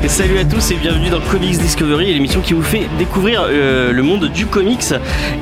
Et 0.00 0.08
salut 0.08 0.38
à 0.38 0.44
tous 0.44 0.70
et 0.70 0.76
bienvenue 0.76 1.10
dans 1.10 1.20
Comics 1.20 1.58
Discovery, 1.58 2.12
l'émission 2.12 2.40
qui 2.40 2.54
vous 2.54 2.62
fait 2.62 2.88
découvrir 2.98 3.46
euh, 3.48 3.92
le 3.92 4.02
monde 4.02 4.28
du 4.32 4.46
comics. 4.46 4.82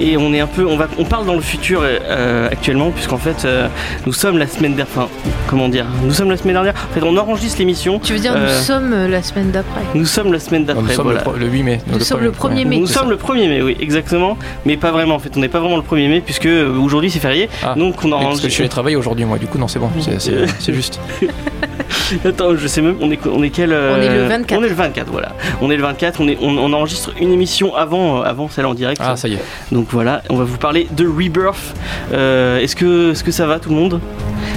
Et 0.01 0.16
on 0.16 0.33
est 0.34 0.41
un 0.41 0.47
peu, 0.47 0.66
on 0.66 0.77
va, 0.77 0.88
on 0.98 1.05
parle 1.05 1.24
dans 1.27 1.34
le 1.34 1.41
futur 1.41 1.80
euh, 1.83 2.48
actuellement, 2.51 2.91
puisqu'en 2.91 3.16
fait, 3.19 3.45
euh, 3.45 3.69
nous 4.07 4.12
sommes 4.12 4.38
la 4.38 4.47
semaine 4.47 4.74
dernière. 4.74 4.87
Enfin, 4.97 5.09
comment 5.48 5.69
dire 5.69 5.87
Nous 6.05 6.12
sommes 6.12 6.30
la 6.30 6.37
semaine 6.37 6.55
dernière. 6.55 6.74
En 6.91 6.95
fait, 6.95 7.02
on 7.02 7.16
enregistre 7.16 7.59
l'émission. 7.59 7.98
Tu 8.01 8.12
veux 8.15 8.19
dire, 8.19 8.33
nous 8.34 8.41
Euh, 8.41 8.60
sommes 8.60 8.91
la 9.09 9.23
semaine 9.23 9.51
d'après. 9.51 9.80
Nous 9.95 10.07
sommes 10.07 10.33
la 10.33 10.38
semaine 10.41 10.62
Non, 10.62 10.69
d'après. 10.74 10.82
nous 10.88 10.95
sommes 10.95 11.12
le, 11.12 11.38
le 11.38 11.46
8 11.46 11.62
mai. 11.62 11.80
Nous 11.91 12.01
sommes 12.01 12.21
le 12.23 12.30
1er 12.32 12.65
mai. 12.66 12.79
Nous 12.79 12.87
sommes 12.87 13.05
ça. 13.05 13.10
le 13.10 13.16
1er 13.16 13.48
mai, 13.48 13.62
oui, 13.62 13.77
exactement. 13.80 14.37
Mais 14.66 14.77
pas 14.77 14.91
vraiment, 14.91 15.15
en 15.16 15.19
fait. 15.21 15.30
On 15.37 15.41
n'est 15.41 15.48
pas 15.48 15.60
vraiment 15.60 15.77
le 15.77 15.82
1er 15.82 16.09
mai, 16.09 16.21
puisque 16.21 16.48
aujourd'hui 16.82 17.10
c'est 17.10 17.21
férié. 17.21 17.48
Ah. 17.62 17.74
Donc 17.77 17.96
on 18.05 18.07
Oui, 18.07 18.10
Parce 18.10 18.21
que 18.21 18.27
enregistre. 18.27 18.48
je 18.48 18.52
suis 18.55 18.62
allé 18.62 18.69
travailler 18.69 18.96
aujourd'hui, 18.96 19.24
moi. 19.24 19.38
Du 19.38 19.46
coup, 19.46 19.59
non, 19.59 19.69
c'est 19.69 19.79
bon. 19.79 19.91
C'est- 20.01 20.21
C'est 20.21 20.46
c'est 20.59 20.74
juste. 20.74 21.01
Attends, 22.25 22.57
je 22.57 22.66
sais 22.66 22.80
même, 22.83 22.97
on 23.01 23.11
est, 23.11 23.19
on 23.27 23.43
est 23.43 23.51
quel 23.51 23.73
euh, 23.73 23.95
On 23.97 24.01
est 24.01 24.09
le 24.09 24.25
24. 24.27 24.59
On 24.61 24.65
est 24.65 24.69
le 24.69 24.75
24, 24.75 25.09
voilà. 25.11 25.33
On 25.61 25.71
est 25.71 25.77
le 25.77 25.83
24, 25.83 26.21
on, 26.21 26.29
est, 26.29 26.38
on, 26.41 26.57
on 26.59 26.73
enregistre 26.73 27.13
une 27.21 27.32
émission 27.32 27.74
avant, 27.74 28.21
euh, 28.21 28.24
avant 28.24 28.49
celle 28.49 28.66
en 28.66 28.74
direct. 28.74 29.01
Ah, 29.04 29.16
ça 29.16 29.29
y 29.29 29.35
est. 29.35 29.43
Donc 29.73 29.87
voilà, 29.91 30.23
on 30.30 30.37
va 30.37 30.45
vous 30.45 30.59
parler 30.59 30.87
de 30.91 31.07
Rebirth. 31.07 31.74
Euh, 32.13 32.59
est-ce, 32.60 32.77
que, 32.77 33.13
est-ce 33.13 33.24
que 33.24 33.32
ça 33.32 33.46
va 33.46 33.59
tout 33.59 33.71
le 33.71 33.77
monde? 33.77 34.01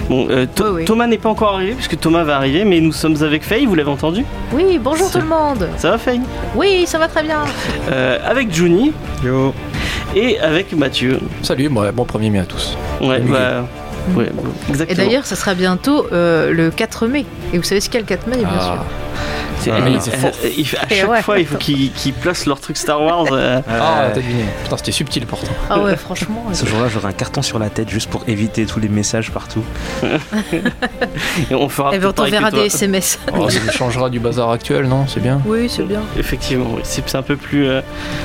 Bon, 0.10 0.28
euh, 0.30 0.46
Oui, 0.60 0.66
oui. 0.74 0.86
Thomas 0.86 1.08
n'est 1.08 1.18
pas 1.18 1.30
encore 1.30 1.56
arrivé, 1.56 1.74
puisque 1.74 2.00
Thomas 2.00 2.24
va 2.24 2.36
arriver, 2.36 2.66
mais 2.66 2.80
nous 2.82 2.92
sommes 2.92 3.22
avec 3.24 3.44
Faye, 3.44 3.66
vous 3.66 3.76
l'avez 3.76 3.90
entendu? 3.90 4.26
Oui, 4.52 4.80
bonjour 4.82 5.10
tout 5.12 5.20
le 5.20 5.26
monde. 5.26 5.70
Ça 5.78 5.92
va 5.92 5.98
Faye? 5.98 6.22
Oui, 6.56 6.84
ça 6.86 6.98
va 6.98 7.08
très 7.08 7.24
bien. 7.24 7.40
Euh, 7.92 8.18
Avec 8.26 8.54
Juni 8.54 8.92
et 10.16 10.40
avec 10.40 10.74
Mathieu. 10.74 11.20
Salut, 11.42 11.70
bon, 11.70 11.90
bon 11.94 12.04
1er 12.06 12.32
mai 12.32 12.40
à 12.40 12.46
tous. 12.46 12.78
Ouais, 13.02 13.20
bah, 13.20 13.66
ouais, 14.16 14.26
Et 14.26 14.70
exactement. 14.72 14.98
d'ailleurs, 15.06 15.26
ça 15.26 15.36
sera 15.36 15.54
bientôt 15.54 16.06
euh, 16.12 16.52
le 16.52 16.72
4 16.72 17.08
mai. 17.08 17.26
Et 17.54 17.58
vous 17.58 17.64
savez 17.64 17.82
ce 17.82 17.90
qu'est 17.90 18.00
le 18.00 18.06
4 18.06 18.28
mai, 18.28 18.38
bien 18.38 18.48
sûr. 18.48 18.78
Ah, 18.80 18.86
C'est- 18.86 19.43
Ah, 19.72 19.76
euh, 19.82 19.98
c'est 20.00 20.16
fort. 20.16 20.32
euh, 20.44 20.50
il 20.58 20.66
fait- 20.68 20.78
à 20.78 20.88
chaque 20.90 21.10
ouais. 21.10 21.22
fois, 21.22 21.40
il 21.40 21.46
faut 21.46 21.58
qu'ils, 21.58 21.92
placent 22.22 22.46
leur 22.46 22.60
truc 22.60 22.78
Star 22.78 23.02
Wars. 23.02 23.26
euh, 23.32 23.62
ah 23.70 24.10
t'as 24.14 24.16
deviné. 24.20 24.44
Putain, 24.64 24.78
c'était 24.78 24.92
subtil 24.92 25.26
pourtant. 25.26 25.52
Ah 25.70 25.80
ouais, 25.82 25.96
franchement. 25.96 26.46
Ce 26.54 26.66
jour-là, 26.66 26.88
j'aurai 26.90 27.08
un 27.08 27.14
carton 27.14 27.42
sur 27.42 27.60
la 27.60 27.70
tête 27.70 27.90
juste 27.90 28.10
pour 28.10 28.24
éviter 28.28 28.66
tous 28.66 28.80
les 28.80 28.90
messages 28.90 29.32
partout. 29.32 29.64
et 31.52 31.56
on 31.56 31.70
fera 31.70 31.96
Et 31.96 32.00
ben, 32.00 32.10
on 32.10 32.14
toi. 32.14 32.30
des 32.52 32.66
SMS. 32.66 33.20
Oh, 33.38 33.50
ça 33.50 33.72
changera 33.72 34.10
du 34.10 34.20
bazar 34.20 34.50
actuel, 34.52 34.86
non? 34.88 35.06
C'est 35.08 35.22
bien? 35.22 35.42
Oui, 35.46 35.68
c'est 35.70 35.84
bien. 35.84 36.02
Effectivement, 36.18 36.68
oui. 36.76 36.82
c'est, 36.84 37.16
un 37.16 37.22
peu 37.22 37.36
plus, 37.36 37.68
euh, 37.68 37.82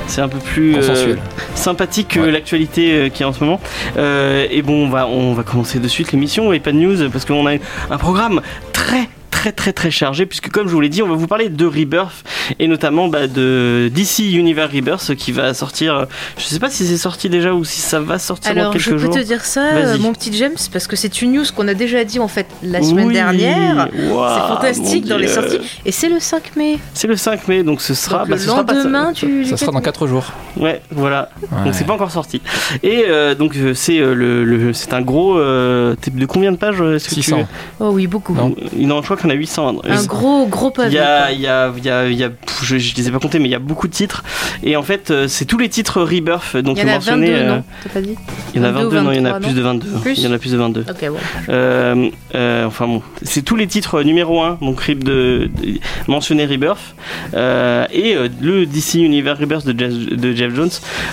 c'est 0.06 0.20
un 0.20 0.28
peu 0.28 0.38
plus 0.38 0.74
euh, 0.74 0.80
Consensuel. 0.80 1.18
sympathique 1.54 2.08
que 2.08 2.20
Ouais. 2.20 2.30
l'actualité 2.30 2.92
euh, 2.92 3.08
qui 3.08 3.22
est 3.22 3.26
en 3.26 3.32
ce 3.32 3.40
moment. 3.44 3.60
Euh, 3.96 4.46
et 4.50 4.62
bon, 4.62 4.86
on 4.86 4.88
va, 4.90 5.06
on 5.06 5.34
va 5.34 5.42
commencer 5.42 5.78
de 5.78 5.88
suite 5.88 6.12
l'émission 6.12 6.52
et 6.52 6.60
pas 6.60 6.72
de 6.72 6.76
news 6.78 7.10
parce 7.10 7.24
qu'on 7.24 7.46
a 7.46 7.52
un 7.90 7.98
programme 7.98 8.40
très 8.72 9.08
très 9.52 9.68
très 9.68 9.72
très 9.72 9.90
chargé 9.90 10.26
puisque 10.26 10.50
comme 10.50 10.68
je 10.68 10.72
vous 10.72 10.80
l'ai 10.80 10.88
dit 10.88 11.02
on 11.02 11.08
va 11.08 11.14
vous 11.14 11.26
parler 11.26 11.48
de 11.48 11.64
Rebirth 11.66 12.24
et 12.58 12.66
notamment 12.68 13.08
bah, 13.08 13.26
de 13.26 13.90
DC 13.94 14.20
Universe 14.20 14.72
Rebirth 14.74 15.14
qui 15.14 15.32
va 15.32 15.54
sortir 15.54 16.06
je 16.36 16.44
sais 16.44 16.58
pas 16.58 16.70
si 16.70 16.86
c'est 16.86 16.96
sorti 16.96 17.28
déjà 17.28 17.54
ou 17.54 17.64
si 17.64 17.80
ça 17.80 18.00
va 18.00 18.18
sortir 18.18 18.54
dans 18.54 18.60
Alors, 18.60 18.72
quelques 18.72 18.84
je 18.84 18.90
peux 18.90 18.98
jours 18.98 19.14
te 19.14 19.20
dire 19.20 19.44
ça, 19.44 19.96
mon 19.98 20.12
petit 20.12 20.32
James, 20.36 20.56
parce 20.72 20.86
que 20.86 20.96
c'est 20.96 21.22
une 21.22 21.32
news 21.32 21.44
qu'on 21.54 21.68
a 21.68 21.74
déjà 21.74 22.04
dit 22.04 22.18
en 22.18 22.28
fait 22.28 22.46
la 22.62 22.82
semaine 22.82 23.08
Oui. 23.08 23.12
dernière. 23.14 23.88
C'est 23.92 24.48
fantastique 24.48 25.06
dans 25.06 25.18
les 25.18 25.28
sorties. 25.28 25.58
Et 25.84 25.92
c'est 25.92 26.08
le 26.08 26.20
5 26.20 26.56
mai. 26.56 26.78
c'est 26.94 27.06
le 27.06 27.16
5 27.16 27.48
mai 27.48 27.62
donc 27.62 27.80
ce 27.80 27.94
sera 27.94 28.20
Donc, 28.20 28.28
bah, 28.28 28.34
le 28.36 28.40
ce 28.40 28.46
sera 28.48 28.64
pas- 28.64 28.74
lendemain 28.74 29.12
du. 29.12 29.44
Ça 29.44 29.56
sera 29.56 29.72
dans 29.72 29.80
4 29.80 30.06
jours. 30.06 30.32
ouais 30.56 30.80
voilà 30.90 31.30
Ouais. 31.42 31.64
donc 31.64 31.74
c'est 31.74 31.84
pas 31.86 31.94
encore 31.94 32.10
sorti 32.10 32.40
et 32.82 33.04
euh, 33.08 33.34
donc 33.34 33.56
euh, 33.56 33.72
c'est 33.74 33.98
euh, 34.00 34.14
le, 34.14 34.44
le- 34.44 34.72
c'est 34.72 34.92
un 34.92 35.00
gros 35.00 35.38
euh, 35.38 35.94
de 36.12 36.26
combien 36.26 36.52
de 36.52 36.56
pages 36.56 36.80
euh, 36.80 36.96
est-ce 36.96 37.08
que 37.08 37.14
tu- 37.14 37.22
600. 37.22 37.46
Oh 37.80 37.90
oui, 37.92 38.06
beaucoup. 38.06 38.34
Non. 38.34 38.54
non 38.76 39.00
je 39.02 39.04
crois 39.06 39.16
a 39.30 39.34
800 39.38 39.80
Un 39.84 40.04
gros, 40.04 40.46
gros 40.46 40.68
Il 40.70 40.72
pavé. 40.72 40.94
y 40.94 40.98
a, 40.98 41.18
quoi. 41.26 41.32
il 41.32 41.40
y 41.40 41.46
a, 41.48 41.72
il 41.76 41.84
y 41.84 41.90
a, 41.90 42.06
il 42.08 42.14
y 42.16 42.24
a- 42.24 42.30
pff, 42.30 42.64
je, 42.64 42.78
je 42.78 42.94
les 42.96 43.08
ai 43.08 43.10
pas 43.10 43.18
comptés, 43.18 43.38
mais 43.38 43.48
il 43.48 43.52
y 43.52 43.54
a 43.54 43.58
beaucoup 43.60 43.88
de 43.88 43.92
titres. 43.92 44.22
Et 44.62 44.76
en 44.76 44.82
fait, 44.82 45.10
euh, 45.10 45.26
c'est 45.28 45.44
tous 45.44 45.58
les 45.58 45.68
titres 45.68 46.02
Rebirth. 46.02 46.56
Donc 46.56 46.76
Il 46.78 46.82
y 46.82 46.84
en 46.86 46.88
a 46.88 46.94
mentionnés, 46.94 47.30
22, 47.32 47.42
euh, 47.42 47.48
non 47.56 47.64
T'as 47.84 47.90
pas 47.90 48.00
dit 48.00 48.14
Il 48.54 48.60
y 48.60 48.64
en 48.64 48.68
a 48.68 48.72
22, 48.72 48.96
22, 48.96 49.00
non, 49.00 49.12
il 49.12 49.16
y 49.16 49.20
en 49.20 49.24
a 49.24 49.32
23, 49.32 49.40
plus 49.48 49.56
de 49.56 49.62
22. 49.62 49.86
Plus 50.02 50.18
il 50.18 50.24
y 50.24 50.26
en 50.26 50.32
a 50.32 50.38
plus 50.38 50.52
de 50.52 50.56
22. 50.58 50.84
Ok, 50.88 51.08
bon. 51.08 51.16
Euh, 51.48 52.08
euh, 52.34 52.64
enfin 52.66 52.86
bon, 52.86 53.02
c'est 53.22 53.42
tous 53.42 53.56
les 53.56 53.66
titres 53.66 54.02
numéro 54.02 54.42
1, 54.42 54.58
donc 54.60 54.80
Rib 54.80 55.04
de, 55.04 55.48
de 55.62 55.78
mentionnés 56.08 56.46
Rebirth, 56.46 56.94
euh, 57.34 57.86
et 57.92 58.14
euh, 58.16 58.28
le 58.40 58.66
DC 58.66 58.94
Universe 58.94 59.38
Rebirth 59.40 59.66
de 59.66 59.78
Jeff, 59.78 59.92
de 59.92 60.32
Jeff 60.34 60.54
Jones, 60.54 60.70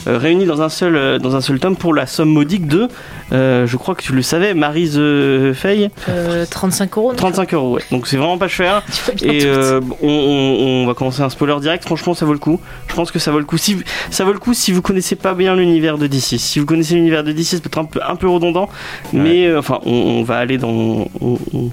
euh, 0.07 0.18
réunis 0.18 0.46
dans 0.46 0.62
un 0.62 0.69
seul 0.69 0.96
euh, 0.96 1.19
dans 1.19 1.36
un 1.36 1.42
seul 1.42 1.59
tome 1.59 1.75
pour 1.75 1.94
la 1.94 2.06
somme 2.06 2.30
modique 2.30 2.68
de, 2.68 2.88
euh, 3.31 3.66
je 3.68 3.78
crois 3.78 3.96
que 3.96 4.02
tu 4.02 4.13
le 4.13 4.22
savais, 4.22 4.53
Maryse 4.53 4.96
euh, 4.97 5.53
Fay, 5.53 5.90
Euh, 6.09 6.46
35 6.50 6.97
euros. 6.97 7.09
non 7.12 7.16
35 7.18 7.53
euros, 7.53 7.75
ouais. 7.75 7.81
Donc 7.92 8.05
c'est 8.08 8.18
vraiment 8.18 8.38
pas 8.38 8.48
cher. 8.48 8.84
Et 9.24 9.46
euh, 9.46 9.82
on, 10.02 10.08
on- 10.08 10.66
on 10.84 10.86
va 10.88 10.94
commencer 10.94 11.22
un 11.22 11.30
spoiler 11.30 11.56
direct. 11.62 11.84
Franchement, 11.86 12.14
ça 12.14 12.26
vaut 12.26 12.34
le 12.34 12.40
coup. 12.40 12.60
Je 12.88 12.94
pense 12.96 13.12
que 13.12 13.20
ça 13.20 13.32
vaut 13.32 13.40
le 13.40 13.46
coup. 13.46 13.58
Si 13.58 13.78
ça 14.12 14.24
vaut 14.24 14.34
le 14.34 14.40
coup 14.40 14.54
si 14.54 14.72
vous 14.72 14.82
connaissez 14.82 15.16
pas 15.16 15.34
bien 15.34 15.56
l'univers 15.56 15.98
de 15.98 16.08
DC. 16.08 16.38
Si 16.40 16.60
vous 16.60 16.66
connaissez 16.66 16.96
l'univers 16.96 17.24
de 17.24 17.32
DC, 17.32 17.46
c'est 17.48 17.62
peut-être 17.64 17.78
un 17.80 17.86
peu 17.86 18.00
un 18.08 18.16
peu 18.16 18.28
redondant, 18.30 18.70
mais 19.14 19.48
euh, 19.48 19.60
enfin, 19.60 19.80
on, 19.86 19.92
on 19.94 20.24
va 20.24 20.38
aller 20.38 20.58
dans 20.58 20.70
on, 20.70 21.08
on- 21.54 21.70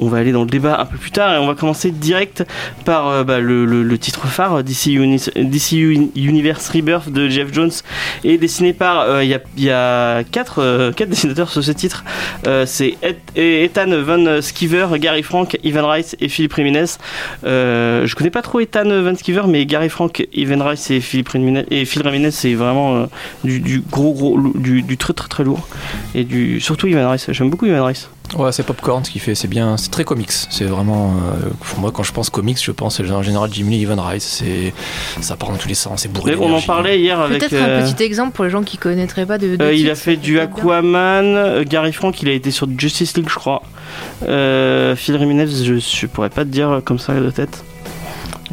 on 0.00 0.08
va 0.08 0.18
aller 0.18 0.32
dans 0.32 0.42
le 0.42 0.50
débat 0.50 0.80
un 0.80 0.84
peu 0.86 0.96
plus 0.98 1.10
tard 1.10 1.34
et 1.34 1.38
on 1.38 1.46
va 1.46 1.54
commencer 1.54 1.90
direct 1.90 2.44
par 2.84 3.08
euh, 3.08 3.24
bah, 3.24 3.40
le, 3.40 3.64
le- 3.64 3.82
le 3.82 3.98
titre 3.98 4.26
phare 4.26 4.62
DC, 4.62 4.86
Uni- 4.86 5.20
DC 5.36 5.72
Uni- 5.72 6.12
Universe 6.16 6.68
Rebirth 6.70 7.10
de 7.10 7.28
Jeff 7.28 7.52
Jones 7.52 7.70
et 8.24 8.38
dessiné 8.38 8.72
par 8.72 9.22
il 9.22 9.28
y 9.28 9.34
a 9.34 9.40
il 9.56 9.64
y 9.64 9.70
a 9.70 10.22
quatre 10.24 10.60
euh, 10.60 10.92
quatre 10.92 11.08
dessinateurs 11.10 11.50
sur 11.50 11.62
ce 11.64 11.72
titre. 11.72 12.04
Euh, 12.46 12.66
c'est 12.66 12.96
Ethan 13.36 13.86
Van 14.02 14.40
Sciver, 14.42 14.86
Gary 14.98 15.22
Frank, 15.22 15.56
Ivan 15.64 15.88
Rice 15.88 16.16
et 16.20 16.28
Philippe 16.28 16.52
Ramirez. 16.52 16.84
Euh, 17.44 18.06
je 18.06 18.14
connais 18.14 18.30
pas 18.30 18.42
trop 18.42 18.60
Ethan 18.60 18.84
Van 18.84 19.14
Sciver, 19.14 19.42
mais 19.48 19.66
Gary 19.66 19.88
Frank, 19.88 20.26
Ivan 20.32 20.62
Rice 20.66 20.90
et 20.90 21.00
Philippe 21.00 21.30
Ramirez, 21.30 21.66
et 21.70 21.84
Phil 21.84 22.02
c'est 22.30 22.54
vraiment 22.54 22.96
euh, 22.96 23.06
du, 23.42 23.60
du 23.60 23.80
gros 23.80 24.12
gros, 24.12 24.38
du, 24.54 24.82
du 24.82 24.96
très 24.96 25.12
très 25.12 25.28
très 25.28 25.44
lourd. 25.44 25.66
Et 26.14 26.24
du 26.24 26.60
surtout 26.60 26.86
Ivan 26.86 27.10
Rice. 27.10 27.26
J'aime 27.32 27.50
beaucoup 27.50 27.66
Ivan 27.66 27.84
Rice. 27.84 28.08
Ouais, 28.36 28.50
c'est 28.52 28.64
Popcorn 28.64 29.04
ce 29.04 29.10
qu'il 29.10 29.20
fait, 29.20 29.34
c'est 29.34 29.48
bien, 29.48 29.76
c'est 29.76 29.90
très 29.90 30.02
comics. 30.02 30.32
C'est 30.32 30.64
vraiment, 30.64 31.12
euh, 31.12 31.50
pour 31.60 31.78
moi, 31.78 31.92
quand 31.92 32.02
je 32.02 32.12
pense 32.12 32.30
comics, 32.30 32.58
je 32.60 32.72
pense 32.72 32.98
en 32.98 33.22
général 33.22 33.50
Jim 33.52 33.66
Lee, 33.68 33.82
Evan 33.82 34.00
Rice. 34.00 34.24
C'est, 34.24 34.72
ça 35.20 35.36
part 35.36 35.50
dans 35.50 35.56
tous 35.56 35.68
les 35.68 35.74
sens, 35.74 36.02
c'est 36.02 36.12
bourré. 36.12 36.34
On 36.40 36.52
en 36.52 36.62
parlait 36.62 36.98
hier 36.98 37.20
avec. 37.20 37.38
Peut-être 37.38 37.52
euh, 37.52 37.86
un 37.86 37.92
petit 37.92 38.02
exemple 38.02 38.32
pour 38.32 38.44
les 38.44 38.50
gens 38.50 38.62
qui 38.62 38.78
connaîtraient 38.78 39.26
pas 39.26 39.38
de. 39.38 39.56
de 39.56 39.62
euh, 39.62 39.74
il 39.74 39.88
a 39.90 39.94
fait 39.94 40.16
du. 40.16 40.40
Aquaman, 40.40 41.36
euh, 41.36 41.64
Gary 41.64 41.92
Frank, 41.92 42.20
il 42.22 42.28
a 42.28 42.32
été 42.32 42.50
sur 42.50 42.66
Justice 42.76 43.16
League, 43.16 43.28
je 43.28 43.36
crois. 43.36 43.62
Euh, 44.28 44.96
Phil 44.96 45.16
Ramirez, 45.16 45.46
je, 45.48 45.74
je 45.78 46.06
pourrais 46.06 46.30
pas 46.30 46.44
te 46.44 46.50
dire 46.50 46.80
comme 46.84 46.98
ça 46.98 47.14
de 47.14 47.30
tête. 47.30 47.64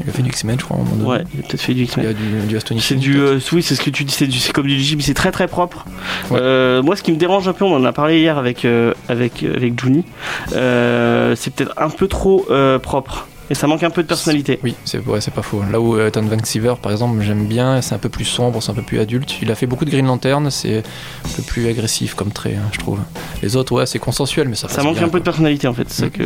Il 0.04 0.10
a 0.10 0.14
fait 0.14 0.22
du 0.24 0.30
X-Men, 0.30 0.58
je 0.60 0.64
crois, 0.66 0.78
à 0.78 0.80
un 0.80 0.84
moment 0.84 0.96
donné. 0.96 1.10
Ouais, 1.10 1.24
il 1.34 1.42
a 1.42 1.44
peut-être 1.48 1.62
fait 1.62 1.74
du 1.74 1.84
X-Men. 1.84 2.06
Il 2.06 2.08
y 2.08 2.12
a 2.12 2.62
du, 2.62 2.76
du 2.76 2.82
C'est 2.82 2.96
du, 2.96 3.20
euh, 3.20 3.40
oui, 3.52 3.62
c'est 3.62 3.76
ce 3.76 3.82
que 3.82 3.90
tu 3.90 4.04
dis, 4.04 4.14
c'est 4.14 4.26
du- 4.26 4.40
c'est 4.40 4.54
comme 4.54 4.66
du 4.66 4.80
Jim, 4.80 4.98
c'est 5.02 5.14
très 5.14 5.32
très 5.32 5.48
propre. 5.48 5.86
Ouais. 6.32 6.40
Euh, 6.42 6.82
moi, 6.82 6.96
ce 6.96 7.04
qui 7.04 7.12
me 7.12 7.18
dérange 7.18 7.48
un 7.48 7.54
peu, 7.54 7.66
on 7.66 7.76
en 7.76 7.84
a 7.84 7.92
parlé 7.92 8.20
hier 8.20 8.38
avec 8.38 8.64
euh, 8.66 8.94
avec 9.10 9.44
avec 9.44 9.80
Juni, 9.80 10.06
c'est 10.50 11.54
peut-être 11.54 11.74
un 11.78 11.90
peu 11.90 12.08
trop 12.08 12.48
propre 12.82 13.28
et 13.52 13.54
ça 13.54 13.68
manque 13.68 13.84
un 13.84 13.90
peu 13.90 14.02
de 14.02 14.08
personnalité. 14.08 14.60
Oui, 14.64 14.76
c'est 14.86 15.06
ouais, 15.06 15.20
c'est 15.20 15.34
pas 15.34 15.42
faux. 15.42 15.62
Là 15.70 15.82
où 15.82 15.98
euh, 15.98 16.08
Ethan 16.08 16.22
Van 16.22 16.42
Sciver, 16.42 16.76
par 16.82 16.94
exemple, 16.94 17.22
j'aime 17.22 17.48
bien, 17.48 17.82
c'est 17.82 17.94
un 17.94 17.98
peu 17.98 18.08
plus 18.08 18.24
sombre, 18.24 18.64
c'est 18.64 18.72
un 18.72 18.74
peu 18.74 18.82
plus 18.82 19.02
adulte. 19.02 19.36
Il 19.42 19.52
a 19.52 19.56
fait 19.56 19.68
beaucoup 19.68 19.84
de 19.84 19.90
Green 19.90 20.06
Lantern, 20.08 20.50
c'est 20.50 20.78
un 20.78 21.30
peu 21.36 21.42
plus 21.42 21.68
agressif 21.68 22.14
comme 22.14 22.32
trait, 22.32 22.56
hein, 22.56 22.70
je 22.72 22.80
trouve. 22.80 23.00
Les 23.44 23.58
autres, 23.58 23.74
ouais, 23.74 23.86
c'est 23.86 24.00
consensuel, 24.00 24.48
mais 24.48 24.56
ça 24.56 24.70
Ça 24.70 24.84
manque 24.84 24.96
bien, 24.96 25.06
un 25.06 25.10
peu 25.10 25.20
de 25.20 25.26
personnalité 25.26 25.68
en 25.68 25.74
fait. 25.74 25.90
c'est 25.90 26.06
Mm. 26.06 26.12
que, 26.12 26.24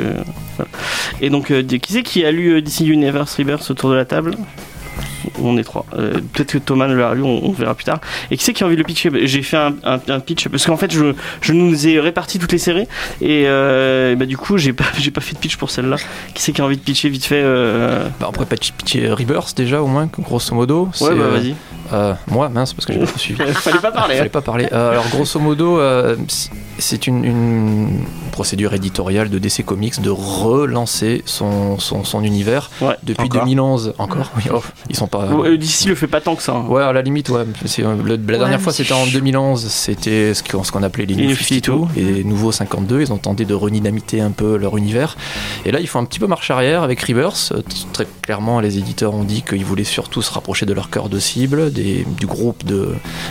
voilà. 0.57 0.69
Et 1.19 1.31
donc, 1.31 1.49
euh, 1.49 1.63
qui 1.63 1.93
c'est 1.93 2.03
qui 2.03 2.23
a 2.23 2.31
lu 2.31 2.53
euh, 2.53 2.61
DC 2.61 2.81
Universe 2.81 3.35
Rebirth 3.37 3.71
autour 3.71 3.89
de 3.89 3.95
la 3.95 4.05
table? 4.05 4.37
On 5.41 5.57
est 5.57 5.63
trois. 5.63 5.85
Euh, 5.97 6.13
Peut-être 6.33 6.53
que 6.53 6.57
Thomas 6.57 6.87
ne 6.87 6.95
l'a 6.95 7.13
lu, 7.13 7.23
on, 7.23 7.45
on 7.45 7.51
verra 7.51 7.73
plus 7.75 7.85
tard. 7.85 7.99
Et 8.31 8.37
qui 8.37 8.43
c'est 8.43 8.53
qui 8.53 8.63
a 8.63 8.65
envie 8.67 8.75
de 8.75 8.81
le 8.81 8.85
pitcher? 8.85 9.09
J'ai 9.27 9.41
fait 9.41 9.57
un, 9.57 9.75
un- 9.83 9.99
un 10.07 10.19
pitch 10.19 10.47
parce 10.49 10.65
qu'en 10.65 10.77
fait, 10.77 10.91
je, 10.91 11.13
je 11.41 11.53
nous 11.53 11.87
ai 11.87 11.99
réparti 11.99 12.39
toutes 12.39 12.51
les 12.51 12.57
séries 12.57 12.87
et, 13.21 13.43
euh, 13.47 14.13
et 14.13 14.15
bah, 14.15 14.25
du 14.25 14.37
coup, 14.37 14.57
j'ai 14.57 14.73
pas, 14.73 14.83
pas 15.13 15.21
fait 15.21 15.33
de 15.33 15.39
pitch 15.39 15.57
pour 15.57 15.69
celle-là. 15.69 15.97
Qui 16.33 16.41
c'est 16.41 16.51
qui 16.51 16.61
a 16.61 16.65
envie 16.65 16.77
de 16.77 16.81
pitcher 16.81 17.09
vite 17.09 17.25
fait 17.25 17.41
euh, 17.43 18.07
Bah, 18.19 18.27
on 18.29 18.31
pourrait 18.31 18.45
pas 18.47 18.55
pitcher 18.57 19.09
Rebirth 19.11 19.55
déjà, 19.55 19.81
au 19.81 19.87
moins, 19.87 20.07
grosso 20.19 20.53
modo. 20.55 20.89
Ouais, 21.01 21.15
bah 21.15 21.27
vas-y. 21.29 21.55
euh, 21.93 22.13
moi, 22.27 22.49
mince, 22.49 22.73
parce 22.73 22.85
que 22.85 22.93
j'ai 22.93 22.99
pas 22.99 23.17
suivi. 23.17 23.41
Fallait 23.53 23.79
pas 23.79 23.91
parler. 23.91 24.15
hein. 24.15 24.17
Fallait 24.19 24.29
pas 24.29 24.41
parler. 24.41 24.67
Euh, 24.71 24.91
alors, 24.91 25.07
grosso 25.09 25.39
modo, 25.39 25.79
euh, 25.79 26.15
c'est 26.77 27.07
une, 27.07 27.23
une 27.23 27.99
procédure 28.31 28.73
éditoriale 28.73 29.29
de 29.29 29.39
DC 29.39 29.63
Comics 29.65 30.01
de 30.01 30.09
relancer 30.09 31.23
son, 31.25 31.79
son, 31.79 32.03
son 32.03 32.23
univers 32.23 32.69
Ouais. 32.81 32.95
depuis 33.03 33.23
Encore 33.25 33.41
2011. 33.43 33.93
Encore 33.97 34.31
Oui, 34.37 34.43
oh, 34.53 34.61
Ils 34.89 34.95
sont 34.95 35.07
pas. 35.07 35.14
Ouais, 35.19 35.57
D'ici 35.57 35.87
le 35.87 35.95
fait 35.95 36.07
pas 36.07 36.21
tant 36.21 36.35
que 36.35 36.43
ça. 36.43 36.53
hein. 36.53 36.65
Ouais, 36.67 36.81
à 36.83 36.91
la 36.93 37.01
limite, 37.01 37.29
ouais. 37.29 37.41
Euh, 37.79 37.95
le- 38.03 38.15
la 38.31 38.37
dernière 38.37 38.61
fois, 38.61 38.73
c'était 38.73 38.93
en 38.93 39.05
chaud. 39.05 39.11
2011. 39.13 39.65
C'était 39.67 40.33
ce 40.33 40.43
qu'on, 40.43 40.63
ce 40.63 40.71
qu'on 40.71 40.83
appelait 40.83 41.05
les 41.05 41.15
New 41.15 41.25
New 41.29 41.35
52 41.35 41.73
et 41.97 42.03
les 42.03 42.23
nouveaux 42.23 42.51
52. 42.51 43.01
Ils 43.01 43.13
ont 43.13 43.17
tenté 43.17 43.45
de 43.45 43.53
redynamiter 43.53 44.21
un 44.21 44.31
peu 44.31 44.57
leur 44.57 44.77
univers. 44.77 45.15
Et 45.65 45.71
là, 45.71 45.79
ils 45.79 45.87
font 45.87 45.99
un 45.99 46.05
petit 46.05 46.19
peu 46.19 46.27
marche 46.27 46.51
arrière 46.51 46.83
avec 46.83 47.01
Rebirth. 47.01 47.51
Euh, 47.55 47.61
Très 47.93 48.07
clairement, 48.21 48.59
les 48.59 48.77
éditeurs 48.77 49.13
ont 49.13 49.23
dit 49.23 49.41
qu'ils 49.41 49.65
voulaient 49.65 49.83
surtout 49.83 50.21
se 50.21 50.31
rapprocher 50.31 50.65
de 50.65 50.73
leur 50.73 50.89
cœur 50.89 51.09
de 51.09 51.19
cible, 51.19 51.71
des, 51.71 52.05
du 52.19 52.25
groupe 52.25 52.63
de, 52.65 52.89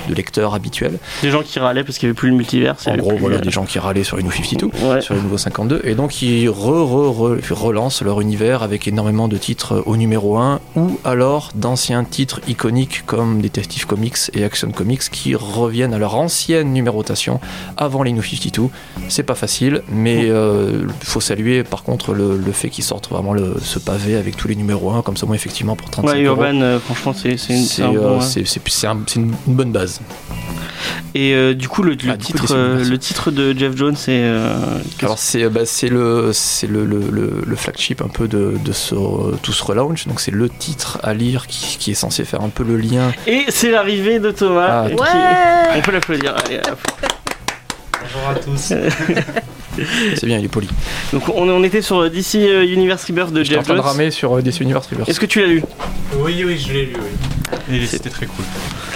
de 0.08 0.14
lecteurs 0.14 0.54
habituels. 0.54 0.98
Des 1.22 1.30
gens 1.30 1.42
qui 1.42 1.58
râlaient 1.58 1.84
parce 1.84 1.98
qu'il 1.98 2.08
n'y 2.08 2.10
avait 2.10 2.16
plus 2.16 2.30
le 2.30 2.36
multivers. 2.36 2.74
En 2.86 2.96
gros, 2.96 3.16
voilà, 3.18 3.36
euh, 3.36 3.40
des 3.40 3.50
gens 3.50 3.64
qui 3.64 3.78
râlaient 3.78 4.04
sur 4.04 4.16
les 4.16 4.22
New 4.22 4.30
52 4.32 4.66
Ouais. 4.84 5.00
sur 5.00 5.14
les 5.14 5.20
nouveaux 5.20 5.38
52 5.38 5.80
et 5.84 5.94
donc 5.94 6.20
ils 6.22 6.48
re, 6.48 6.52
re, 6.54 7.38
re- 7.38 7.52
relancent 7.52 8.02
leur 8.02 8.20
univers 8.20 8.62
avec 8.62 8.86
énormément 8.88 9.28
de 9.28 9.36
titres 9.36 9.82
au 9.86 9.96
numéro 9.96 10.36
1 10.38 10.60
ou 10.76 10.98
alors 11.04 11.50
d'anciens 11.74 12.04
titres 12.04 12.40
iconiques 12.46 13.02
comme 13.04 13.40
Detective 13.42 13.84
Comics 13.86 14.30
et 14.32 14.44
Action 14.44 14.70
Comics 14.70 15.10
qui 15.10 15.34
reviennent 15.34 15.92
à 15.92 15.98
leur 15.98 16.14
ancienne 16.14 16.72
numérotation 16.72 17.40
avant 17.76 18.04
les 18.04 18.12
New 18.12 18.22
52 18.22 18.68
c'est 19.08 19.24
pas 19.24 19.34
facile 19.34 19.82
mais 19.90 20.28
il 20.28 20.86
faut 21.02 21.20
saluer 21.20 21.64
par 21.64 21.82
contre 21.82 22.14
le, 22.14 22.36
le 22.38 22.52
fait 22.52 22.70
qu'ils 22.70 22.84
sortent 22.84 23.08
vraiment 23.10 23.32
le, 23.34 23.56
ce 23.60 23.80
pavé 23.80 24.14
avec 24.14 24.36
tous 24.36 24.46
les 24.46 24.54
numéros 24.54 24.92
1 24.92 25.02
comme 25.02 25.16
ça 25.16 25.26
moi 25.26 25.34
effectivement 25.34 25.74
pour 25.74 25.90
35 25.90 26.12
Ouais, 26.14 26.20
Urban, 26.22 26.60
euh, 26.60 26.78
franchement, 26.78 27.12
c'est 27.12 27.30
une, 27.48 27.84
un 27.84 27.92
bon, 27.92 28.20
euh, 28.20 28.20
bonne 29.48 29.72
base. 29.72 30.00
Et 31.14 31.32
euh, 31.34 31.54
du 31.54 31.68
coup, 31.68 31.82
le, 31.82 31.92
le 31.92 31.98
Ah, 32.10 32.16
coup, 32.16 32.22
titre, 32.24 32.46
euh, 32.54 32.84
le 32.84 32.98
de 33.32 33.58
Jeff 33.58 33.76
Jones, 33.76 33.96
c'est. 33.96 34.10
euh, 34.22 34.78
Alors 35.00 35.18
c'est 35.18 35.48
bah, 35.48 35.60
le 35.88 36.30
c'est 36.32 36.66
le, 36.66 36.84
le, 36.84 36.98
le- 37.10 37.42
le 37.46 37.56
flagship 37.56 38.02
un 38.02 38.08
peu 38.08 38.26
de, 38.28 38.54
de 38.62 38.72
ce 38.72 38.94
tout 39.42 39.52
ce 39.52 39.62
relaunch. 39.64 40.06
Donc 40.06 40.20
c'est 40.20 40.30
le 40.32 40.48
titre 40.50 40.98
à 41.02 41.14
lire 41.14 41.46
qui, 41.58 41.78
qui 41.78 41.90
est 41.92 41.94
censé 41.94 42.24
faire 42.24 42.40
un 42.42 42.48
peu 42.48 42.64
le 42.64 42.76
lien 42.76 43.12
Et 43.26 43.44
c'est 43.48 43.70
l'arrivée 43.70 44.18
de 44.18 44.30
Thomas. 44.30 44.84
Ah, 44.84 44.88
qui- 44.88 44.94
Ouais 44.94 45.76
On 45.76 45.80
peut 45.80 45.92
l'applaudir. 45.92 46.34
Allez. 46.44 46.60
Bonjour 48.02 48.28
à 48.28 48.34
tous. 48.34 48.72
c'est 50.16 50.26
bien 50.26 50.38
il 50.38 50.44
est 50.44 50.48
poli 50.48 50.68
Donc 51.12 51.28
on, 51.30 51.48
on 51.48 51.64
était 51.64 51.82
sur 51.82 52.08
DC 52.08 52.36
euh, 52.36 52.62
Universe 52.64 53.04
Rebirth 53.06 53.32
de 53.32 53.42
j'étais 53.42 53.56
en 53.56 53.60
Jeff 53.60 53.64
train 53.66 53.74
de 53.74 53.78
Jones. 53.80 53.86
ramer 53.88 54.10
sur 54.12 54.36
euh, 54.36 54.40
DC 54.42 54.60
Universe 54.60 54.86
Rebirth 54.88 55.08
Est-ce 55.08 55.18
que 55.18 55.26
tu 55.26 55.40
l'as 55.40 55.46
lu? 55.48 55.62
Oui, 56.18 56.44
oui, 56.46 56.56
je 56.64 56.72
l'ai 56.72 56.84
lu, 56.86 56.96
oui. 57.70 57.76
Et 57.82 57.86
c'était 57.86 58.10
très 58.10 58.26
cool. 58.26 58.44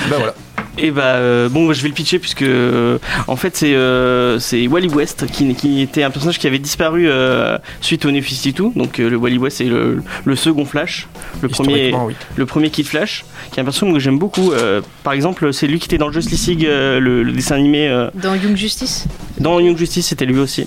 bah 0.08 0.16
voilà 0.18 0.34
Et 0.80 0.90
bah 0.90 1.02
euh, 1.16 1.48
bon, 1.48 1.66
bah, 1.66 1.72
je 1.74 1.82
vais 1.82 1.88
le 1.88 1.94
pitcher 1.94 2.18
puisque 2.18 2.42
euh, 2.42 2.98
en 3.26 3.36
fait 3.36 3.56
c'est 3.56 3.74
euh, 3.74 4.38
c'est 4.38 4.66
Wally 4.66 4.88
West 4.88 5.26
qui, 5.30 5.54
qui 5.54 5.82
était 5.82 6.02
un 6.02 6.10
personnage 6.10 6.38
qui 6.38 6.46
avait 6.46 6.58
disparu 6.58 7.08
euh, 7.08 7.58
suite 7.80 8.04
au 8.04 8.10
New 8.10 8.22
52. 8.22 8.70
Donc 8.76 9.00
euh, 9.00 9.08
le 9.10 9.16
Wally 9.16 9.38
West 9.38 9.58
c'est 9.58 9.64
le, 9.64 10.02
le 10.24 10.36
second 10.36 10.64
Flash, 10.64 11.08
le 11.42 11.48
premier 11.48 11.94
oui 12.06 12.14
le 12.36 12.46
premier 12.46 12.70
Kid 12.70 12.86
Flash, 12.86 13.24
qui 13.50 13.58
est 13.58 13.62
un 13.62 13.64
personnage 13.64 13.94
que 13.94 14.00
j'aime 14.00 14.18
beaucoup. 14.18 14.52
Euh, 14.52 14.80
par 15.02 15.12
exemple, 15.12 15.52
c'est 15.52 15.66
lui 15.66 15.78
qui 15.78 15.86
était 15.86 15.98
dans 15.98 16.10
Justice 16.12 16.46
League, 16.46 16.66
euh, 16.66 17.00
le, 17.00 17.22
le 17.22 17.32
dessin 17.32 17.56
animé. 17.56 17.88
euh, 17.88 18.10
Dans 18.14 18.34
Young 18.34 18.56
Justice? 18.56 19.06
Dans 19.40 19.58
Young 19.60 19.76
Justice, 19.76 20.06
c'était 20.06 20.26
lui 20.26 20.38
aussi. 20.38 20.66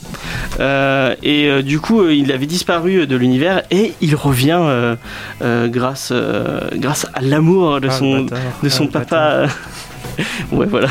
Euh, 0.60 1.16
et 1.24 1.48
euh, 1.48 1.62
du 1.62 1.80
coup, 1.80 2.02
euh, 2.02 2.14
il 2.14 2.32
avait 2.32 2.46
disparu 2.46 3.08
de 3.08 3.16
l'univers 3.16 3.64
et 3.72 3.94
il 4.02 4.16
revient 4.16 4.60
euh, 4.62 4.96
euh, 5.42 5.68
grâce, 5.68 6.10
euh, 6.12 6.60
grâce 6.76 7.06
à 7.14 7.22
l'amour 7.22 7.80
de 7.82 7.88
Ah, 7.90 7.92
son, 7.92 8.22
de 8.64 8.70
son 8.70 8.90
Ah, 9.12 9.46
le 10.22 10.48
papa. 10.48 10.56
ouais, 10.56 10.66
voilà. 10.68 10.90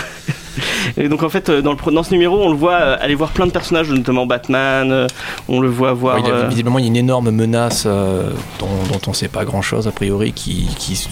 Et 0.97 1.09
donc 1.09 1.23
en 1.23 1.29
fait, 1.29 1.49
euh, 1.49 1.63
dans, 1.63 1.71
le, 1.71 1.77
pro- 1.77 1.91
dans 1.91 2.03
ce 2.03 2.11
numéro, 2.13 2.39
on 2.43 2.49
le 2.51 2.57
voit 2.57 2.75
euh, 2.75 2.97
aller 3.01 3.15
voir 3.15 3.31
plein 3.31 3.47
de 3.47 3.53
personnages, 3.53 3.89
notamment 3.91 4.27
Batman. 4.27 4.91
euh, 4.93 5.07
on 5.49 5.61
le 5.61 5.69
voit 5.69 5.93
voir. 5.93 6.17
Ouais, 6.17 6.23
il 6.25 6.29
y 6.29 6.31
a 6.31 6.35
euh, 6.35 6.49
visiblement 6.49 6.79
il 6.79 6.85
y 6.85 6.89
a 6.89 6.91
une 6.91 6.97
énorme 6.97 7.31
menace 7.31 7.85
euh, 7.87 8.31
dont, 8.59 8.67
dont 8.93 9.01
on 9.07 9.13
sait 9.13 9.29
pas 9.29 9.45
grand 9.45 9.63
chose 9.63 9.87
a 9.89 9.91
priori 9.93 10.33
qui, 10.33 10.69
qui, 10.79 11.09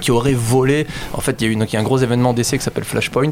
qui 0.00 0.10
aurait 0.10 0.32
volé 0.34 0.86
en 1.12 1.20
fait 1.20 1.40
il 1.40 1.46
y 1.46 1.50
a 1.50 1.52
eu 1.52 1.56
donc, 1.56 1.72
il 1.72 1.74
y 1.74 1.76
a 1.76 1.80
un 1.80 1.84
gros 1.84 1.98
événement 1.98 2.32
d'essai 2.32 2.58
qui 2.58 2.64
s'appelle 2.64 2.84
Flashpoint 2.84 3.30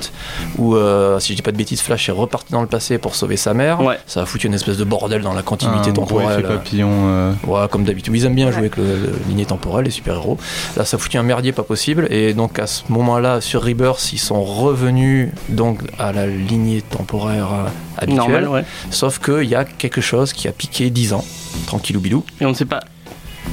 où 0.59 0.77
euh, 0.77 1.19
si 1.19 1.33
je 1.33 1.37
dis 1.37 1.43
pas 1.43 1.53
de 1.53 1.57
bêtises 1.57 1.81
Flash 1.81 2.09
est 2.09 2.13
reparti 2.13 2.53
dans 2.53 2.61
le 2.63 2.67
passé 2.69 2.99
pour 2.99 3.15
sauver 3.15 3.37
sa 3.37 3.55
mère 3.55 3.81
Ouais. 3.81 3.99
ça 4.07 4.23
a 4.23 4.27
foutu 4.27 4.47
une 4.47 4.55
espèce 4.55 4.77
de 4.77 4.85
bordel 4.85 5.23
dans 5.23 5.35
la 5.35 5.43
continuité 5.43 5.91
Un 5.91 5.95
temporelle 5.95 6.43
papillon. 6.43 6.91
euh, 6.93 7.33
Ouais, 7.47 7.67
comme 7.71 7.85
d'habitude. 7.85 8.15
Ils 8.15 8.25
aiment 8.27 8.35
bien 8.35 8.51
jouer 8.51 8.61
avec 8.61 8.77
le, 8.77 8.85
le 8.85 9.13
lignée 9.29 9.45
temporelle, 9.47 9.85
les 9.87 9.91
super-héros. 9.91 10.39
Là, 10.77 10.85
ça 10.85 10.99
foutu 10.99 11.17
un 11.19 11.23
merdier 11.23 11.53
pas 11.53 11.63
possible. 11.63 12.07
Et 12.11 12.33
donc, 12.35 12.59
à 12.59 12.67
ce 12.67 12.83
moment-là, 12.91 13.41
sur 13.41 13.63
Rebirth, 13.63 14.13
ils 14.13 14.19
sont 14.19 14.43
revenus 14.43 15.12
donc 15.49 15.81
à 15.99 16.13
la 16.13 16.27
lignée 16.27 16.83
temporaire 16.83 17.53
euh, 17.53 17.69
habituelle. 17.99 18.17
normal, 18.17 18.49
ouais. 18.49 18.65
Sauf 18.91 19.19
qu'il 19.19 19.49
y 19.49 19.55
a 19.55 19.65
quelque 19.65 20.01
chose 20.01 20.33
qui 20.33 20.49
a 20.49 20.53
piqué 20.53 20.91
10 20.91 21.13
ans. 21.15 21.25
Tranquillou 21.67 22.01
bilou. 22.01 22.25
Et 22.41 22.47
on 22.47 22.51
ne 22.51 22.55
sait 22.55 22.65
pas 22.65 22.81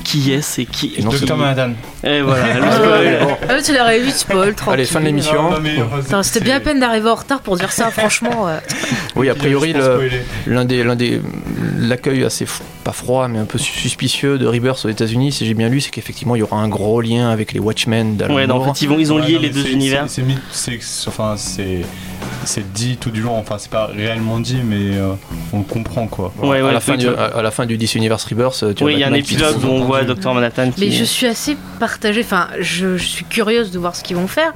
qui 0.04 0.32
est, 0.32 0.42
c'est 0.42 0.66
qui. 0.66 0.94
Et 0.98 1.02
non, 1.04 1.12
Docteur 1.12 1.38
Manhattan. 1.38 1.72
Et 2.04 2.22
voilà, 2.22 2.54
le 2.60 2.64
Ah, 2.64 2.72
spoil. 2.76 3.38
Ah, 3.50 3.62
tu 3.62 3.74
l'aurais 3.74 4.00
vu, 4.00 4.12
spoil, 4.12 4.54
tranquille. 4.56 4.74
Allez, 4.74 4.86
fin 4.86 5.00
de 5.02 5.06
l'émission. 5.06 5.54
Euh, 5.54 6.02
Putain, 6.02 6.24
C'était 6.24 6.46
bien 6.46 6.56
à 6.58 6.60
peine 6.60 6.80
d'arriver 6.80 7.10
en 7.10 7.16
retard 7.16 7.42
pour 7.42 7.58
dire 7.58 7.72
ça, 7.72 7.90
franchement. 7.92 8.48
euh. 8.48 8.60
Oui, 9.16 9.30
a 9.30 9.36
priori, 9.36 9.74
le- 9.74 10.10
l'un 10.48 10.66
des, 10.66 10.84
l'un 10.84 10.96
des, 10.96 11.22
l'accueil 11.78 12.24
assez 12.24 12.46
f- 12.46 12.62
pas 12.84 12.92
froid, 12.94 13.28
mais 13.28 13.40
un 13.40 13.46
peu 13.46 13.58
suspicieux 13.58 14.38
de 14.38 14.48
Rebirth 14.48 14.86
aux 14.86 14.90
États-Unis, 14.90 15.32
si 15.32 15.46
j'ai 15.46 15.54
bien 15.54 15.70
lu, 15.70 15.82
c'est 15.82 15.90
qu'effectivement, 15.92 16.36
il 16.36 16.40
y 16.40 16.44
aura 16.44 16.58
un 16.58 16.70
gros 16.70 17.02
lien 17.02 17.30
avec 17.30 17.52
les 17.54 17.60
Watchmen 17.60 18.16
d'Alan 18.16 18.36
Ouais, 18.36 18.48
non, 18.48 18.56
en 18.56 18.58
Moore. 18.66 18.78
fait, 18.78 18.84
ils, 18.86 18.90
vont, 18.90 19.00
ils 19.00 19.12
ont 19.12 19.18
Ouais, 19.18 19.28
lié 19.28 19.34
non, 19.36 19.42
les 19.42 19.48
mais 19.50 19.54
deux 19.54 19.64
c'est- 19.64 19.72
univers. 19.72 20.06
c'est- 20.52 20.80
Enfin, 21.08 21.36
c'est 21.38 21.82
c'est 22.46 22.72
dit 22.74 22.98
tout 22.98 23.12
du 23.12 23.22
long. 23.22 23.38
Enfin, 23.38 23.56
c'est 23.60 23.70
pas 23.72 23.88
réellement 23.88 24.40
dit, 24.40 24.60
mais 24.64 24.98
euh, 24.98 25.14
on 25.54 25.60
le 25.60 25.64
comprend 25.64 26.08
quoi. 26.08 26.32
Ouais, 26.42 26.60
à, 26.60 26.66
ouais, 26.66 26.74
la 26.74 26.80
fin 26.80 26.94
tu- 26.94 27.00
du, 27.00 27.08
à, 27.10 27.26
à 27.38 27.42
la 27.42 27.52
fin 27.52 27.66
du 27.66 27.78
DC 27.78 27.96
Universe 27.96 28.26
Rebirth, 28.26 28.74
tu 28.76 28.84
as 28.84 28.86
Oui, 28.86 28.94
il 28.94 29.00
y 29.00 29.04
a 29.04 29.08
un 29.08 29.14
épisode 29.14 29.64
où 29.64 29.68
on 29.68 29.84
voit. 29.86 30.04
Dr 30.04 30.34
Manhattan 30.34 30.72
qui. 30.72 30.80
Mais 30.82 30.92
je 30.92 31.04
suis 31.04 31.28
assez 31.28 31.58
partagée. 31.80 32.22
Enfin, 32.24 32.48
je, 32.60 32.98
je 32.98 33.06
suis 33.06 33.26
curieuse 33.26 33.72
de 33.72 33.80
voir 33.80 33.96
ce 33.96 34.04
qu'ils 34.04 34.16
vont 34.16 34.28
faire. 34.28 34.54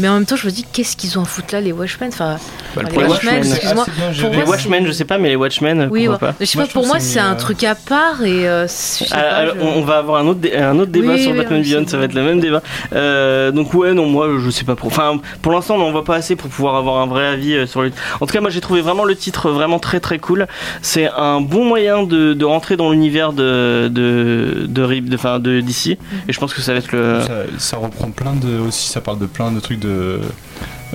Mais 0.00 0.08
en 0.08 0.14
même 0.14 0.26
temps, 0.26 0.36
je 0.36 0.46
me 0.46 0.52
dis, 0.52 0.64
qu'est-ce 0.72 0.96
qu'ils 0.96 1.18
ont 1.18 1.22
à 1.22 1.24
foutre 1.26 1.48
là, 1.54 1.60
les 1.60 1.72
Watchmen 1.72 2.10
Enfin, 2.12 2.36
Bah, 2.76 2.82
le 2.82 2.88
les 2.90 2.96
Watchmen, 3.08 3.34
Watchmen, 3.38 3.52
excuse-moi. 3.52 3.86
bien 3.96 4.12
Pour. 4.20 4.30
Les 4.30 4.36
moi, 4.38 4.46
Watchmen, 4.50 4.86
je 4.86 4.92
sais 4.92 5.04
pas, 5.04 5.18
mais 5.18 5.28
les 5.30 5.36
Watchmen, 5.36 5.88
Oui, 5.90 6.06
pourquoi 6.06 6.28
ouais. 6.28 6.32
pas 6.34 6.38
Je 6.40 6.46
sais 6.46 6.58
pas, 6.58 6.66
pour 6.66 6.86
moi, 6.86 7.00
c'est 7.00 7.18
un 7.20 7.34
truc 7.34 7.64
à 7.64 7.74
part 7.74 8.22
et 8.22 8.48
euh, 8.48 8.64
je 8.66 8.72
sais 8.72 9.06
Ah, 9.10 9.16
pas, 9.16 9.20
alors, 9.28 9.54
je- 9.56 9.60
on 9.64 9.82
va 9.82 9.98
avoir 9.98 10.20
un 10.22 10.26
autre, 10.26 10.40
dé- 10.40 10.54
un 10.56 10.78
autre 10.78 10.90
débat 10.92 11.14
Oui, 11.14 11.22
sur 11.22 11.32
oui, 11.32 11.38
Batman 11.38 11.60
oui, 11.62 11.68
Beyond, 11.70 11.86
ça 11.86 11.98
va 11.98 12.04
être 12.04 12.14
le 12.14 12.22
même 12.22 12.40
débat. 12.40 12.62
Euh, 12.94 13.50
donc 13.50 13.72
ouais, 13.74 13.92
non, 13.94 14.06
moi 14.06 14.28
je 14.42 14.50
sais 14.50 14.64
pas 14.64 14.76
pour. 14.76 14.88
Enfin, 14.88 15.18
pour 15.40 15.52
l'instant, 15.52 15.74
on 15.76 15.78
n'en 15.78 15.90
voit 15.92 16.04
pas 16.04 16.16
assez 16.16 16.36
pour 16.36 16.48
pouvoir 16.50 16.76
avoir 16.76 17.00
un 17.02 17.06
vrai 17.06 17.26
avis 17.26 17.54
euh, 17.54 17.66
sur 17.66 17.82
le. 17.82 17.92
En 18.20 18.26
tout 18.26 18.32
cas, 18.32 18.40
moi 18.40 18.50
j'ai 18.50 18.60
trouvé 18.60 18.80
vraiment 18.80 19.04
le 19.04 19.14
titre 19.16 19.50
vraiment 19.50 19.78
très 19.78 20.00
très 20.00 20.18
cool. 20.18 20.46
C'est 20.80 21.08
un 21.16 21.40
bon 21.40 21.64
moyen 21.64 22.02
de, 22.04 22.32
de 22.32 22.44
rentrer 22.44 22.76
dans 22.76 22.90
l'univers 22.90 23.32
de 23.32 23.88
de 23.92 24.66
de, 24.68 24.82
Rip- 24.82 25.08
de, 25.08 25.14
enfin, 25.16 25.38
de 25.38 25.60
DC. 25.60 25.86
Et 25.88 25.98
je 26.32 26.38
pense 26.40 26.54
que 26.54 26.60
ça 26.60 26.72
va 26.72 26.78
être 26.78 26.92
le. 26.92 27.20
Ça, 27.26 27.34
ça 27.58 27.76
reprend 27.76 28.10
plein 28.10 28.34
de 28.34 28.58
aussi, 28.58 28.88
ça 28.88 29.00
parle 29.00 29.18
de 29.18 29.26
plein 29.26 29.50
de 29.52 29.60
trucs 29.60 29.78
de 29.80 29.88
euh, 29.88 30.20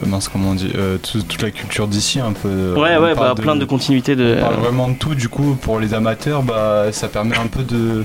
mince 0.05 0.27
comment 0.29 0.51
on 0.51 0.55
dit, 0.55 0.71
euh, 0.75 0.97
tout- 0.97 1.21
toute 1.23 1.41
la 1.41 1.51
culture 1.51 1.87
d'ici 1.87 2.19
un 2.19 2.33
peu. 2.33 2.73
Ouais, 2.75 2.95
On 2.97 3.03
ouais, 3.03 3.15
bah, 3.15 3.33
plein 3.35 3.55
de 3.55 3.65
continuités 3.65 4.15
de. 4.15 4.35
On 4.37 4.41
parle 4.41 4.55
vraiment 4.55 4.87
de 4.89 4.93
tout, 4.95 5.15
du 5.15 5.29
coup, 5.29 5.57
pour 5.61 5.79
les 5.79 5.93
amateurs, 5.93 6.43
bah, 6.43 6.85
ça 6.91 7.07
permet 7.07 7.37
un 7.37 7.47
peu 7.47 7.63
de, 7.63 8.03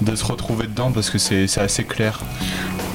de 0.00 0.16
se 0.16 0.24
retrouver 0.24 0.66
dedans 0.66 0.90
parce 0.92 1.10
que 1.10 1.18
c'est 1.18 1.46
c'est 1.46 1.60
assez 1.60 1.84
clair. 1.84 2.20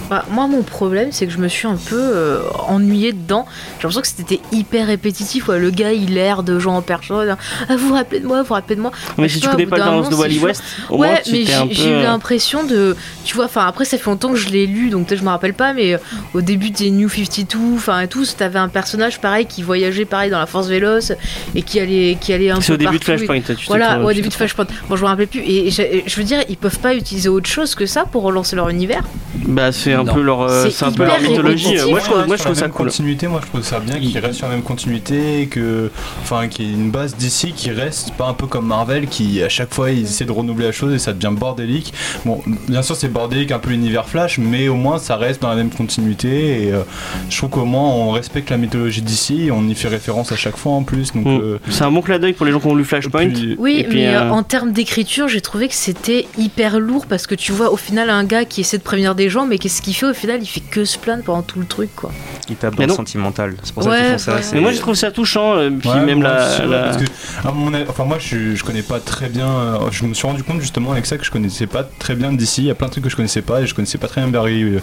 Bah, 0.09 0.25
moi, 0.29 0.47
mon 0.47 0.63
problème, 0.63 1.09
c'est 1.11 1.25
que 1.25 1.31
je 1.31 1.37
me 1.37 1.47
suis 1.47 1.67
un 1.67 1.75
peu 1.77 1.99
euh, 1.99 2.41
ennuyée 2.67 3.13
dedans. 3.13 3.45
J'ai 3.79 3.83
l'impression 3.87 4.01
que 4.01 4.07
c'était 4.07 4.39
hyper 4.51 4.87
répétitif. 4.87 5.47
Le 5.47 5.69
gars, 5.69 5.91
il 5.93 6.17
erre 6.17 6.43
de 6.43 6.59
gens 6.59 6.75
en 6.77 6.81
personne. 6.81 7.35
Ah, 7.69 7.75
vous 7.77 7.93
rappelez 7.93 8.19
de 8.19 8.27
moi, 8.27 8.43
vous 8.43 8.53
rappelez 8.53 8.75
de 8.75 8.81
moi. 8.81 8.91
mais 9.17 9.29
si 9.29 9.39
tu 9.39 9.45
pas, 9.45 9.53
connais 9.53 9.65
pas 9.65 9.77
le 9.77 9.83
balance 9.83 10.09
de 10.09 10.15
Wally 10.15 10.39
West, 10.39 10.63
au 10.89 10.97
ouais, 10.97 11.21
mais 11.31 11.45
j'ai 11.71 11.89
eu 11.89 11.93
peu. 11.93 12.01
l'impression 12.03 12.63
de. 12.63 12.95
Tu 13.23 13.35
vois, 13.35 13.45
enfin, 13.45 13.65
après, 13.65 13.85
ça 13.85 13.97
fait 13.97 14.05
longtemps 14.09 14.29
que 14.29 14.35
je 14.37 14.49
l'ai 14.49 14.65
lu, 14.67 14.89
donc 14.89 15.07
peut-être 15.07 15.19
je 15.19 15.23
me 15.25 15.29
rappelle 15.29 15.53
pas, 15.53 15.73
mais 15.73 15.93
euh, 15.93 15.97
au 16.33 16.41
début 16.41 16.69
des 16.71 16.91
New 16.91 17.09
52, 17.09 17.57
enfin, 17.75 18.01
et 18.01 18.07
tout, 18.07 18.25
t'avais 18.37 18.59
un 18.59 18.67
personnage 18.67 19.19
pareil 19.21 19.45
qui 19.45 19.63
voyageait 19.63 20.05
pareil 20.05 20.29
dans 20.29 20.39
la 20.39 20.45
Force 20.45 20.67
Véloce 20.67 21.13
et 21.55 21.61
qui 21.61 21.79
allait, 21.79 22.17
qui 22.19 22.33
allait 22.33 22.49
un 22.51 22.55
peu. 22.57 22.61
C'est 22.61 22.73
au 22.73 22.77
début 22.77 22.99
de 22.99 23.05
partout 23.05 23.23
et- 23.23 23.25
Flashpoint, 23.25 23.55
tu 23.55 23.65
Voilà, 23.67 23.99
au 24.01 24.11
début 24.13 24.29
de 24.29 24.33
Flashpoint. 24.33 24.67
Bon, 24.89 24.95
je 24.95 25.01
me 25.01 25.07
rappelle 25.07 25.27
plus. 25.27 25.41
Et 25.41 25.71
je, 25.71 25.81
je 26.05 26.15
veux 26.17 26.23
dire, 26.23 26.39
ils 26.49 26.57
peuvent 26.57 26.79
pas 26.79 26.93
utiliser 26.93 27.29
autre 27.29 27.49
chose 27.49 27.75
que 27.75 27.85
ça 27.85 28.05
pour 28.05 28.23
relancer 28.23 28.55
leur 28.55 28.69
univers? 28.69 29.03
Bah, 29.47 29.71
c'est 29.71 29.92
c'est 29.93 29.99
un 29.99 30.03
Non. 30.03 30.13
peu 30.13 30.21
leur, 30.21 30.41
euh, 30.41 30.69
C'est 30.69 30.85
un 30.85 30.91
peu 30.91 31.05
leur 31.05 31.19
mythologie. 31.21 31.67
répétitif, 31.67 31.89
Moi, 31.89 31.99
je 31.99 32.05
trouve, 32.05 32.27
moi, 32.27 32.35
je 32.35 32.53
ça 32.53 32.67
cool. 32.69 32.85
continuité, 32.87 33.27
moi 33.27 33.39
je 33.43 33.47
trouve 33.49 33.63
ça 33.63 33.79
bien 33.79 33.99
qu'il 33.99 34.17
reste 34.19 34.33
sur 34.35 34.47
la 34.47 34.53
même 34.53 34.63
continuité 34.63 35.41
et 35.41 35.47
que, 35.47 35.89
enfin, 36.21 36.47
qu'il 36.47 36.65
y 36.65 36.69
ait 36.69 36.73
une 36.73 36.91
base 36.91 37.15
d'ici 37.15 37.53
qui 37.53 37.71
reste 37.71 38.11
pas 38.13 38.27
un 38.27 38.33
peu 38.33 38.47
comme 38.47 38.67
Marvel 38.67 39.07
qui 39.07 39.41
à 39.43 39.49
chaque 39.49 39.73
fois 39.73 39.91
ils 39.91 40.03
essaient 40.03 40.25
de 40.25 40.31
renouveler 40.31 40.67
la 40.67 40.71
chose 40.71 40.93
et 40.93 40.99
ça 40.99 41.13
devient 41.13 41.33
bordélique. 41.35 41.93
Bon, 42.25 42.41
bien 42.67 42.81
sûr 42.81 42.95
c'est 42.95 43.07
bordélique 43.11 43.51
un 43.51 43.59
peu 43.59 43.69
l'univers 43.71 44.07
Flash, 44.07 44.37
mais 44.37 44.67
au 44.67 44.75
moins 44.75 44.97
ça 44.97 45.15
reste 45.17 45.41
dans 45.41 45.49
la 45.49 45.55
même 45.55 45.69
continuité 45.69 46.63
et 46.67 46.71
euh, 46.71 46.81
je 47.29 47.37
trouve 47.37 47.49
qu'au 47.49 47.65
moins 47.65 47.87
on 47.89 48.11
respecte 48.11 48.49
la 48.49 48.57
mythologie 48.57 49.01
d'ici, 49.01 49.49
on 49.51 49.67
y 49.67 49.75
fait 49.75 49.87
référence 49.87 50.31
à 50.31 50.35
chaque 50.35 50.57
fois 50.57 50.73
en 50.73 50.83
plus. 50.83 51.11
Donc 51.13 51.25
Mm. 51.25 51.39
euh, 51.41 51.57
C'est 51.69 51.83
un 51.83 51.91
bon 51.91 52.01
clin 52.01 52.19
d'œil 52.19 52.33
pour 52.33 52.45
les 52.45 52.51
gens 52.51 52.59
qui 52.59 52.67
ont 52.67 52.75
lu 52.75 52.83
Flashpoint. 52.85 53.29
puis- 53.29 53.55
Oui, 53.59 53.77
Et 53.79 53.83
puis, 53.85 53.99
mais 53.99 54.15
euh, 54.15 54.21
euh, 54.23 54.29
en 54.29 54.43
termes 54.43 54.71
d'écriture, 54.71 55.27
j'ai 55.27 55.41
trouvé 55.41 55.67
que 55.67 55.73
c'était 55.75 56.27
hyper 56.37 56.79
lourd 56.79 57.05
parce 57.07 57.27
que 57.27 57.35
tu 57.35 57.51
vois 57.51 57.71
au 57.71 57.77
final 57.77 58.09
un 58.09 58.23
gars 58.23 58.45
qui 58.45 58.61
essaie 58.61 58.77
de 58.77 58.83
prévenir 58.83 59.15
des 59.15 59.29
gens, 59.29 59.45
mais 59.45 59.57
qu'est-ce 59.57 59.81
qu'il 59.83 59.93
fait 59.93 60.05
au 60.07 60.13
final 60.13 60.39
Il 60.41 60.47
fait 60.47 60.59
que 60.61 60.83
se 60.85 60.97
plaindre 60.97 61.23
pendant 61.23 61.43
tout 61.43 61.59
le 61.59 61.65
truc, 61.65 61.89
quoi. 61.95 62.11
Il 62.49 62.55
tape 62.55 62.75
dans 62.75 62.85
le 62.87 62.93
sentimental. 62.93 63.55
C'est 63.63 63.73
pour 63.73 63.83
ça 63.83 63.97
qu'ils 63.99 64.09
font 64.13 64.17
ça. 64.17 64.35
ouais. 64.35 64.41
Mais 64.53 64.59
moi, 64.61 64.71
je 64.71 64.79
trouve 64.79 64.95
ça 64.95 65.11
touchant. 65.11 65.55
euh, 65.57 65.69
Puis 65.69 65.89
Ouais, 65.89 65.99
même 66.05 66.19
moi 66.21 66.29
la. 66.29 66.47
aussi, 66.49 66.61
ouais, 66.61 66.67
la- 66.67 66.83
parce 66.83 66.97
que, 66.97 67.03
à 67.47 67.51
mon 67.51 67.73
avis- 67.73 67.85
enfin 67.89 68.05
moi 68.05 68.17
je, 68.19 68.55
je 68.55 68.63
connais 68.63 68.81
pas 68.81 68.99
très 68.99 69.27
bien 69.29 69.47
euh, 69.47 69.77
je 69.91 70.05
me 70.05 70.13
suis 70.13 70.25
rendu 70.27 70.43
compte 70.43 70.61
justement 70.61 70.91
avec 70.93 71.05
ça 71.05 71.17
que 71.17 71.23
je 71.25 71.31
connaissais 71.31 71.67
pas 71.67 71.83
très 71.83 72.15
bien 72.15 72.31
d'ici 72.31 72.61
il 72.61 72.67
y 72.67 72.71
a 72.71 72.75
plein 72.75 72.87
de 72.87 72.91
trucs 72.91 73.03
que 73.03 73.09
je 73.09 73.15
connaissais 73.15 73.41
pas 73.41 73.61
et 73.61 73.67
je 73.67 73.73
connaissais 73.75 73.97
pas 73.97 74.07
très 74.07 74.21
bien 74.21 74.29
Barry 74.29 74.63
euh, 74.63 74.79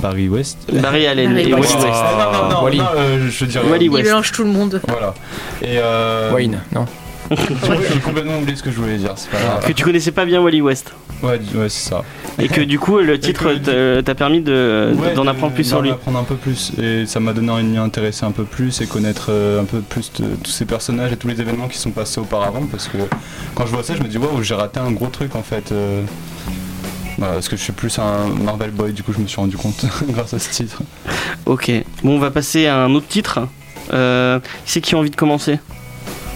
Barry 0.00 0.28
West 0.28 0.58
Barry 0.72 1.06
Allen 1.06 1.30
Barry 1.30 1.48
et 1.48 1.52
Wally 1.54 1.62
West. 1.62 1.74
West. 1.76 1.86
Ah, 1.92 2.30
non 2.32 2.48
non 2.48 2.54
non, 2.54 2.64
Wally. 2.64 2.78
non, 2.78 2.84
euh, 2.96 3.28
je 3.30 3.44
veux 3.44 3.50
dire 3.50 3.62
Wally 3.68 3.86
Il 3.86 3.90
West. 3.90 4.04
mélange 4.04 4.32
tout 4.32 4.44
le 4.44 4.50
monde. 4.50 4.80
voilà 4.88 5.14
et 5.62 5.78
euh, 5.78 6.32
Wayne, 6.32 6.60
non 6.74 6.86
j'ai 7.30 8.00
complètement 8.00 8.38
oublié 8.38 8.56
ce 8.56 8.62
que 8.62 8.70
je 8.70 8.76
voulais 8.76 8.96
dire 8.98 9.12
c'est 9.16 9.30
pas 9.30 9.38
grave 9.38 9.66
Que 9.66 9.72
tu 9.72 9.84
connaissais 9.84 10.10
pas 10.12 10.24
bien 10.24 10.40
Wally 10.42 10.60
West. 10.60 10.92
ouais, 11.22 11.40
ouais 11.54 11.68
c'est 11.68 11.88
ça 11.90 12.02
Et 12.38 12.48
que 12.48 12.60
du 12.60 12.78
coup, 12.78 12.98
le 12.98 13.18
titre 13.18 13.52
t'a- 14.02 14.14
permis 14.14 14.40
de- 14.40 14.92
Ouais, 14.96 15.14
d'en 15.14 15.24
de- 15.24 15.28
apprendre 15.30 15.54
plus 15.54 15.64
sur 15.64 15.80
lui. 15.80 15.90
apprendre 15.90 16.18
un 16.18 16.24
peu 16.24 16.34
plus 16.34 16.72
et 16.78 17.06
ça 17.06 17.20
m'a 17.20 17.32
donné 17.32 17.50
envie 17.50 17.62
de 17.64 17.68
m'y 17.68 17.78
intéresser 17.78 18.24
un 18.24 18.32
peu 18.32 18.44
plus 18.44 18.80
et 18.80 18.86
connaître 18.86 19.26
euh, 19.30 19.60
un 19.60 19.64
peu 19.64 19.80
plus 19.80 20.12
de 20.14 20.24
tous 20.42 20.50
ces 20.50 20.64
personnages 20.64 21.12
et 21.12 21.16
tous 21.16 21.28
les 21.28 21.40
événements 21.40 21.68
qui 21.68 21.78
sont 21.78 21.90
passés 21.92 22.20
auparavant 22.20 22.66
parce 22.70 22.88
que 22.88 22.98
quand 23.54 23.66
je 23.66 23.72
vois 23.72 23.82
ça 23.82 23.94
je 23.96 24.02
me 24.02 24.08
dis 24.08 24.18
waouh 24.18 24.42
j'ai 24.42 24.54
raté 24.54 24.80
un 24.80 24.90
gros 24.90 25.06
truc 25.08 25.34
en 25.36 25.42
fait 25.42 25.72
euh, 25.72 26.02
voilà, 27.18 27.34
parce 27.34 27.48
que 27.48 27.56
je 27.56 27.62
suis 27.62 27.72
plus 27.72 27.98
un 27.98 28.26
Marvel 28.42 28.70
Boy 28.70 28.92
du 28.92 29.02
coup 29.02 29.12
je 29.12 29.18
me 29.18 29.26
suis 29.26 29.36
rendu 29.40 29.56
compte 29.56 29.84
grâce 30.08 30.34
à 30.34 30.38
ce 30.38 30.50
titre 30.50 30.82
Ok. 31.46 31.70
Bon, 32.02 32.16
on 32.16 32.18
va 32.18 32.30
passer 32.30 32.66
à 32.66 32.78
un 32.82 32.94
autre 32.94 33.06
titre. 33.08 33.40
Euh, 33.92 34.38
qui 34.64 34.72
c'est 34.72 34.80
qui 34.80 34.94
a 34.94 34.98
envie 34.98 35.10
de 35.10 35.16
commencer? 35.16 35.58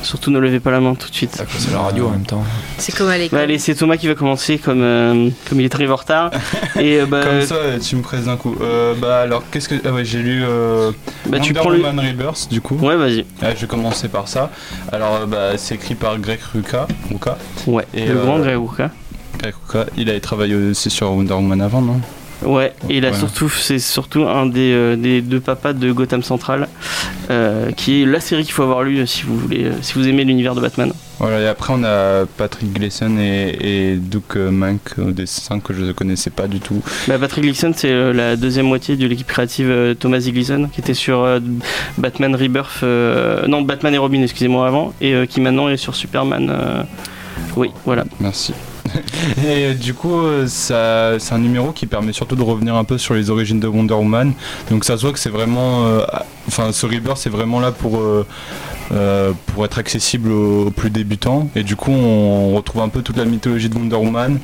Surtout 0.06 0.30
ne 0.30 0.38
levez 0.38 0.60
pas 0.60 0.70
la 0.70 0.78
main 0.78 0.94
tout 0.94 1.08
de 1.10 1.14
suite. 1.14 1.42
C'est 1.58 1.72
la 1.72 1.80
radio 1.80 2.06
en 2.06 2.10
même 2.10 2.24
temps. 2.26 2.44
C'est 2.78 2.94
comme 2.94 3.08
à 3.08 3.18
l'école. 3.18 3.38
Bah, 3.40 3.42
allez, 3.42 3.58
c'est 3.58 3.74
Thomas 3.74 3.96
qui 3.96 4.06
va 4.06 4.14
commencer 4.14 4.56
comme, 4.58 4.82
euh, 4.82 5.30
comme 5.48 5.58
il 5.60 5.64
est 5.64 5.74
arrivé 5.74 5.92
en 5.92 5.96
retard. 5.96 6.30
Et 6.78 7.00
euh, 7.00 7.06
bah, 7.06 7.22
comme 7.24 7.42
ça 7.42 7.56
euh, 7.56 7.78
tu 7.80 7.96
me 7.96 8.02
presses 8.02 8.26
d'un 8.26 8.36
coup 8.36 8.54
euh, 8.60 8.94
bah 8.94 9.18
alors 9.20 9.42
qu'est-ce 9.50 9.68
que 9.68 9.74
ah 9.84 9.90
ouais 9.92 10.04
j'ai 10.04 10.18
lu 10.20 10.44
euh, 10.44 10.92
bah, 11.28 11.40
tu 11.40 11.48
Wonder 11.48 11.60
prends 11.60 11.70
le. 11.70 11.78
Woman 11.78 11.98
Rebirth 11.98 12.48
du 12.50 12.60
coup 12.60 12.76
Ouais, 12.76 12.96
vas-y. 12.96 13.24
Ah, 13.42 13.54
je 13.54 13.62
vais 13.62 13.66
commencer 13.66 14.08
par 14.08 14.28
ça 14.28 14.50
alors 14.92 15.26
bah, 15.26 15.56
c'est 15.56 15.74
écrit 15.74 15.96
par 15.96 16.18
Greg 16.20 16.38
Rucka 16.54 16.86
Rucka 17.10 17.36
Ouais. 17.66 17.84
Et, 17.94 18.06
le 18.06 18.16
euh, 18.18 18.24
grand 18.24 18.38
Grey 18.38 18.54
Rucka. 18.54 18.90
Greg 19.40 19.54
Rucka 19.66 19.90
il 19.96 20.08
avait 20.08 20.20
travaillé 20.20 20.54
aussi 20.54 20.88
sur 20.90 21.10
Wonder 21.10 21.34
Woman 21.34 21.60
avant 21.60 21.82
non? 21.82 22.00
Ouais, 22.44 22.74
et 22.90 23.00
Voilà. 23.00 23.16
surtout, 23.16 23.48
c'est 23.48 23.78
surtout 23.78 24.24
un 24.24 24.46
des, 24.46 24.72
euh, 24.72 24.94
des 24.96 25.22
deux 25.22 25.40
papas 25.40 25.72
de 25.72 25.90
Gotham 25.90 26.22
Central, 26.22 26.68
euh, 27.30 27.70
qui 27.72 28.02
est 28.02 28.06
la 28.06 28.20
série 28.20 28.42
qu'il 28.44 28.52
faut 28.52 28.62
avoir 28.62 28.82
lu 28.82 28.98
euh, 28.98 29.06
si 29.06 29.22
vous 29.22 29.38
voulez, 29.38 29.70
si 29.80 29.94
vous 29.94 30.06
aimez 30.06 30.22
l'univers 30.24 30.54
de 30.54 30.60
Batman. 30.60 30.92
Voilà, 31.18 31.40
et 31.40 31.46
après 31.48 31.72
on 31.74 31.82
a 31.82 32.26
Patrick 32.26 32.74
Gleason 32.74 33.16
et, 33.18 33.56
et 33.92 33.96
Duke 33.96 34.36
Mank 34.36 34.80
au 34.98 35.12
dessin 35.12 35.60
que 35.60 35.72
je 35.72 35.82
ne 35.82 35.92
connaissais 35.92 36.28
pas 36.28 36.46
du 36.46 36.60
tout. 36.60 36.82
Bah, 37.08 37.18
Patrick 37.18 37.42
Gleason, 37.42 37.72
c'est 37.74 38.12
la 38.12 38.36
deuxième 38.36 38.66
moitié 38.66 38.96
de 38.96 39.06
l'équipe 39.06 39.26
créative 39.26 39.96
Thomas 39.98 40.18
E. 40.18 40.30
Gleason, 40.30 40.68
qui 40.70 40.80
était 40.82 40.92
sur 40.94 41.20
euh, 41.20 41.40
Batman 41.96 42.34
Rebirth, 42.36 42.82
non 43.48 43.62
Batman 43.62 43.94
et 43.94 43.98
Robin, 43.98 44.22
excusez-moi 44.22 44.66
avant, 44.68 44.92
et 45.00 45.26
qui 45.26 45.40
maintenant 45.40 45.70
est 45.70 45.78
sur 45.78 45.94
Superman. 45.96 46.84
Oui, 47.56 47.70
voilà. 47.86 48.04
Merci. 48.20 48.52
Et 49.44 49.66
euh, 49.66 49.74
du 49.74 49.94
coup, 49.94 50.14
euh, 50.14 50.46
c'est 50.46 51.34
un 51.34 51.38
numéro 51.38 51.72
qui 51.72 51.86
permet 51.86 52.12
surtout 52.12 52.36
de 52.36 52.42
revenir 52.42 52.74
un 52.76 52.84
peu 52.84 52.98
sur 52.98 53.14
les 53.14 53.30
origines 53.30 53.60
de 53.60 53.68
Wonder 53.68 53.94
Woman. 53.94 54.32
Donc 54.70 54.84
ça 54.84 54.96
se 54.96 55.02
voit 55.02 55.12
que 55.12 55.18
c'est 55.18 55.30
vraiment, 55.30 55.86
euh, 55.86 56.00
enfin, 56.48 56.72
ce 56.72 56.86
Rebirth 56.86 57.18
c'est 57.18 57.30
vraiment 57.30 57.60
là 57.60 57.72
pour 57.72 58.00
euh, 58.92 59.32
pour 59.46 59.64
être 59.64 59.78
accessible 59.78 60.30
aux, 60.30 60.66
aux 60.66 60.70
plus 60.70 60.90
débutants. 60.90 61.48
Et 61.56 61.62
du 61.62 61.76
coup, 61.76 61.90
on, 61.90 62.54
retrouve 62.56 62.82
un 62.82 62.88
peu 62.88 63.02
toute 63.02 63.16
la 63.16 63.24
mythologie 63.24 63.68
de 63.68 63.74
Wonder 63.74 63.96
Woman. 63.96 64.38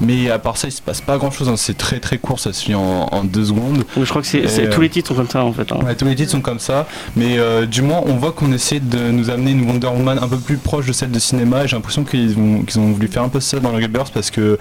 Mais 0.00 0.30
à 0.30 0.38
part 0.38 0.56
ça, 0.56 0.68
il 0.68 0.72
se 0.72 0.82
passe 0.82 1.00
pas 1.00 1.18
grand 1.18 1.30
chose. 1.30 1.52
C'est 1.56 1.76
très 1.76 2.00
très 2.00 2.18
court, 2.18 2.38
ça 2.38 2.52
se 2.52 2.66
lit 2.68 2.74
en, 2.74 3.08
en 3.10 3.24
deux 3.24 3.46
secondes. 3.46 3.84
Je 3.96 4.08
crois 4.08 4.22
que 4.22 4.28
c'est, 4.28 4.44
euh, 4.44 4.70
tous 4.70 4.80
les 4.80 4.88
titres 4.88 5.08
sont 5.08 5.14
comme 5.14 5.28
ça 5.28 5.44
en 5.44 5.52
fait. 5.52 5.70
hein. 5.72 5.78
Ouais, 5.84 5.94
tous 5.94 6.04
les 6.04 6.14
titres 6.14 6.30
sont 6.32 6.40
comme 6.40 6.58
ça, 6.58 6.86
mais 7.16 7.38
euh, 7.38 7.66
du 7.66 7.82
moins 7.82 8.02
on 8.06 8.14
voit 8.14 8.32
qu'on 8.32 8.52
essaie 8.52 8.80
de 8.80 9.10
nous 9.10 9.30
amener 9.30 9.52
une 9.52 9.68
Wonder 9.68 9.88
Woman 9.88 10.18
un 10.20 10.28
peu 10.28 10.36
plus 10.36 10.56
proche 10.56 10.86
de 10.86 10.92
celle 10.92 11.10
de 11.10 11.18
cinéma. 11.18 11.64
Et 11.64 11.68
j'ai 11.68 11.76
l'impression 11.76 12.04
qu'ils 12.04 12.36
ont, 12.38 12.92
voulu 12.92 13.08
faire 13.08 13.22
un 13.22 13.28
peu 13.28 13.40
ça 13.40 13.58
dans 13.60 13.70
le 13.72 13.82
Rebirth 13.82 14.12
parce 14.12 14.30
que 14.30 14.58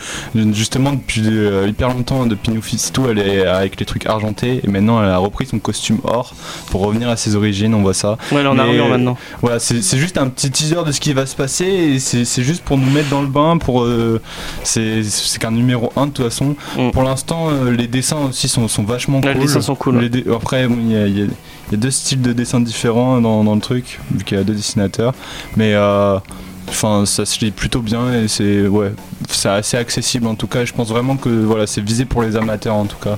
justement 0.53 0.93
depuis 0.93 1.21
euh, 1.25 1.67
hyper 1.67 1.89
longtemps, 1.89 2.25
depuis 2.25 2.51
New 2.51 2.61
52, 2.61 3.11
elle 3.11 3.19
est 3.19 3.45
avec 3.45 3.79
les 3.79 3.85
trucs 3.85 4.05
argentés 4.05 4.61
et 4.63 4.67
maintenant 4.67 5.03
elle 5.03 5.09
a 5.09 5.17
repris 5.17 5.45
son 5.45 5.59
costume 5.59 5.99
or 6.03 6.33
pour 6.71 6.81
revenir 6.81 7.09
à 7.09 7.17
ses 7.17 7.35
origines. 7.35 7.73
On 7.73 7.81
voit 7.81 7.93
ça. 7.93 8.17
Ouais, 8.31 8.39
elle 8.39 8.45
est 8.45 8.49
en 8.49 8.57
armure 8.57 8.87
maintenant. 8.87 9.17
Voilà, 9.41 9.59
c'est 9.59 9.97
juste 9.97 10.17
un 10.17 10.27
petit 10.29 10.49
teaser 10.51 10.83
de 10.85 10.91
ce 10.91 10.99
qui 10.99 11.13
va 11.13 11.25
se 11.25 11.35
passer 11.35 11.65
et 11.65 11.99
c'est 11.99 12.43
juste 12.43 12.63
pour 12.63 12.77
nous 12.77 12.89
mettre 12.89 13.09
dans 13.09 13.21
le 13.21 13.27
bain. 13.27 13.57
Pour 13.57 13.83
euh, 13.83 14.21
c'est 14.63 15.01
qu'un 15.39 15.51
numéro 15.51 15.91
1 15.95 16.07
de 16.07 16.11
toute 16.11 16.25
façon. 16.25 16.55
Mm. 16.77 16.91
Pour 16.91 17.03
l'instant, 17.03 17.49
euh, 17.49 17.71
les 17.71 17.87
dessins 17.87 18.17
aussi 18.29 18.47
sont, 18.47 18.67
sont 18.67 18.83
vachement 18.83 19.21
cool. 19.21 19.31
les 19.33 19.39
dessins 19.39 19.61
sont 19.61 19.75
cool, 19.75 19.99
Les 19.99 20.09
dé- 20.09 20.25
Après, 20.33 20.67
bon, 20.67 20.77
il 20.79 20.91
y, 20.91 20.95
a- 20.97 21.07
il 21.07 21.17
y 21.19 21.29
il 21.67 21.71
y 21.71 21.75
a 21.75 21.77
deux 21.77 21.89
styles 21.89 22.21
de 22.21 22.31
dessins 22.31 22.59
différents 22.61 23.19
dans, 23.21 23.43
dans 23.43 23.55
le 23.55 23.61
truc, 23.61 23.99
vu 24.13 24.23
qu'il 24.23 24.37
y 24.37 24.39
a 24.39 24.43
deux 24.43 24.53
dessinateurs. 24.53 25.13
Mais 25.57 25.73
euh, 25.73 26.19
enfin, 26.69 27.07
ça 27.07 27.25
se 27.25 27.39
lit 27.43 27.49
plutôt 27.49 27.81
bien 27.81 28.13
et 28.13 28.27
c'est 28.27 28.67
ouais, 28.67 28.91
c'est 29.29 29.49
assez 29.49 29.75
accessible 29.75 30.27
en 30.27 30.35
tout 30.35 30.45
cas. 30.45 30.63
Je 30.63 30.73
pense 30.73 30.89
vraiment 30.89 31.17
que 31.17 31.29
voilà, 31.29 31.65
c'est 31.65 31.81
visé 31.81 32.05
pour 32.05 32.21
les 32.21 32.35
amateurs 32.35 32.75
en 32.75 32.85
tout 32.85 32.97
cas. 33.03 33.17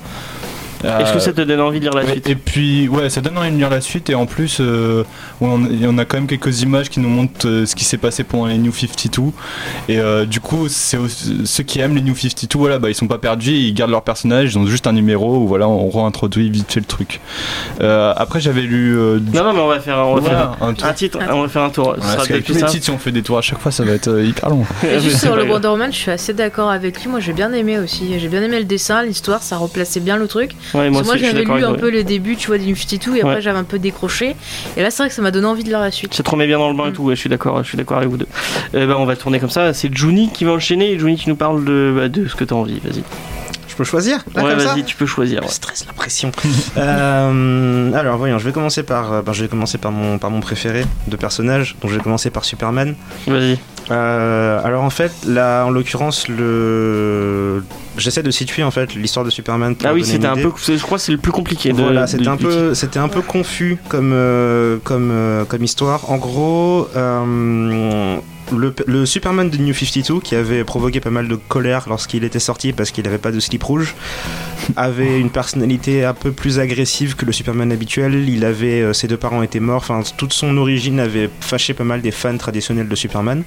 Est-ce 0.84 1.12
que 1.12 1.18
Euh, 1.18 1.20
ça 1.20 1.34
te 1.34 1.42
donne 1.42 1.62
envie 1.62 1.80
de 1.80 1.86
lire 1.86 1.94
la 1.94 2.06
suite 2.06 2.28
et 2.30 2.36
puis, 2.36 2.88
ouais, 2.88 3.10
ça 3.10 3.22
donne 3.22 3.38
envie 3.38 3.52
de 3.52 3.56
lire 3.58 3.70
la 3.70 3.82
suite. 3.82 4.10
Et 4.10 4.16
en 4.16 4.26
plus, 4.26 4.58
euh, 4.60 5.04
on, 5.42 5.98
a 5.98 6.06
quand 6.06 6.18
même 6.18 6.28
quelques 6.28 6.62
images 6.62 6.90
qui 6.90 7.00
nous 7.00 7.10
montrent 7.10 7.48
euh, 7.48 7.66
ce 7.66 7.76
qui 7.76 7.84
s'est 7.84 7.98
passé 7.98 8.24
pendant 8.24 8.46
les 8.46 8.58
New 8.58 8.72
52. 8.72 9.32
Et 9.90 10.00
euh, 10.00 10.26
du 10.26 10.40
coup, 10.40 10.68
c'est 10.70 10.98
ceux 11.46 11.64
qui 11.64 11.80
aiment 11.80 11.96
les 11.96 12.02
New 12.02 12.16
52, 12.16 12.58
voilà, 12.60 12.80
bah, 12.80 12.90
ils 12.90 12.96
sont 12.96 13.08
pas 13.08 13.18
perdus, 13.18 13.52
ils 13.52 13.74
gardent 13.74 13.92
leur 13.92 14.04
personnage, 14.04 14.54
ils 14.54 14.58
ont 14.60 14.66
juste 14.68 14.88
un 14.88 14.94
numéro 14.94 15.38
où 15.38 15.48
voilà, 15.48 15.68
on 15.68 15.90
réintroduit 15.90 16.50
vite 16.50 16.72
fait 16.72 16.80
le 16.80 16.86
truc. 16.86 17.20
Euh, 17.82 18.14
après, 18.16 18.40
j'avais 18.40 18.62
lu. 18.62 18.98
euh, 18.98 19.20
du- 19.20 19.36
Non, 19.36 19.44
non, 19.44 19.54
mais 19.54 19.60
on 19.62 19.68
va 19.68 19.80
faire, 19.80 19.98
on 20.00 20.16
va 20.16 20.22
voilà, 20.22 20.38
faire 20.58 20.88
un 20.88 20.94
titre, 20.94 21.20
on 21.32 21.42
va 21.42 21.48
faire 21.48 21.64
un 21.64 21.70
tour. 21.70 21.90
Ouais, 21.90 21.96
sera 22.02 22.16
parce 22.18 22.28
tous 22.28 22.54
les 22.54 22.64
titres, 22.64 22.84
si 22.86 22.92
on 22.92 22.98
fait 22.98 23.12
des 23.12 23.22
tours 23.24 23.38
à 23.38 23.42
chaque 23.42 23.60
fois, 23.60 23.72
ça 23.72 23.84
va 23.84 23.92
être 23.94 24.10
euh, 24.10 24.24
hyper 24.26 24.50
long. 24.50 24.66
Et 24.88 25.00
juste 25.00 25.20
sur 25.22 25.36
le. 25.36 25.44
Wonder 25.48 25.70
Woman, 25.70 25.92
je 25.92 25.98
suis 25.98 26.12
assez 26.12 26.34
d'accord 26.34 26.70
avec 26.70 27.02
lui. 27.02 27.10
Moi, 27.10 27.20
j'ai 27.20 27.34
bien 27.34 27.52
aimé 27.54 27.80
aussi. 27.80 28.20
J'ai 28.20 28.28
bien 28.28 28.42
aimé 28.44 28.60
le 28.60 28.66
dessin, 28.66 29.02
l'histoire, 29.04 29.42
ça 29.44 29.58
replaçait 29.58 30.00
bien 30.00 30.18
le 30.18 30.28
truc. 30.28 30.52
Ouais, 30.74 30.90
moi 30.90 31.02
j'avais 31.04 31.34
lu 31.44 31.52
avec 31.52 31.64
un 31.64 31.74
peu 31.74 31.90
les 31.90 32.04
débuts, 32.04 32.36
tu 32.36 32.48
vois, 32.48 32.58
des 32.58 32.66
New 32.66 32.76
52, 32.76 33.16
et 33.18 33.22
après, 33.22 33.42
j'avais 33.42 33.60
un 33.60 33.64
peu 33.64 33.80
décroché. 33.80 34.36
Et 34.76 34.82
là, 34.82 34.92
c'est 34.92 35.04
vrai 35.04 35.10
que 35.10 35.16
ça 35.16 35.22
m'a 35.22 35.32
donné 35.32 35.48
envie 35.48 35.64
de 35.64 35.70
lire 35.70 35.80
la 35.80 35.92
suite. 35.92 36.14
Ça 36.14 36.24
te 36.24 36.30
remet 36.30 36.48
bien 36.48 36.58
dans 36.60 36.70
le 36.70 36.76
bain 36.76 36.88
et 36.88 36.90
Mm. 36.90 36.94
tout, 36.94 37.04
ouais, 37.04 37.16
je 37.16 37.20
suis 37.22 37.30
d'accord, 37.30 37.64
je 37.64 37.68
suis 37.68 37.78
d'accord 37.78 37.98
avec 37.98 38.10
vous 38.10 38.18
deux. 38.18 38.28
Euh, 38.76 38.88
bah, 38.88 38.96
on 38.98 39.06
va 39.06 39.16
tourner 39.16 39.40
comme 39.40 39.50
ça, 39.50 39.74
c'est 39.74 39.94
Juni 39.96 40.30
qui 40.34 40.46
va 40.46 40.52
enchaîner 40.52 40.92
et 40.92 41.00
Juni 41.00 41.16
qui 41.18 41.30
nous 41.30 41.36
parle 41.36 41.64
de, 41.66 41.94
bah, 41.96 42.08
de 42.10 42.28
ce 42.28 42.36
que 42.36 42.44
t'as 42.44 42.56
envie, 42.56 42.80
vas-y. 42.84 43.04
Je 43.68 43.76
peux 43.76 43.84
choisir 43.84 44.24
là, 44.34 44.44
ouais, 44.44 44.56
vas-y, 44.56 44.84
tu 44.84 44.96
peux 44.96 45.06
choisir. 45.06 45.42
Le 45.42 45.48
stress, 45.50 45.86
la 45.86 45.94
pression. 45.94 46.32
Euh, 46.98 47.94
alors 47.94 48.18
voyons, 48.18 48.40
je 48.40 48.46
vais 48.46 48.52
commencer 48.52 48.84
par, 48.84 49.12
euh, 49.14 49.22
ben, 49.22 49.34
je 49.34 49.42
vais 49.44 49.48
commencer 49.48 49.78
par 49.78 49.92
mon, 49.92 50.18
par 50.18 50.32
mon 50.32 50.40
préféré 50.40 50.86
de 51.08 51.16
personnage. 51.16 51.76
Donc 51.82 51.92
je 51.92 51.98
vais 51.98 52.02
commencer 52.02 52.30
par 52.30 52.46
Superman. 52.46 52.96
Vas-y. 53.28 53.58
Euh, 53.90 54.60
alors 54.64 54.84
en 54.84 54.90
fait, 54.90 55.14
là, 55.26 55.66
en 55.66 55.70
l'occurrence, 55.70 56.28
le, 56.28 57.64
j'essaie 57.98 58.24
de 58.24 58.32
situer 58.32 58.64
en 58.64 58.72
fait 58.72 58.94
l'histoire 58.96 59.26
de 59.26 59.30
Superman. 59.30 59.76
pour 59.76 59.88
Ah 59.88 59.94
oui, 59.94 60.04
c'était 60.04 60.28
un 60.28 60.34
idée. 60.34 60.44
peu, 60.44 60.52
je 60.66 60.82
crois 60.82 60.98
que 60.98 61.04
c'est 61.04 61.12
le 61.12 61.18
plus 61.18 61.32
compliqué 61.32 61.72
de. 61.74 61.82
Voilà, 61.82 62.08
c'était 62.08 62.28
un 62.28 62.38
peu, 62.38 62.74
c'était 62.74 63.00
un 63.00 63.08
peu 63.08 63.22
confus 63.22 63.78
comme, 63.88 64.12
euh, 64.14 64.78
comme, 64.84 65.10
euh, 65.12 65.46
comme 65.46 65.64
histoire. 65.64 66.10
En 66.12 66.18
gros, 66.18 66.90
euh, 66.96 68.18
le, 68.56 69.06
Superman 69.06 69.50
de 69.50 69.58
New 69.58 69.74
52, 69.74 70.22
qui 70.22 70.36
avait 70.36 70.64
provoqué 70.64 71.00
pas 71.00 71.10
mal 71.10 71.28
de 71.28 71.36
colère 71.36 71.86
lorsqu'il 71.88 72.24
était 72.24 72.40
sorti 72.40 72.74
parce 72.74 72.92
qu'il 72.92 73.04
n'avait 73.04 73.18
pas 73.18 73.32
de 73.32 73.40
slip 73.40 73.64
rouge, 73.64 73.96
avait 74.76 75.20
une 75.20 75.30
personnalité 75.30 76.06
un 76.06 76.14
peu 76.14 76.32
plus 76.32 76.60
agressive 76.60 77.16
que 77.16 77.26
le 77.26 77.32
Superman 77.32 77.72
habituel. 77.72 78.30
Il 78.30 78.46
avait, 78.46 78.82
euh, 78.82 78.94
ses 78.94 79.08
deux 79.08 79.18
parents 79.18 79.44
étaient 79.44 79.60
morts. 79.60 79.78
Enfin, 79.78 80.02
toute 80.18 80.34
son 80.34 80.58
origine 80.58 81.00
avait 81.00 81.30
fâché 81.42 81.74
pas 81.74 81.84
mal 81.84 82.02
des 82.02 82.12
fans 82.12 82.38
traditionnels 82.38 82.88
de 82.88 82.96
Superman. 82.96 83.44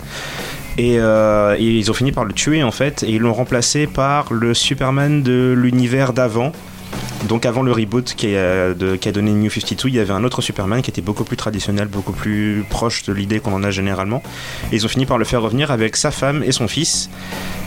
Et, 0.78 0.96
euh, 0.98 1.56
et 1.58 1.64
ils 1.64 1.90
ont 1.90 1.94
fini 1.94 2.12
par 2.12 2.24
le 2.24 2.32
tuer 2.32 2.62
en 2.62 2.70
fait, 2.70 3.02
et 3.02 3.10
ils 3.10 3.18
l'ont 3.18 3.34
remplacé 3.34 3.86
par 3.86 4.32
le 4.32 4.54
Superman 4.54 5.22
de 5.22 5.52
l'univers 5.56 6.12
d'avant, 6.12 6.52
Donc 7.28 7.46
avant 7.46 7.62
le 7.62 7.72
reboot 7.72 8.14
qui 8.14 8.28
qui 9.00 9.08
a 9.08 9.12
donné 9.12 9.32
New 9.32 9.50
52, 9.50 9.88
il 9.88 9.94
y 9.94 9.98
avait 9.98 10.12
un 10.12 10.24
autre 10.24 10.42
Superman 10.42 10.82
qui 10.82 10.90
était 10.90 11.02
beaucoup 11.02 11.24
plus 11.24 11.36
traditionnel, 11.36 11.88
beaucoup 11.88 12.12
plus 12.12 12.64
proche 12.68 13.04
de 13.04 13.12
l'idée 13.12 13.40
qu'on 13.40 13.52
en 13.52 13.62
a 13.62 13.70
généralement. 13.70 14.22
Et 14.72 14.76
ils 14.76 14.86
ont 14.86 14.88
fini 14.88 15.06
par 15.06 15.18
le 15.18 15.24
faire 15.24 15.42
revenir 15.42 15.70
avec 15.70 15.96
sa 15.96 16.10
femme 16.10 16.42
et 16.42 16.52
son 16.52 16.68
fils. 16.68 17.10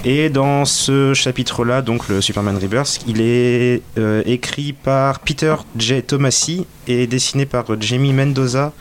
Et 0.06 0.30
dans 0.30 0.66
ce 0.66 1.14
chapitre-là, 1.14 1.82
donc 1.82 2.10
le 2.10 2.20
Superman 2.20 2.58
Rebirth, 2.58 3.00
il 3.08 3.22
est 3.22 3.82
euh, 3.98 4.22
écrit 4.26 4.74
par 4.74 5.20
Peter 5.20 5.56
J. 5.78 6.04
Tomasi 6.04 6.66
et 6.88 7.08
dessiné 7.08 7.46
par 7.46 7.66
Jamie 7.80 8.12
Mendoza 8.12 8.74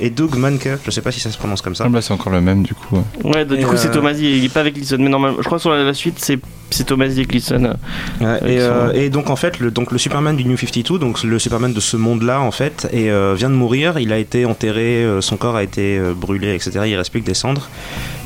et 0.00 0.10
Doug 0.10 0.36
Manke. 0.36 0.68
Je 0.84 0.90
sais 0.90 1.00
pas 1.00 1.12
si 1.12 1.20
ça 1.20 1.30
se 1.30 1.38
prononce 1.38 1.62
comme 1.62 1.74
ça. 1.74 1.84
Ah, 1.86 1.88
bah, 1.88 2.00
c'est 2.02 2.12
encore 2.12 2.32
le 2.32 2.40
même 2.40 2.62
du 2.62 2.74
coup. 2.74 3.02
ouais. 3.24 3.44
Du 3.44 3.64
coup, 3.66 3.76
c'est 3.76 3.88
euh, 3.88 3.92
Tomasi, 3.92 4.38
il 4.38 4.44
est 4.44 4.52
pas 4.52 4.60
avec 4.60 4.74
Gleason, 4.74 4.96
mais 4.98 5.08
normalement, 5.08 5.38
je 5.40 5.44
crois 5.46 5.58
que 5.58 5.62
sur 5.62 5.70
la, 5.70 5.82
la 5.82 5.94
suite, 5.94 6.18
c'est 6.18 6.38
c'est 6.70 6.84
Tomasi 6.84 7.20
et 7.22 7.24
Gleason. 7.24 7.76
Ouais, 8.20 8.26
Avec 8.26 8.42
et, 8.50 8.60
euh, 8.60 8.92
et 8.92 9.10
donc 9.10 9.30
en 9.30 9.36
fait 9.36 9.58
le, 9.58 9.70
donc 9.70 9.90
le 9.92 9.98
Superman 9.98 10.36
du 10.36 10.44
New 10.44 10.56
52 10.56 10.98
donc 10.98 11.22
le 11.22 11.38
Superman 11.38 11.72
de 11.72 11.80
ce 11.80 11.96
monde 11.96 12.22
là 12.22 12.40
en 12.40 12.50
fait 12.50 12.88
et, 12.92 13.10
euh, 13.10 13.34
vient 13.36 13.50
de 13.50 13.54
mourir 13.54 13.98
il 13.98 14.12
a 14.12 14.18
été 14.18 14.44
enterré 14.44 15.04
euh, 15.04 15.20
son 15.20 15.36
corps 15.36 15.56
a 15.56 15.62
été 15.62 15.98
euh, 15.98 16.12
brûlé 16.14 16.54
etc 16.54 16.82
il 16.86 16.96
reste 16.96 17.10
plus 17.10 17.20
que 17.20 17.26
des 17.26 17.34
cendres 17.34 17.68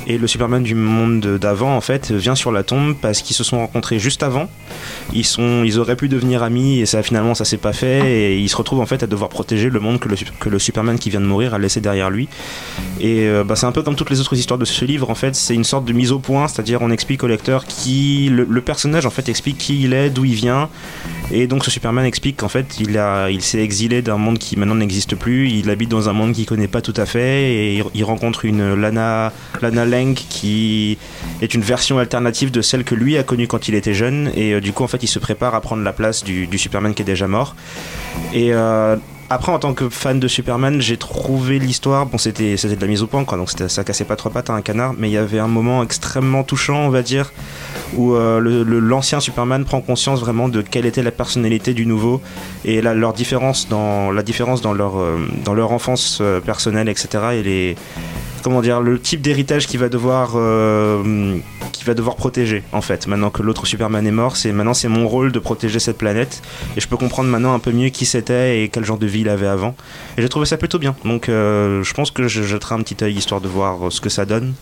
et 0.06 0.18
le 0.18 0.26
Superman 0.26 0.62
du 0.62 0.74
monde 0.74 1.38
d'avant 1.40 1.76
en 1.76 1.80
fait 1.80 2.12
vient 2.12 2.34
sur 2.34 2.52
la 2.52 2.62
tombe 2.62 2.94
parce 3.00 3.22
qu'ils 3.22 3.36
se 3.36 3.44
sont 3.44 3.58
rencontrés 3.58 3.98
juste 3.98 4.22
avant. 4.22 4.48
Ils 5.12 5.24
sont 5.24 5.62
ils 5.64 5.78
auraient 5.78 5.96
pu 5.96 6.08
devenir 6.08 6.42
amis 6.42 6.80
et 6.80 6.86
ça 6.86 7.02
finalement 7.02 7.34
ça 7.34 7.44
s'est 7.44 7.56
pas 7.56 7.72
fait. 7.72 8.12
Et 8.12 8.38
ils 8.38 8.48
se 8.48 8.56
retrouvent 8.56 8.80
en 8.80 8.86
fait 8.86 9.02
à 9.02 9.06
devoir 9.06 9.30
protéger 9.30 9.70
le 9.70 9.80
monde 9.80 9.98
que 9.98 10.08
le, 10.08 10.16
que 10.40 10.48
le 10.48 10.58
Superman 10.58 10.98
qui 10.98 11.10
vient 11.10 11.20
de 11.20 11.26
mourir 11.26 11.54
a 11.54 11.58
laissé 11.58 11.80
derrière 11.80 12.10
lui. 12.10 12.28
Et 13.00 13.26
euh, 13.26 13.44
bah, 13.44 13.56
c'est 13.56 13.66
un 13.66 13.72
peu 13.72 13.82
comme 13.82 13.94
toutes 13.94 14.10
les 14.10 14.20
autres 14.20 14.34
histoires 14.34 14.58
de 14.58 14.64
ce 14.64 14.84
livre 14.84 15.08
en 15.10 15.14
fait. 15.14 15.34
C'est 15.34 15.54
une 15.54 15.64
sorte 15.64 15.86
de 15.86 15.92
mise 15.92 16.12
au 16.12 16.18
point 16.18 16.48
c'est-à-dire 16.48 16.82
on 16.82 16.90
explique 16.90 17.22
au 17.24 17.26
lecteur 17.26 17.64
qui 17.64 18.28
le, 18.30 18.60
personnage 18.60 19.06
en 19.06 19.10
fait 19.10 19.28
explique 19.28 19.58
qui 19.58 19.82
il 19.82 19.94
est 19.94 20.10
d'où 20.10 20.24
il 20.24 20.34
vient. 20.34 20.68
Et 21.32 21.46
donc 21.46 21.64
ce 21.64 21.70
Superman 21.70 22.04
explique 22.04 22.38
qu'en 22.38 22.48
fait 22.48 22.78
il 22.78 23.00
il 23.30 23.42
s'est 23.42 23.62
exilé 23.62 24.02
d'un 24.02 24.18
monde 24.18 24.38
qui 24.38 24.56
maintenant 24.56 24.74
n'existe 24.74 25.16
plus. 25.16 25.48
Il 25.50 25.70
habite 25.70 25.88
dans 25.88 26.08
un 26.08 26.12
monde 26.12 26.32
qu'il 26.32 26.46
connaît 26.46 26.68
pas 26.68 26.82
tout 26.82 26.94
à 26.96 27.06
fait. 27.06 27.52
Et 27.52 27.76
il, 27.76 27.84
il 27.94 28.04
rencontre 28.04 28.44
une 28.44 28.74
Lana 28.74 29.32
Lana 29.62 29.84
Qui 30.02 30.98
est 31.40 31.54
une 31.54 31.60
version 31.60 31.98
alternative 31.98 32.50
de 32.50 32.62
celle 32.62 32.82
que 32.82 32.96
lui 32.96 33.16
a 33.16 33.22
connue 33.22 33.46
quand 33.46 33.68
il 33.68 33.76
était 33.76 33.94
jeune 33.94 34.32
et 34.34 34.54
euh, 34.54 34.60
du 34.60 34.72
coup 34.72 34.82
en 34.82 34.88
fait 34.88 35.02
il 35.02 35.06
se 35.06 35.20
prépare 35.20 35.54
à 35.54 35.60
prendre 35.60 35.84
la 35.84 35.92
place 35.92 36.24
du, 36.24 36.48
Superman 36.58 36.94
qui 36.94 37.02
est 37.02 37.04
déjà 37.04 37.28
mort 37.28 37.54
et 38.32 38.52
euh, 38.52 38.96
après, 39.30 39.52
en 39.52 39.58
tant 39.58 39.72
que 39.72 39.88
fan 39.88 40.20
de 40.20 40.28
Superman, 40.28 40.80
j'ai 40.82 40.98
trouvé 40.98 41.58
l'histoire. 41.58 42.04
Bon, 42.04 42.18
c'était 42.18 42.56
de 42.56 42.80
la 42.80 42.86
mise 42.86 43.02
au 43.02 43.06
point, 43.06 43.24
quoi. 43.24 43.38
Donc 43.38 43.50
ça 43.50 43.82
cassait 43.82 44.04
pas 44.04 44.16
trop 44.16 44.28
pattes 44.28 44.50
à 44.50 44.52
un 44.52 44.60
canard. 44.60 44.94
Mais 44.98 45.08
il 45.08 45.12
y 45.12 45.16
avait 45.16 45.38
un 45.38 45.48
moment 45.48 45.82
extrêmement 45.82 46.44
touchant, 46.44 46.80
on 46.80 46.90
va 46.90 47.02
dire, 47.02 47.32
où 47.96 48.14
euh, 48.14 48.64
l'ancien 48.66 49.20
Superman 49.20 49.64
prend 49.64 49.80
conscience 49.80 50.20
vraiment 50.20 50.48
de 50.48 50.60
quelle 50.60 50.84
était 50.84 51.02
la 51.02 51.10
personnalité 51.10 51.72
du 51.72 51.86
nouveau 51.86 52.20
et 52.66 52.82
la, 52.82 52.92
leur 52.92 53.14
différence 53.14 53.66
dans 53.68 54.12
la 54.12 54.22
différence 54.22 54.60
dans 54.60 54.74
leur 54.74 54.94
dans 55.42 55.54
leur 55.54 55.72
enfance 55.72 56.22
personnelle, 56.44 56.90
etc. 56.90 57.08
Et 57.32 57.42
les 57.42 57.76
comment 58.44 58.60
dire 58.60 58.82
le 58.82 59.00
type 59.00 59.22
d'héritage 59.22 59.66
qu'il 59.66 59.80
va 59.80 59.88
devoir 59.88 60.32
euh, 60.36 61.38
qu'il 61.72 61.86
va 61.86 61.94
devoir 61.94 62.14
protéger 62.14 62.62
en 62.72 62.82
fait 62.82 63.06
maintenant 63.06 63.30
que 63.30 63.42
l'autre 63.42 63.64
Superman 63.66 64.06
est 64.06 64.10
mort 64.10 64.36
c'est 64.36 64.52
maintenant 64.52 64.74
c'est 64.74 64.88
mon 64.88 65.08
rôle 65.08 65.32
de 65.32 65.38
protéger 65.38 65.78
cette 65.78 65.96
planète 65.96 66.42
et 66.76 66.80
je 66.80 66.86
peux 66.86 66.98
comprendre 66.98 67.30
maintenant 67.30 67.54
un 67.54 67.58
peu 67.58 67.72
mieux 67.72 67.88
qui 67.88 68.04
c'était 68.04 68.62
et 68.62 68.68
quel 68.68 68.84
genre 68.84 68.98
de 68.98 69.06
vie 69.06 69.22
il 69.22 69.30
avait 69.30 69.46
avant 69.46 69.74
et 70.18 70.22
j'ai 70.22 70.28
trouvé 70.28 70.44
ça 70.44 70.58
plutôt 70.58 70.78
bien 70.78 70.94
donc 71.06 71.30
euh, 71.30 71.82
je 71.82 71.94
pense 71.94 72.10
que 72.10 72.28
je 72.28 72.42
jetterai 72.42 72.74
un 72.74 72.82
petit 72.82 73.02
œil 73.02 73.14
histoire 73.14 73.40
de 73.40 73.48
voir 73.48 73.86
euh, 73.86 73.90
ce 73.90 74.02
que 74.02 74.10
ça 74.10 74.26
donne 74.26 74.52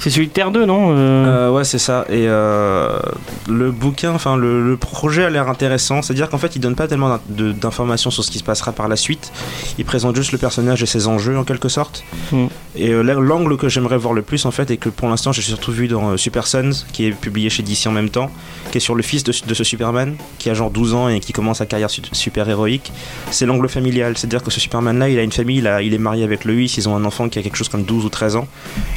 C'est 0.00 0.08
celui 0.08 0.28
de 0.28 0.32
Terre 0.32 0.50
2, 0.50 0.64
non 0.64 0.92
Euh, 0.92 0.96
euh, 0.96 1.50
ouais, 1.50 1.62
c'est 1.62 1.78
ça. 1.78 2.06
Et 2.08 2.24
euh, 2.26 2.98
le 3.46 3.70
bouquin, 3.70 4.12
enfin 4.12 4.34
le, 4.34 4.66
le 4.66 4.76
projet 4.78 5.24
a 5.24 5.30
l'air 5.30 5.48
intéressant. 5.50 6.00
C'est-à-dire 6.00 6.30
qu'en 6.30 6.38
fait, 6.38 6.56
il 6.56 6.60
donne 6.60 6.74
pas 6.74 6.88
tellement 6.88 7.18
d'informations 7.28 8.10
sur 8.10 8.24
ce 8.24 8.30
qui 8.30 8.38
se 8.38 8.44
passera 8.44 8.72
par 8.72 8.88
la 8.88 8.96
suite. 8.96 9.30
Il 9.76 9.84
présente 9.84 10.16
juste 10.16 10.32
le 10.32 10.38
personnage 10.38 10.82
et 10.82 10.86
ses 10.86 11.06
enjeux 11.06 11.36
en 11.36 11.44
quelque 11.44 11.68
sorte. 11.68 12.02
Mm. 12.32 12.46
Et 12.76 12.90
euh, 12.90 13.02
l'angle 13.02 13.56
que 13.56 13.68
j'aimerais 13.68 13.98
voir 13.98 14.14
le 14.14 14.22
plus 14.22 14.46
en 14.46 14.50
fait, 14.52 14.70
et 14.70 14.76
que 14.76 14.88
pour 14.88 15.08
l'instant 15.08 15.32
j'ai 15.32 15.42
surtout 15.42 15.72
vu 15.72 15.88
dans 15.88 16.10
euh, 16.10 16.16
Super 16.16 16.46
Sons, 16.46 16.70
qui 16.92 17.04
est 17.06 17.10
publié 17.10 17.50
chez 17.50 17.62
DC 17.64 17.86
en 17.86 17.90
même 17.90 18.10
temps, 18.10 18.30
qui 18.70 18.78
est 18.78 18.80
sur 18.80 18.94
le 18.94 19.02
fils 19.02 19.24
de, 19.24 19.32
ce 19.32 19.64
Superman, 19.64 20.14
qui 20.38 20.50
a 20.50 20.54
genre 20.54 20.70
12 20.70 20.94
ans 20.94 21.08
et 21.08 21.18
qui 21.18 21.32
commence 21.32 21.58
sa 21.58 21.66
carrière 21.66 21.90
su- 21.90 22.02
super 22.12 22.48
héroïque. 22.48 22.92
C'est 23.32 23.44
l'angle 23.46 23.68
familial. 23.68 24.16
C'est-à-dire 24.16 24.42
que 24.44 24.50
ce 24.52 24.60
Superman-là, 24.60 25.08
il 25.08 25.18
a 25.18 25.22
une 25.22 25.32
famille, 25.32 25.58
il, 25.82 25.94
est 25.94 25.98
marié 25.98 26.22
avec 26.22 26.44
Lois, 26.44 26.54
ils 26.54 26.88
ont 26.88 26.94
un 26.94 27.04
enfant 27.04 27.28
qui 27.28 27.38
a 27.38 27.42
quelque 27.42 27.56
chose 27.56 27.68
comme 27.68 27.82
12 27.82 28.04
ou 28.04 28.08
13 28.08 28.36
ans. 28.36 28.46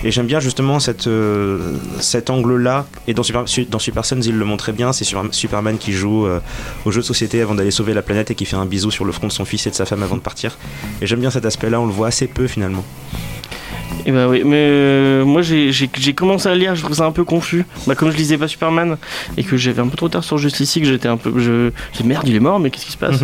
Et 0.04 0.12
j'aime 0.12 0.28
bien 0.28 0.40
justement 0.40 0.80
cette, 0.80 1.08
euh, 1.08 1.74
cet 2.00 2.30
angle-là. 2.30 2.86
Et 3.08 3.14
dans 3.16 3.24
Super, 3.24 3.46
dans 3.70 3.80
Sons, 3.80 4.22
il 4.22 4.38
le 4.38 4.46
montrait 4.46 4.74
bien. 4.74 4.94
C'est 4.94 5.04
Super- 5.04 5.34
Superman 5.34 5.78
qui 5.80 5.94
joue 5.94 6.28
euh, 6.28 6.40
au 6.86 6.92
jeu 6.92 7.02
de 7.02 7.06
société 7.06 7.42
avant 7.42 7.56
d'aller 7.56 7.72
sauver 7.72 7.94
la 7.96 8.04
planète 8.04 8.30
et 8.30 8.36
qui 8.36 8.46
fait 8.46 8.56
un 8.56 8.66
bisou 8.68 8.92
sur 8.92 9.06
le 9.06 9.12
front 9.12 9.28
de 9.28 9.32
son 9.32 9.46
fils 9.46 9.66
et 9.66 9.72
de 9.72 9.76
sa 9.76 9.86
femme 9.86 10.04
avant 10.04 10.16
de 10.18 10.22
partir. 10.22 10.58
Et 11.02 11.08
j'aime 11.08 11.20
bien 11.22 11.32
cet 11.32 11.46
aspect-là, 11.46 11.82
on 11.82 11.88
le 11.88 11.92
voit 11.92 12.08
assez 12.08 12.28
peu 12.28 12.46
finalement. 12.48 12.84
Et 14.06 14.12
bah 14.12 14.28
oui, 14.28 14.42
mais 14.46 14.58
euh, 14.70 15.24
moi 15.26 15.42
j'ai 15.42 16.14
commencé 16.14 16.50
à 16.50 16.56
lire, 16.56 16.76
je 16.76 16.84
trouve 16.84 16.96
ça 16.96 17.06
un 17.06 17.12
peu 17.12 17.24
confus. 17.24 17.66
Bah, 17.88 17.96
comme 17.96 18.12
je 18.12 18.18
lisais 18.18 18.38
pas 18.38 18.48
Superman 18.48 18.98
et 19.38 19.44
que 19.44 19.56
j'avais 19.56 19.82
un 19.82 19.88
peu 19.88 19.96
trop 19.96 20.10
tard 20.10 20.24
sur 20.24 20.38
Justice 20.38 20.76
League, 20.76 20.86
j'étais 20.86 21.08
un 21.08 21.16
peu. 21.18 21.32
Je, 21.38 21.72
j'ai 21.98 22.04
merde, 22.04 22.28
il 22.28 22.36
est 22.36 22.40
mort, 22.42 22.60
mais 22.60 22.70
qu'est-ce 22.70 22.86
qui 22.86 22.92
se 22.92 22.98
passe 22.98 23.24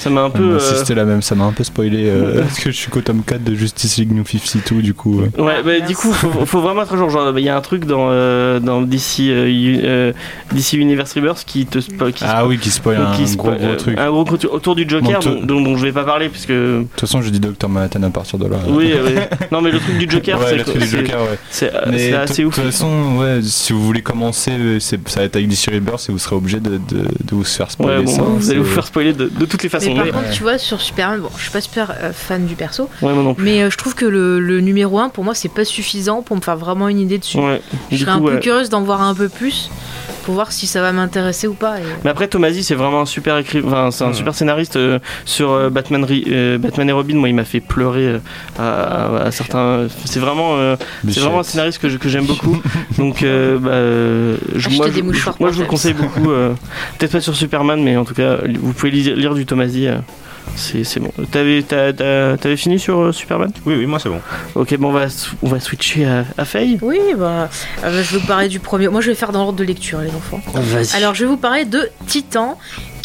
Ça 0.00 0.10
m'a 0.10 0.22
un 0.22 0.30
peu. 0.30 0.54
Euh, 0.54 0.58
c'était 0.58 0.94
la 0.94 1.04
même, 1.04 1.22
ça 1.22 1.34
m'a 1.34 1.44
un 1.44 1.52
peu 1.52 1.62
spoilé 1.64 2.08
euh, 2.08 2.42
parce 2.42 2.58
que 2.58 2.70
je 2.70 2.76
suis 2.76 2.90
qu'au 2.90 3.00
tome 3.02 3.22
4 3.24 3.44
de 3.44 3.54
Justice 3.54 3.98
League 3.98 4.12
New 4.12 4.24
52 4.26 4.82
du 4.82 4.94
coup. 4.94 5.20
euh. 5.20 5.42
Ouais, 5.42 5.62
bah, 5.64 5.86
du 5.86 5.94
coup, 5.94 6.12
faut, 6.12 6.44
faut 6.44 6.60
vraiment 6.60 6.82
être. 6.82 6.96
Genre, 6.96 7.38
il 7.38 7.44
y 7.44 7.48
a 7.48 7.56
un 7.56 7.60
truc 7.60 7.84
dans, 7.84 8.08
euh, 8.10 8.58
dans 8.58 8.82
DC, 8.82 9.20
euh, 9.20 9.46
euh, 9.84 10.12
DC 10.52 10.72
Universe 10.74 11.12
Rebirth 11.14 11.44
qui 11.46 11.66
te 11.66 11.78
spo- 11.78 12.12
qui 12.12 12.24
Ah 12.26 12.46
oui, 12.46 12.58
qui 12.58 12.70
spoil 12.70 12.96
un 13.00 13.12
qui 13.12 13.22
gros 13.36 13.50
spo- 13.50 13.56
gros 13.58 13.66
euh, 13.68 13.76
truc. 13.76 13.98
Un 13.98 14.10
gros 14.10 14.24
truc 14.24 14.44
autour 14.50 14.74
du 14.74 14.84
Joker, 14.88 15.20
Bon, 15.20 15.30
dont, 15.34 15.42
dont- 15.44 15.60
dont 15.60 15.76
je 15.76 15.84
vais 15.86 15.92
pas 15.92 16.04
parler, 16.04 16.28
puisque. 16.28 16.50
De 16.50 16.84
toute 16.90 17.00
façon, 17.00 17.22
je 17.22 17.30
dis 17.30 17.38
Docteur 17.38 17.70
Manhattan 17.70 18.02
à 18.02 18.10
partir 18.10 18.38
de 18.38 18.46
là. 18.48 18.56
Oui, 18.68 18.92
oui. 19.04 19.12
Non, 19.52 19.60
mais 19.62 19.70
le 19.70 19.78
truc 19.78 19.98
du 19.98 20.04
Joker, 20.10 20.15
ouais, 20.16 20.86
Joker, 20.86 21.20
ouais. 21.22 21.38
c'est 21.50 21.74
euh, 21.74 21.80
c'est 21.96 22.10
de 22.10 22.16
assez 22.16 22.42
de 22.42 22.46
ouf. 22.48 22.54
toute 22.54 22.64
façon, 22.64 23.16
ouais, 23.18 23.40
si 23.42 23.72
vous 23.72 23.82
voulez 23.84 24.02
commencer, 24.02 24.52
euh, 24.52 24.80
ça 24.80 24.96
va 25.16 25.22
être 25.22 25.36
avec 25.36 25.48
DC 25.48 25.70
Rebirth 25.72 26.06
et 26.08 26.12
vous 26.12 26.18
serez 26.18 26.36
obligé 26.36 26.60
de, 26.60 26.70
de, 26.78 26.78
de 27.24 27.34
vous 27.34 27.44
faire 27.44 27.70
spoiler 27.70 27.98
Ouais, 27.98 28.04
bon, 28.04 28.10
ça. 28.16 28.22
vous 28.22 28.50
allez 28.50 28.60
vous 28.60 28.64
faire 28.66 28.86
spoiler 28.86 29.12
de, 29.12 29.26
de 29.28 29.44
toutes 29.46 29.62
les 29.62 29.68
façons. 29.68 29.94
Mais 29.94 30.10
par 30.10 30.22
contre, 30.22 30.32
tu 30.34 30.42
vois, 30.42 30.58
sur 30.58 30.80
Superman, 30.80 31.20
bon, 31.20 31.28
je 31.36 31.42
suis 31.42 31.50
pas 31.52 31.60
super 31.60 31.94
euh, 32.02 32.12
fan 32.12 32.46
du 32.46 32.54
perso, 32.54 32.88
Ouais, 33.02 33.12
moi 33.12 33.22
non 33.22 33.34
plus. 33.34 33.44
mais 33.44 33.62
euh, 33.62 33.70
je 33.70 33.76
trouve 33.76 33.94
que 33.94 34.04
le, 34.06 34.40
le 34.40 34.60
numéro 34.60 34.98
1, 34.98 35.08
pour 35.10 35.24
moi, 35.24 35.34
c'est 35.34 35.48
pas 35.52 35.64
suffisant 35.64 36.22
pour 36.22 36.36
me 36.36 36.40
faire 36.42 36.56
vraiment 36.56 36.88
une 36.88 37.00
idée 37.00 37.18
dessus. 37.18 37.38
Ouais, 37.38 37.60
Je 37.90 37.96
serais 37.98 38.10
un 38.12 38.20
peu 38.20 38.34
ouais. 38.34 38.40
curieuse 38.40 38.68
d'en 38.68 38.82
voir 38.82 39.02
un 39.02 39.14
peu 39.14 39.28
plus 39.28 39.70
pour 40.24 40.34
voir 40.34 40.50
si 40.50 40.66
ça 40.66 40.80
va 40.80 40.90
m'intéresser 40.90 41.46
ou 41.46 41.54
pas. 41.54 41.78
et- 41.78 41.82
Mais 42.02 42.10
après, 42.10 42.26
Tomasi, 42.26 42.64
c'est 42.64 42.74
vraiment 42.74 43.02
un 43.02 43.06
super 43.06 43.38
écrivain, 43.38 43.68
enfin, 43.86 43.90
c'est 43.92 44.04
un 44.04 44.12
super 44.12 44.34
scénariste 44.34 44.74
euh, 44.76 44.98
sur 45.24 45.52
euh, 45.52 45.70
Batman, 45.70 46.04
euh, 46.10 46.58
Batman 46.58 46.88
et 46.88 46.92
Robin. 46.92 47.14
Moi, 47.14 47.28
il 47.28 47.34
m'a 47.36 47.44
fait 47.44 47.60
pleurer 47.60 48.06
euh, 48.08 48.18
à, 48.58 49.26
à 49.26 49.30
certains. 49.30 49.86
C'est 50.06 50.20
vraiment, 50.20 50.56
euh, 50.56 50.76
c'est 51.10 51.20
vraiment 51.20 51.40
un 51.40 51.44
scénariste 51.44 51.78
que 51.80 51.88
je- 51.88 51.98
que 51.98 52.08
j'aime 52.08 52.26
beaucoup. 52.26 52.60
Donc, 52.98 53.22
euh, 53.22 53.58
bah, 53.58 53.70
euh, 53.70 54.36
je, 54.54 54.68
moi, 54.70 54.86
je, 54.90 55.00
moi, 55.40 55.50
vous 55.50 55.60
le 55.60 55.66
conseille 55.66 55.92
beaucoup. 55.94 56.30
euh, 56.30 56.54
Peut-être 56.98 57.12
pas 57.12 57.20
sur 57.20 57.36
Superman, 57.36 57.82
mais 57.82 57.96
en 57.96 58.04
tout 58.04 58.14
cas, 58.14 58.38
vous 58.60 58.72
pouvez 58.72 58.90
lire, 58.92 59.16
lire 59.16 59.34
du 59.34 59.44
Tomasi. 59.46 59.86
euh, 59.88 59.96
c'est 60.54 60.84
c'est 60.84 61.00
bon. 61.00 61.10
T'avais 61.32 61.62
t'as- 61.62 61.92
t'as- 61.92 62.36
t'avais 62.36 62.56
fini 62.56 62.78
sur 62.78 62.98
euh, 63.00 63.12
Superman? 63.12 63.50
Oui, 63.66 63.74
oui, 63.76 63.86
moi 63.86 63.98
c'est 63.98 64.08
bon. 64.08 64.20
Ok, 64.54 64.76
bon, 64.78 64.88
on 64.90 64.92
va, 64.92 65.06
on 65.42 65.48
va 65.48 65.58
switcher 65.60 66.06
à, 66.06 66.24
à 66.38 66.44
Faye. 66.44 66.78
Oui, 66.82 66.98
bah, 67.18 67.50
euh, 67.84 68.02
je 68.02 68.12
vais 68.14 68.18
vous 68.20 68.26
parler 68.26 68.48
du 68.48 68.60
premier. 68.60 68.88
Moi, 68.88 69.00
je 69.00 69.08
vais 69.08 69.16
faire 69.16 69.32
dans 69.32 69.40
l'ordre 69.40 69.58
de 69.58 69.64
lecture, 69.64 69.98
les 70.00 70.08
enfants. 70.14 70.40
Vas-y. 70.54 70.96
Alors, 70.96 71.14
je 71.14 71.24
vais 71.24 71.28
vous 71.30 71.36
parler 71.36 71.64
de 71.64 71.90
Titan, 72.06 72.56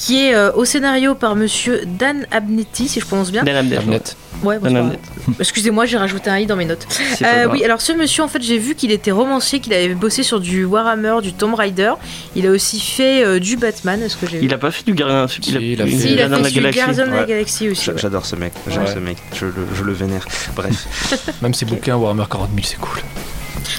qui 0.01 0.25
est 0.25 0.33
euh, 0.33 0.51
au 0.53 0.65
scénario 0.65 1.13
par 1.13 1.35
monsieur 1.35 1.83
Dan 1.85 2.25
Abnetti, 2.31 2.87
si 2.87 2.99
je 2.99 3.05
prononce 3.05 3.31
bien. 3.31 3.43
Dan 3.43 3.55
Abnett. 3.71 4.17
Ouais, 4.43 4.57
bon, 4.57 4.73
Dan. 4.73 4.97
Excusez-moi, 5.39 5.85
j'ai 5.85 5.97
rajouté 5.97 6.31
un 6.31 6.39
i 6.39 6.47
dans 6.47 6.55
mes 6.55 6.65
notes. 6.65 6.87
Euh, 7.21 7.45
oui, 7.51 7.63
alors 7.63 7.81
ce 7.81 7.91
monsieur, 7.93 8.23
en 8.23 8.27
fait, 8.27 8.41
j'ai 8.41 8.57
vu 8.57 8.73
qu'il 8.73 8.89
était 8.89 9.11
romancier, 9.11 9.59
qu'il 9.59 9.73
avait 9.73 9.93
bossé 9.93 10.23
sur 10.23 10.39
du 10.39 10.65
Warhammer, 10.65 11.17
du 11.21 11.33
Tomb 11.33 11.53
Raider. 11.53 11.93
Il 12.35 12.47
a 12.47 12.49
aussi 12.49 12.79
fait 12.79 13.23
euh, 13.23 13.37
du 13.37 13.57
Batman, 13.57 14.01
est-ce 14.01 14.17
que 14.17 14.25
j'ai 14.25 14.39
vu 14.39 14.45
Il 14.45 14.53
a 14.55 14.57
pas 14.57 14.71
fait 14.71 14.83
du 14.83 14.95
Gardien, 14.95 15.27
Si, 15.27 15.39
il 15.51 15.79
a 15.79 15.85
fait- 15.85 15.91
Si, 15.91 16.13
il 16.13 16.19
a 16.19 16.27
Gardien 16.27 16.29
de 16.29 16.35
fait 16.37 16.41
la 16.43 16.49
du 16.49 16.55
Galaxie. 16.55 16.79
Guardian 16.79 17.05
de 17.05 17.11
la 17.11 17.21
Ouais. 17.21 17.27
Galaxie 17.27 17.69
aussi. 17.69 17.89
Ouais. 17.91 17.95
J'adore 17.99 18.25
ce 18.25 18.35
mec, 18.35 18.53
j'aime 18.67 18.81
Ouais. 18.85 18.91
ce 18.91 18.97
mec, 18.97 19.17
je 19.35 19.45
le, 19.45 19.53
je 19.75 19.83
le 19.83 19.93
vénère. 19.93 20.25
Bref. 20.55 20.87
Même 21.43 21.53
ses 21.53 21.65
bouquins 21.65 21.95
Warhammer 21.95 22.25
40 22.27 22.49
000, 22.55 22.61
c'est 22.67 22.79
cool. 22.79 22.97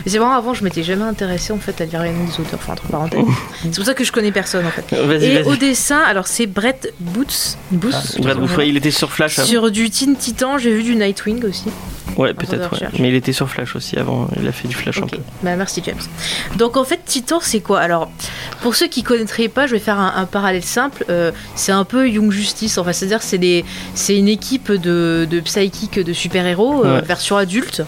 C'est 0.06 0.18
vraiment 0.18 0.34
avant, 0.34 0.54
je 0.54 0.64
m'étais 0.64 0.82
jamais 0.82 1.04
intéressé 1.04 1.52
en 1.52 1.58
fait 1.58 1.80
à 1.80 1.84
lire 1.84 2.02
les 2.02 2.10
noms 2.10 2.24
des 2.24 2.40
auteurs, 2.40 2.58
enfin 2.62 2.72
entre 2.72 2.84
parenthèses. 2.84 3.24
c'est 3.62 3.74
pour 3.76 3.84
ça 3.84 3.94
que 3.94 4.04
je 4.04 4.12
connais 4.12 4.32
personne 4.32 4.66
en 4.66 4.70
fait. 4.70 4.92
Et 5.22 5.42
au 5.44 5.56
dessin, 5.56 6.00
alors 6.00 6.26
c'est 6.26 6.46
Brett 6.46 6.92
Boots, 7.00 7.56
Boots 7.70 7.90
Booth, 8.20 8.56
ouais, 8.56 8.68
il 8.68 8.76
était 8.76 8.90
sur 8.90 9.12
Flash 9.12 9.38
avant. 9.38 9.48
sur 9.48 9.70
du 9.70 9.90
Teen 9.90 10.16
Titan, 10.16 10.58
j'ai 10.58 10.72
vu 10.72 10.82
du 10.82 10.94
Nightwing 10.96 11.44
aussi. 11.44 11.64
Ouais, 12.16 12.34
peut-être, 12.34 12.72
ouais. 12.72 12.88
Mais 12.98 13.08
il 13.08 13.14
était 13.14 13.32
sur 13.32 13.48
Flash 13.48 13.74
aussi 13.76 13.98
avant, 13.98 14.28
il 14.40 14.46
a 14.46 14.52
fait 14.52 14.68
du 14.68 14.74
Flash 14.74 14.98
un 15.02 15.06
peu. 15.06 15.18
bah 15.42 15.56
merci 15.56 15.82
James. 15.84 15.96
Donc 16.56 16.76
en 16.76 16.84
fait, 16.84 17.00
Titan, 17.04 17.38
c'est 17.40 17.60
quoi? 17.60 17.80
Alors, 17.80 18.10
pour 18.60 18.74
ceux 18.74 18.86
qui 18.88 19.02
connaîtraient 19.02 19.48
pas, 19.48 19.66
je 19.66 19.72
vais 19.72 19.78
faire 19.78 19.98
un, 19.98 20.12
un 20.16 20.26
parallèle 20.26 20.62
simple. 20.64 21.04
Euh, 21.10 21.32
c'est 21.54 21.72
un 21.72 21.84
peu 21.84 22.08
Young 22.08 22.30
Justice. 22.30 22.78
Enfin, 22.78 22.92
c'est-à-dire 22.92 23.22
c'est 23.22 23.38
des, 23.38 23.64
c'est 23.94 24.16
une 24.16 24.28
équipe 24.28 24.70
de, 24.72 25.26
de 25.30 25.40
psychiques 25.40 25.98
de 25.98 26.12
super-héros 26.12 26.84
euh, 26.84 26.96
Ouais. 26.96 27.02
version 27.02 27.36
adulte. 27.36 27.82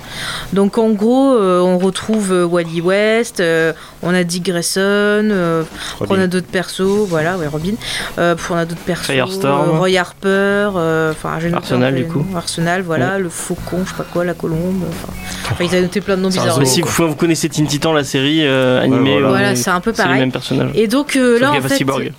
Donc 0.53 0.79
en 0.79 0.91
gros, 0.91 1.35
euh, 1.35 1.61
on 1.61 1.79
retrouve 1.79 2.31
Wally 2.51 2.81
West, 2.81 3.41
euh, 3.41 3.73
on 4.03 4.15
a 4.15 4.25
Dick 4.25 4.45
Grayson, 4.47 4.81
euh, 4.81 5.63
on 6.01 6.19
a 6.19 6.27
d'autres 6.27 6.47
persos, 6.47 7.07
voilà, 7.09 7.37
ouais, 7.37 7.47
Robin. 7.47 7.75
Euh, 8.19 8.35
on 8.51 8.55
a 8.57 8.65
d'autres 8.65 8.81
persos, 8.83 9.07
Firestorm. 9.07 9.71
euh, 9.71 9.79
Roy 9.79 9.97
Harper, 9.99 10.29
euh, 10.77 11.13
enfin 11.13 11.39
Arsenal, 11.55 11.95
du 11.95 12.07
coup. 12.07 12.25
Arsenal, 12.35 12.83
voilà, 12.83 13.19
le 13.19 13.29
faucon, 13.29 13.85
je 13.87 13.93
pas 13.95 14.05
quoi, 14.15 14.25
la 14.25 14.33
colombe. 14.35 14.83
Enfin, 14.89 15.13
enfin, 15.51 15.65
ils 15.65 15.71
avaient 15.73 15.83
noté 15.83 16.01
plein 16.01 16.17
de 16.17 16.23
noms 16.23 16.29
bizarres. 16.29 16.59
Mais 16.59 16.65
si 16.65 16.81
vous, 16.81 16.89
vous 17.09 17.15
connaissez 17.17 17.49
Teen 17.51 17.67
Titan, 17.67 17.93
la 17.93 18.05
série 18.05 18.47
euh, 18.47 18.81
animée, 18.81 19.13
voilà. 19.21 19.27
euh, 19.27 19.31
Voilà, 19.31 19.57
c'est 19.57 19.71
un 19.71 19.81
peu 19.81 19.93
c'est 19.93 20.03
le 20.03 20.07
pareil. 20.07 20.21
même 20.21 20.33
personnage. 20.33 20.71
Et 20.75 20.87
donc 20.89 21.17
euh, 21.17 21.39
là, 21.39 21.53
en 21.53 21.61
fait, 21.61 21.77
Cyborg. 21.77 22.13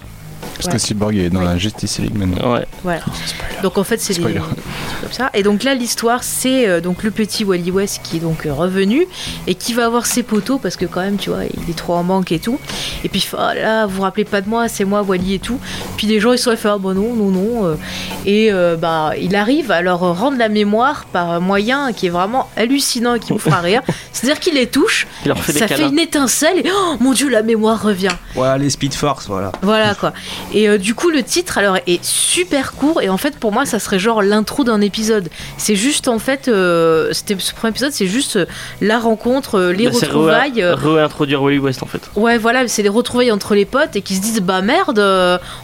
Parce 0.56 0.68
Ouais. 0.68 0.74
que 0.74 0.78
Cyborg 0.80 1.16
est 1.18 1.30
dans 1.30 1.42
la 1.42 1.58
Justice 1.58 2.00
League 2.00 2.16
maintenant. 2.18 2.54
Ouais. 2.54 2.66
Voilà. 2.84 3.02
Donc 3.62 3.78
en 3.78 3.84
fait 3.84 4.00
c'est 4.00 4.14
des- 4.14 4.24
comme 4.34 5.12
ça. 5.12 5.30
Et 5.34 5.44
donc 5.44 5.64
là 5.64 5.74
l'histoire 5.76 6.24
c'est 6.24 6.68
euh, 6.68 6.82
donc 6.82 7.04
le 7.04 7.12
petit 7.12 7.44
Wally 7.44 7.72
West 7.72 8.00
qui 8.04 8.18
est 8.18 8.20
donc 8.20 8.46
euh, 8.46 8.54
revenu 8.54 9.06
et 9.48 9.56
qui 9.56 9.74
va 9.74 9.86
avoir 9.86 10.06
ses 10.06 10.24
poteaux 10.24 10.58
parce 10.58 10.76
que 10.78 10.86
quand 10.86 11.02
même 11.02 11.18
tu 11.18 11.30
vois 11.30 11.44
il 11.46 11.70
est 11.70 11.78
trop 11.78 11.94
en 11.96 12.04
manque 12.04 12.32
et 12.32 12.40
tout. 12.40 12.58
Et 13.04 13.10
puis 13.10 13.20
il 13.20 13.24
fait, 13.24 13.38
Ah 13.40 13.54
là 13.54 13.86
vous 13.86 13.96
vous 13.98 14.02
rappelez 14.04 14.24
pas 14.26 14.42
de 14.42 14.50
moi 14.50 14.68
c'est 14.68 14.86
moi 14.86 15.02
Wally 15.02 15.36
et 15.36 15.40
tout. 15.40 15.60
Puis 15.98 16.08
les 16.08 16.20
gens 16.20 16.32
ils 16.34 16.40
sont 16.40 16.52
là 16.52 16.56
fait 16.58 16.70
ah 16.70 16.78
bah 16.78 16.94
non 16.94 17.14
non 17.16 17.30
non 17.32 17.66
euh. 17.66 17.76
et 18.26 18.52
euh, 18.52 18.76
bah 18.78 19.12
il 19.22 19.36
arrive 19.36 19.72
à 19.72 19.82
leur 19.82 20.00
rendre 20.00 20.38
la 20.38 20.48
mémoire 20.50 21.06
par 21.12 21.30
un 21.32 21.40
moyen 21.40 21.92
qui 21.94 22.08
est 22.08 22.10
vraiment 22.12 22.50
hallucinant 22.56 23.16
et 23.16 23.20
qui 23.20 23.34
vous 23.34 23.40
fera 23.40 23.60
rire. 23.60 23.82
C'est-à-dire 24.14 24.40
qu'il 24.40 24.54
les 24.54 24.68
touche, 24.68 25.06
Il 25.26 25.30
leur 25.30 25.38
fait 25.44 25.54
des 25.54 25.60
ça 25.60 25.68
fait 25.68 25.76
câlins. 25.76 25.90
une 25.90 26.00
étincelle 26.00 26.60
et 26.60 26.72
oh 26.74 26.96
mon 27.02 27.12
dieu 27.14 27.30
la 27.30 27.44
mémoire 27.44 27.82
revient. 27.82 28.08
Voilà, 28.34 28.58
les 28.58 28.70
Speed 28.70 28.94
Force, 28.94 29.28
voilà. 29.28 29.52
Voilà 29.62 29.94
quoi. 29.96 30.14
Et 30.56 30.68
euh, 30.70 30.78
du 30.78 30.96
coup, 30.96 31.10
le 31.12 31.22
titre 31.22 31.58
alors 31.58 31.78
est 31.86 32.04
super 32.04 32.72
court 32.74 33.02
et 33.02 33.10
en 33.10 33.18
fait 33.18 33.38
pour 33.38 33.52
moi 33.52 33.66
ça 33.66 33.78
serait 33.78 34.00
genre 34.00 34.22
l'intro 34.24 34.64
d'un 34.64 34.80
épisode. 34.82 35.28
C'est 35.58 35.76
juste 35.76 36.08
en 36.08 36.18
fait, 36.18 36.48
euh, 36.48 37.10
c'était 37.12 37.36
ce 37.38 37.54
premier 37.54 37.72
épisode, 37.72 37.92
c'est 37.92 38.08
juste 38.08 38.38
euh, 38.38 38.46
la 38.82 38.98
rencontre, 38.98 39.60
les 39.60 39.86
Bah, 39.90 39.92
retrouvailles. 40.02 40.62
re- 40.62 40.74
réintroduire 40.96 41.42
Wally 41.44 41.60
West 41.60 41.84
en 41.84 41.88
fait. 41.88 42.02
ouais, 42.16 42.38
voilà, 42.38 42.68
c'est 42.70 42.84
les 42.84 42.90
retrouvailles 42.90 43.32
entre 43.32 43.54
les 43.54 43.66
potes 43.66 43.96
et 43.98 44.02
qui 44.02 44.16
se 44.16 44.22
disent 44.22 44.40
bah 44.42 44.62
merde, 44.62 45.00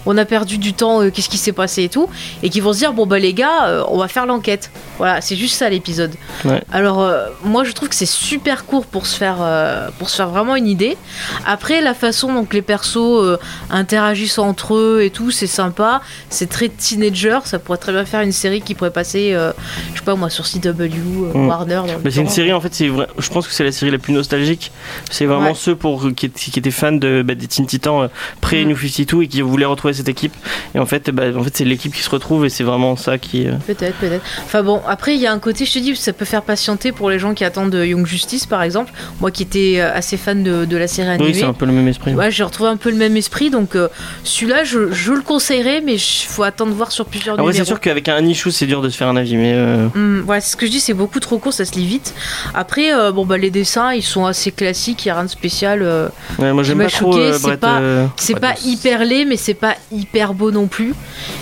on 0.05 0.17
a 0.17 0.25
perdu 0.25 0.57
du 0.57 0.73
temps, 0.73 1.09
qu'est-ce 1.09 1.29
qui 1.29 1.37
s'est 1.37 1.53
passé 1.53 1.83
et 1.83 1.89
tout, 1.89 2.09
et 2.43 2.49
qui 2.49 2.59
vont 2.59 2.73
se 2.73 2.79
dire 2.79 2.91
bon 2.93 3.05
bah 3.07 3.17
les 3.17 3.33
gars, 3.33 3.85
on 3.87 3.97
va 3.97 4.07
faire 4.09 4.25
l'enquête. 4.25 4.71
Voilà, 4.97 5.21
c'est 5.21 5.37
juste 5.37 5.55
ça 5.55 5.69
l'épisode. 5.69 6.11
Ouais. 6.45 6.61
Alors 6.71 7.09
moi 7.45 7.63
je 7.63 7.71
trouve 7.71 7.87
que 7.89 7.95
c'est 7.95 8.05
super 8.05 8.65
court 8.65 8.85
pour 8.85 9.05
se 9.07 9.15
faire 9.15 9.37
pour 9.97 10.09
se 10.09 10.17
faire 10.17 10.27
vraiment 10.29 10.55
une 10.57 10.67
idée. 10.67 10.97
Après 11.45 11.79
la 11.81 11.93
façon 11.93 12.33
dont 12.33 12.45
les 12.51 12.61
persos 12.61 13.37
interagissent 13.69 14.37
entre 14.37 14.70
eux 14.75 15.03
et 15.03 15.09
tout, 15.09 15.31
c'est 15.31 15.47
sympa. 15.47 16.01
C'est 16.29 16.49
très 16.49 16.69
teenager. 16.69 17.39
Ça 17.45 17.59
pourrait 17.59 17.77
très 17.77 17.91
bien 17.91 18.05
faire 18.05 18.21
une 18.21 18.31
série 18.31 18.61
qui 18.61 18.75
pourrait 18.75 18.91
passer, 18.91 19.33
euh, 19.33 19.51
je 19.93 19.99
sais 19.99 20.05
pas 20.05 20.15
moi, 20.15 20.29
sur 20.29 20.45
CW, 20.45 20.69
euh, 20.69 21.33
Mm. 21.33 21.47
Warner. 21.47 21.81
Mais 22.03 22.11
c'est 22.11 22.21
une 22.21 22.29
série 22.29 22.53
en 22.53 22.61
fait, 22.61 22.73
c'est 22.73 22.87
vrai- 22.87 23.07
je 23.17 23.29
pense 23.29 23.47
que 23.47 23.53
c'est 23.53 23.63
la 23.63 23.71
série 23.71 23.91
la 23.91 23.97
plus 23.97 24.13
nostalgique. 24.13 24.71
C'est 25.09 25.25
vraiment 25.25 25.49
Ouais. 25.49 25.55
ceux 25.55 25.75
pour 25.75 26.01
qui, 26.15 26.25
étaient- 26.27 26.39
qui 26.51 26.59
étaient 26.59 26.71
fans 26.71 26.91
de 26.91 27.23
bah, 27.25 27.35
des 27.35 27.47
Teen 27.47 27.65
Titans 27.65 28.03
euh, 28.03 28.07
pré 28.41 28.63
Mm. 28.65 28.69
New 28.69 28.75
52 28.77 29.21
et 29.23 29.27
qui 29.27 29.41
voulaient 29.41 29.65
retrouver 29.65 29.93
cette 29.93 30.09
équipe. 30.09 30.33
Et 30.75 30.79
en 30.79 30.85
fait, 30.85 31.09
bah, 31.11 31.23
en 31.35 31.43
fait 31.43 31.55
c'est 31.57 31.65
l'équipe 31.65 31.93
qui 31.93 32.01
se 32.03 32.09
retrouve 32.09 32.45
et 32.45 32.49
c'est 32.49 32.63
vraiment 32.63 32.95
ça 32.95 33.17
qui. 33.17 33.47
euh, 33.47 33.53
Peut-être, 33.67 33.95
peut-être. 33.97 34.23
Enfin 34.45 34.63
bon, 34.63 34.81
après 34.87 35.15
il 35.15 35.21
y 35.21 35.27
a 35.27 35.31
un 35.33 35.39
côté, 35.39 35.65
je 35.65 35.73
te 35.73 35.79
dis, 35.79 35.95
ça 35.95 36.13
peut 36.13 36.25
faire 36.25 36.41
patienter 36.43 36.91
pour 36.91 37.09
les 37.09 37.19
gens 37.19 37.33
qui 37.33 37.43
attendent 37.43 37.69
de 37.71 37.83
Young 37.85 38.05
Justice 38.05 38.45
par 38.45 38.61
exemple. 38.63 38.91
Moi 39.19 39.31
qui 39.31 39.43
étais 39.43 39.79
assez 39.79 40.17
fan 40.17 40.43
de, 40.43 40.65
de 40.65 40.77
la 40.77 40.87
série 40.87 41.07
Oui, 41.09 41.13
animée. 41.15 41.33
c'est 41.33 41.43
un 41.43 41.53
peu 41.53 41.65
le 41.65 41.71
même 41.71 41.87
esprit. 41.87 42.13
Ouais, 42.13 42.31
j'ai 42.31 42.43
retrouvé 42.43 42.69
un 42.69 42.77
peu 42.77 42.89
le 42.91 42.97
même 42.97 43.15
esprit, 43.17 43.49
donc 43.49 43.75
euh, 43.75 43.87
celui-là, 44.23 44.60
je, 44.63 44.91
je 44.91 45.11
le 45.13 45.21
conseillerais, 45.21 45.81
mais 45.81 45.95
il 45.95 45.99
faut 46.27 46.43
attendre 46.43 46.73
voir 46.73 46.91
sur 46.91 47.05
plusieurs 47.05 47.35
Après, 47.35 47.45
c'est 47.47 47.59
numéros. 47.59 47.65
sûr 47.67 47.79
qu'avec 47.79 48.07
un 48.09 48.25
issue, 48.25 48.51
c'est 48.51 48.65
dur 48.67 48.81
de 48.81 48.89
se 48.89 48.97
faire 48.97 49.07
un 49.07 49.15
avis, 49.17 49.35
mais. 49.37 49.53
euh, 49.53 49.87
Hum, 49.95 50.21
voilà, 50.25 50.41
c'est 50.41 50.51
ce 50.51 50.57
que 50.57 50.65
je 50.65 50.71
dis, 50.71 50.79
c'est 50.79 50.93
beaucoup 50.93 51.19
trop 51.19 51.37
court, 51.37 51.53
ça 51.53 51.65
se 51.65 51.73
lit 51.73 51.85
vite. 51.85 52.13
Après, 52.53 52.93
euh, 52.93 53.11
bon 53.11 53.25
bah 53.25 53.37
les 53.37 53.49
dessins, 53.51 53.93
ils 53.93 54.03
sont 54.03 54.25
assez 54.25 54.51
classiques, 54.51 55.05
il 55.05 55.09
y 55.09 55.11
a 55.11 55.15
rien 55.15 55.23
de 55.25 55.29
spécial. 55.29 55.81
euh, 55.81 56.07
ouais, 56.39 56.53
moi 56.53 56.63
j'aime 56.63 56.77
pas 56.79 56.87
trop 56.87 57.11
choqué, 57.13 57.23
euh, 57.25 57.33
c'est 57.33 57.41
Brett. 57.41 57.59
pas- 57.59 57.79
euh, 57.79 58.05
c'est 58.17 58.33
Pas 58.33 58.39
pas 58.39 58.53
de- 58.53 58.67
hyper 58.67 59.05
laid, 59.05 59.25
mais 59.25 59.37
c'est 59.37 59.53
pas 59.53 59.75
hyper 59.91 60.33
beau 60.33 60.51
non 60.51 60.67
plus. 60.67 60.93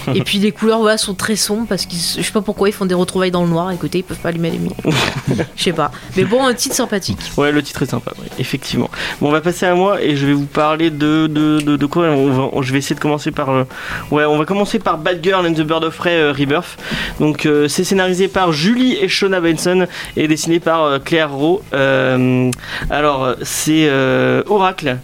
Et 0.15 0.21
puis 0.23 0.39
les 0.39 0.51
couleurs, 0.51 0.79
voilà, 0.79 0.97
sont 0.97 1.13
très 1.13 1.35
sombres 1.35 1.65
parce 1.67 1.85
qu'ils, 1.85 1.99
je 1.99 2.21
sais 2.25 2.31
pas 2.31 2.41
pourquoi 2.41 2.69
ils 2.69 2.73
font 2.73 2.85
des 2.85 2.95
retrouvailles 2.95 3.31
dans 3.31 3.43
le 3.43 3.49
noir. 3.49 3.71
Écoutez, 3.71 3.99
ils 3.99 4.03
peuvent 4.03 4.17
pas 4.17 4.29
allumer 4.29 4.49
les 4.51 4.57
lumières. 4.57 4.75
Je 5.55 5.63
sais 5.63 5.73
pas. 5.73 5.91
Mais 6.17 6.23
bon, 6.23 6.45
un 6.45 6.53
titre 6.53 6.75
sympathique. 6.75 7.19
Ouais, 7.37 7.51
le 7.51 7.61
titre 7.61 7.83
est 7.83 7.87
sympa, 7.87 8.11
ouais, 8.19 8.27
effectivement. 8.39 8.89
Bon, 9.21 9.27
on 9.27 9.31
va 9.31 9.41
passer 9.41 9.65
à 9.65 9.75
moi 9.75 10.01
et 10.01 10.15
je 10.15 10.25
vais 10.25 10.33
vous 10.33 10.45
parler 10.45 10.89
de, 10.89 11.27
de, 11.27 11.59
de, 11.61 11.75
de 11.75 11.85
quoi 11.85 12.05
on 12.07 12.31
va, 12.31 12.61
Je 12.61 12.71
vais 12.71 12.79
essayer 12.79 12.95
de 12.95 12.99
par. 13.31 13.49
euh, 13.49 13.63
ouais, 14.11 14.25
on 14.25 14.37
va 14.37 14.45
commencer 14.45 14.79
par 14.79 14.97
Bad 14.97 15.23
Girl 15.23 15.45
and 15.45 15.53
the 15.53 15.61
Bird 15.61 15.83
of 15.83 15.95
Prey 15.97 16.17
euh, 16.17 16.31
Rebirth. 16.31 16.77
Donc, 17.19 17.45
euh, 17.45 17.67
c'est 17.67 17.83
scénarisé 17.83 18.27
par 18.27 18.51
Julie 18.51 18.97
et 19.01 19.07
Shona 19.07 19.41
Benson 19.41 19.87
et 20.15 20.27
dessiné 20.27 20.59
par 20.59 21.03
Claire 21.03 21.31
Rowe. 21.31 21.61
Alors, 22.89 23.35
c'est 23.43 23.89
Oracle 24.47 24.97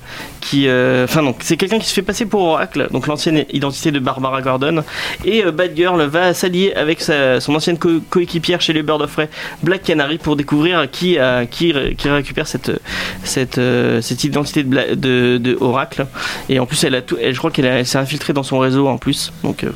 qui. 0.50 0.68
euh, 0.68 1.04
Enfin, 1.06 1.22
non, 1.22 1.36
c'est 1.40 1.58
quelqu'un 1.58 1.80
qui 1.80 1.88
se 1.88 1.94
fait 1.94 2.02
passer 2.02 2.26
pour 2.26 2.42
Oracle, 2.42 2.88
donc 2.92 3.08
l'ancienne 3.08 3.46
identité 3.54 3.92
de 3.92 4.00
Barbara 4.00 4.42
Gordon. 4.42 4.84
Et 5.26 5.44
euh, 5.46 5.52
Bad 5.52 5.72
Girl 5.76 6.02
va 6.04 6.34
s'allier 6.34 6.74
avec 6.74 7.02
sa- 7.02 7.40
son 7.40 7.54
ancienne 7.56 7.78
co- 7.78 8.02
coéquipière 8.10 8.62
chez 8.62 8.74
les 8.74 8.82
Bird 8.84 9.02
of 9.02 9.12
Prey, 9.14 9.30
Black 9.64 9.84
Canary, 9.84 10.18
pour 10.18 10.36
découvrir 10.36 10.90
qui, 10.90 11.18
a, 11.20 11.46
qui, 11.46 11.72
ré- 11.72 11.96
qui 11.98 12.10
récupère 12.10 12.48
cette, 12.48 12.72
cette, 13.24 13.58
euh, 13.58 14.02
cette 14.02 14.24
identité 14.24 14.64
de, 14.64 14.70
Bla- 14.70 14.96
de, 14.96 15.38
de 15.38 15.58
Oracle. 15.60 16.06
Et 16.50 16.60
en 16.60 16.66
plus, 16.66 16.84
elle 16.84 16.96
a 16.96 17.02
tout, 17.02 17.18
elle, 17.22 17.34
je 17.34 17.38
crois 17.40 17.52
qu'elle 17.52 17.86
s'est 17.86 17.98
infiltrée 17.98 18.34
dans 18.34 18.44
son 18.44 18.60
réseau 18.60 18.88
en 18.88 18.98
plus, 18.98 19.32
donc 19.44 19.64
euh, 19.64 19.72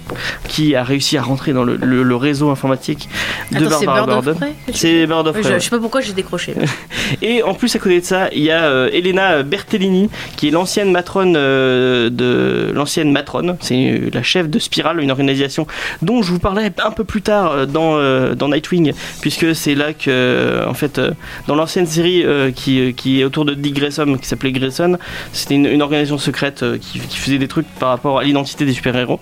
qui 0.47 0.75
a 0.75 0.83
réussi 0.83 1.17
à 1.17 1.21
rentrer 1.21 1.53
dans 1.53 1.63
le, 1.63 1.75
le- 1.75 2.03
le 2.03 2.15
réseau 2.15 2.49
informatique 2.49 3.09
de 3.51 3.65
Attends, 3.65 3.85
Barbara 3.85 4.05
Gordon. 4.21 4.35
C'est 4.73 5.05
Bird 5.07 5.27
of 5.27 5.33
Prey. 5.33 5.43
je, 5.43 5.49
ouais. 5.49 5.59
je 5.59 5.63
sais 5.63 5.69
pas 5.69 5.79
pourquoi 5.79 6.01
j'ai 6.01 6.13
décroché. 6.13 6.53
Et 7.21 7.43
en 7.43 7.53
plus, 7.53 7.75
à 7.75 7.79
côté 7.79 7.99
de 8.01 8.05
ça, 8.05 8.29
il 8.33 8.43
y 8.43 8.51
a 8.51 8.63
euh, 8.65 8.89
Elena 8.93 9.43
Bertellini, 9.43 10.09
qui 10.37 10.47
est 10.47 10.51
l'ancienne 10.59 10.91
matrone 10.91 11.35
euh, 11.37 12.09
de 12.09 12.73
l'ancienne 12.73 13.13
matrone. 13.13 13.55
C'est 13.61 14.01
la 14.13 14.23
chef 14.23 14.49
de 14.49 14.59
Spiral, 14.59 14.99
une 14.99 15.09
organisation 15.09 15.67
dont 16.01 16.21
je 16.21 16.33
vous 16.33 16.39
parlerai 16.39 16.69
un 16.83 16.91
peu 16.91 17.05
plus 17.05 17.21
tard 17.21 17.51
euh, 17.51 17.65
dans 17.65 17.95
euh, 17.95 18.35
dans 18.35 18.49
Nightwing, 18.49 18.91
puisque 19.21 19.55
c'est 19.55 19.73
là 19.73 19.93
que, 19.93 20.65
en 20.67 20.73
fait, 20.73 20.99
dans 21.47 21.55
l'ancienne 21.55 21.87
série 21.87 22.25
qui 22.55 22.93
qui 22.93 23.21
est 23.21 23.23
autour 23.23 23.45
de 23.45 23.53
Dick 23.53 23.75
Grayson, 23.75 24.17
qui 24.21 24.27
s'appelait 24.27 24.51
Grayson, 24.51 24.97
c'était 25.31 25.55
une, 25.55 25.81
organisation 25.81 26.17
secrète 26.17 26.65
qui, 26.81 26.99
faisait 26.99 27.37
des 27.37 27.47
trucs 27.47 27.67
par 27.79 27.89
rapport 27.89 28.19
à 28.19 28.23
l'identité 28.23 28.65
des 28.65 28.73
super-héros. 28.73 29.19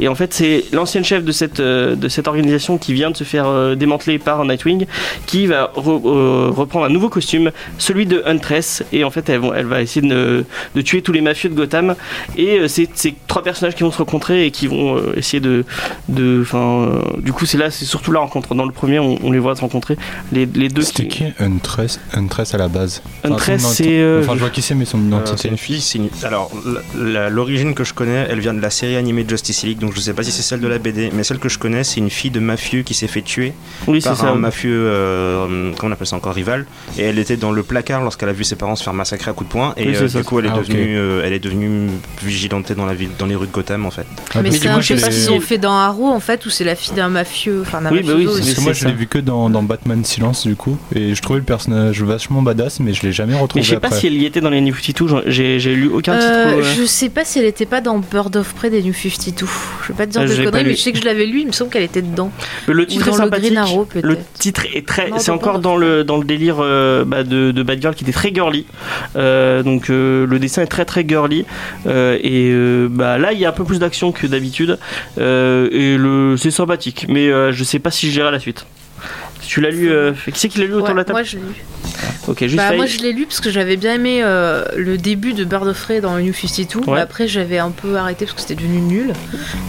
Et 0.00 0.08
en 0.08 0.14
fait, 0.14 0.32
c'est 0.32 0.64
l'ancienne 0.72 1.04
chef 1.04 1.22
de 1.22 1.32
cette 1.32 1.60
de 1.60 2.08
cette 2.08 2.28
organisation 2.28 2.78
qui 2.78 2.94
vient 2.94 3.10
de 3.10 3.16
se 3.16 3.24
faire 3.24 3.76
démanteler 3.76 4.18
par 4.18 4.44
Nightwing 4.46 4.86
qui 5.26 5.46
va 5.46 5.70
re- 5.76 6.50
reprendre 6.50 6.86
un 6.86 6.88
nouveau 6.88 7.10
costume, 7.10 7.50
celui 7.76 8.06
de 8.06 8.22
Huntress, 8.24 8.82
et 8.92 9.04
en 9.04 9.10
fait 9.10 9.28
elle, 9.28 9.66
va 9.66 9.82
essayer 9.82 10.06
de 10.06 10.77
tuer 10.82 11.02
tous 11.02 11.12
les 11.12 11.20
mafieux 11.20 11.48
de 11.48 11.54
Gotham, 11.54 11.94
et 12.36 12.58
euh, 12.60 12.68
c'est 12.68 12.88
c'est 12.94 13.14
trois 13.26 13.42
personnages 13.42 13.74
qui 13.74 13.82
vont 13.82 13.90
se 13.90 13.98
rencontrer 13.98 14.46
et 14.46 14.50
qui 14.50 14.66
vont 14.66 14.96
euh, 14.96 15.12
essayer 15.16 15.40
de... 15.40 15.64
de 16.08 16.40
enfin, 16.42 16.88
euh, 16.88 17.02
du 17.20 17.32
coup 17.32 17.46
c'est 17.46 17.58
là, 17.58 17.70
c'est 17.70 17.84
surtout 17.84 18.12
la 18.12 18.20
rencontre. 18.20 18.54
Dans 18.54 18.64
le 18.64 18.72
premier, 18.72 18.98
on, 18.98 19.18
on 19.24 19.30
les 19.32 19.38
voit 19.38 19.54
se 19.56 19.60
renenter, 19.60 19.96
les, 20.32 20.46
les 20.46 20.68
deux 20.68 20.82
C'était 20.82 21.06
qui... 21.06 21.24
qui 21.24 21.32
Huntress, 21.42 22.00
Huntress 22.14 22.54
à 22.54 22.58
la 22.58 22.68
base? 22.68 23.02
Enfin, 23.24 23.34
Huntress, 23.34 23.62
son 23.62 23.68
c'est... 23.68 23.84
euh, 24.00 24.20
Enfin, 24.22 24.34
je 24.34 24.40
vois 24.40 24.50
qui 24.50 24.62
c'est, 24.62 24.74
mais 24.74 24.84
son 24.84 24.98
Euh, 24.98 25.06
identité. 25.08 25.36
c'est 25.36 25.48
une 25.48 25.58
fille. 25.58 25.82
une- 25.94 26.08
Alors, 26.24 26.50
l'origine 26.94 27.74
que 27.74 27.84
je 27.84 27.94
connais, 27.94 28.26
elle 28.30 28.40
vient 28.40 28.54
de 28.54 28.60
la 28.60 28.70
série 28.70 28.96
animée 28.96 29.24
de 29.24 29.30
Justice 29.30 29.62
League, 29.62 29.78
donc 29.78 29.94
je 29.94 30.00
sais 30.00 30.12
pas 30.12 30.22
si 30.22 30.32
c'est 30.32 30.42
celle 30.42 30.60
de 30.60 30.68
la 30.68 30.78
BD, 30.78 31.10
mais 31.14 31.22
celle 31.24 31.38
que 31.38 31.48
je 31.48 31.58
connais, 31.58 31.84
c'est 31.84 32.00
une 32.00 32.10
fille 32.10 32.30
de 32.30 32.40
mafieux 32.40 32.82
qui 32.82 32.94
s'est 32.94 33.06
fait 33.08 33.22
tuer 33.22 33.52
oui, 33.86 34.00
c'est 34.02 34.08
par 34.10 34.18
ça. 34.18 34.28
un 34.30 34.34
mafieux, 34.34 34.70
euh, 34.88 35.72
comment 35.76 35.90
on 35.90 35.92
appelle 35.92 36.06
ça 36.06 36.16
encore, 36.16 36.34
rival, 36.34 36.66
et 36.98 37.02
elle 37.02 37.18
était 37.18 37.36
dans 37.36 37.52
le 37.52 37.62
placard 37.62 38.02
lorsqu'elle 38.02 38.28
a 38.28 38.32
vu 38.32 38.44
ses 38.44 38.56
parents 38.56 38.76
se 38.76 38.82
faire 38.84 38.94
massacrer 38.94 39.30
à 39.30 39.34
coups 39.34 39.48
de 39.48 39.52
poing, 39.52 39.74
et 39.76 39.88
Oui, 39.88 39.96
euh, 39.96 40.08
ça. 40.08 40.18
du 40.18 40.24
coup, 40.24 40.38
elle 40.38 40.46
est, 40.46 40.50
Ah. 40.50 40.56
Devenue, 40.68 40.96
euh, 40.98 41.22
elle 41.24 41.32
est 41.32 41.38
devenue 41.38 41.88
vigilante 42.22 42.72
dans, 42.72 42.86
la 42.86 42.94
ville, 42.94 43.10
dans 43.18 43.26
les 43.26 43.34
rues 43.34 43.46
de 43.46 43.52
Gotham, 43.52 43.86
en 43.86 43.90
fait. 43.90 44.06
Ah, 44.34 44.42
mais 44.42 44.50
je 44.50 44.56
ce 44.58 44.64
l'ai- 44.94 45.00
qu'ils 45.10 45.30
ont 45.32 45.40
fait 45.40 45.58
dans 45.58 45.72
Arrow 45.72 46.06
en 46.08 46.20
fait, 46.20 46.44
où 46.46 46.50
c'est 46.50 46.64
la 46.64 46.74
fille 46.74 46.94
d'un 46.94 47.08
mafieux, 47.08 47.62
enfin 47.62 47.80
d'un 47.80 47.90
Oui, 47.90 48.02
bah 48.02 48.12
oui. 48.16 48.24
Parce 48.26 48.54
que 48.54 48.60
moi, 48.60 48.72
je 48.72 48.86
l'ai 48.86 48.92
vu 48.92 49.06
que 49.06 49.18
dans, 49.18 49.50
dans 49.50 49.62
Batman 49.62 50.04
Silence, 50.04 50.46
du 50.46 50.56
coup, 50.56 50.76
et 50.94 51.14
je 51.14 51.22
trouvais 51.22 51.38
le 51.40 51.44
personnage 51.44 52.02
vachement 52.02 52.42
badass, 52.42 52.80
mais 52.80 52.92
je 52.94 53.02
l'ai 53.02 53.12
jamais 53.12 53.34
retrouvé 53.34 53.60
Mais 53.60 53.64
je 53.64 53.70
sais 53.74 53.80
pas 53.80 53.88
après. 53.88 54.00
si 54.00 54.06
elle 54.06 54.14
y 54.14 54.24
était 54.24 54.40
dans 54.40 54.50
les 54.50 54.60
New 54.60 54.74
52, 54.74 55.08
j'en- 55.08 55.22
j'ai 55.26 55.58
j'ai 55.60 55.74
lu 55.74 55.88
aucun 55.88 56.14
titre. 56.18 56.26
Euh, 56.30 56.58
euh, 56.58 56.62
Je 56.78 56.84
sais 56.84 57.08
pas 57.08 57.24
si 57.24 57.38
elle 57.38 57.44
était 57.46 57.66
pas 57.66 57.80
dans 57.80 57.98
Bird 57.98 58.34
of 58.36 58.54
Prey 58.54 58.70
des 58.70 58.82
New 58.82 58.92
52. 58.94 59.46
Je 59.82 59.88
vais 59.92 59.94
pas 59.96 60.06
te 60.06 60.12
dire 60.12 60.20
Ah, 60.22 60.26
de 60.26 60.34
pas 60.36 60.44
conneries, 60.50 60.64
mais 60.64 60.74
je 60.74 60.80
sais 60.82 60.92
que 60.92 60.98
je 60.98 61.04
l'avais 61.04 61.26
lu, 61.26 61.40
il 61.40 61.46
me 61.46 61.52
semble 61.52 61.70
qu'elle 61.70 61.82
était 61.82 62.02
dedans. 62.02 62.30
Le 62.66 62.86
titre 62.86 63.08
est 63.08 63.10
le 63.10 63.16
sympathique. 63.16 63.46
Green 63.46 63.58
Arrow 63.58 63.88
Le 63.94 64.00
peut-être. 64.02 64.32
titre 64.34 64.62
est 64.74 64.86
très, 64.86 65.10
c'est 65.18 65.30
encore 65.30 65.58
dans 65.58 65.76
le 65.76 66.04
dans 66.04 66.16
le 66.18 66.24
délire 66.24 66.56
bah, 67.06 67.22
de, 67.24 67.50
de 67.52 67.62
Bad 67.62 67.80
Girl 67.80 67.94
qui 67.94 68.04
était 68.04 68.12
très 68.12 68.32
girly. 68.34 68.66
Donc 69.14 69.88
le 69.88 70.38
dessin 70.38 70.57
est 70.62 70.66
très 70.66 70.84
très 70.84 71.06
girly 71.06 71.44
Euh, 71.86 72.18
et 72.22 72.50
euh, 72.52 72.88
bah 72.90 73.18
là 73.18 73.32
il 73.32 73.38
y 73.38 73.44
a 73.44 73.48
un 73.50 73.52
peu 73.52 73.64
plus 73.64 73.78
d'action 73.78 74.12
que 74.12 74.26
d'habitude 74.26 74.78
Euh, 75.18 75.68
et 75.70 75.96
le 75.96 76.36
c'est 76.36 76.50
sympathique. 76.50 77.06
Mais 77.08 77.28
je 77.52 77.64
sais 77.64 77.78
pas 77.78 77.90
si 77.90 78.08
je 78.08 78.12
dirai 78.12 78.30
la 78.30 78.40
suite. 78.40 78.66
Tu 79.48 79.60
l'as 79.62 79.70
lu 79.70 79.90
euh, 79.90 80.12
Qui 80.32 80.38
c'est 80.38 80.48
qui 80.48 80.58
l'a 80.58 80.66
lu 80.66 80.74
autour 80.74 80.88
Ouais, 80.88 80.92
de 80.92 80.98
la 80.98 81.04
table 81.04 81.18
moi 81.18 81.22
je 81.22 81.36
l'ai 81.36 81.42
lu. 81.42 81.54
Ok, 82.28 82.40
juste 82.42 82.56
Bah, 82.56 82.72
moi 82.76 82.84
je 82.84 82.98
l'ai 82.98 83.14
lu 83.14 83.24
parce 83.24 83.40
que 83.40 83.50
j'avais 83.50 83.76
bien 83.78 83.94
aimé 83.94 84.20
euh, 84.22 84.62
le 84.76 84.98
début 84.98 85.32
de 85.32 85.42
Bird 85.44 85.66
of 85.66 85.82
Prey 85.82 86.02
dans 86.02 86.14
le 86.16 86.22
New 86.22 86.34
52. 86.34 86.80
Ouais. 86.90 87.00
Après 87.00 87.26
j'avais 87.26 87.56
un 87.58 87.70
peu 87.70 87.96
arrêté 87.96 88.26
parce 88.26 88.34
que 88.34 88.42
c'était 88.42 88.56
devenu 88.62 88.80
nul. 88.80 89.12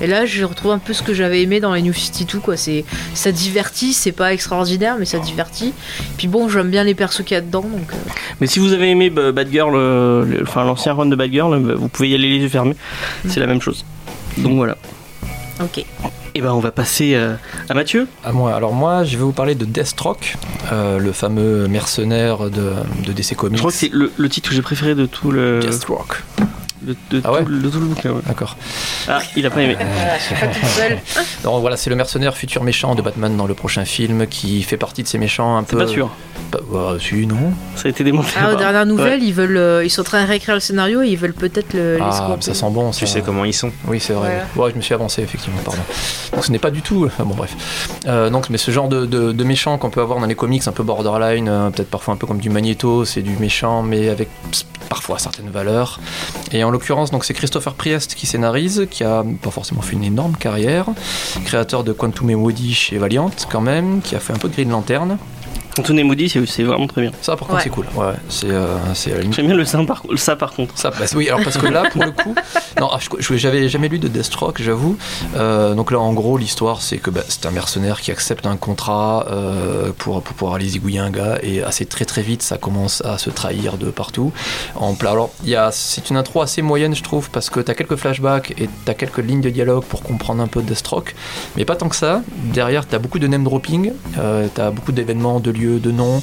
Et 0.01 0.07
là 0.07 0.25
j'ai 0.25 0.43
retrouvé 0.43 0.73
un 0.73 0.79
peu 0.79 0.91
ce 0.91 1.01
que 1.01 1.13
j'avais 1.13 1.41
aimé 1.41 1.61
dans 1.61 1.73
les 1.73 1.81
New 1.81 1.93
52 1.93 2.39
quoi. 2.39 2.57
C'est 2.57 2.83
ça 3.13 3.31
divertit, 3.31 3.93
c'est 3.93 4.11
pas 4.11 4.33
extraordinaire 4.33 4.97
mais 4.99 5.05
ça 5.05 5.17
divertit. 5.19 5.73
Puis 6.17 6.27
bon 6.27 6.49
j'aime 6.49 6.69
bien 6.69 6.83
les 6.83 6.93
persos 6.93 7.23
qu'il 7.23 7.35
y 7.35 7.37
a 7.37 7.41
dedans 7.41 7.61
donc. 7.61 7.89
euh, 7.93 8.11
Mais 8.41 8.47
si 8.47 8.59
vous 8.59 8.73
avez 8.73 8.89
aimé 8.89 9.09
bah, 9.09 9.31
Bad 9.31 9.49
Girl, 9.49 9.73
euh, 9.75 10.25
le- 10.25 10.41
enfin 10.43 10.65
l'ancien 10.65 10.93
run 10.93 11.05
de 11.05 11.15
Bad 11.15 11.31
Girl, 11.31 11.57
vous 11.75 11.87
pouvez 11.87 12.09
y 12.09 12.15
aller 12.15 12.27
les 12.29 12.39
yeux 12.39 12.49
fermés. 12.49 12.75
C'est 13.29 13.39
la 13.39 13.47
même 13.47 13.61
chose. 13.61 13.85
Donc 14.37 14.55
voilà. 14.57 14.77
Ok. 15.61 15.85
Et 16.39 16.41
ben 16.41 16.53
on 16.53 16.61
va 16.61 16.71
passer 16.71 17.15
euh, 17.15 17.35
à 17.67 17.73
Mathieu. 17.73 18.07
À 18.23 18.31
moi. 18.31 18.55
Alors 18.55 18.71
moi, 18.71 19.03
je 19.03 19.17
vais 19.17 19.23
vous 19.25 19.33
parler 19.33 19.55
de 19.55 19.65
Deathstroke, 19.65 20.37
euh, 20.71 20.97
le 20.97 21.11
fameux 21.11 21.67
mercenaire 21.67 22.49
de, 22.49 22.75
de 23.05 23.11
DC 23.11 23.35
Comics. 23.35 23.57
Je 23.57 23.61
crois 23.61 23.71
que 23.71 23.77
c'est 23.77 23.91
le, 23.91 24.09
le 24.15 24.29
titre 24.29 24.47
que 24.47 24.55
j'ai 24.55 24.61
préféré 24.61 24.95
de 24.95 25.05
tout 25.05 25.31
le, 25.31 25.59
Deathstroke. 25.59 26.23
De, 26.81 26.95
de 27.11 27.21
Ah 27.23 27.31
ouais 27.33 27.43
tout, 27.43 27.49
le- 27.49 27.59
de 27.61 27.69
tout 27.69 27.79
le 27.79 27.85
bouquin. 27.85 28.11
ouais. 28.11 28.21
D'accord. 28.27 28.57
Ah, 29.07 29.19
il 29.35 29.45
a 29.45 29.49
pas 29.49 29.61
aimé. 29.61 29.75
Voilà, 29.79 30.17
je 30.17 30.23
suis 30.23 30.35
pas 30.35 30.47
toute 30.47 30.65
seule. 30.65 30.97
Donc 31.43 31.61
voilà, 31.61 31.77
c'est 31.77 31.89
le 31.89 31.95
mercenaire 31.95 32.35
futur 32.37 32.63
méchant 32.63 32.95
de 32.95 33.01
Batman 33.01 33.35
dans 33.35 33.47
le 33.47 33.53
prochain 33.53 33.85
film 33.85 34.27
qui 34.27 34.61
fait 34.63 34.77
partie 34.77 35.03
de 35.03 35.07
ces 35.07 35.17
méchants 35.17 35.57
un 35.57 35.63
peu. 35.63 35.77
pas 35.77 35.87
sûr. 35.87 36.09
Pas- 36.51 36.59
bah, 36.71 36.93
si, 36.99 37.27
non. 37.27 37.51
Ça 37.75 37.87
a 37.87 37.89
été 37.91 38.03
démonté. 38.03 38.29
Ah, 38.39 38.53
aux 38.53 38.55
dernières 38.57 38.85
nouvelles, 38.85 39.21
ils 39.23 39.33
veulent, 39.33 39.57
euh, 39.57 39.83
ils 39.85 39.89
sont 39.89 40.01
en 40.01 40.05
train 40.05 40.23
de 40.23 40.27
réécrire 40.27 40.55
le 40.55 40.61
scénario 40.61 41.01
et 41.03 41.07
ils 41.09 41.17
veulent 41.17 41.33
peut-être 41.33 41.73
le 41.73 41.99
Ah, 42.01 42.37
ça 42.39 42.53
sent 42.53 42.65
bon. 42.71 42.91
Tu 42.91 43.05
ça. 43.05 43.13
sais 43.13 43.21
comment 43.21 43.45
ils 43.45 43.53
sont. 43.53 43.71
Oui, 43.87 43.99
c'est 43.99 44.13
vrai. 44.13 44.43
Ouais, 44.55 44.71
je 44.71 44.75
me 44.75 44.81
suis 44.81 44.93
avancé, 44.93 45.21
effectivement, 45.21 45.59
pardon. 45.63 45.81
Donc 46.33 46.45
ce 46.45 46.51
n'est 46.51 46.59
pas 46.59 46.71
du 46.71 46.81
tout. 46.81 47.05
enfin, 47.05 47.23
bon, 47.25 47.35
bref. 47.35 47.55
Euh, 48.07 48.29
donc, 48.29 48.49
mais 48.49 48.57
ce 48.57 48.71
genre 48.71 48.87
de, 48.87 49.05
de, 49.05 49.31
de 49.31 49.43
méchant 49.43 49.77
qu'on 49.77 49.89
peut 49.89 50.01
avoir 50.01 50.19
dans 50.19 50.25
les 50.25 50.35
comics, 50.35 50.67
un 50.67 50.71
peu 50.71 50.83
borderline, 50.83 51.47
euh, 51.49 51.69
peut-être 51.69 51.89
parfois 51.89 52.13
un 52.13 52.17
peu 52.17 52.25
comme 52.25 52.39
du 52.39 52.49
Magneto, 52.49 53.05
c'est 53.05 53.21
du 53.21 53.35
méchant, 53.37 53.83
mais 53.83 54.09
avec 54.09 54.29
parfois 54.89 55.19
certaines 55.19 55.49
valeurs. 55.49 55.99
Et 56.51 56.63
en 56.63 56.68
l'occurrence, 56.71 57.11
donc 57.11 57.25
c'est 57.25 57.33
Christopher 57.33 57.73
Priest 57.73 58.15
qui 58.15 58.25
scénarise, 58.25 58.87
qui 58.89 59.03
a 59.03 59.23
pas 59.41 59.51
forcément 59.51 59.81
fait 59.81 59.93
une 59.93 60.03
énorme 60.03 60.35
carrière, 60.35 60.85
créateur 61.45 61.83
de 61.83 61.91
Quantum 61.93 62.29
et 62.29 62.35
Woody 62.35 62.73
chez 62.73 62.97
Valiant, 62.97 63.31
quand 63.49 63.61
même, 63.61 64.01
qui 64.01 64.15
a 64.15 64.19
fait 64.19 64.33
un 64.33 64.37
peu 64.37 64.49
de 64.49 64.53
Green 64.53 64.69
Lantern. 64.69 65.17
Anthony 65.79 66.03
Moody, 66.03 66.29
c'est 66.29 66.45
c'est 66.45 66.63
vraiment 66.63 66.87
très 66.87 67.01
bien. 67.01 67.11
Ça, 67.21 67.35
par 67.35 67.47
contre, 67.47 67.57
Ouais. 67.57 67.63
c'est 67.63 67.69
cool. 67.69 67.85
Ouais, 67.95 68.13
c'est 68.29 68.49
euh, 68.49 68.77
c'est 68.93 69.11
J'aime 69.31 69.47
bien 69.47 69.55
le 69.55 69.65
ça 69.65 69.79
par, 69.85 70.03
ça 70.15 70.35
par 70.35 70.53
contre. 70.53 70.77
Ça, 70.77 70.89
bah, 70.91 71.05
oui, 71.15 71.27
alors 71.29 71.41
parce 71.43 71.57
que 71.57 71.67
là, 71.67 71.83
pour 71.91 72.03
le 72.03 72.11
coup, 72.11 72.35
non, 72.79 72.89
ah, 72.91 72.99
je- 73.19 73.35
j'avais 73.37 73.67
jamais 73.69 73.87
lu 73.87 73.99
de 73.99 74.07
Deathstroke, 74.07 74.61
j'avoue. 74.61 74.97
Euh, 75.35 75.73
donc 75.75 75.91
là, 75.91 75.99
en 75.99 76.13
gros, 76.13 76.37
l'histoire, 76.37 76.81
c'est 76.81 76.97
que 76.97 77.09
bah, 77.09 77.21
c'est 77.27 77.45
un 77.45 77.51
mercenaire 77.51 78.01
qui 78.01 78.11
accepte 78.11 78.45
un 78.45 78.57
contrat 78.57 79.25
euh, 79.29 79.91
pour, 79.97 80.21
pour 80.21 80.35
pouvoir 80.35 80.55
aller 80.55 80.67
zigouiller 80.67 80.99
un 80.99 81.09
gars, 81.11 81.37
et 81.43 81.63
assez 81.63 81.85
très 81.85 82.05
très 82.05 82.21
vite, 82.21 82.41
ça 82.41 82.57
commence 82.57 83.01
à 83.05 83.17
se 83.17 83.29
trahir 83.29 83.77
de 83.77 83.89
partout. 83.89 84.31
En 84.75 84.93
alors, 85.01 85.31
il 85.43 85.49
y 85.49 85.55
a, 85.55 85.71
c'est 85.71 86.09
une 86.09 86.17
intro 86.17 86.41
assez 86.41 86.61
moyenne, 86.61 86.93
je 86.95 87.01
trouve, 87.03 87.29
parce 87.31 87.49
que 87.49 87.59
t'as 87.61 87.73
quelques 87.73 87.95
flashbacks 87.95 88.53
et 88.59 88.69
t'as 88.85 88.93
quelques 88.93 89.17
lignes 89.19 89.41
de 89.41 89.49
dialogue 89.49 89.83
pour 89.85 90.03
comprendre 90.03 90.41
un 90.43 90.47
peu 90.47 90.61
Deathstroke, 90.61 91.15
mais 91.55 91.65
pas 91.65 91.75
tant 91.75 91.89
que 91.89 91.95
ça. 91.95 92.21
Derrière, 92.53 92.85
t'as 92.85 92.99
beaucoup 92.99 93.17
de 93.19 93.25
name 93.27 93.43
dropping, 93.43 93.91
euh, 94.19 94.47
t'as 94.53 94.69
beaucoup 94.71 94.91
d'événements, 94.91 95.39
de 95.39 95.51
lieux, 95.51 95.68
de 95.77 95.91
noms. 95.91 96.21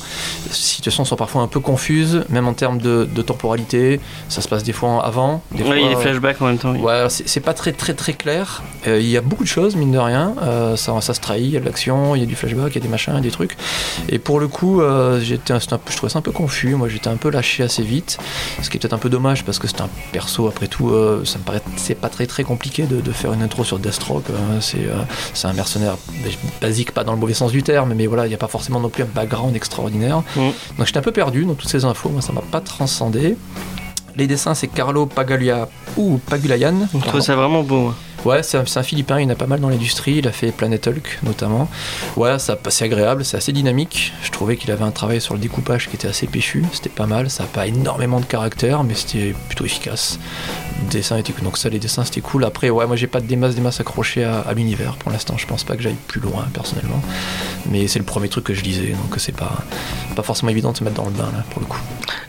Situations 0.50 1.04
sont 1.04 1.16
parfois 1.16 1.42
un 1.42 1.46
peu 1.46 1.60
confuses, 1.60 2.24
même 2.28 2.48
en 2.48 2.54
termes 2.54 2.78
de, 2.78 3.08
de 3.12 3.22
temporalité. 3.22 4.00
Ça 4.28 4.40
se 4.40 4.48
passe 4.48 4.62
des 4.64 4.72
fois 4.72 5.04
avant. 5.04 5.42
Des 5.52 5.62
Ouais, 5.62 5.80
il 5.80 5.82
y 5.82 5.86
a 5.86 5.88
des 5.88 5.92
fois- 5.94 6.02
flashbacks 6.02 6.42
en 6.42 6.46
même 6.46 6.58
temps. 6.58 6.72
oui. 6.72 6.80
Ouais, 6.80 7.06
c'est 7.08 7.40
pas 7.40 7.54
très 7.54 7.72
très 7.72 7.94
très 7.94 8.12
clair. 8.14 8.62
Euh, 8.86 9.00
Il 9.00 9.08
y 9.08 9.16
a 9.16 9.20
beaucoup 9.20 9.44
de 9.44 9.48
choses, 9.48 9.76
mine 9.76 9.92
de 9.92 9.98
rien. 9.98 10.34
Euh, 10.42 10.76
ça, 10.76 10.98
ça 11.00 11.14
se 11.14 11.20
trahit, 11.20 11.44
il 11.46 11.50
y 11.52 11.56
a 11.56 11.60
de 11.60 11.64
l'action, 11.64 12.14
il 12.16 12.20
y 12.20 12.22
a 12.22 12.26
du 12.26 12.34
flashback, 12.34 12.72
il 12.72 12.74
y 12.76 12.78
a 12.78 12.80
des 12.82 12.88
machins, 12.88 13.12
il 13.12 13.16
y 13.16 13.18
a 13.18 13.22
des 13.22 13.30
trucs. 13.30 13.56
Et 14.08 14.18
pour 14.18 14.40
le 14.40 14.48
coup, 14.48 14.80
euh, 14.80 15.20
j'étais 15.20 15.54
je 15.58 15.96
trouvais 15.96 16.10
ça 16.12 16.18
un 16.18 16.22
peu 16.22 16.32
confus. 16.32 16.74
Moi, 16.74 16.88
j'étais 16.88 17.08
un 17.08 17.16
peu 17.16 17.30
lâché 17.30 17.62
assez 17.62 17.82
vite. 17.82 18.18
Ce 18.62 18.70
qui 18.70 18.76
est 18.76 18.80
peut-être 18.80 18.92
un 18.94 18.98
peu 18.98 19.08
dommage 19.10 19.44
parce 19.44 19.58
que 19.58 19.66
c'est 19.68 19.80
un 19.80 19.88
perso, 20.12 20.48
après 20.48 20.66
tout, 20.68 20.92
ça 21.24 21.38
me 21.38 21.44
paraît 21.44 21.60
c'est 21.76 21.94
pas 21.94 22.08
très 22.08 22.26
très 22.26 22.44
compliqué 22.44 22.84
de, 22.84 23.00
de 23.00 23.12
faire 23.12 23.32
une 23.32 23.42
intro 23.42 23.64
sur 23.64 23.78
Deathstroke. 23.78 24.24
C'est 24.60 24.78
euh, 24.78 25.02
c'est 25.34 25.46
un 25.48 25.52
mercenaire 25.52 25.96
basique, 26.60 26.92
pas 26.92 27.04
dans 27.04 27.12
le 27.12 27.18
mauvais 27.18 27.34
sens 27.34 27.52
du 27.52 27.62
terme, 27.62 27.92
mais 27.94 28.06
voilà, 28.06 28.26
il 28.26 28.28
n'y 28.28 28.34
a 28.34 28.38
pas 28.38 28.48
forcément 28.48 28.80
non 28.80 28.88
plus 28.88 29.02
un 29.02 29.08
background 29.14 29.26
extraordinaire. 29.54 30.22
Mhm. 30.36 30.52
Donc 30.78 30.86
j'étais 30.86 30.98
un 30.98 31.02
peu 31.02 31.12
perdu 31.12 31.44
dans 31.44 31.54
toutes 31.54 31.68
ces 31.68 31.84
infos. 31.84 32.08
Moi, 32.08 32.22
ça 32.22 32.32
m'a 32.32 32.42
pas 32.42 32.60
transcendé. 32.60 33.36
Les 34.16 34.26
dessins, 34.26 34.54
c'est 34.54 34.68
Carlo 34.68 35.06
Paglia 35.06 35.68
ou 35.96 36.18
Pagulayan. 36.18 36.88
Je 36.92 37.06
trouve 37.06 37.20
ça 37.20 37.36
vraiment 37.36 37.62
beau. 37.62 37.92
Ouais, 38.26 38.42
c'est 38.42 38.58
un, 38.58 38.82
Philippin, 38.82 39.20
il 39.20 39.28
en 39.28 39.30
a 39.30 39.34
pas 39.36 39.46
mal 39.46 39.60
dans 39.60 39.68
l'industrie, 39.68 40.16
il 40.16 40.26
a 40.26 40.32
fait 40.32 40.50
Planet 40.50 40.84
Hulk 40.84 41.20
notamment. 41.22 41.68
Ouais, 42.16 42.40
ça 42.40 42.58
c'est 42.70 42.84
agréable, 42.84 43.24
c'est 43.24 43.36
assez 43.36 43.52
dynamique. 43.52 44.12
Je 44.24 44.32
trouvais 44.32 44.56
qu'il 44.56 44.72
avait 44.72 44.82
un 44.82 44.90
travail 44.90 45.20
sur 45.20 45.32
le 45.34 45.38
découpage 45.38 45.88
qui 45.88 45.94
était 45.94 46.08
assez 46.08 46.26
péchu, 46.26 46.64
c'était 46.72 46.88
pas 46.88 47.06
mal, 47.06 47.30
ça 47.30 47.44
n'a 47.44 47.48
pas 47.48 47.68
énormément 47.68 48.18
de 48.18 48.24
caractère, 48.24 48.82
mais 48.82 48.94
c'était 48.94 49.32
plutôt 49.46 49.64
efficace. 49.64 50.18
Le 50.82 50.90
dessin 50.90 51.18
était 51.18 51.32
donc 51.40 51.56
ça, 51.56 51.68
les 51.68 51.78
dessins 51.78 52.02
c'était 52.04 52.20
cool. 52.20 52.44
Après, 52.44 52.68
ouais, 52.68 52.88
moi 52.88 52.96
j'ai 52.96 53.06
pas 53.06 53.20
des 53.20 53.36
masses, 53.36 53.54
des 53.54 53.60
masses 53.60 53.78
accrochées 53.78 54.24
à, 54.24 54.52
l'univers 54.56 54.96
pour 54.96 55.12
l'instant, 55.12 55.36
je 55.38 55.46
pense 55.46 55.62
pas 55.62 55.76
que 55.76 55.82
j'aille 55.82 55.94
plus 56.08 56.20
loin 56.20 56.48
personnellement. 56.52 57.00
Mais 57.70 57.86
c'est 57.86 58.00
le 58.00 58.04
premier 58.04 58.28
truc 58.28 58.42
que 58.42 58.54
je 58.54 58.62
lisais, 58.62 58.88
donc 58.88 59.14
c'est 59.18 59.36
pas, 59.36 59.62
pas 60.16 60.24
forcément 60.24 60.50
évident 60.50 60.72
de 60.72 60.78
se 60.78 60.82
mettre 60.82 60.96
dans 60.96 61.04
le 61.04 61.12
bain 61.12 61.30
là 61.32 61.44
pour 61.50 61.60
le 61.60 61.66
coup. 61.66 61.80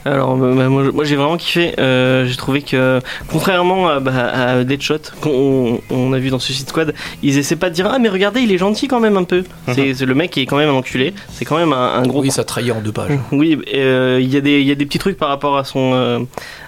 Alors, 0.07 0.37
bah, 0.37 0.47
bah, 0.55 0.69
moi, 0.69 0.91
moi, 0.91 1.03
j'ai 1.03 1.15
vraiment 1.15 1.35
kiffé. 1.37 1.73
Euh, 1.79 2.25
j'ai 2.25 2.37
trouvé 2.37 2.61
que, 2.61 3.01
contrairement 3.27 3.89
à, 3.89 3.99
bah, 3.99 4.13
à 4.13 4.63
Deadshot, 4.63 4.99
qu'on 5.19 5.81
on 5.89 6.13
a 6.13 6.19
vu 6.19 6.29
dans 6.29 6.39
Suicide 6.39 6.67
Squad, 6.69 6.93
ils 7.23 7.37
essaient 7.37 7.55
pas 7.55 7.69
de 7.69 7.75
dire 7.75 7.89
Ah, 7.91 7.99
mais 7.99 8.09
regardez, 8.09 8.41
il 8.41 8.51
est 8.51 8.57
gentil 8.57 8.87
quand 8.87 8.99
même 8.99 9.17
un 9.17 9.23
peu. 9.23 9.43
C'est 9.73 9.93
c'est 9.93 10.05
le 10.05 10.13
mec 10.15 10.31
qui 10.31 10.41
est 10.41 10.45
quand 10.45 10.57
même 10.57 10.69
un 10.69 10.73
enculé. 10.73 11.13
C'est 11.31 11.45
quand 11.45 11.57
même 11.57 11.73
un, 11.73 11.93
un 11.95 12.03
gros. 12.03 12.21
Oui, 12.21 12.31
ça 12.31 12.43
trahit 12.43 12.71
en 12.71 12.81
deux 12.81 12.91
pages. 12.91 13.17
Oui, 13.31 13.59
euh, 13.75 14.19
il 14.21 14.31
y, 14.33 14.37
a 14.37 14.41
des- 14.41 14.59
il 14.61 14.67
y 14.67 14.71
a 14.71 14.75
des 14.75 14.85
petits 14.85 14.99
trucs 14.99 15.17
par 15.17 15.29
rapport 15.29 15.57
à 15.57 15.63
son, 15.63 15.91
euh, 15.93 16.19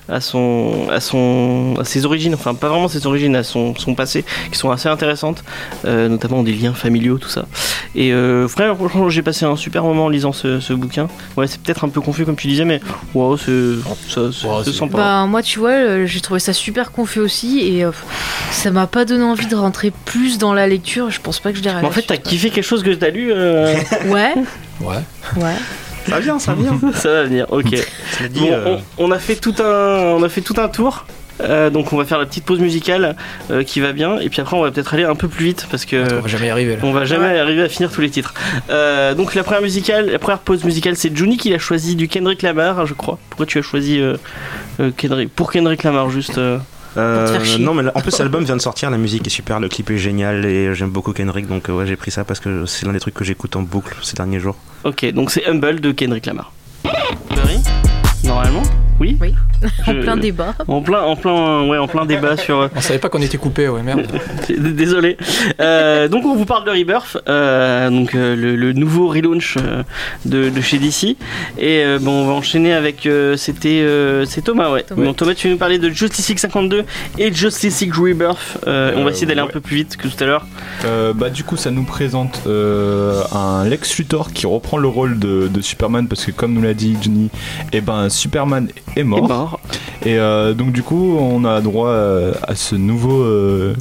à 0.10 0.22
son, 0.22 0.88
à 0.92 1.00
son, 1.00 1.76
à 1.80 1.84
ses 1.86 2.06
origines, 2.06 2.34
enfin 2.34 2.54
pas 2.54 2.70
vraiment 2.70 2.88
ses 2.88 3.06
origines, 3.06 3.36
à 3.36 3.44
son, 3.44 3.76
son 3.76 3.96
passé, 3.96 4.26
qui 4.52 4.58
sont 4.58 4.72
assez 4.72 4.90
intéressantes, 4.90 5.44
euh, 5.86 6.08
notamment 6.10 6.44
des 6.44 6.54
liens 6.54 6.74
familiaux, 6.74 7.18
tout 7.18 7.30
ça. 7.30 7.46
Et 7.96 8.12
euh, 8.14 8.48
frère, 8.48 8.76
franchement, 8.76 9.10
j'ai 9.10 9.22
passé 9.22 9.46
un 9.46 9.56
super 9.56 9.84
moment 9.84 10.06
en 10.06 10.10
lisant 10.10 10.32
ce, 10.34 10.60
ce 10.60 10.74
bouquin. 10.74 11.08
Ouais, 11.38 11.48
c'est 11.48 11.62
peut-être 11.62 11.84
un 11.84 11.90
peu 11.90 12.02
confus 12.02 12.26
comme 12.26 12.36
tu 12.36 12.48
disais, 12.48 12.66
mais 12.66 12.80
wow, 13.14 13.38
c'est, 13.38 13.52
ça, 14.08 14.32
sympa. 14.72 14.98
Bah, 14.98 15.26
moi, 15.28 15.42
tu 15.42 15.60
vois, 15.60 15.72
euh, 15.72 16.06
j'ai 16.06 16.22
trouvé 16.22 16.40
ça 16.40 16.54
super 16.54 16.92
confus 16.92 17.20
aussi 17.20 17.60
et 17.62 17.84
euh, 17.84 17.92
ça 18.52 18.72
m'a 18.72 18.88
pas 18.88 19.06
donné 19.06 19.24
envie 19.24 19.48
de 19.48 19.56
rentrer 19.56 19.92
plus 20.06 20.38
dans 20.38 20.54
la 20.54 20.68
lecture. 20.68 21.10
Je 21.10 21.22
pense 21.22 21.40
pas 21.40 21.52
que 21.52 21.58
je 21.58 21.64
l'ai 21.64 21.70
en 21.70 21.92
fait, 21.92 22.02
t'as 22.04 22.18
kiffé 22.18 22.50
quelque 22.50 22.64
chose 22.66 22.84
que 22.84 22.90
t'as 22.92 23.10
lu, 23.10 23.32
euh, 23.32 23.76
Ouais, 24.08 24.34
Ouais. 24.82 24.96
ouais. 25.38 25.56
Ça 26.10 26.20
vient, 26.20 26.40
ça 26.40 26.54
vient. 26.54 26.80
ça 26.94 27.12
va 27.12 27.24
venir. 27.24 27.46
Ok. 27.50 27.70
Dit, 27.70 28.40
Bon, 28.40 28.52
euh, 28.52 28.78
on, 28.98 29.06
on 29.08 29.12
a 29.12 29.20
fait 29.20 29.36
tout 29.36 29.56
un, 29.60 29.64
on 30.18 30.24
a 30.24 30.30
fait 30.30 30.42
tout 30.42 30.56
un 30.58 30.68
tour. 30.68 31.06
Euh, 31.42 31.70
donc 31.70 31.94
on 31.94 31.98
va 31.98 32.04
faire 32.04 32.20
la 32.20 32.26
petite 32.26 32.44
pause 32.44 32.60
musicale 32.60 33.16
euh, 33.50 33.64
qui 33.64 33.80
va 33.80 33.94
bien 33.94 34.20
et 34.20 34.28
puis 34.28 34.42
après 34.42 34.58
on 34.58 34.62
va 34.62 34.72
peut-être 34.72 34.94
aller 34.94 35.06
un 35.06 35.16
peu 35.16 35.30
plus 35.30 35.46
vite 35.46 35.68
parce 35.72 35.86
que 35.86 36.18
On 36.18 36.20
va 36.20 36.28
jamais 36.28 36.48
y 36.48 36.50
arriver 36.50 36.76
là. 36.76 36.82
on 36.84 36.92
va 36.92 37.06
jamais 37.06 37.40
arriver 37.40 37.62
à 37.64 37.70
finir 37.70 37.90
tous 37.94 38.02
les 38.02 38.10
titres. 38.10 38.34
Euh, 38.70 39.14
donc 39.16 39.36
la 39.36 39.44
première 39.44 39.62
musicale, 39.62 40.10
la 40.12 40.20
première 40.20 40.40
pause 40.40 40.66
musicale, 40.66 40.98
c'est 40.98 41.16
Johnny 41.16 41.38
qui 41.38 41.50
l'a 41.50 41.58
choisi 41.58 41.96
du 41.96 42.10
Kendrick 42.10 42.42
Lamar, 42.42 42.86
je 42.86 42.94
crois. 42.94 43.18
Pourquoi 43.30 43.46
tu 43.46 43.58
as 43.58 43.62
choisi 43.62 44.02
euh, 44.02 44.18
euh, 44.82 44.92
Kendrick 44.98 45.34
pour 45.34 45.50
Kendrick 45.50 45.84
Lamar 45.84 46.10
juste 46.10 46.38
euh, 46.98 47.40
non, 47.60 47.74
mais 47.74 47.84
en 47.94 48.02
plus, 48.02 48.18
l'album 48.20 48.44
vient 48.44 48.56
de 48.58 48.62
sortir, 48.62 48.90
la 48.90 48.98
musique 48.98 49.26
est 49.28 49.32
super, 49.32 49.60
le 49.60 49.70
clip 49.70 49.90
est 49.92 49.98
génial 49.98 50.46
et 50.46 50.74
j'aime 50.76 50.90
beaucoup 50.90 51.14
Kendrick, 51.14 51.48
donc 51.48 51.70
euh, 51.70 51.74
ouais, 51.74 51.88
j'ai 51.88 51.96
pris 51.96 52.12
ça 52.12 52.24
parce 52.24 52.40
que 52.40 52.66
c'est 52.66 52.86
l'un 52.86 52.94
des 52.94 53.00
trucs 53.00 53.14
que 53.14 53.24
j'écoute 53.24 53.56
en 53.56 53.62
boucle 53.62 53.96
ces 54.02 54.16
derniers 54.16 54.40
jours. 54.40 54.56
Ok, 54.84 55.06
donc 55.12 55.32
c'est 55.32 55.46
Humble 55.48 55.80
de 55.80 55.92
Kendrick 55.92 56.26
Lamar. 56.26 56.52
Barry 56.84 57.60
Normalement 58.24 58.64
Oui. 59.00 59.18
Oui. 59.22 59.34
En 59.88 59.94
plein 59.96 60.16
débat. 60.18 60.56
En 60.70 60.82
plein, 60.82 61.02
en 61.02 61.16
plein, 61.18 61.68
ouais, 61.68 61.78
en 61.78 61.88
plein 61.88 62.06
débat 62.14 62.38
sur. 62.38 62.60
euh, 62.62 62.68
On 62.76 62.82
savait 62.82 63.00
pas 63.00 63.10
qu'on 63.10 63.22
était 63.22 63.38
coupé, 63.38 63.68
ouais, 63.68 63.82
merde. 63.84 64.08
Désolé. 64.50 65.18
Euh, 65.60 66.08
donc 66.08 66.26
on 66.26 66.36
vous 66.36 66.46
parle 66.46 66.64
de 66.66 66.70
Rebirth, 66.72 67.18
euh, 67.28 67.90
donc 67.90 68.16
euh, 68.16 68.36
le, 68.38 68.56
le 68.56 68.72
nouveau 68.74 69.08
relaunch 69.10 69.58
de, 70.26 70.50
de 70.50 70.62
chez 70.62 70.78
DC. 70.78 71.18
Et 71.58 71.84
euh, 71.84 72.00
bon, 72.00 72.12
on 72.24 72.28
va 72.28 72.34
enchaîner 72.34 72.74
avec 72.74 73.06
euh, 73.06 73.36
c'était 73.36 73.82
euh, 73.82 74.24
c'est 74.26 74.44
Thomas, 74.44 74.72
ouais. 74.72 74.84
Thomas. 74.84 75.04
Bon, 75.08 75.14
Thomas, 75.14 75.34
tu 75.34 75.48
veux 75.48 75.54
nous 75.54 75.60
parler 75.60 75.78
de 75.78 75.90
Justice 75.90 76.30
League 76.30 76.40
52 76.40 76.86
et 77.18 77.34
Justice 77.34 77.82
League 77.82 77.94
Rebirth. 77.94 78.60
Euh, 78.68 78.94
on 78.96 79.04
va 79.04 79.12
essayer 79.12 79.28
d'aller 79.28 79.42
un 79.42 79.48
peu 79.48 79.60
plus 79.60 79.76
vite 79.78 79.98
que 79.98 80.08
tout 80.08 80.24
à 80.24 80.26
l'heure. 80.28 80.46
Euh, 80.86 81.12
bah 81.14 81.30
du 81.30 81.44
coup 81.44 81.58
ça 81.58 81.72
nous 81.72 81.84
présente 81.84 82.44
euh, 82.48 83.22
un 83.34 83.66
Lex 83.66 83.98
Luthor 83.98 84.32
qui 84.32 84.46
reprend 84.46 84.78
le 84.78 84.88
rôle 84.88 85.20
de, 85.20 85.50
de 85.50 85.62
Superman 85.62 86.08
parce 86.08 86.26
que 86.26 86.32
comme 86.32 86.54
nous 86.54 86.62
l'a 86.62 86.74
dit 86.74 86.96
Johnny, 87.02 87.30
et 87.74 87.82
ben 87.82 88.08
Superman 88.10 88.70
est 88.96 89.02
Et 89.02 89.04
mort. 89.04 89.28
mort. 89.28 89.60
Et 90.06 90.18
euh, 90.18 90.54
donc 90.54 90.72
du 90.72 90.84
coup 90.84 91.18
on 91.20 91.44
a 91.46 91.62
droit 91.62 91.90
euh, 91.90 92.34
à 92.44 92.56
ce 92.56 92.76
nouveau 92.76 93.22
euh, 93.22 93.76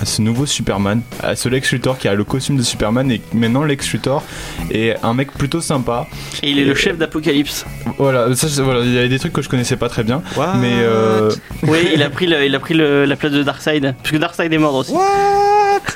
à 0.00 0.04
ce 0.06 0.22
nouveau 0.22 0.46
Superman, 0.46 1.02
à 1.22 1.36
ce 1.36 1.48
Lex 1.48 1.72
Luthor 1.72 1.98
qui 1.98 2.08
a 2.08 2.14
le 2.14 2.24
costume 2.24 2.56
de 2.56 2.62
Superman 2.62 3.10
et 3.10 3.20
maintenant 3.34 3.64
Lex 3.64 3.90
Luthor 3.92 4.22
est 4.70 4.96
un 5.02 5.14
mec 5.14 5.32
plutôt 5.32 5.60
sympa. 5.60 6.06
Et 6.42 6.50
il 6.50 6.58
est 6.58 6.64
le 6.64 6.74
chef 6.74 6.96
d'Apocalypse. 6.98 7.66
Voilà, 7.98 8.34
ça, 8.34 8.48
c'est- 8.48 8.62
voilà, 8.62 8.80
il 8.80 8.92
y 8.94 8.98
a 8.98 9.08
des 9.08 9.18
trucs 9.18 9.32
que 9.32 9.42
je 9.42 9.48
connaissais 9.48 9.76
pas 9.76 9.88
très 9.88 10.02
bien, 10.04 10.22
What? 10.36 10.54
mais 10.60 10.72
euh, 10.74 11.30
Oui, 11.64 11.78
il 11.94 12.02
a 12.02 12.10
pris, 12.10 12.26
le- 12.26 12.44
il 12.46 12.54
a 12.54 12.58
pris 12.60 12.74
le- 12.74 13.04
la 13.04 13.16
place 13.16 13.32
de 13.32 13.42
Darkseid. 13.42 13.94
Parce 13.98 14.10
que 14.10 14.16
Darkseid 14.16 14.52
est 14.52 14.58
mort 14.58 14.74
aussi. 14.74 14.92
What? 14.92 15.00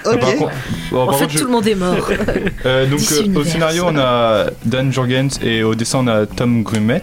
Ok. 0.07 0.21
Par 0.21 0.35
contre- 0.37 0.53
bon, 0.91 1.01
En 1.03 1.07
par 1.07 1.15
fait, 1.17 1.25
contre, 1.25 1.33
je- 1.35 1.39
tout 1.39 1.45
le 1.47 1.53
monde 1.53 1.67
est 1.67 1.75
mort. 1.75 1.97
euh, 2.67 2.87
donc 2.87 3.01
euh, 3.13 3.41
au 3.41 3.45
scénario 3.45 3.85
on 3.87 3.97
a 3.99 4.47
Dan 4.65 4.93
Jurgens 4.93 5.39
et 5.43 5.63
au 5.63 5.75
dessin 5.75 6.01
on 6.03 6.07
a 6.09 6.27
Tom 6.27 6.63
Grumet. 6.63 7.03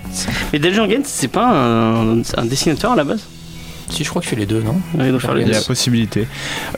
Et 0.53 0.59
Dale 0.59 0.73
Jenkins, 0.73 1.01
c'est 1.03 1.27
pas 1.29 1.47
un, 1.47 2.19
un 2.21 2.45
dessinateur 2.45 2.91
à 2.91 2.95
la 2.95 3.03
base? 3.03 3.21
Si, 3.91 4.03
je 4.03 4.09
crois 4.09 4.21
que 4.21 4.25
je 4.25 4.29
fais 4.29 4.39
les 4.39 4.45
deux, 4.45 4.61
non 4.61 4.75
Ouais, 4.95 5.05
Il 5.05 5.11
doit 5.11 5.19
faire 5.19 5.33
les 5.35 5.43
Il 5.43 5.51
y 5.51 5.55
a 5.55 5.61
possibilité. 5.61 6.27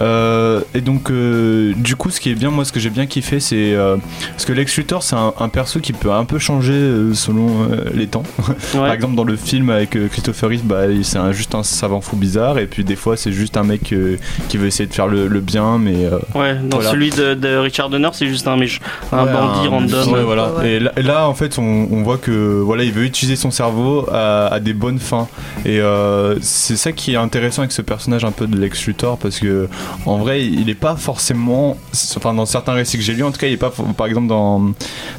Euh, 0.01 0.61
et 0.73 0.81
donc, 0.81 1.11
euh, 1.11 1.73
du 1.77 1.95
coup, 1.95 2.09
ce 2.09 2.19
qui 2.19 2.29
est 2.31 2.35
bien, 2.35 2.49
moi, 2.49 2.65
ce 2.65 2.71
que 2.71 2.79
j'ai 2.79 2.89
bien 2.89 3.05
kiffé, 3.05 3.39
c'est 3.39 3.73
euh, 3.73 3.97
parce 4.31 4.45
que 4.45 4.53
Lex 4.53 4.75
Luthor, 4.77 5.03
c'est 5.03 5.15
un, 5.15 5.33
un 5.39 5.49
perso 5.49 5.79
qui 5.79 5.93
peut 5.93 6.11
un 6.11 6.25
peu 6.25 6.39
changer 6.39 6.73
euh, 6.73 7.13
selon 7.13 7.49
euh, 7.71 7.85
les 7.93 8.07
temps. 8.07 8.23
Par 8.73 8.91
exemple, 8.91 9.15
dans 9.15 9.23
le 9.23 9.35
film 9.35 9.69
avec 9.69 9.95
euh, 9.95 10.07
Christopher 10.07 10.49
Reeve, 10.49 10.63
bah, 10.63 10.81
c'est 11.03 11.19
juste 11.33 11.55
un 11.55 11.63
savant 11.63 12.01
fou 12.01 12.15
bizarre, 12.15 12.57
et 12.57 12.65
puis 12.65 12.83
des 12.83 12.95
fois, 12.95 13.15
c'est 13.17 13.31
juste 13.31 13.57
un 13.57 13.63
mec 13.63 13.93
euh, 13.93 14.17
qui 14.49 14.57
veut 14.57 14.67
essayer 14.67 14.87
de 14.87 14.93
faire 14.93 15.07
le, 15.07 15.27
le 15.27 15.39
bien, 15.39 15.77
mais 15.77 16.05
euh, 16.05 16.17
Ouais, 16.35 16.55
dans 16.55 16.77
Voilà. 16.77 16.91
celui 16.91 17.09
de, 17.11 17.33
de 17.33 17.55
Richard 17.57 17.89
Donner, 17.89 18.09
c'est 18.13 18.27
juste 18.27 18.47
un 18.47 18.57
méchant, 18.57 18.81
un 19.11 19.25
Ouais, 19.25 19.33
bandit 19.33 19.67
un- 19.67 19.69
random. 19.69 20.11
ouais, 20.13 20.23
voilà. 20.23 20.51
Ouais, 20.53 20.79
ouais. 20.79 20.91
Et 20.97 21.01
là, 21.03 21.27
en 21.27 21.33
fait, 21.33 21.57
on, 21.59 21.87
on 21.91 22.01
voit 22.03 22.17
que 22.17 22.31
voilà, 22.61 22.83
il 22.83 22.91
veut 22.91 23.03
utiliser 23.03 23.35
son 23.35 23.51
cerveau 23.51 24.07
à, 24.11 24.47
à 24.47 24.59
des 24.59 24.73
bonnes 24.73 24.99
fins. 24.99 25.27
Et 25.65 25.79
euh, 25.79 26.35
c'est 26.41 26.75
ça 26.75 26.91
qui 26.91 27.02
est 27.11 27.17
intéressant 27.17 27.63
avec 27.63 27.71
ce 27.73 27.81
personnage 27.81 28.23
un 28.23 28.31
peu 28.31 28.47
de 28.47 28.57
Lex 28.57 28.85
Luthor 28.87 29.17
parce 29.17 29.39
que 29.39 29.67
en 30.05 30.17
vrai, 30.17 30.45
il 30.45 30.65
n'est 30.65 30.75
pas 30.75 30.95
forcément, 30.95 31.77
enfin 32.15 32.33
dans 32.33 32.45
certains 32.45 32.73
récits 32.73 32.97
que 32.97 33.03
j'ai 33.03 33.13
lus, 33.13 33.23
en 33.23 33.31
tout 33.31 33.39
cas, 33.39 33.47
il 33.47 33.53
est 33.53 33.57
pas, 33.57 33.73
par 33.97 34.07
exemple 34.07 34.27
dans 34.27 34.71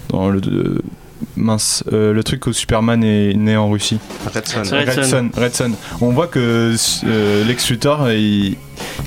dans 0.09 0.31
le 0.31 0.41
mince, 1.37 1.85
euh, 1.93 2.13
le 2.13 2.23
truc 2.23 2.47
où 2.47 2.53
Superman 2.53 3.03
est 3.03 3.35
né 3.35 3.57
en 3.57 3.71
Russie. 3.71 3.99
Red 4.35 4.47
Son. 4.47 4.65
C'est 4.65 4.79
Red 4.81 4.89
Red 4.89 5.05
Son. 5.05 5.31
Son, 5.35 5.41
Red 5.41 5.55
Son. 5.55 5.71
On 6.01 6.11
voit 6.11 6.27
que 6.27 6.75
euh, 7.05 7.45
Lex 7.45 7.71
Luthor, 7.71 8.11
il- 8.13 8.57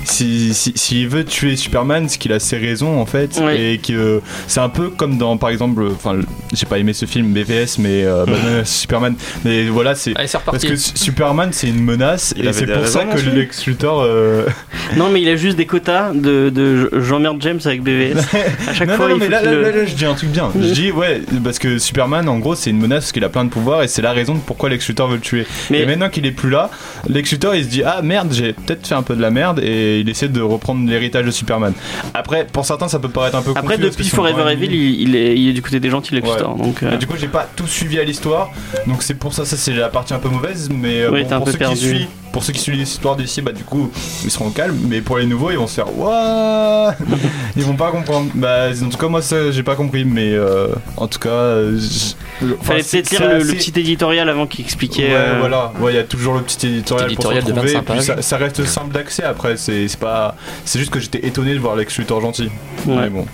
si- 0.04 0.54
si- 0.54 0.72
s'il 0.74 1.08
veut 1.08 1.24
tuer 1.24 1.56
Superman, 1.56 2.08
c'est 2.08 2.18
qu'il 2.18 2.32
a 2.32 2.40
ses 2.40 2.56
raisons 2.58 3.00
en 3.00 3.06
fait, 3.06 3.40
Oui. 3.42 3.52
et 3.54 3.78
que 3.78 4.20
c'est 4.46 4.60
un 4.60 4.68
peu 4.68 4.88
comme 4.90 5.18
dans, 5.18 5.36
par 5.36 5.50
exemple, 5.50 5.82
enfin, 5.94 6.18
j'ai 6.52 6.66
pas 6.66 6.78
aimé 6.78 6.92
ce 6.92 7.06
film 7.06 7.32
BVS, 7.32 7.78
mais 7.78 8.04
euh, 8.04 8.24
Batman 8.26 8.64
Superman, 8.64 9.14
mais 9.44 9.64
voilà, 9.64 9.94
c'est 9.94 10.14
parce 10.14 10.64
que 10.64 10.76
Su- 10.76 10.92
Superman 10.96 11.50
c'est 11.52 11.68
une 11.68 11.82
menace, 11.84 12.34
Il 12.36 12.46
et 12.46 12.52
c'est 12.52 12.66
pour 12.66 12.86
ça 12.86 13.04
que 13.04 13.18
Lex 13.18 13.66
Luthor. 13.66 14.02
euh, 14.02 14.46
Non, 14.96 15.08
mais 15.12 15.20
il 15.20 15.28
a 15.28 15.36
juste 15.36 15.56
des 15.56 15.66
quotas 15.66 16.12
de, 16.14 16.48
de 16.50 16.90
j'emmerde 17.02 17.38
James 17.42 17.60
avec 17.64 17.82
BVS. 17.82 18.16
À 18.68 18.74
chaque 18.74 18.88
non, 18.88 18.94
fois, 18.96 19.08
non, 19.08 19.16
non, 19.18 19.24
il 19.24 19.28
mais 19.28 19.28
là, 19.28 19.42
là, 19.42 19.50
le- 19.52 19.62
là, 19.62 19.70
là, 19.70 19.84
je 19.84 19.94
dis 19.94 20.04
un 20.04 20.14
truc 20.14 20.30
bien. 20.30 20.50
Je 20.58 20.68
dis, 20.72 20.90
ouais, 20.92 21.22
parce 21.44 21.58
que 21.58 21.78
Superman, 21.78 22.28
en 22.28 22.38
gros, 22.38 22.54
c'est 22.54 22.70
une 22.70 22.78
menace 22.78 23.04
parce 23.04 23.12
qu'il 23.12 23.24
a 23.24 23.28
plein 23.28 23.44
de 23.44 23.50
pouvoirs 23.50 23.82
et 23.82 23.88
c'est 23.88 24.02
la 24.02 24.12
raison 24.12 24.34
de 24.34 24.40
pourquoi 24.40 24.68
Lex 24.68 24.86
Luthor 24.88 25.08
veut 25.08 25.16
le 25.16 25.20
tuer. 25.20 25.46
Mais- 25.70 25.80
Et 25.80 25.86
maintenant 25.86 26.08
qu'il 26.08 26.26
est 26.26 26.32
plus 26.32 26.50
là, 26.50 26.70
Lex 27.08 27.30
Luthor 27.32 27.54
il 27.54 27.64
se 27.64 27.68
dit, 27.68 27.82
ah 27.84 28.00
merde, 28.02 28.32
j'ai 28.32 28.52
peut-être 28.52 28.86
fait 28.86 28.94
un 28.94 29.02
peu 29.02 29.14
de 29.16 29.20
la 29.22 29.30
merde 29.30 29.57
et 29.62 30.00
il 30.00 30.08
essaie 30.08 30.28
de 30.28 30.40
reprendre 30.40 30.88
l'héritage 30.88 31.24
de 31.26 31.30
Superman. 31.30 31.72
Après, 32.14 32.46
pour 32.52 32.64
certains, 32.64 32.88
ça 32.88 32.98
peut 32.98 33.08
paraître 33.08 33.36
un 33.36 33.42
peu 33.42 33.52
Après, 33.54 33.76
confus 33.76 33.90
depuis 33.90 34.08
Forever 34.08 34.50
Evil, 34.52 34.66
il, 34.66 35.00
il 35.08 35.16
est, 35.16 35.36
il 35.38 35.48
est 35.48 35.52
du 35.52 35.62
côté 35.62 35.80
des 35.80 35.90
gentils, 35.90 36.14
Lex 36.14 36.28
Ouais. 36.28 36.38
Donc, 36.42 36.82
euh, 36.82 36.96
du 36.96 37.06
coup, 37.06 37.16
j'ai 37.18 37.28
pas 37.28 37.48
tout 37.56 37.66
suivi 37.66 37.98
à 37.98 38.04
l'histoire, 38.04 38.50
donc 38.86 39.02
c'est 39.02 39.14
pour 39.14 39.32
ça, 39.32 39.44
ça 39.44 39.56
c'est 39.56 39.72
la 39.72 39.88
partie 39.88 40.14
un 40.14 40.18
peu 40.18 40.28
mauvaise. 40.28 40.68
Mais 40.70 41.00
euh, 41.02 41.10
Oui, 41.10 41.22
bon, 41.22 41.28
t'es 41.28 41.34
un 41.34 41.36
pour, 41.38 41.46
peu 41.46 41.52
ceux 41.52 41.58
perdu. 41.58 41.76
qui 41.76 41.86
suivent, 41.86 42.06
pour 42.32 42.44
ceux 42.44 42.52
qui 42.52 42.60
suivent 42.60 42.76
l'histoire 42.76 43.16
d'ici, 43.16 43.42
bah 43.42 43.52
du 43.52 43.64
coup, 43.64 43.90
ils 44.24 44.30
seront 44.30 44.48
au 44.48 44.50
calme. 44.50 44.76
Mais 44.88 45.00
pour 45.00 45.18
les 45.18 45.26
nouveaux, 45.26 45.50
ils 45.50 45.58
vont 45.58 45.66
se 45.66 45.74
faire 45.74 45.96
Wouah 45.96 46.94
Ils 47.56 47.62
vont 47.64 47.74
pas 47.76 47.90
comprendre. 47.90 48.30
Bah, 48.34 48.66
en 48.82 48.88
tout 48.88 48.98
cas, 48.98 49.08
moi, 49.08 49.22
ça, 49.22 49.50
j'ai 49.50 49.62
pas 49.62 49.74
compris. 49.74 50.04
Mais 50.04 50.32
euh, 50.32 50.68
en 50.96 51.06
tout 51.08 51.18
cas, 51.18 51.28
euh, 51.28 51.78
je- 51.78 52.46
enfin, 52.54 52.74
fallait 52.74 52.82
peut-être 52.82 53.10
lire 53.10 53.28
le, 53.38 53.44
petit 53.46 53.72
éditorial 53.78 54.28
avant 54.28 54.46
qu'il 54.46 54.64
expliquait. 54.64 55.08
Ouais, 55.08 55.14
euh, 55.14 55.36
voilà. 55.40 55.72
Ouais, 55.80 55.92
il 55.92 55.96
y 55.96 56.00
a 56.00 56.04
toujours 56.04 56.34
le 56.34 56.42
petit 56.42 56.66
éditorial, 56.66 57.06
Petit 57.06 57.14
éditorial 57.14 57.42
pour 57.42 57.48
se 57.50 57.54
retrouver. 57.54 57.74
25 57.74 57.78
et 57.78 57.84
puis 57.84 58.06
pages. 58.06 58.16
ça, 58.16 58.22
ça 58.22 58.36
reste 58.36 58.64
simple 58.64 58.92
d'accès. 58.92 59.24
Après, 59.24 59.56
c'est 59.56 59.88
c'est 59.88 60.00
pas. 60.00 60.36
C'est 60.64 60.78
juste 60.78 60.90
que 60.90 61.00
j'étais 61.00 61.26
étonné 61.26 61.54
de 61.54 61.58
voir 61.58 61.76
Lex 61.76 61.96
Luthor 61.98 62.20
gentil. 62.20 62.50
Ouais. 62.86 62.96
Mais 63.02 63.08
bon. 63.10 63.26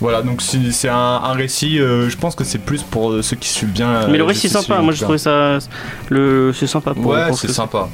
Voilà, 0.00 0.22
donc 0.22 0.42
c'est 0.42 0.88
un, 0.88 0.94
un 0.96 1.32
récit. 1.32 1.78
euh, 1.78 2.10
je 2.10 2.16
pense 2.16 2.34
que 2.34 2.44
c'est 2.44 2.58
plus 2.58 2.82
pour 2.82 3.12
euh, 3.12 3.22
ceux 3.22 3.36
qui 3.36 3.48
suivent 3.48 3.70
bien. 3.72 4.06
Mais 4.08 4.18
le 4.18 4.24
euh, 4.24 4.26
récit 4.26 4.48
est 4.48 4.50
sympa, 4.50 4.78
moi 4.80 4.92
je 4.92 5.00
trouvais 5.02 5.18
ça. 5.18 5.58
Le... 6.10 6.52
C'est 6.52 6.66
sympa 6.66 6.92
pour, 6.94 7.06
Ouais, 7.06 7.32
c'est 7.32 7.50
sympa. 7.52 7.88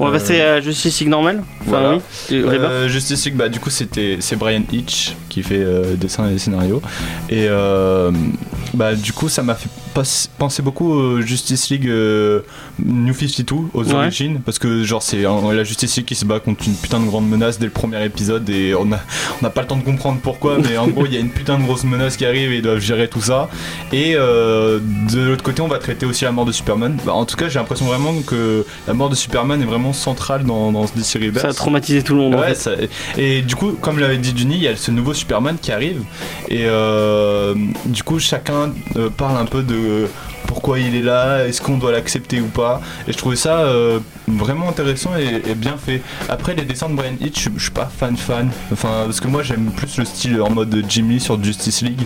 On 0.00 0.04
va 0.04 0.10
Euh, 0.10 0.12
passer 0.18 0.40
à 0.40 0.60
Justice 0.60 0.98
League 1.00 1.08
normal. 1.10 1.42
Enfin, 1.60 1.68
voilà. 1.70 1.94
oui. 1.96 2.02
Euh, 2.30 2.88
Justice 2.88 3.24
League, 3.26 3.36
bah 3.36 3.48
du 3.48 3.60
coup 3.60 3.70
c'était 3.70 4.16
c'est 4.20 4.36
Brian 4.36 4.62
Hitch 4.72 5.14
qui 5.28 5.42
fait 5.42 5.62
euh, 5.62 5.94
dessin 5.96 6.28
et 6.30 6.38
scénario 6.38 6.82
et 7.28 7.46
euh, 7.48 8.10
bah 8.72 8.94
du 8.94 9.12
coup 9.12 9.28
ça 9.28 9.42
m'a 9.42 9.54
fait 9.54 9.68
penser 9.94 10.62
beaucoup 10.62 10.90
au 10.92 11.20
Justice 11.20 11.70
League 11.70 11.88
euh, 11.88 12.40
New 12.84 13.14
52 13.14 13.54
aux 13.74 13.84
Ouais. 13.84 13.94
origines 13.94 14.40
parce 14.44 14.58
que 14.58 14.82
genre 14.84 15.02
c'est 15.02 15.22
la 15.22 15.64
Justice 15.64 15.96
League 15.96 16.06
qui 16.06 16.14
se 16.14 16.24
bat 16.24 16.40
contre 16.40 16.64
une 16.66 16.74
putain 16.74 17.00
de 17.00 17.06
grande 17.06 17.28
menace 17.28 17.58
dès 17.58 17.66
le 17.66 17.70
premier 17.72 18.04
épisode 18.04 18.48
et 18.50 18.74
on 18.74 18.90
a 18.92 18.98
on 19.40 19.42
n'a 19.44 19.50
pas 19.50 19.60
le 19.62 19.66
temps 19.68 19.76
de 19.76 19.84
comprendre 19.84 20.18
pourquoi 20.22 20.58
mais 20.62 20.76
en 20.78 20.88
gros 20.88 21.06
il 21.06 21.14
y 21.14 21.16
a 21.16 21.20
une 21.20 21.30
putain 21.30 21.58
de 21.58 21.64
grosse 21.64 21.84
menace 21.84 22.16
qui 22.16 22.24
arrive 22.26 22.52
et 22.52 22.56
ils 22.56 22.62
doivent 22.62 22.78
gérer 22.80 23.08
tout 23.08 23.20
ça 23.20 23.48
et 23.92 24.14
euh, 24.16 24.80
de 25.12 25.20
l'autre 25.20 25.42
côté 25.44 25.62
on 25.62 25.68
va 25.68 25.78
traiter 25.78 26.06
aussi 26.06 26.24
la 26.24 26.32
mort 26.32 26.44
de 26.46 26.52
Superman 26.52 26.96
bah, 27.04 27.12
en 27.12 27.24
tout 27.24 27.36
cas 27.36 27.48
j'ai 27.48 27.58
l'impression 27.58 27.86
vraiment 27.86 28.14
que 28.26 28.64
la 28.88 28.94
mort 28.94 29.10
de 29.10 29.14
Superman 29.14 29.60
est 29.62 29.66
vraiment 29.66 29.92
centrale 29.92 30.44
dans, 30.44 30.72
dans 30.72 30.86
ce 30.86 30.94
DC 30.94 31.14
Rebirth 31.24 31.40
Ça 31.42 31.48
a 31.48 31.52
traumatisé 31.52 32.02
tout 32.02 32.14
le 32.14 32.20
monde. 32.20 32.34
en 32.34 32.40
Ouais, 32.40 32.48
fait. 32.48 32.54
ça- 32.54 32.72
et 33.18 33.42
du 33.42 33.54
coup, 33.56 33.72
comme 33.80 33.98
l'avait 33.98 34.16
dit 34.18 34.32
Juni, 34.36 34.56
il 34.56 34.62
y 34.62 34.68
a 34.68 34.76
ce 34.76 34.90
nouveau 34.90 35.14
Superman 35.14 35.56
qui 35.60 35.70
arrive. 35.72 36.02
Et 36.48 36.64
euh, 36.66 37.54
du 37.86 38.02
coup, 38.02 38.18
chacun 38.18 38.72
euh, 38.96 39.08
parle 39.10 39.36
un 39.38 39.44
peu 39.44 39.62
de 39.62 39.74
pourquoi 40.46 40.78
il 40.78 40.94
est 40.94 41.02
là, 41.02 41.46
est-ce 41.46 41.60
qu'on 41.60 41.78
doit 41.78 41.92
l'accepter 41.92 42.40
ou 42.40 42.46
pas. 42.46 42.80
Et 43.08 43.12
je 43.12 43.18
trouvais 43.18 43.36
ça 43.36 43.60
euh, 43.60 43.98
vraiment 44.28 44.68
intéressant 44.68 45.16
et, 45.16 45.50
et 45.50 45.54
bien 45.54 45.76
fait. 45.76 46.02
Après, 46.28 46.54
les 46.54 46.64
dessins 46.64 46.88
de 46.88 46.94
Brian 46.94 47.14
Hitch, 47.20 47.48
je, 47.56 47.62
suis 47.62 47.70
pas 47.70 47.86
fan 47.86 48.16
fan. 48.16 48.50
Enfin, 48.72 49.02
parce 49.04 49.20
que 49.20 49.28
moi, 49.28 49.42
j'aime 49.42 49.70
plus 49.70 49.98
le 49.98 50.04
style 50.04 50.40
en 50.40 50.50
mode 50.50 50.84
Jim 50.88 51.06
Lee 51.08 51.20
sur 51.20 51.42
Justice 51.42 51.82
League. 51.82 52.02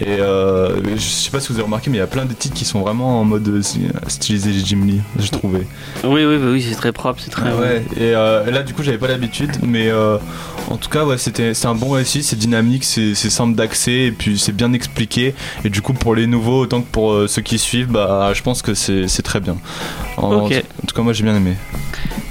Et 0.00 0.20
euh, 0.20 0.96
je 0.96 1.00
sais 1.00 1.30
pas 1.30 1.40
si 1.40 1.48
vous 1.48 1.54
avez 1.54 1.64
remarqué, 1.64 1.90
mais 1.90 1.96
il 1.96 2.00
y 2.00 2.02
a 2.02 2.06
plein 2.06 2.24
de 2.24 2.32
titres 2.32 2.54
qui 2.54 2.64
sont 2.64 2.80
vraiment 2.80 3.20
en 3.20 3.24
mode 3.24 3.48
euh, 3.48 3.62
stylisé 4.08 4.52
Jim 4.64 4.84
Lee, 4.84 5.00
j'ai 5.18 5.28
trouvé. 5.28 5.66
Oui, 6.04 6.24
oui, 6.24 6.36
oui, 6.36 6.66
c'est 6.68 6.74
très 6.74 6.92
propre, 6.92 7.20
c'est 7.22 7.30
très. 7.30 7.50
Ah 7.50 7.56
ouais, 7.56 7.84
et 7.96 8.14
euh, 8.14 8.50
là 8.50 8.62
du 8.62 8.74
coup 8.74 8.82
j'avais 8.82 8.98
pas 8.98 9.08
l'habitude, 9.08 9.50
mais 9.62 9.88
euh, 9.88 10.18
en 10.70 10.76
tout 10.76 10.88
cas 10.88 11.04
ouais, 11.04 11.18
c'était 11.18 11.54
c'est 11.54 11.66
un 11.66 11.74
bon 11.74 11.90
récit, 11.90 12.22
c'est 12.22 12.36
dynamique, 12.36 12.84
c'est 12.84 13.14
simple 13.14 13.54
d'accès 13.54 13.92
et 13.92 14.12
puis 14.12 14.38
c'est 14.38 14.54
bien 14.54 14.72
expliqué. 14.72 15.34
Et 15.64 15.70
du 15.70 15.82
coup 15.82 15.92
pour 15.92 16.14
les 16.14 16.26
nouveaux 16.26 16.60
autant 16.60 16.82
que 16.82 16.88
pour 16.90 17.28
ceux 17.28 17.42
qui 17.42 17.58
suivent, 17.58 17.88
bah 17.88 18.32
je 18.34 18.42
pense 18.42 18.62
que 18.62 18.74
c'est 18.74 19.22
très 19.22 19.40
bien. 19.40 19.56
En 20.16 20.48
tout 20.48 20.94
cas 20.94 21.02
moi 21.02 21.12
j'ai 21.12 21.24
bien 21.24 21.36
aimé. 21.36 21.56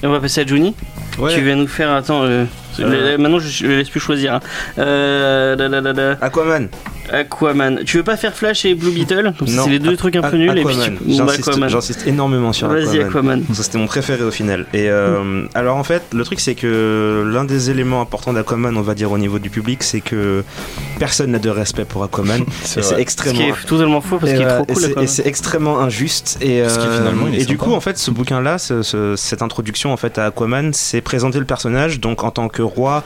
Et 0.01 0.07
on 0.07 0.11
va 0.11 0.19
passer 0.19 0.41
à 0.41 0.45
Juni. 0.45 0.75
Ouais. 1.17 1.35
Tu 1.35 1.41
viens 1.41 1.55
nous 1.55 1.67
faire. 1.67 1.91
Attends, 1.91 2.23
euh, 2.23 2.45
Euh. 2.79 3.17
maintenant 3.17 3.39
je, 3.39 3.47
je 3.49 3.65
laisse 3.67 3.89
plus 3.89 3.99
choisir. 3.99 4.35
hein. 4.35 4.39
Euh. 4.77 6.15
Aquaman. 6.21 6.67
Aquaman. 7.11 7.79
Tu 7.85 7.97
veux 7.97 8.03
pas 8.03 8.17
faire 8.17 8.35
Flash 8.35 8.65
et 8.65 8.75
Blue 8.75 8.91
Beetle? 8.91 9.33
C'est 9.47 9.69
les 9.69 9.79
deux 9.79 9.97
trucs 9.97 10.15
un 10.15 10.21
peu 10.21 10.35
A- 10.35 10.39
nuls. 10.39 10.49
Aquaman. 10.59 10.97
tu... 10.97 11.11
J'insiste 11.13 11.47
Aquaman. 11.49 11.69
énormément 12.05 12.53
sur 12.53 12.67
Vas-y, 12.67 12.99
Aquaman. 13.01 13.39
Aquaman. 13.39 13.43
Ça 13.53 13.63
c'était 13.63 13.77
mon 13.79 13.87
préféré 13.87 14.23
au 14.23 14.31
final. 14.31 14.65
Et 14.73 14.89
euh, 14.89 15.45
alors 15.55 15.77
en 15.77 15.83
fait, 15.83 16.03
le 16.13 16.23
truc 16.23 16.39
c'est 16.39 16.55
que 16.55 17.23
l'un 17.33 17.45
des 17.45 17.71
éléments 17.71 18.01
importants 18.01 18.33
d'Aquaman, 18.33 18.77
on 18.77 18.81
va 18.81 18.93
dire 18.93 19.11
au 19.11 19.17
niveau 19.17 19.39
du 19.39 19.49
public, 19.49 19.81
c'est 19.83 20.01
que 20.01 20.43
personne 20.99 21.31
n'a 21.31 21.39
de 21.39 21.49
respect 21.49 21.85
pour 21.85 22.03
Aquaman. 22.03 22.43
C'est 22.63 22.79
et 22.79 22.83
c'est 22.83 22.89
vrai. 22.89 22.95
Ce 22.95 23.01
extrêmement 23.01 23.39
qui 23.39 23.49
est 23.49 23.65
totalement 23.67 24.01
faux 24.01 24.17
parce 24.19 24.31
qu'il 24.31 24.41
est 24.41 24.47
trop 24.47 24.65
cool. 24.65 24.75
c'est- 24.75 24.85
Aquaman. 24.85 25.03
et 25.03 25.07
c'est 25.07 25.25
extrêmement 25.27 25.79
injuste 25.81 26.37
et, 26.41 26.61
Parce 26.61 26.77
que 26.77 26.83
euh, 26.83 26.97
finalement, 26.99 27.25
il 27.27 27.39
est 27.39 27.41
et 27.41 27.45
du 27.45 27.57
coup 27.57 27.73
en 27.73 27.79
fait 27.79 27.97
ce 27.97 28.11
bouquin 28.11 28.41
là 28.41 28.57
cette 28.59 29.41
introduction 29.41 29.91
en 29.91 29.97
fait 29.97 30.17
à 30.19 30.25
Aquaman 30.27 30.73
c'est 30.73 31.01
présenter 31.01 31.39
le 31.39 31.45
personnage 31.45 31.99
donc 31.99 32.23
en 32.23 32.31
tant 32.31 32.49
que 32.49 32.58
roi 32.63 33.03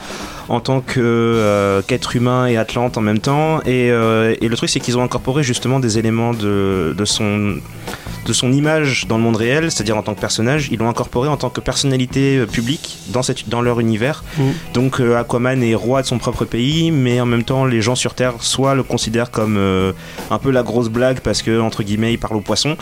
en 0.48 0.60
tant 0.60 0.82
euh, 0.96 1.82
qu'être 1.82 2.16
humain 2.16 2.46
et 2.46 2.56
Atlante 2.56 2.98
en 2.98 3.00
même 3.00 3.18
temps. 3.18 3.60
Et, 3.62 3.90
euh, 3.90 4.34
et 4.40 4.48
le 4.48 4.56
truc 4.56 4.70
c'est 4.70 4.80
qu'ils 4.80 4.98
ont 4.98 5.02
incorporé 5.02 5.42
justement 5.42 5.80
des 5.80 5.98
éléments 5.98 6.32
de, 6.32 6.94
de 6.96 7.04
son 7.04 7.56
de 8.24 8.32
son 8.32 8.52
image 8.52 9.06
dans 9.08 9.16
le 9.16 9.22
monde 9.22 9.36
réel, 9.36 9.70
c'est-à-dire 9.70 9.96
en 9.96 10.02
tant 10.02 10.14
que 10.14 10.20
personnage, 10.20 10.68
ils 10.70 10.78
l'ont 10.78 10.88
incorporé 10.88 11.28
en 11.28 11.36
tant 11.36 11.50
que 11.50 11.60
personnalité 11.60 12.38
euh, 12.38 12.46
publique 12.46 12.98
dans, 13.08 13.22
cette, 13.22 13.48
dans 13.48 13.60
leur 13.62 13.80
univers. 13.80 14.24
Mhm. 14.38 14.52
Donc 14.72 15.00
euh, 15.00 15.16
Aquaman 15.18 15.62
est 15.62 15.74
roi 15.74 16.02
de 16.02 16.06
son 16.06 16.18
propre 16.18 16.44
pays, 16.44 16.90
mais 16.90 17.20
en 17.20 17.26
même 17.26 17.44
temps 17.44 17.64
les 17.64 17.82
gens 17.82 17.94
sur 17.94 18.14
Terre 18.14 18.34
soit 18.40 18.74
le 18.74 18.82
considèrent 18.82 19.30
comme 19.30 19.56
euh, 19.56 19.92
un 20.30 20.38
peu 20.38 20.50
la 20.50 20.62
grosse 20.62 20.88
blague 20.88 21.20
parce 21.20 21.42
que 21.42 21.60
entre 21.60 21.82
guillemets 21.82 22.12
il 22.12 22.18
parle 22.18 22.36
aux 22.36 22.40
poissons. 22.40 22.76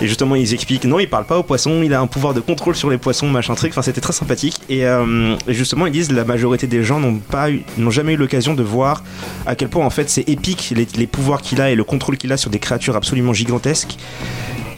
Et 0.00 0.06
justement 0.06 0.34
ils 0.36 0.54
expliquent 0.54 0.84
non 0.84 0.98
il 1.00 1.08
parle 1.08 1.24
pas 1.26 1.38
aux 1.38 1.42
poissons, 1.42 1.82
il 1.82 1.92
a 1.94 2.00
un 2.00 2.06
pouvoir 2.06 2.34
de 2.34 2.40
contrôle 2.40 2.74
sur 2.76 2.90
les 2.90 2.98
poissons, 2.98 3.28
machin 3.28 3.54
truc. 3.54 3.72
Enfin 3.72 3.82
c'était 3.82 4.00
très 4.00 4.12
sympathique. 4.12 4.56
Et, 4.68 4.80
et 4.80 5.54
justement 5.54 5.86
ils 5.86 5.92
disent 5.92 6.12
la 6.12 6.24
majorité 6.24 6.66
des 6.66 6.82
gens 6.84 7.00
n'ont 7.00 7.16
pas 7.18 7.50
eu- 7.50 7.62
n'ont 7.76 7.90
jamais 7.90 8.14
eu 8.14 8.16
l'occasion 8.16 8.54
de 8.54 8.62
voir 8.62 9.02
à 9.46 9.54
quel 9.54 9.68
point 9.68 9.84
en 9.84 9.90
fait 9.90 10.08
c'est 10.10 10.28
épique 10.28 10.72
les, 10.76 10.86
les 10.96 11.06
pouvoirs 11.06 11.40
qu'il 11.42 11.60
a 11.60 11.70
et 11.70 11.74
le 11.74 11.84
contrôle 11.84 12.16
qu'il 12.16 12.32
a 12.32 12.36
sur 12.36 12.50
des 12.50 12.58
créatures 12.58 12.96
absolument 12.96 13.32
gigantesques. 13.32 13.96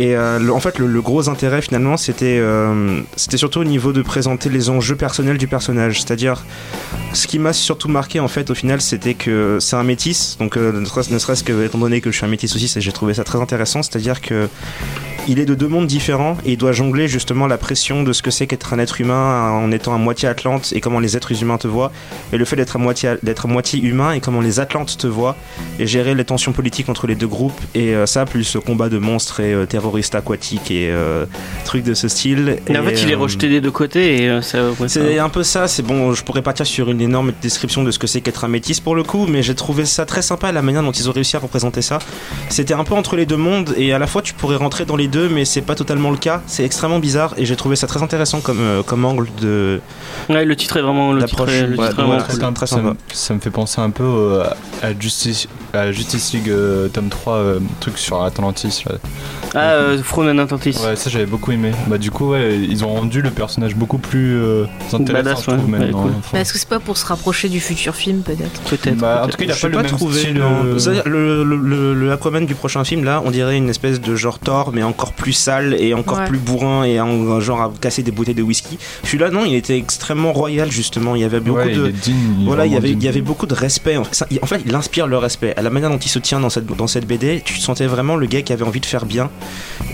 Et 0.01 0.17
euh, 0.17 0.39
le- 0.39 0.53
en 0.53 0.61
fait, 0.61 0.79
le, 0.79 0.87
le 0.87 1.03
gros 1.03 1.29
intérêt 1.29 1.61
finalement, 1.61 1.97
c'était 1.99 2.39
euh, 2.41 3.01
c'était 3.17 3.37
surtout 3.37 3.61
au 3.61 3.65
niveau 3.65 3.93
de 3.93 4.03
présenter 4.03 4.49
les 4.49 4.71
enjeux 4.71 4.97
personnels 4.97 5.37
du 5.37 5.47
personnage. 5.47 6.01
C'est-à-dire, 6.01 6.43
ce 7.13 7.27
qui 7.27 7.39
m'a 7.39 7.53
surtout 7.53 7.89
marqué 7.89 8.19
en 8.19 8.29
fait, 8.29 8.51
au 8.51 8.55
final, 8.55 8.81
c'était 8.81 9.15
que 9.15 9.59
c'est 9.61 9.77
un 9.77 9.85
métis. 9.85 10.39
Donc, 10.41 10.57
euh, 10.57 10.73
ne 10.81 11.19
serait-ce 11.19 11.45
que, 11.45 11.65
étant 11.67 11.79
donné 11.79 12.01
que 12.01 12.11
je 12.11 12.17
suis 12.17 12.25
un 12.25 12.31
métis 12.31 12.57
aussi, 12.57 12.73
j'ai 12.75 12.93
trouvé 12.93 13.13
ça 13.15 13.25
très 13.25 13.41
intéressant. 13.41 13.83
C'est-à-dire 13.83 14.23
que 14.23 14.49
il 15.29 15.39
est 15.39 15.45
de 15.45 15.55
deux 15.55 15.69
mondes 15.69 15.87
différents 15.87 16.39
et 16.47 16.53
il 16.53 16.57
doit 16.57 16.73
jongler 16.73 17.07
justement 17.07 17.47
la 17.47 17.59
pression 17.59 18.03
de 18.03 18.13
ce 18.15 18.23
que 18.23 18.31
c'est 18.31 18.47
qu'être 18.47 18.73
un 18.73 18.79
être 18.79 19.03
humain 19.03 19.51
en 19.53 19.71
étant 19.71 19.95
à 19.95 19.99
moitié 19.99 20.27
Atlante 20.31 20.73
et 20.75 20.81
comment 20.81 20.99
les 20.99 21.15
êtres 21.15 21.43
humains 21.43 21.59
te 21.59 21.69
voient, 21.69 21.93
et 22.33 22.39
le 22.39 22.45
fait 22.47 22.57
d'être 22.57 22.77
à 22.77 22.79
moitié, 22.79 23.17
d'être 23.23 23.47
moitié 23.47 23.81
humain 23.83 24.13
et 24.13 24.21
comment 24.21 24.41
les 24.41 24.61
Atlantes 24.61 24.97
te 24.97 25.07
voient, 25.07 25.37
et 25.79 25.87
gérer 25.87 26.15
les 26.15 26.25
tensions 26.25 26.53
politiques 26.53 26.89
entre 26.89 27.07
les 27.07 27.17
deux 27.17 27.29
groupes, 27.29 27.61
et 27.75 27.95
ça, 28.07 28.25
plus 28.25 28.45
ce 28.45 28.57
combat 28.57 28.89
de 28.89 28.97
monstres 28.97 29.41
et 29.41 29.53
euh, 29.53 29.67
aquatiques 30.15 30.71
et 30.71 30.89
euh, 30.91 31.25
trucs 31.65 31.85
de 31.85 31.95
ce 31.95 32.09
style. 32.09 32.59
Mais 32.69 32.79
en 32.79 32.83
Et, 32.83 32.95
fait, 32.95 33.03
il 33.03 33.11
est 33.11 33.15
euh, 33.15 33.19
rejeté 33.19 33.49
des 33.49 33.61
deux 33.61 33.71
côtés 33.71 34.23
et 34.23 34.29
euh, 34.29 34.43
ça. 34.43 34.59
ouais, 34.79 34.89
ça- 34.89 35.01
c'est 35.01 35.19
un 35.19 35.29
peu 35.29 35.43
ça, 35.43 35.69
c'est 35.69 35.83
bon, 35.83 36.13
je 36.13 36.23
pourrais 36.25 36.43
partir 36.43 36.67
sur 36.67 36.91
une 36.91 37.01
énorme 37.01 37.33
description 37.43 37.83
de 37.83 37.91
ce 37.91 37.99
que 37.99 38.07
c'est 38.07 38.21
qu'être 38.21 38.45
un 38.45 38.49
métis 38.49 38.81
pour 38.81 38.95
le 38.95 39.03
coup, 39.03 39.27
mais 39.29 39.43
j'ai 39.43 39.55
trouvé 39.55 39.85
ça 39.85 40.07
très 40.07 40.23
sympa 40.23 40.53
la 40.53 40.63
manière 40.63 40.83
dont 40.83 40.93
ils 40.93 41.09
ont 41.09 41.13
réussi 41.13 41.37
à 41.37 41.41
représenter 41.41 41.83
ça. 41.83 41.99
C'était 42.49 42.75
un 42.75 42.85
peu 42.85 42.95
entre 42.95 43.17
les 43.17 43.27
deux 43.27 43.37
mondes 43.37 43.75
et 43.77 43.93
à 43.93 43.99
la 43.99 44.07
fois 44.07 44.23
tu 44.23 44.35
pourrais 44.35 44.57
rentrer 44.57 44.85
dans 44.85 44.97
les 44.97 45.09
deux, 45.09 45.29
mais 45.29 45.45
c'est 45.45 45.63
pas 45.63 45.75
totalement 45.75 46.11
le 46.11 46.17
cas. 46.17 46.43
C'est 46.47 46.65
extrêmement 46.65 46.99
bizarre 46.99 47.35
et 47.37 47.45
j'ai 47.47 47.57
trouvé 47.57 47.77
ça 47.77 47.87
très 47.87 48.03
intéressant 48.03 48.41
comme, 48.41 48.61
euh, 48.61 48.83
comme 48.83 49.05
angle 49.05 49.29
de. 49.41 49.81
Ouais, 50.29 50.45
le 50.45 50.57
titre 50.57 50.77
est 50.79 50.83
vraiment. 50.83 51.13
Le 51.13 51.25
titre 51.25 51.41
L'approche, 51.47 51.55
est, 51.55 51.67
le 51.67 51.77
ouais, 51.77 51.89
titre 51.89 52.01
est 52.01 52.03
ouais, 52.03 52.09
vraiment 52.09 52.19
très- 52.23 52.39
cool. 52.39 52.55
très 52.55 52.67
ça, 52.67 52.77
sympa. 52.77 52.89
me, 52.91 52.95
ça 53.13 53.35
me 53.35 53.41
fait 53.41 53.51
penser 53.51 53.81
un 53.81 53.91
peu 53.91 54.41
à 54.83 54.91
Justice, 54.99 55.49
à 55.75 55.93
Justice 55.93 56.33
League 56.33 56.49
euh, 56.51 56.89
tome 56.89 57.09
3, 57.09 57.35
euh, 57.35 57.59
truc 57.81 57.99
sur 57.99 58.23
Atlantis. 58.23 58.83
Là. 58.89 58.97
Ah, 59.55 59.59
euh, 59.73 60.03
From 60.03 60.29
and 60.29 60.39
Atlantis. 60.39 60.77
Ouais, 60.85 60.97
ça 60.97 61.11
j'avais 61.11 61.27
beaucoup 61.27 61.53
aimé. 61.53 61.73
Bah, 61.89 61.99
du 61.99 62.11
coup, 62.11 62.31
ouais, 62.31 62.57
ils 62.59 62.85
ont 62.85 62.89
rendu 62.89 63.21
le 63.23 63.31
personnage 63.31 63.75
beaucoup 63.75 63.99
plus 63.99 64.37
euh, 64.37 64.65
intéressant, 64.93 65.13
Badass, 65.13 65.39
je 65.41 65.51
trouve, 65.51 65.65
ouais. 65.73 65.79
maintenant. 65.79 65.99
Ouais, 65.99 66.03
cool. 66.11 66.13
Enfin, 66.19 66.31
Mais 66.35 66.41
est-ce 66.41 66.53
que 66.53 66.59
c'est 66.59 66.69
pas 66.69 66.79
pour 66.81 66.97
se 66.97 67.07
rapprocher 67.07 67.49
du 67.49 67.61
futur 67.61 67.95
film 67.95 68.21
peut-être? 68.23 68.61
Peut-être. 68.69 68.97
bah, 68.97 69.23
en 69.25 69.29
tout 69.29 69.37
cas, 69.37 69.45
il 69.45 69.51
a 69.51 69.55
Je 69.55 69.61
pas 69.61 69.69
sais 69.69 69.69
le 69.69 69.77
même 69.83 69.87
trouvé, 69.87 70.19
style. 70.21 70.41
euh, 70.41 71.03
le, 71.07 71.45
le, 71.45 71.57
le- 71.57 71.95
le 71.95 72.13
Aquaman 72.13 72.47
du 72.47 72.55
prochain 72.55 72.85
film 72.85 73.05
là, 73.05 73.23
on 73.25 73.31
dirait 73.31 73.57
une 73.57 73.69
espèce 73.69 74.01
de 74.01 74.15
genre 74.17 74.39
Thor, 74.39 74.71
mais 74.73 74.83
encore 74.83 75.13
plus 75.13 75.33
sale 75.33 75.75
et 75.79 75.95
encore 75.95 76.19
Ouais. 76.19 76.27
plus 76.27 76.39
bourrin 76.39 76.85
et 76.85 77.01
en, 77.01 77.41
genre 77.41 77.61
à 77.63 77.73
casser 77.81 78.03
des 78.03 78.11
bouteilles 78.11 78.35
de 78.35 78.43
whisky. 78.43 78.79
Celui-là, 79.05 79.31
non, 79.31 79.45
il 79.45 79.55
était 79.55 79.77
extrêmement 79.77 80.33
royal 80.33 80.71
justement. 80.71 81.15
Il 81.15 81.23
y 81.23 81.25
avait 81.25 81.41
beaucoup 81.41 81.59
ouais, 81.61 81.75
de. 81.75 81.83
il 81.85 81.89
est 81.89 81.93
digne, 81.93 82.17
il 82.39 82.43
est 82.43 82.47
Voilà, 82.47 82.67
il 82.67 82.69
y 82.69 82.71
vraiment 82.73 82.87
avait, 82.87 82.93
il 82.95 83.03
y 83.05 83.09
avait 83.09 83.21
beaucoup 83.21 83.47
de 83.47 83.55
respect. 83.55 83.97
En 83.97 84.05
fait, 84.05 84.15
ça- 84.15 84.27
il- 84.31 84.39
en 84.43 84.47
fait, 84.47 84.61
il 84.67 84.75
inspire 84.75 85.07
le 85.07 85.17
respect. 85.19 85.55
À 85.61 85.63
la 85.63 85.69
manière 85.69 85.91
dont 85.91 85.99
il 85.99 86.09
se 86.09 86.19
tient 86.19 86.41
dans 86.41 86.49
cette, 86.49 86.65
dans 86.65 86.87
cette 86.87 87.07
BD, 87.07 87.43
tu 87.45 87.59
sentais 87.59 87.87
vraiment 87.87 88.17
le 88.17 88.25
gars 88.25 88.41
qui 88.41 88.55
avait 88.55 88.65
envie 88.65 88.81
de 88.81 88.87
faire 88.87 89.05
bien. 89.05 89.29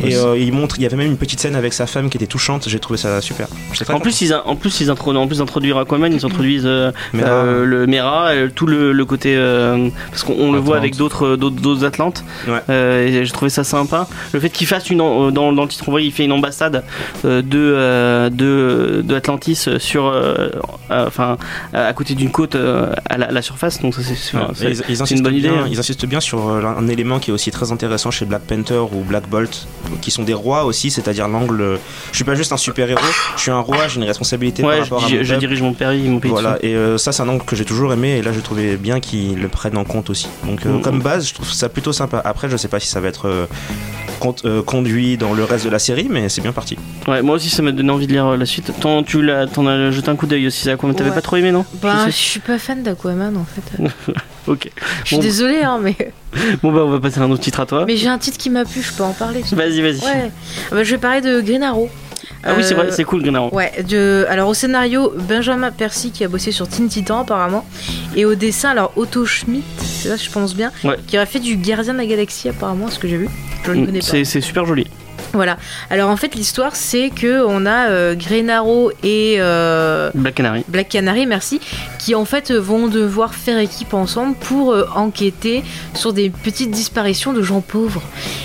Et 0.00 0.14
euh, 0.14 0.38
il 0.38 0.52
montre, 0.52 0.76
il 0.78 0.82
y 0.84 0.86
avait 0.86 0.96
même 0.96 1.08
une 1.10 1.16
petite 1.16 1.40
scène 1.40 1.56
avec 1.56 1.72
sa 1.72 1.88
femme 1.88 2.08
qui 2.08 2.18
était 2.18 2.28
touchante. 2.28 2.68
J'ai 2.68 2.78
trouvé 2.78 2.98
ça 2.98 3.20
super. 3.20 3.48
En 3.92 3.98
plus, 3.98 4.20
ils, 4.20 4.32
en 4.32 4.54
plus, 4.54 4.80
ils 4.80 4.90
introduisent, 4.90 5.20
en 5.22 5.26
plus 5.26 5.38
d'introduire 5.38 5.76
Aquaman, 5.78 6.12
ils 6.12 6.24
introduisent 6.24 6.66
euh, 6.66 6.92
content. 7.10 7.24
euh, 7.26 7.64
le 7.64 7.86
Mera, 7.88 8.28
euh, 8.28 8.48
tout 8.54 8.66
le, 8.66 8.92
le 8.92 9.04
côté 9.04 9.34
parce 10.10 10.22
qu'on 10.22 10.34
on 10.38 10.52
le 10.52 10.60
voit 10.60 10.76
avec 10.76 10.94
d'autres 10.94 11.84
Atlantes. 11.84 12.22
Ouais. 12.46 12.62
Et 13.08 13.24
j'ai 13.24 13.32
trouvé 13.32 13.50
ça 13.50 13.64
sympa. 13.64 14.06
Le 14.32 14.38
fait 14.38 14.50
qu'il 14.50 14.68
fasse 14.68 14.88
une 14.88 14.98
dans, 14.98 15.32
dans 15.32 15.50
le 15.50 15.68
titre, 15.68 15.84
on 15.88 15.90
voit 15.90 16.00
il 16.00 16.12
fait 16.12 16.26
une 16.26 16.32
ambassade 16.32 16.84
de, 17.24 17.40
de 17.42 19.02
de 19.04 19.14
Atlantis 19.16 19.68
sur 19.78 20.14
enfin 20.90 21.38
à 21.72 21.92
côté 21.92 22.14
d'une 22.14 22.30
côte 22.30 22.54
à, 22.54 23.18
la, 23.18 23.26
à 23.26 23.32
la 23.32 23.42
surface. 23.42 23.82
Donc 23.82 23.94
ça 23.94 24.02
c'est 24.04 24.36
Ouais, 24.36 24.74
une 25.10 25.22
bonne 25.22 25.34
idée. 25.34 25.48
Bien, 25.56 25.66
ils 25.72 25.78
insistent 25.78 26.06
bien 26.06 26.20
sur 26.20 26.48
euh, 26.48 26.62
un 26.64 26.88
élément 26.88 27.18
qui 27.18 27.30
est 27.30 27.34
aussi 27.34 27.50
très 27.50 27.72
intéressant 27.72 28.10
chez 28.10 28.24
Black 28.24 28.42
Panther 28.42 28.78
ou 28.92 29.02
Black 29.02 29.28
Bolt, 29.28 29.66
qui 30.00 30.10
sont 30.10 30.22
des 30.22 30.34
rois 30.34 30.64
aussi, 30.64 30.90
c'est-à-dire 30.90 31.28
l'angle. 31.28 31.60
euh, 31.60 31.76
Je 32.12 32.16
suis 32.16 32.24
pas 32.24 32.34
juste 32.34 32.52
un 32.52 32.56
super 32.56 32.88
héros, 32.90 33.00
je 33.36 33.40
suis 33.42 33.50
un 33.50 33.60
roi, 33.60 33.88
j'ai 33.88 33.96
une 34.00 34.06
responsabilité 34.06 34.62
Ouais, 34.62 34.74
par 34.78 34.82
rapport 34.84 35.00
je, 35.08 35.14
à 35.14 35.18
mon 35.18 35.24
je 35.24 35.34
dirige 35.36 35.62
mon 35.62 35.72
pays, 35.72 36.08
mon 36.08 36.18
pays. 36.20 36.30
Voilà, 36.30 36.58
et 36.62 36.74
euh, 36.74 36.98
ça 36.98 37.12
c'est 37.12 37.22
un 37.22 37.28
angle 37.28 37.44
que 37.44 37.56
j'ai 37.56 37.64
toujours 37.64 37.92
aimé 37.92 38.16
et 38.18 38.22
là 38.22 38.32
je 38.32 38.40
trouvais 38.40 38.76
bien 38.76 39.00
qu'ils 39.00 39.38
le 39.40 39.48
prennent 39.48 39.76
en 39.76 39.84
compte 39.84 40.10
aussi. 40.10 40.28
Donc 40.44 40.64
euh, 40.66 40.70
Mhm. 40.74 40.82
comme 40.82 41.00
base, 41.02 41.28
je 41.28 41.34
trouve 41.34 41.50
ça 41.50 41.68
plutôt 41.68 41.92
sympa. 41.92 42.20
Après, 42.24 42.48
je 42.48 42.56
sais 42.56 42.68
pas 42.68 42.80
si 42.80 42.88
ça 42.88 43.00
va 43.00 43.08
être 43.08 43.28
euh, 43.28 43.46
con- 44.20 44.34
euh, 44.44 44.62
conduit 44.62 45.16
dans 45.16 45.32
le 45.34 45.44
reste 45.44 45.64
de 45.64 45.70
la 45.70 45.78
série, 45.78 46.06
mais 46.10 46.28
c'est 46.28 46.40
bien 46.40 46.52
parti. 46.52 46.76
Ouais, 47.08 47.22
moi 47.22 47.36
aussi 47.36 47.48
ça 47.50 47.62
m'a 47.62 47.72
donné 47.72 47.90
envie 47.90 48.06
de 48.06 48.12
lire 48.12 48.26
euh, 48.26 48.36
la 48.36 48.46
suite. 48.46 48.72
T'en, 48.80 49.02
tu 49.02 49.22
l'as, 49.22 49.46
t'en 49.46 49.66
as 49.66 49.90
jeté 49.90 50.08
un 50.08 50.16
coup 50.16 50.26
d'œil 50.26 50.46
aussi, 50.46 50.62
ça. 50.64 50.76
Quoi, 50.76 50.92
t'avais 50.94 51.10
Ouais. 51.10 51.14
pas 51.14 51.22
trop 51.22 51.36
aimé, 51.36 51.52
non 51.52 51.64
Bah, 51.82 52.06
Je 52.06 52.10
suis 52.12 52.40
pas 52.40 52.58
fan 52.58 52.82
d'Aquaman 52.82 53.36
en 53.36 53.44
fait. 53.44 54.12
Ok. 54.46 54.70
Je 55.02 55.06
suis 55.06 55.16
Bon. 55.16 55.22
désolée, 55.22 55.62
hein, 55.62 55.78
mais, 55.82 55.96
Bon 56.62 56.72
bah 56.72 56.82
on 56.84 56.90
va 56.90 57.00
passer 57.00 57.20
à 57.20 57.24
un 57.24 57.30
autre 57.30 57.42
titre 57.42 57.60
à 57.60 57.66
toi. 57.66 57.84
mais 57.86 57.96
j'ai 57.96 58.08
un 58.08 58.18
titre 58.18 58.38
qui 58.38 58.50
m'a 58.50 58.64
plu, 58.64 58.82
je 58.82 58.92
peux 58.92 59.02
en 59.02 59.12
parler. 59.12 59.42
Vas-y, 59.52 59.80
vas-y. 59.82 59.98
Ouais. 60.00 60.30
Bah, 60.70 60.84
je 60.84 60.90
vais 60.90 60.98
parler 60.98 61.20
de 61.20 61.40
Green 61.40 61.62
Arrow. 61.62 61.88
Ah 62.44 62.54
oui, 62.56 62.62
c'est 62.62 62.74
vrai, 62.74 62.86
Euh, 62.86 62.90
c'est 62.92 63.02
cool, 63.04 63.22
Green 63.22 63.34
Arrow. 63.34 63.50
Ouais, 63.52 63.72
de, 63.88 64.24
alors 64.28 64.48
au 64.48 64.54
scénario, 64.54 65.12
Benjamin 65.16 65.70
Percy 65.72 66.10
qui 66.12 66.22
a 66.24 66.28
bossé 66.28 66.52
sur 66.52 66.68
Teen 66.68 66.88
Titan 66.88 67.20
apparemment, 67.20 67.64
et 68.14 68.24
au 68.24 68.34
dessin, 68.36 68.70
alors 68.70 68.92
Otto 68.96 69.26
Schmidt, 69.26 69.64
c'est 69.78 70.08
ça 70.08 70.16
je 70.16 70.30
pense 70.30 70.54
bien, 70.54 70.70
Ouais. 70.84 70.96
qui 71.08 71.16
aurait 71.16 71.26
fait 71.26 71.40
du 71.40 71.56
Gardien 71.56 71.92
de 71.94 71.98
la 71.98 72.06
Galaxie 72.06 72.48
apparemment, 72.48 72.88
ce 72.88 72.98
que 73.00 73.08
j'ai 73.08 73.16
vu. 73.16 73.28
Je 73.64 73.72
ne 73.72 73.82
Mm, 73.82 73.86
connais 73.86 73.98
pas. 74.00 74.24
C'est 74.24 74.40
super 74.40 74.64
joli. 74.64 74.86
Voilà. 75.32 75.58
Alors 75.90 76.10
en 76.10 76.16
fait, 76.16 76.34
l'histoire 76.34 76.76
c'est 76.76 77.10
que 77.10 77.44
on 77.44 77.66
a 77.66 77.88
euh, 77.88 78.14
Green 78.14 78.50
Arrow 78.50 78.90
et 79.02 79.36
euh, 79.38 80.10
Black 80.14 80.34
Canary. 80.34 80.64
Black 80.68 80.88
Canary, 80.88 81.26
merci, 81.26 81.60
qui 81.98 82.14
en 82.14 82.24
fait 82.24 82.52
vont 82.52 82.88
devoir 82.88 83.34
faire 83.34 83.58
équipe 83.58 83.94
ensemble 83.94 84.34
pour 84.36 84.72
euh, 84.72 84.86
enquêter 84.94 85.62
sur 85.94 86.12
des 86.12 86.30
petites 86.30 86.70
disparitions 86.70 87.32
de 87.32 87.42
gens 87.42 87.60
pauvres. 87.60 88.02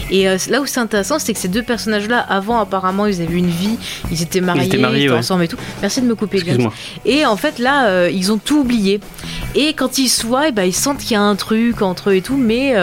Et 0.10 0.26
là 0.26 0.60
où 0.60 0.66
c'est 0.66 0.82
intéressant, 0.82 1.20
c'est 1.20 1.34
que 1.34 1.40
ces 1.40 1.48
deux 1.48 1.64
personnages-là, 1.64 2.20
avant 2.20 2.60
apparemment, 2.60 3.06
ils 3.06 3.22
avaient 3.22 3.38
une 3.38 3.48
vie, 3.48 3.78
ils 4.12 4.22
étaient 4.22 4.42
mariés, 4.42 4.66
étaient 4.66 4.78
mariés, 4.78 5.10
ouais. 5.10 5.18
ensemble 5.18 5.46
et 5.46 5.48
tout. 5.48 5.58
Merci 5.82 6.02
de 6.02 6.06
me 6.06 6.16
couper. 6.16 6.40
Excuse-moi. 6.40 6.74
Et 7.06 7.26
en 7.26 7.38
fait, 7.38 7.60
là, 7.60 8.10
ils 8.10 8.30
ont 8.34 8.38
tout 8.38 8.60
oublié. 8.60 9.00
Et 9.56 9.72
quand 9.74 9.98
ils 9.98 10.10
se 10.10 10.26
voient, 10.26 10.50
eh 10.50 10.52
ben, 10.52 10.64
ils 10.64 10.76
sentent 10.76 10.98
qu'il 10.98 11.12
y 11.12 11.16
a 11.16 11.22
un 11.22 11.36
truc 11.38 11.82
entre 11.82 12.10
eux 12.10 12.16
et 12.16 12.22
tout, 12.22 12.36
mais 12.36 12.76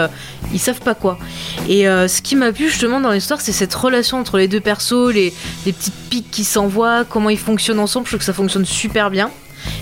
ils 0.55 0.59
savent 0.59 0.80
pas 0.80 0.94
quoi. 0.94 1.18
Et 1.68 1.84
ce 1.84 2.22
qui 2.22 2.34
m'a 2.34 2.51
plu 2.51 2.70
justement 2.70 3.01
dans 3.01 3.12
l'histoire, 3.12 3.42
c'est 3.42 3.53
cette 3.53 3.74
relation 3.74 3.88
entre 4.12 4.39
les 4.39 4.49
deux 4.49 4.61
persos, 4.61 5.12
les, 5.12 5.32
les 5.66 5.72
petites 5.72 5.95
piques 6.11 6.30
qui 6.30 6.45
s'envoient, 6.45 7.05
comment 7.05 7.30
ils 7.30 7.39
fonctionnent 7.39 7.80
ensemble. 7.80 8.07
Je 8.07 8.11
trouve 8.11 8.20
que 8.20 8.24
ça 8.24 8.32
fonctionne 8.32 8.64
super 8.64 9.11
bien. 9.11 9.30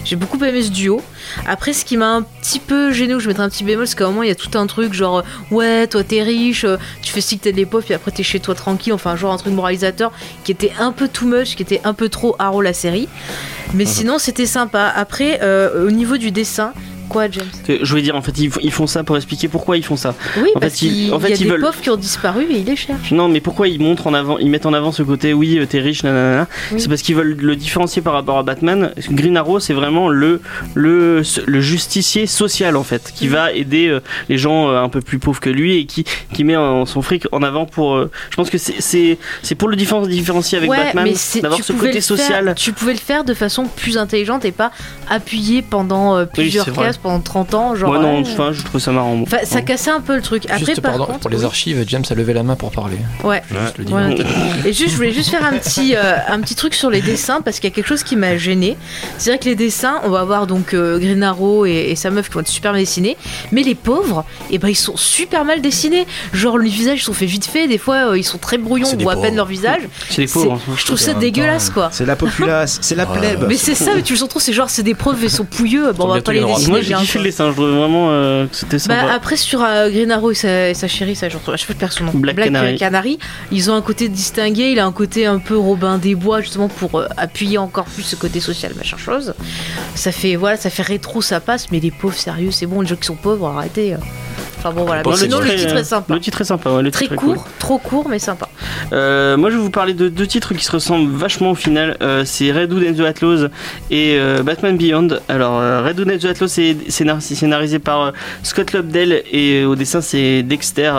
J'ai 0.05 0.17
beaucoup 0.17 0.43
aimé 0.43 0.63
ce 0.63 0.71
duo. 0.71 1.03
Après, 1.47 1.73
ce 1.73 1.85
qui 1.85 1.97
m'a 1.97 2.09
un 2.09 2.23
petit 2.23 2.61
peu 2.61 2.93
gêné, 2.93 3.15
où 3.15 3.21
je 3.21 3.29
mettrais 3.29 3.45
un 3.45 3.49
petit 3.49 3.65
bémol, 3.65 3.87
c'est 3.87 3.97
qu'à 3.97 4.05
un 4.05 4.09
moment, 4.09 4.23
il 4.23 4.29
y 4.29 4.33
a 4.33 4.37
tout 4.37 4.57
un 4.57 4.67
truc 4.67 4.93
genre, 4.93 5.23
ouais, 5.51 5.87
toi 5.87 6.03
t'es 6.03 6.23
riche, 6.23 6.65
euh, 6.65 6.77
tu 7.03 7.13
fais 7.13 7.21
ci 7.21 7.39
que 7.39 7.45
t'es 7.45 7.53
des 7.53 7.67
pauvres, 7.67 7.85
puis 7.85 7.95
après 7.95 8.11
t'es 8.11 8.23
chez 8.23 8.41
toi 8.41 8.55
tranquille, 8.55 8.93
enfin, 8.93 9.17
genre 9.17 9.33
un 9.33 9.37
truc 9.37 9.53
moralisateur 9.53 10.13
qui 10.45 10.53
était 10.53 10.73
un 10.79 10.93
peu 10.93 11.09
too 11.09 11.27
much, 11.27 11.57
qui 11.57 11.63
était 11.63 11.81
un 11.85 11.93
peu 11.93 12.09
trop 12.09 12.37
haro 12.39 12.63
la 12.63 12.73
série. 12.73 13.09
Mais 13.75 13.85
sinon, 13.85 14.19
c'était 14.19 14.47
sympa. 14.47 14.93
Après, 14.95 15.41
euh, 15.43 15.87
au 15.87 15.91
niveau 15.91 16.17
du 16.17 16.31
dessin, 16.31 16.73
quoi, 17.09 17.31
James 17.31 17.45
Je 17.69 17.89
voulais 17.89 18.03
dire, 18.03 18.17
en 18.17 18.23
fait, 18.23 18.33
ils, 18.39 18.71
font 18.73 18.87
ça 18.87 19.05
pour 19.05 19.17
expliquer 19.17 19.49
pourquoi 19.49 19.77
ils 19.77 19.85
font 19.85 19.97
ça. 19.97 20.15
Oui, 20.39 20.49
En 20.55 20.61
parce 20.61 20.75
fait, 20.75 20.79
qu'il 20.79 21.13
en 21.15 21.21
fait, 21.21 21.31
y 21.31 21.33
a 21.33 21.37
ils 21.37 21.39
des 21.45 21.49
veulent- 21.51 21.61
pauvres 21.61 21.81
qui 21.81 21.91
ont 21.91 21.97
disparu 21.97 22.45
et 22.51 22.59
ils 22.59 22.65
les 22.65 22.77
cherchent. 22.77 23.11
Non, 23.13 23.29
mais 23.29 23.41
pourquoi 23.41 23.69
ils 23.69 23.81
montrent 23.81 24.07
en 24.07 24.15
avant, 24.15 24.39
ils 24.39 24.51
mettent 24.51 24.67
en 24.67 24.73
avant 24.73 24.93
ce 24.93 25.03
côté, 25.03 25.33
oui, 25.33 25.59
euh, 25.59 25.67
t'es 25.67 25.81
riche, 25.81 26.03
nanana. 26.03 26.47
Oui. 26.73 26.81
C'est 26.81 26.89
parce 26.89 27.03
qu'ils 27.03 27.15
veulent 27.17 27.37
le 27.41 27.57
différencier 27.57 28.03
par 28.03 28.13
rapport 28.13 28.39
à 28.39 28.43
Batman. 28.43 28.93
Green 29.11 29.37
Arrow, 29.37 29.61
c'est 29.61 29.73
vraiment 29.75 30.09
le, 30.09 30.41
le, 30.75 31.23
le 31.47 31.61
justicier 31.61 32.27
social, 32.27 32.77
en 32.77 32.85
fait, 32.85 33.13
qui 33.15 33.29
va 33.29 33.53
aider 33.53 33.89
euh, 33.89 34.01
les 34.29 34.39
gens 34.39 34.69
euh, 34.69 34.81
un 34.83 34.89
peu 34.89 35.01
plus 35.01 35.19
pauvres 35.19 35.41
que 35.41 35.51
lui 35.51 35.77
et 35.79 35.87
qui, 35.87 36.05
qui 36.33 36.45
met 36.45 36.57
en- 36.57 36.87
son 36.87 37.03
fric 37.03 37.25
en 37.33 37.43
avant 37.43 37.67
pour. 37.67 37.99
je 38.31 38.37
pense 38.37 38.51
que 38.51 38.59
c'est- 38.59 39.19
pour 39.59 39.69
le 39.69 39.77
différen- 39.77 40.07
différencier 40.07 40.59
avec 40.59 40.71
ouais, 40.71 40.77
Batman, 40.93 41.09
d'avoir 41.43 41.63
ce 41.63 41.73
côté 41.73 41.93
faire- 41.93 42.03
social. 42.03 42.55
tu 42.57 42.73
pouvais 42.73 42.93
le 42.93 42.99
faire 42.99 43.25
de 43.25 43.35
façon 43.35 43.65
plus 43.67 43.97
intelligente 43.99 44.45
et 44.45 44.53
pas 44.53 44.71
appuyer 45.09 45.63
pendant 45.63 46.25
plusieurs 46.27 46.65
c'est 46.65 46.71
pendant 46.99 47.21
30 47.21 47.55
ans. 47.55 47.75
Genre, 47.75 47.93
Moi, 47.93 48.03
non, 48.03 48.17
ouais. 48.23 48.29
enfin, 48.31 48.53
je 48.53 48.63
trouve 48.63 48.81
ça 48.81 48.93
marrant. 48.93 49.21
Enfin, 49.23 49.39
ça 49.45 49.63
cassait 49.63 49.91
un 49.91 50.01
peu 50.01 50.17
le 50.17 50.23
truc. 50.23 50.45
Après, 50.47 50.59
Juste, 50.65 50.81
par 50.81 50.93
pardon, 50.93 51.07
contre, 51.07 51.19
pour 51.21 51.31
les 51.31 51.45
archives, 51.45 51.85
James 51.87 52.05
a 52.09 52.15
levé 52.15 52.33
la 52.33 52.43
main 52.43 52.57
pour 52.57 52.71
parler. 52.71 52.97
Ouais. 53.25 53.43
Juste 53.51 53.79
le. 53.79 53.85
Ouais. 53.87 54.17
Et 54.65 54.73
juste, 54.73 54.91
je 54.91 54.97
voulais 54.97 55.13
juste 55.13 55.31
faire 55.31 55.45
un 55.45 55.57
petit, 55.59 55.95
euh, 55.97 56.17
un 56.29 56.41
petit 56.41 56.55
truc 56.55 56.75
sur 56.75 56.91
les 56.91 57.01
dessins 57.01 57.41
parce 57.41 57.61
qu'il 57.61 57.69
y 57.71 57.73
a 57.73 57.75
quelque 57.75 57.87
chose 57.89 58.03
qui 58.03 58.17
m'a 58.17 58.37
gêné. 58.37 58.77
C'est 59.19 59.31
vrai 59.31 59.39
que 59.39 59.45
les 59.47 59.55
dessins, 59.57 60.01
on 60.05 60.11
va 60.11 60.21
avoir 60.21 60.47
donc 60.47 60.75
euh, 60.75 60.99
Green 60.99 61.23
Arrow 61.23 61.67
et, 61.67 61.89
et 61.91 61.97
sa 61.97 62.11
meuf 62.11 62.29
qui 62.29 62.35
vont 62.35 62.41
être 62.41 62.49
super 62.49 62.73
bien 62.73 62.81
dessinés, 62.81 63.17
mais 63.53 63.63
les 63.63 63.75
pauvres, 63.75 64.25
et 64.51 64.59
ben 64.59 64.69
ils 64.69 64.75
sont 64.75 64.97
super 64.97 65.45
mal 65.45 65.61
dessinés. 65.61 66.07
Genre 66.33 66.59
les 66.59 66.69
visages 66.71 67.05
sont 67.05 67.13
faits 67.13 67.29
vite 67.29 67.47
fait, 67.47 67.69
des 67.69 67.79
fois 67.79 68.11
euh, 68.11 68.19
ils 68.19 68.25
sont 68.25 68.39
très 68.39 68.59
brouillons, 68.59 68.89
on 68.93 69.03
voit 69.03 69.15
à 69.15 69.17
peine 69.17 69.37
leur 69.37 69.47
visage. 69.47 69.83
C'est 70.11 70.23
les 70.23 70.29
pauvres. 70.29 70.55
hein. 70.69 70.73
je 70.77 70.85
trouve 70.85 70.99
ça 70.99 71.15
dégueulasse 71.15 71.69
temps, 71.69 71.75
quoi. 71.75 71.89
C'est 71.93 72.07
la 72.07 72.17
populace, 72.17 72.79
c'est 72.83 72.95
la 72.95 73.07
Ouais. 73.07 73.19
plèbe. 73.19 73.45
Mais 73.49 73.57
c'est 73.57 73.75
ça, 73.75 73.93
mais 73.95 74.03
tu 74.03 74.15
le 74.15 74.19
sens 74.19 74.29
trop, 74.29 74.41
c'est 74.41 74.53
genre 74.53 74.69
c'est 74.71 74.83
des 74.83 74.95
pauvres 74.95 75.23
et 75.23 75.29
sont 75.29 75.45
pouilleux, 75.45 75.93
bon 75.93 76.05
on 76.05 76.15
va 76.15 76.21
pas 76.21 76.33
les 76.33 76.43
dessiner 76.45 76.83
J'ai 76.87 76.95
bien. 76.95 77.05
vraiment 77.51 78.09
euh, 78.11 78.47
que 78.47 78.57
c'était 78.57 78.79
sympa. 78.79 79.03
Bah, 79.07 79.13
après 79.15 79.37
sur 79.37 79.63
euh, 79.63 79.91
Green 79.91 80.11
Arrow 80.11 80.31
et 80.31 80.35
sa, 80.35 80.71
et 80.71 80.75
sa 80.75 80.89
chérie, 80.89 81.15
ça 81.17 81.29
je 81.29 81.37
je 81.37 81.57
sais 81.57 81.75
pas 81.75 81.87
le 82.01 82.07
nom. 82.07 82.13
Black 82.15 82.37
Canary. 82.37 82.77
Canary, 82.77 83.19
ils 83.53 83.71
ont 83.71 83.75
un 83.75 83.83
côté 83.83 84.09
distingué, 84.09 84.71
il 84.71 84.79
a 84.79 84.87
un 84.87 84.93
côté 84.93 85.27
un 85.27 85.39
peu 85.39 85.57
Robin 85.57 85.99
des 85.99 86.15
Bois 86.15 86.41
justement 86.41 86.69
pour 86.69 86.97
euh, 86.99 87.07
appuyer 87.17 87.59
encore 87.59 87.85
plus 87.87 88.03
ce 88.03 88.17
côté 88.17 88.41
social 88.41 88.73
machin 88.77 88.97
chose. 88.97 89.35
Ça 89.95 90.13
fait 90.13 90.37
voilà, 90.37 90.57
ça 90.57 90.71
fait 90.71 90.83
rétro, 90.83 91.21
ça 91.23 91.41
passe, 91.41 91.71
mais 91.71 91.81
les 91.81 91.91
pauvres 91.91 92.15
sérieux, 92.17 92.51
c'est 92.51 92.67
bon, 92.67 92.81
les 92.81 92.87
gens 92.87 92.97
qui 92.97 93.07
sont 93.07 93.15
pauvres, 93.17 93.49
arrêtez. 93.49 93.95
euh. 93.95 93.99
Enfin 94.59 94.73
bon 94.73 94.85
voilà, 94.85 95.03
Bon, 95.03 95.11
mais 95.11 95.17
sinon 95.19 95.39
le 95.41 95.55
titre 95.55 95.77
est- 95.77 95.85
sympa. 95.85 96.15
Le 96.15 96.21
titre 96.21 96.41
est 96.41 96.45
sympa, 96.45 96.71
ouais, 96.71 96.83
le 96.83 96.91
Très 96.91 97.05
titre 97.05 97.17
court, 97.17 97.35
cool. 97.35 97.43
trop 97.59 97.79
court 97.79 98.09
mais 98.09 98.19
sympa. 98.19 98.49
Euh, 98.93 99.37
moi, 99.37 99.51
je 99.51 99.57
vais 99.57 99.63
vous 99.63 99.71
parler 99.71 99.95
de 99.95 100.09
deux 100.09 100.27
titres 100.27 100.55
qui 100.55 100.65
se 100.65 100.73
ressemblent 100.73 101.11
vachement 101.15 101.53
au 101.53 101.55
final. 101.55 101.97
Euh, 102.03 102.23
c'est 102.25 102.53
Red 102.53 102.73
Hood 102.73 102.85
and 102.89 102.95
the 102.95 103.01
Outlaws 103.09 103.49
et 103.91 104.17
euh, 104.19 104.43
Batman 104.43 104.77
Beyond. 104.77 105.09
Alors, 105.29 105.59
euh, 105.61 105.83
Red 105.83 106.01
Hood 106.01 106.11
and 106.11 106.19
the 106.19 106.25
Outlaws, 106.25 106.49
c'est 106.49 106.77
scénar- 106.89 107.21
c'est 107.21 107.35
scénarisé 107.35 107.79
par 107.79 108.13
Scott 108.43 108.73
Lobdell 108.73 109.23
et 109.33 109.65
au 109.65 109.75
dessin, 109.77 110.01
c'est 110.01 110.43
Dexter, 110.43 110.93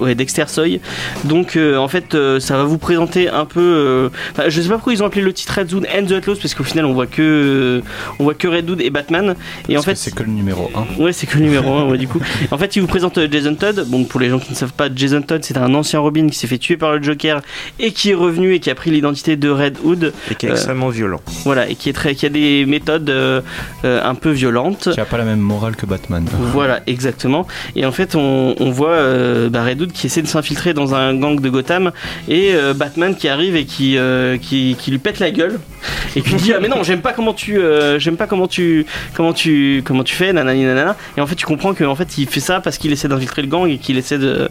ouais, 0.00 0.14
Dexter 0.14 0.44
Soy. 0.48 0.80
Donc, 1.24 1.56
en 1.58 1.88
fait, 1.88 2.16
ça 2.40 2.56
va 2.56 2.64
vous 2.64 2.78
présenter 2.78 3.28
un 3.28 3.44
peu. 3.44 4.10
je 4.48 4.60
sais 4.60 4.68
pas 4.68 4.74
pourquoi 4.74 4.92
ils 4.92 5.02
ont 5.02 5.06
appelé 5.06 5.22
le 5.22 5.32
titre 5.32 5.54
Red 5.58 5.72
Hood 5.72 5.86
and 5.96 6.06
the 6.06 6.12
Outlaws 6.12 6.36
parce 6.40 6.54
qu'au 6.54 6.64
final, 6.64 6.84
on 6.84 6.92
voit 6.92 7.06
que 7.06 7.82
on 8.18 8.24
voit 8.24 8.34
que 8.34 8.48
Red 8.48 8.68
Hood 8.70 8.80
et 8.80 8.90
Batman. 8.90 9.34
Et 9.68 9.72
en 9.72 9.74
Parce 9.82 9.86
fait, 9.86 9.94
c'est 9.96 10.14
que 10.14 10.22
le 10.22 10.30
numéro 10.30 10.70
1. 10.98 11.02
Ouais, 11.02 11.12
c'est 11.12 11.26
que 11.26 11.36
le 11.38 11.44
numéro 11.44 11.72
1, 11.74 11.88
ouais, 11.90 11.98
du 11.98 12.08
coup. 12.08 12.20
En 12.50 12.58
fait, 12.58 12.76
il 12.76 12.80
vous 12.80 12.86
présente 12.88 13.18
euh, 13.18 13.28
Jason 13.30 13.54
Todd. 13.54 13.84
Bon, 13.88 14.04
pour 14.04 14.20
les 14.20 14.30
gens 14.30 14.38
qui 14.38 14.50
ne 14.50 14.56
savent 14.56 14.72
pas, 14.72 14.88
Jason 14.94 15.20
Todd, 15.22 15.42
c'est 15.44 15.56
un 15.56 15.74
ancien 15.74 15.98
Robin 16.00 16.26
qui 16.28 16.36
s'est 16.38 16.46
fait 16.46 16.58
tuer 16.58 16.76
par 16.76 16.92
le 16.96 17.02
Joker 17.08 17.40
et 17.78 17.92
qui 17.92 18.10
est 18.10 18.14
revenu 18.14 18.54
et 18.54 18.60
qui 18.60 18.70
a 18.70 18.74
pris 18.74 18.90
l'identité 18.90 19.36
de 19.36 19.48
Red 19.50 19.78
Hood. 19.82 20.12
Et 20.30 20.34
qui 20.34 20.46
est 20.46 20.50
Euh, 20.50 20.52
extrêmement 20.52 20.88
violent. 20.90 21.20
Voilà, 21.44 21.68
et 21.68 21.74
qui, 21.74 21.88
est 21.88 21.92
très, 21.92 22.14
qui 22.14 22.26
a 22.26 22.28
des 22.28 22.64
méthodes 22.66 23.08
euh, 23.10 23.40
euh, 23.84 24.00
un 24.04 24.14
peu 24.14 24.30
violentes. 24.30 24.88
Qui 24.92 25.00
a 25.00 25.04
pas 25.04 25.18
la 25.18 25.24
même 25.24 25.40
morale 25.40 25.76
que 25.76 25.86
Batman. 25.86 26.24
Voilà, 26.52 26.80
exactement. 26.86 27.46
Et 27.76 27.84
en 27.86 27.92
fait, 27.92 28.14
on, 28.14 28.54
on 28.58 28.70
voit 28.70 28.90
euh, 28.90 29.48
bah, 29.48 29.64
Red 29.64 29.80
Hood 29.82 29.92
qui 29.92 30.06
essaie 30.06 30.22
de 30.22 30.26
s'infiltrer 30.26 30.74
dans 30.74 30.94
un 30.94 31.14
gang 31.14 31.40
de 31.40 31.48
Gotham 31.48 31.92
et 32.28 32.52
euh, 32.54 32.74
Batman 32.74 33.14
qui 33.14 33.28
arrive 33.28 33.54
et 33.56 33.64
qui, 33.64 33.96
euh, 33.96 34.36
qui, 34.38 34.76
qui 34.78 34.90
lui 34.90 34.98
pète 34.98 35.18
la 35.20 35.30
gueule 35.30 35.58
et 36.16 36.22
qui 36.22 36.30
lui 36.30 36.36
dit 36.36 36.52
ah 36.52 36.58
mais 36.60 36.68
non 36.68 36.82
j'aime 36.82 37.00
pas 37.00 37.12
comment 37.12 37.32
tu 37.34 37.58
euh, 37.58 37.98
j'aime 37.98 38.16
pas 38.16 38.26
comment 38.26 38.48
tu 38.48 38.86
comment 39.14 39.32
tu 39.32 39.82
comment 39.84 40.02
tu 40.02 40.14
fais 40.14 40.32
nanani 40.32 40.64
nanana 40.64 40.96
et 41.16 41.20
en 41.20 41.26
fait 41.26 41.34
tu 41.36 41.46
comprends 41.46 41.74
que 41.74 41.84
en 41.84 41.94
fait 41.94 42.18
il 42.18 42.26
fait 42.28 42.40
ça 42.40 42.60
parce 42.60 42.78
qu'il 42.78 42.90
essaie 42.92 43.08
d'infiltrer 43.08 43.42
le 43.42 43.48
gang 43.48 43.68
et 43.68 43.78
qu'il 43.78 43.96
essaie 43.98 44.18
de 44.18 44.48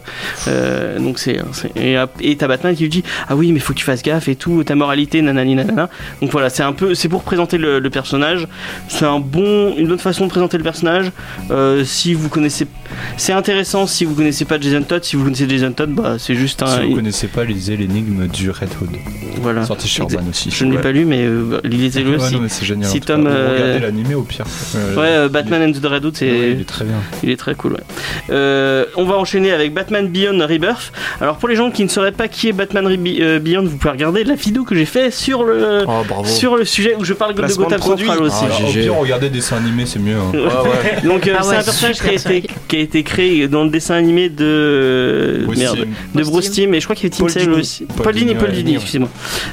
euh, 0.48 0.98
donc 0.98 1.18
c'est 1.18 1.38
et, 1.76 1.96
et 2.20 2.36
Batman 2.48 2.74
qui 2.74 2.82
lui 2.82 2.90
dit 2.90 3.04
ah 3.28 3.36
oui 3.36 3.52
mais 3.52 3.60
faut 3.60 3.72
que 3.72 3.78
tu 3.78 3.84
fasses 3.84 4.02
gaffe 4.02 4.28
et 4.28 4.36
tout 4.36 4.64
ta 4.64 4.74
moralité 4.74 5.22
nanani 5.22 5.54
nanana 5.54 5.88
donc 6.20 6.30
voilà 6.32 6.50
c'est 6.50 6.62
un 6.62 6.72
peu 6.72 6.94
c'est 6.94 7.08
pour 7.08 7.22
présenter 7.22 7.58
le, 7.58 7.78
le 7.78 7.90
personnage. 7.90 8.46
C'est 8.88 9.04
un 9.04 9.20
bon 9.20 9.74
une 9.76 9.86
bonne 9.88 9.98
façon 9.98 10.24
de 10.24 10.30
présenter 10.30 10.56
le 10.58 10.64
personnage. 10.64 11.12
Euh, 11.50 11.84
si 11.84 12.14
vous 12.14 12.28
connaissez 12.28 12.66
c'est 13.16 13.32
intéressant 13.32 13.86
si 13.86 14.04
vous 14.04 14.14
connaissez 14.14 14.44
pas 14.44 14.58
Jason 14.60 14.82
Todd 14.82 15.04
si 15.04 15.16
vous 15.16 15.24
connaissez 15.24 15.48
Jason 15.48 15.72
Todd 15.72 15.90
bah 15.90 16.16
c'est 16.18 16.34
juste 16.34 16.62
un 16.62 16.66
Si 16.66 16.86
vous 16.88 16.94
connaissez 16.94 17.26
pas, 17.28 17.44
lisez 17.44 17.76
l'énigme 17.76 18.26
du 18.26 18.50
Red 18.50 18.68
Hood. 18.80 18.90
voilà 19.42 19.64
Sorti 19.66 19.88
chez. 19.88 20.02
Urban 20.02 20.22
aussi. 20.30 20.50
je 20.50 20.64
ne 20.64 20.70
l'ai 20.70 20.76
Ouais. 20.76 20.82
pas 20.82 20.92
lu 20.92 21.04
mais 21.04 21.22
euh, 21.22 21.60
lisez-le 21.64 22.16
aussi 22.16 22.36
c'est 22.48 22.64
génial. 22.64 22.90
si. 22.90 23.00
Tom, 23.00 23.26
euh, 23.26 23.54
Regardez 23.54 23.78
l'animé 23.86 24.14
au 24.14 24.22
pire. 24.22 24.44
Euh, 24.76 25.24
ouais 25.24 25.28
Batman 25.28 25.62
and 25.70 25.72
the 25.80 25.84
Red 25.86 26.04
Hood 26.04 26.14
est- 26.14 26.18
c'est 26.18 26.50
il 26.52 26.60
est 26.60 26.64
très 26.68 26.84
bien. 26.84 26.96
Il 27.22 27.30
est 27.30 27.36
très 27.36 27.54
cool, 27.54 27.72
ouais. 27.74 28.84
On 28.96 29.04
va 29.04 29.16
enchaîner 29.16 29.52
avec 29.52 29.72
Batman 29.74 30.08
Beyond 30.08 30.38
Rebirth. 30.46 30.92
Alors 31.20 31.36
pour 31.38 31.48
les 31.48 31.56
gens 31.56 31.70
qui 31.70 31.82
ne 31.84 31.88
sauraient 31.88 32.12
pas 32.12 32.28
qui 32.28 32.48
est 32.48 32.52
Batman 32.52 32.86
Beyond, 32.96 33.64
vous 33.64 33.76
pouvez 33.76 33.90
regarder 33.90 34.24
la 34.24 34.34
vidéo 34.34 34.64
que 34.64 34.74
j'ai 34.74 34.84
fait 34.84 35.10
sur 35.10 35.44
le 35.44 35.84
Oh, 35.86 36.02
sur 36.24 36.56
le 36.56 36.64
sujet 36.64 36.94
où 36.98 37.04
je 37.04 37.12
parle 37.14 37.32
de 37.34 37.38
Placement 37.38 37.68
de 37.68 37.76
Gotham. 37.76 37.98
Central 37.98 38.22
aussi. 38.22 38.44
Ah, 38.48 38.64
au 38.64 38.66
GG. 38.68 38.80
pire, 38.82 38.94
regardez 38.94 39.28
des 39.30 39.36
dessins 39.36 39.56
animés, 39.56 39.86
c'est 39.86 39.98
mieux. 39.98 40.16
hein. 40.16 40.30
Ouais, 40.32 40.40
ouais. 40.40 41.02
Donc 41.04 41.26
euh, 41.26 41.34
Ah 41.38 41.42
c'est 41.42 41.56
un 41.56 41.62
personnage 41.62 41.96
qui 42.00 42.08
a, 42.08 42.18
super 42.18 42.32
été, 42.36 42.48
qui 42.68 42.76
a 42.78 42.82
été 42.82 43.02
créé 43.02 43.48
dans 43.48 43.64
le 43.64 43.70
dessin 43.70 43.94
animé 43.94 44.28
de 44.28 45.42
Bruce 45.44 45.58
merde 45.58 45.76
Timm. 45.78 45.94
de 46.14 46.22
Bruce 46.24 46.50
Timm 46.50 46.74
et 46.74 46.80
je 46.80 46.86
crois 46.86 46.96
qu'il 46.96 47.08
y 47.10 47.12
avait 47.12 47.16
Tim 47.16 47.28
Sale 47.28 47.50
aussi. 47.52 47.86
Paul 48.02 48.14
Dini, 48.14 48.34
Paul 48.34 48.50
Dini, 48.52 48.70
ouais. 48.72 48.76
excusez-moi. 48.76 49.08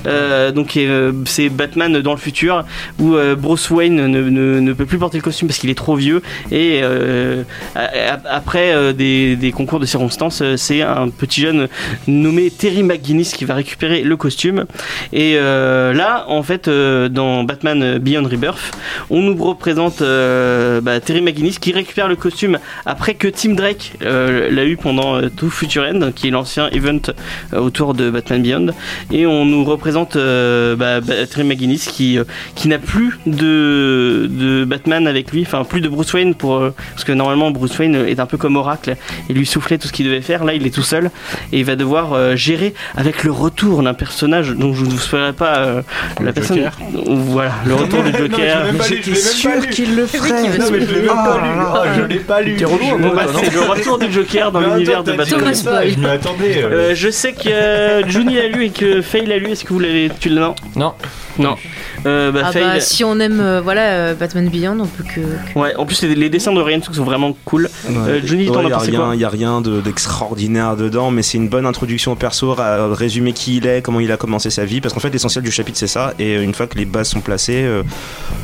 Euh, 0.08 0.52
donc 0.52 0.78
euh, 0.78 1.12
c'est 1.26 1.50
Batman 1.50 2.02
dans 2.02 2.12
le 2.12 2.18
futur 2.20 2.64
où 3.00 3.16
euh, 3.16 3.36
Bruce 3.36 3.70
Wayne 3.70 3.96
ne, 3.96 4.08
ne- 4.30 4.60
ne 4.60 4.74
peut 4.74 4.86
plus 4.86 4.98
porter 4.98 5.18
le 5.18 5.24
costume 5.24 5.48
parce 5.48 5.60
qu'il 5.60 5.70
est 5.70 5.76
trop 5.76 5.96
vieux 5.96 6.22
et 6.52 6.80
euh, 6.84 7.44
après 8.30 8.74
euh, 8.74 8.94
des, 8.94 9.36
des 9.36 9.52
concours 9.52 9.80
de 9.80 9.86
circonstances, 9.86 10.42
euh, 10.42 10.58
c'est 10.58 10.82
un 10.82 11.10
petit 11.10 11.42
jeune 11.42 11.68
nommé 12.08 12.50
Terry 12.52 12.84
McGuinness 12.84 13.34
qui 13.34 13.46
va 13.46 13.56
récupérer 13.56 14.04
le 14.04 14.18
costume. 14.18 14.66
Et 15.14 15.34
euh, 15.38 15.94
là, 15.94 16.26
en 16.28 16.44
fait, 16.44 16.68
euh, 16.68 17.10
dans 17.10 17.44
Batman 17.44 17.98
Beyond 17.98 18.24
Rebirth, 18.24 18.72
on 19.10 19.22
nous 19.22 19.36
représente 19.44 20.02
euh, 20.02 20.82
bah, 20.82 21.00
Terry 21.00 21.22
McGuinness 21.22 21.60
qui 21.60 21.72
récupère 21.72 22.08
le 22.08 22.16
costume 22.16 22.60
après 22.86 23.15
que 23.16 23.28
Tim 23.28 23.54
Drake 23.54 23.94
euh, 24.04 24.50
l'a 24.52 24.66
eu 24.66 24.78
pendant 24.78 25.16
euh, 25.16 25.30
tout 25.36 25.50
Future 25.50 25.84
End, 25.84 26.12
qui 26.16 26.28
est 26.28 26.32
l'ancien 26.32 26.70
event 26.70 27.00
euh, 27.54 27.60
autour 27.60 27.94
de 27.94 28.10
Batman 28.10 28.42
Beyond. 28.42 28.68
Et 29.12 29.26
on 29.26 29.46
nous 29.46 29.64
représente 29.64 30.16
euh, 30.16 30.76
bah, 30.76 31.02
bah, 31.02 31.26
Terry 31.30 31.44
McGuinness 31.48 31.88
qui, 31.88 32.18
euh, 32.18 32.24
qui 32.56 32.68
n'a 32.68 32.80
plus 32.80 33.20
de, 33.26 34.28
de 34.30 34.66
Batman 34.66 35.08
avec 35.08 35.32
lui, 35.32 35.44
enfin 35.44 35.64
plus 35.64 35.82
de 35.82 35.90
Bruce 35.90 36.14
Wayne 36.14 36.36
pour, 36.36 36.56
euh, 36.58 36.74
parce 36.94 37.04
que 37.04 37.12
normalement 37.12 37.52
Bruce 37.52 37.78
Wayne 37.80 37.96
est 38.08 38.20
un 38.20 38.26
peu 38.26 38.38
comme 38.38 38.56
Oracle 38.56 38.96
et 39.30 39.34
lui 39.34 39.46
soufflait 39.46 39.78
tout 39.78 39.88
ce 39.88 39.94
qu'il 39.94 40.06
devait 40.06 40.22
faire. 40.22 40.44
Là, 40.44 40.54
il 40.54 40.66
est 40.66 40.74
tout 40.74 40.84
seul 40.84 41.12
et 41.52 41.60
il 41.60 41.66
va 41.66 41.76
devoir 41.76 42.14
euh, 42.14 42.36
gérer 42.36 42.74
avec 42.96 43.24
le 43.24 43.32
retour 43.32 43.84
d'un 43.84 43.94
personnage 43.94 44.50
dont 44.52 44.74
je 44.74 44.84
ne 44.86 44.90
vous 44.90 44.98
spoilerai 45.00 45.34
pas 45.34 45.58
euh, 45.58 45.82
Le 46.20 46.26
la 46.26 46.34
personne. 46.34 46.58
Joker. 46.58 46.78
Voilà, 47.08 47.54
le 47.66 47.76
retour 47.76 48.04
du 48.04 48.12
Joker. 48.12 48.66
pas 48.78 48.88
lu. 48.90 49.70
qu'il 49.72 49.96
le 49.96 50.04
veut 50.04 50.60
Non, 50.60 50.66
mais 50.72 50.82
je 50.82 50.94
l'ai 50.94 51.02
même 51.02 51.08
pas 51.08 51.40
lu. 51.42 51.92
Je 51.96 52.02
l'ai 52.04 52.20
pas 52.20 52.42
lu. 52.42 52.56
Bon, 53.10 53.16
bah, 53.16 53.26
c'est 53.44 53.54
le 53.54 53.62
retour 53.62 53.98
du 53.98 54.12
Joker 54.12 54.52
dans 54.52 54.60
l'univers 54.62 55.04
de 55.04 55.14
Batman. 55.14 55.54
Je 55.54 56.08
attendais. 56.08 56.64
euh. 56.64 56.70
Euh, 56.72 56.92
je 56.96 57.10
sais 57.10 57.34
que 57.34 57.50
euh, 57.50 58.08
Juni 58.08 58.36
l'a 58.36 58.48
lu 58.48 58.66
et 58.66 58.70
que 58.70 59.02
Faye 59.02 59.26
l'a 59.26 59.38
lu. 59.38 59.52
Est-ce 59.52 59.64
que 59.66 59.74
vous 59.74 59.80
l'avez 59.80 60.10
Tu 60.20 60.30
l'as 60.30 60.42
non? 60.42 60.56
Non. 60.76 60.94
Non. 61.38 61.56
Euh, 62.06 62.32
bah, 62.32 62.42
Ah 62.46 62.52
Faye, 62.54 62.64
bah, 62.64 62.80
si 62.80 63.04
on 63.04 63.20
aime 63.20 63.40
euh, 63.42 63.60
voilà 63.62 63.82
euh, 63.82 64.14
Batman 64.14 64.48
Beyond, 64.48 64.80
on 64.80 64.86
peut 64.86 65.04
que. 65.04 65.20
que- 65.54 65.60
Ouais. 65.60 65.76
En 65.76 65.86
plus, 65.86 66.02
les, 66.04 66.16
les 66.16 66.30
dessins 66.30 66.54
de 66.54 66.62
Ryan 66.62 66.82
Sook 66.82 66.96
sont 66.96 67.04
vraiment 67.04 67.36
cool. 67.46 67.70
Euh, 67.90 68.22
Johnny, 68.24 68.48
t'en 68.48 68.60
as 68.60 68.64
il 68.64 68.70
y 68.70 68.72
a 68.72 68.76
pensé 68.78 68.92
rien, 68.92 69.00
quoi 69.02 69.16
y 69.16 69.24
a 69.26 69.30
rien 69.30 69.62
de- 69.62 69.82
d'extraordinaire 69.82 70.76
dedans, 70.78 71.12
mais 71.12 71.22
c'est 71.24 71.38
une 71.38 71.50
bonne 71.50 71.66
introduction 71.66 72.14
au 72.14 72.16
perso, 72.16 72.56
à 72.60 72.94
résumer 72.94 73.34
qui 73.34 73.58
il 73.58 73.68
est, 73.68 73.82
comment 73.82 74.00
il 74.00 74.12
a 74.12 74.18
commencé 74.18 74.50
sa 74.50 74.64
vie, 74.66 74.80
parce 74.82 74.94
qu'en 74.94 75.00
fait 75.02 75.10
l'essentiel 75.10 75.44
du 75.44 75.52
chapitre 75.52 75.78
c'est 75.78 75.88
ça, 75.88 76.14
et 76.20 76.36
une 76.36 76.54
fois 76.54 76.68
que 76.68 76.78
les 76.78 76.86
bases 76.86 77.10
sont 77.10 77.20
placées, 77.22 77.64
euh, 77.64 77.84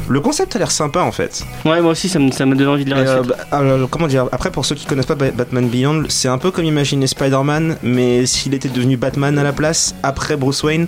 le 0.10 0.20
concept 0.20 0.56
a 0.56 0.60
l'air 0.60 0.72
sympa 0.72 1.00
en 1.02 1.12
fait. 1.14 1.44
Ouais, 1.66 1.82
moi 1.82 1.92
aussi, 1.92 2.10
ça 2.10 2.20
me, 2.20 2.32
ça 2.32 2.46
me 2.46 2.56
donne 2.56 2.68
envie 2.68 2.84
de 2.86 2.90
la 2.90 2.98
euh, 2.98 3.24
bah, 3.24 3.36
alors, 3.52 3.90
comment 3.90 4.08
dire 4.08 4.26
Après, 4.32 4.51
pour 4.52 4.66
ceux 4.66 4.76
qui 4.76 4.86
connaissent 4.86 5.06
pas 5.06 5.16
Ba- 5.16 5.32
Batman 5.32 5.68
Beyond, 5.68 6.04
c'est 6.10 6.28
un 6.28 6.38
peu 6.38 6.52
comme 6.52 6.66
imaginer 6.66 7.08
Spider-Man, 7.08 7.78
mais 7.84 8.26
s'il 8.26 8.54
était 8.54 8.70
devenu 8.70 8.98
Batman 8.98 9.38
à 9.38 9.44
la 9.44 9.54
place 9.54 9.96
après 10.04 10.36
Bruce 10.38 10.64
Wayne. 10.64 10.88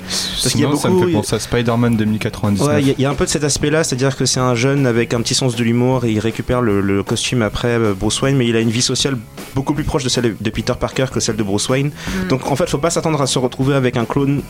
qu'il 0.49 0.61
y 0.61 0.66
a 0.66 0.76
ça 0.76 0.89
me 0.89 1.05
fait 1.05 1.11
penser 1.11 1.36
à 1.36 1.39
Spider-Man 1.39 1.95
2099. 1.97 2.68
Ouais, 2.68 2.82
il 2.82 2.88
y 2.88 2.91
a- 2.91 2.93
il 2.97 3.01
y, 3.01 3.05
a 3.05 3.09
un 3.09 3.16
peu 3.16 3.26
de 3.26 3.30
cet 3.30 3.43
aspect-là, 3.43 3.84
c'est-à-dire 3.84 4.16
que 4.16 4.26
c'est 4.26 4.39
un 4.39 4.55
jeune 4.55 4.86
avec 4.86 5.14
un 5.14 5.22
petit 5.22 5.36
sens 5.36 5.55
de 5.55 5.64
l'humour 5.64 6.05
et 6.05 6.11
il 6.11 6.20
récupère 6.20 6.61
le, 6.61 6.82
le 6.82 7.03
costume 7.03 7.41
après 7.41 7.70
euh, 7.80 7.93
Bruce 7.97 8.22
Wayne, 8.22 8.36
mais 8.38 8.47
il 8.47 8.55
a 8.55 8.59
une 8.59 8.70
vie 8.70 8.82
sociale 8.82 9.18
beaucoup 9.55 9.74
plus 9.74 9.84
proche 9.84 10.03
de 10.03 10.09
celle 10.09 10.36
de 10.39 10.49
Peter 10.49 10.74
Parker 10.80 11.05
que 11.14 11.20
celle 11.20 11.36
de 11.36 11.43
Bruce 11.43 11.70
Wayne. 11.70 11.88
Mm. 11.89 12.28
Donc 12.28 12.51
en 12.51 12.55
fait, 12.55 12.70
faut 12.70 12.78
pas 12.78 12.89
s'attendre 12.89 13.22
à 13.22 13.28
se 13.28 13.39
retrouver 13.39 13.76
avec 13.76 13.97
un 13.97 14.05
clone 14.05 14.41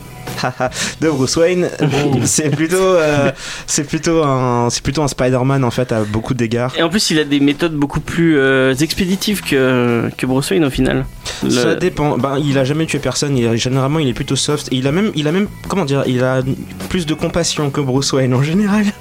de 1.00 1.08
Bruce 1.10 1.36
Wayne. 1.36 1.68
c'est 2.24 2.50
plutôt, 2.50 2.76
euh, 2.76 3.30
c'est 3.66 3.84
plutôt 3.84 4.22
un, 4.22 4.68
c'est 4.70 4.82
plutôt 4.82 5.02
un 5.02 5.08
Spider-Man 5.08 5.64
en 5.64 5.70
fait 5.70 5.92
à 5.92 6.02
beaucoup 6.04 6.34
d'égards. 6.34 6.72
Et 6.78 6.82
en 6.82 6.88
plus, 6.88 7.10
il 7.10 7.18
a 7.18 7.24
des 7.24 7.40
méthodes 7.40 7.74
beaucoup 7.74 8.00
plus 8.00 8.38
euh, 8.38 8.74
expéditives 9.04 9.42
que, 9.42 10.08
que 10.16 10.26
Bruce 10.26 10.50
Wayne 10.50 10.64
au 10.64 10.70
final. 10.70 11.04
Le- 11.42 11.50
Ça 11.50 11.74
dépend. 11.74 12.16
Ben, 12.18 12.38
il 12.38 12.58
a 12.58 12.64
jamais 12.64 12.86
tué 12.86 12.98
personne. 12.98 13.36
Il, 13.36 13.56
généralement, 13.56 13.98
il 13.98 14.08
est 14.08 14.14
plutôt 14.14 14.36
soft. 14.36 14.72
Et 14.72 14.76
il 14.76 14.86
a 14.86 14.92
même, 14.92 15.10
il 15.14 15.28
a 15.28 15.32
même, 15.32 15.48
comment 15.68 15.84
dire, 15.84 16.02
il 16.06 16.22
a 16.22 16.42
plus 16.88 17.06
de 17.06 17.14
compassion 17.14 17.70
que 17.70 17.80
Bruce 17.80 18.12
Wayne 18.12 18.34
en 18.34 18.42
général. 18.42 18.84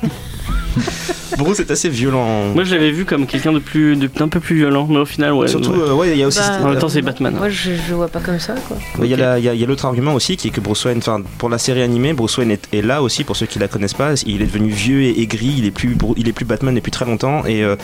Bruce 1.37 1.59
est 1.59 1.71
assez 1.71 1.89
violent. 1.89 2.53
Moi, 2.53 2.63
je 2.63 2.75
l'avais 2.75 2.91
vu 2.91 3.05
comme 3.05 3.25
quelqu'un 3.25 3.51
de 3.53 3.59
plus, 3.59 3.95
de- 3.95 4.07
d'un 4.07 4.27
peu 4.27 4.39
plus 4.39 4.55
violent, 4.55 4.85
mais 4.89 4.97
au 4.99 5.05
final, 5.05 5.33
ouais. 5.33 5.47
Surtout, 5.47 5.71
ouais. 5.71 5.79
euh, 5.89 5.93
ouais, 5.93 6.11
il 6.11 6.17
y 6.17 6.23
a 6.23 6.27
aussi. 6.27 6.39
Bah, 6.39 6.59
En 6.61 6.69
même 6.69 6.77
temps, 6.79 6.89
c'est 6.89 7.01
Batman. 7.01 7.33
Moi, 7.35 7.49
je, 7.49 7.71
je 7.87 7.93
vois 7.95 8.07
pas 8.07 8.19
comme 8.19 8.39
ça, 8.39 8.53
quoi. 8.67 8.77
Il 9.01 9.07
y 9.07 9.13
a 9.13 9.17
la- 9.17 9.39
il 9.39 9.45
y 9.45 9.49
a, 9.49 9.53
il 9.55 9.59
y 9.59 9.63
a 9.63 9.67
l'autre 9.67 9.85
argument 9.85 10.13
aussi 10.13 10.37
qui 10.37 10.49
est 10.49 10.51
que 10.51 10.61
Bruce 10.61 10.85
Wayne, 10.85 10.99
enfin 10.99 11.21
pour 11.39 11.49
la 11.49 11.57
série 11.57 11.81
animée, 11.81 12.13
Bruce 12.13 12.37
Wayne 12.37 12.51
est, 12.51 12.67
est 12.73 12.81
là 12.83 13.01
aussi 13.01 13.23
pour 13.23 13.35
ceux 13.35 13.45
qui 13.47 13.57
la 13.57 13.67
connaissent 13.67 13.95
pas. 13.95 14.13
Il 14.27 14.41
est 14.43 14.45
devenu 14.45 14.69
vieux 14.69 15.01
et 15.01 15.21
aigri, 15.21 15.55
il 15.57 15.65
est 15.65 15.71
plus, 15.71 15.97
il 16.17 16.27
est 16.27 16.33
plus 16.33 16.45
Batman 16.45 16.75
depuis 16.75 16.91
très 16.91 17.05
longtemps 17.05 17.43
et 17.45 17.63
euh, 17.63 17.75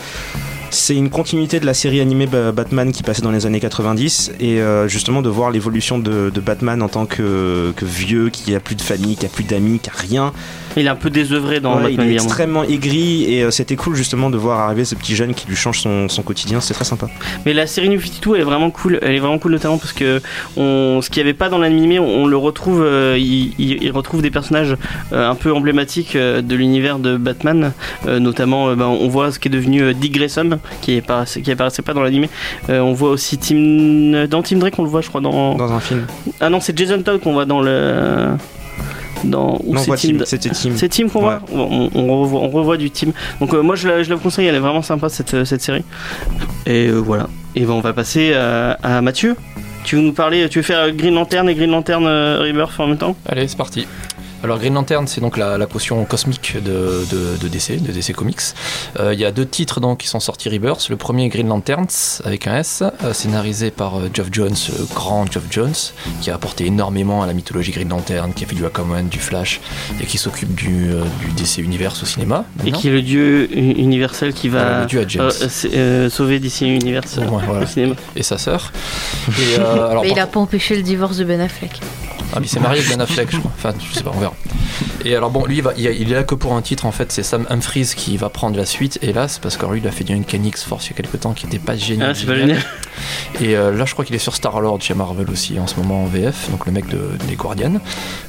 c'est 0.70 0.94
une 0.94 1.10
continuité 1.10 1.58
de 1.60 1.66
la 1.66 1.74
série 1.74 2.00
animée 2.00 2.26
Ba- 2.26 2.52
Batman 2.52 2.92
qui 2.92 3.02
passait 3.02 3.22
dans 3.22 3.30
les 3.32 3.44
années 3.46 3.60
90 3.60 4.32
et 4.40 4.60
euh, 4.60 4.86
justement 4.88 5.20
de 5.22 5.28
voir 5.28 5.50
l'évolution 5.50 5.98
de, 5.98 6.30
de 6.30 6.40
Batman 6.40 6.80
en 6.82 6.88
tant 6.88 7.06
que, 7.06 7.72
que 7.76 7.84
vieux 7.84 8.30
qui 8.30 8.54
a 8.54 8.60
plus 8.60 8.76
de 8.76 8.82
famille, 8.82 9.16
qui 9.16 9.26
a 9.26 9.28
plus 9.28 9.44
d'amis, 9.44 9.80
qui 9.80 9.90
a 9.90 9.92
rien. 9.96 10.32
Il 10.76 10.86
est 10.86 10.88
un 10.88 10.94
peu 10.96 11.10
désœuvré 11.10 11.60
dans 11.60 11.80
Ouais, 11.82 11.94
il 11.94 12.00
est 12.00 12.14
extrêmement 12.14 12.64
aigri 12.64 13.24
et 13.32 13.42
euh, 13.42 13.50
c'était 13.50 13.76
cool 13.76 13.94
justement 13.96 14.30
de 14.30 14.36
voir 14.36 14.60
arriver 14.60 14.84
ce 14.84 14.94
petit 14.94 15.14
jeune 15.16 15.34
qui 15.34 15.46
lui 15.46 15.56
change 15.56 15.80
son, 15.80 16.08
son 16.08 16.22
quotidien. 16.22 16.60
C'est 16.60 16.74
très 16.74 16.84
sympa. 16.84 17.08
Mais 17.44 17.52
la 17.52 17.66
série 17.66 17.88
New 17.88 18.00
52 18.00 18.34
elle 18.34 18.40
est 18.42 18.44
vraiment 18.44 18.70
cool. 18.70 18.98
Elle 19.02 19.14
est 19.14 19.18
vraiment 19.18 19.38
cool 19.38 19.52
notamment 19.52 19.78
parce 19.78 19.92
que 19.92 20.20
on, 20.56 21.00
ce 21.02 21.10
qu'il 21.10 21.22
n'y 21.22 21.28
avait 21.28 21.36
pas 21.36 21.48
dans 21.48 21.58
l'animé, 21.58 21.98
on, 21.98 22.22
on 22.22 22.26
le 22.26 22.36
retrouve. 22.36 22.82
euh, 22.82 23.16
il, 23.18 23.90
retrouve 23.90 24.22
des 24.22 24.30
personnages 24.30 24.76
euh, 25.12 25.28
un 25.28 25.34
peu 25.34 25.52
emblématiques 25.52 26.16
de 26.16 26.54
l'univers 26.54 26.98
de 26.98 27.16
Batman. 27.16 27.72
Notamment, 28.06 28.74
ben, 28.74 28.86
on 28.86 29.08
voit 29.08 29.32
ce 29.32 29.38
qui 29.38 29.48
est 29.48 29.50
devenu 29.50 29.94
Dick 29.94 30.12
Grayson, 30.14 30.58
qui, 30.80 31.00
pas, 31.00 31.24
qui 31.24 31.50
apparaissait 31.50 31.82
pas 31.82 31.92
dans 31.94 32.02
l'animé. 32.02 32.28
On 32.68 32.92
voit 32.92 33.10
aussi 33.10 33.38
Tim 33.38 34.26
dans 34.28 34.42
Tim 34.42 34.56
Drake, 34.58 34.78
on 34.78 34.84
le 34.84 34.88
voit, 34.88 35.00
je 35.00 35.08
crois 35.08 35.20
dans. 35.20 35.54
Dans 35.56 35.72
un 35.72 35.80
film. 35.80 36.06
Ah 36.40 36.48
non, 36.50 36.60
c'est 36.60 36.76
Jason 36.76 37.02
Todd 37.02 37.20
qu'on 37.20 37.32
voit 37.32 37.46
dans 37.46 37.60
le. 37.60 38.28
Dans. 39.24 39.60
c'est 39.78 40.38
Tim. 40.38 40.54
c'est 40.76 40.88
Tim 40.88 41.08
qu'on 41.08 41.20
voit 41.20 41.42
on, 41.52 41.90
on 41.94 42.22
revoit, 42.22 42.40
on 42.40 42.48
revoit 42.48 42.76
du 42.76 42.90
Tim. 42.90 43.08
Donc 43.40 43.52
euh, 43.54 43.62
moi 43.62 43.76
je 43.76 43.88
la, 43.88 44.02
je 44.02 44.10
la 44.10 44.16
conseille, 44.16 44.46
elle 44.46 44.54
est 44.54 44.60
vraiment 44.60 44.82
sympa 44.82 45.08
cette, 45.08 45.34
euh, 45.34 45.44
cette 45.44 45.60
série. 45.60 45.84
Et 46.66 46.88
euh, 46.88 46.94
voilà. 46.98 47.28
Et 47.54 47.64
ben, 47.64 47.72
on 47.72 47.80
va 47.80 47.92
passer 47.92 48.32
à, 48.34 48.72
à 48.82 49.00
Mathieu. 49.00 49.36
Tu 49.84 49.96
veux 49.96 50.02
nous 50.02 50.12
parler, 50.12 50.48
tu 50.48 50.58
veux 50.58 50.62
faire 50.62 50.90
Green 50.92 51.14
Lantern 51.14 51.48
et 51.48 51.54
Green 51.54 51.70
Lantern 51.70 52.04
euh, 52.06 52.40
Rebirth 52.40 52.78
en 52.78 52.86
même 52.86 52.98
temps? 52.98 53.16
Allez, 53.26 53.48
c'est 53.48 53.56
parti. 53.56 53.86
Alors 54.42 54.58
Green 54.58 54.72
Lantern, 54.72 55.06
c'est 55.06 55.20
donc 55.20 55.36
la, 55.36 55.58
la 55.58 55.66
caution 55.66 56.02
cosmique 56.06 56.56
de, 56.64 57.04
de, 57.10 57.36
de 57.40 57.48
DC, 57.48 57.82
de 57.82 57.92
DC 57.92 58.14
Comics. 58.14 58.40
Euh, 58.98 59.12
Il 59.12 59.20
y 59.20 59.26
a 59.26 59.32
deux 59.32 59.44
titres 59.44 59.80
donc 59.80 59.98
qui 59.98 60.06
sont 60.08 60.18
sortis 60.18 60.48
Rebirth. 60.48 60.88
Le 60.88 60.96
premier 60.96 61.28
Green 61.28 61.46
Lanterns 61.48 62.22
avec 62.24 62.46
un 62.46 62.56
S, 62.56 62.82
euh, 63.04 63.12
scénarisé 63.12 63.70
par 63.70 63.98
euh, 63.98 64.08
Geoff 64.12 64.28
Jones, 64.32 64.54
le 64.78 64.86
grand 64.94 65.30
Geoff 65.30 65.42
Jones, 65.50 65.74
qui 66.22 66.30
a 66.30 66.34
apporté 66.36 66.64
énormément 66.64 67.22
à 67.22 67.26
la 67.26 67.34
mythologie 67.34 67.70
Green 67.70 67.90
Lantern, 67.90 68.32
qui 68.32 68.44
a 68.44 68.46
fait 68.46 68.54
du 68.54 68.64
Aquaman, 68.64 69.08
du 69.08 69.18
Flash, 69.18 69.60
et 70.00 70.06
qui 70.06 70.16
s'occupe 70.16 70.54
du, 70.54 70.90
euh, 70.90 71.04
du 71.20 71.32
DC 71.42 71.58
Universe 71.58 72.02
au 72.02 72.06
cinéma. 72.06 72.46
Et 72.64 72.72
qui 72.72 72.88
est 72.88 72.92
le 72.92 73.02
dieu 73.02 73.46
universel 73.54 74.32
qui 74.32 74.48
va 74.48 74.80
le 74.80 74.86
dieu 74.86 75.00
à 75.00 75.04
James. 75.06 75.30
euh, 75.42 75.48
c'est- 75.50 75.74
euh, 75.76 76.08
sauver 76.08 76.38
DC 76.40 76.62
Universe 76.62 77.18
Ouais, 77.18 77.26
voilà. 77.46 77.64
au 77.64 77.66
cinéma. 77.66 77.94
Et 78.16 78.22
sa 78.22 78.38
sœur. 78.38 78.72
Et, 79.28 79.58
euh, 79.58 79.86
alors, 79.90 80.02
Mais 80.02 80.08
il 80.08 80.14
par 80.14 80.24
a 80.24 80.26
pas 80.26 80.40
empêché 80.40 80.76
le 80.76 80.82
divorce 80.82 81.18
de 81.18 81.24
Ben 81.24 81.40
Affleck. 81.42 81.78
Ah, 82.32 82.40
mais 82.40 82.46
il 82.46 82.48
s'est 82.48 82.60
marié 82.60 82.78
avec 82.80 82.90
Ben 82.90 83.00
Affleck, 83.00 83.30
je 83.30 83.38
crois. 83.38 83.50
Enfin, 83.56 83.72
je 83.78 83.94
sais 83.94 84.02
pas, 84.04 84.12
on 84.14 84.18
verra. 84.20 84.34
Et 85.04 85.16
alors, 85.16 85.30
bon, 85.30 85.44
lui, 85.46 85.56
il, 85.58 85.62
va, 85.62 85.72
il, 85.76 85.84
il 85.84 86.12
est 86.12 86.14
là 86.14 86.22
que 86.22 86.34
pour 86.34 86.54
un 86.54 86.62
titre, 86.62 86.86
en 86.86 86.92
fait. 86.92 87.10
C'est 87.12 87.22
Sam 87.22 87.46
Humphries 87.50 87.92
qui 87.96 88.16
va 88.16 88.28
prendre 88.28 88.56
la 88.56 88.66
suite, 88.66 88.98
hélas, 89.02 89.38
parce 89.38 89.56
que 89.56 89.66
lui, 89.66 89.80
il 89.80 89.86
a 89.88 89.90
fait 89.90 90.04
du 90.04 90.12
Uncanny 90.12 90.48
X-Force 90.48 90.86
il 90.86 90.90
y 90.90 90.92
a 90.92 90.96
quelques 90.96 91.20
temps 91.20 91.32
qui 91.32 91.46
était 91.46 91.58
pas 91.58 91.76
génial. 91.76 92.10
Ah, 92.10 92.14
c'est 92.14 92.26
pas 92.26 92.36
génial. 92.36 92.58
Et 93.40 93.56
euh, 93.56 93.72
là, 93.76 93.84
je 93.86 93.92
crois 93.94 94.04
qu'il 94.04 94.14
est 94.14 94.18
sur 94.20 94.34
Star-Lord 94.36 94.80
chez 94.80 94.94
Marvel 94.94 95.28
aussi, 95.30 95.58
en 95.58 95.66
ce 95.66 95.76
moment 95.76 96.02
en 96.04 96.06
VF, 96.06 96.50
donc 96.50 96.66
le 96.66 96.72
mec 96.72 96.86
de, 96.88 97.00
des 97.28 97.34
Guardians. 97.36 97.80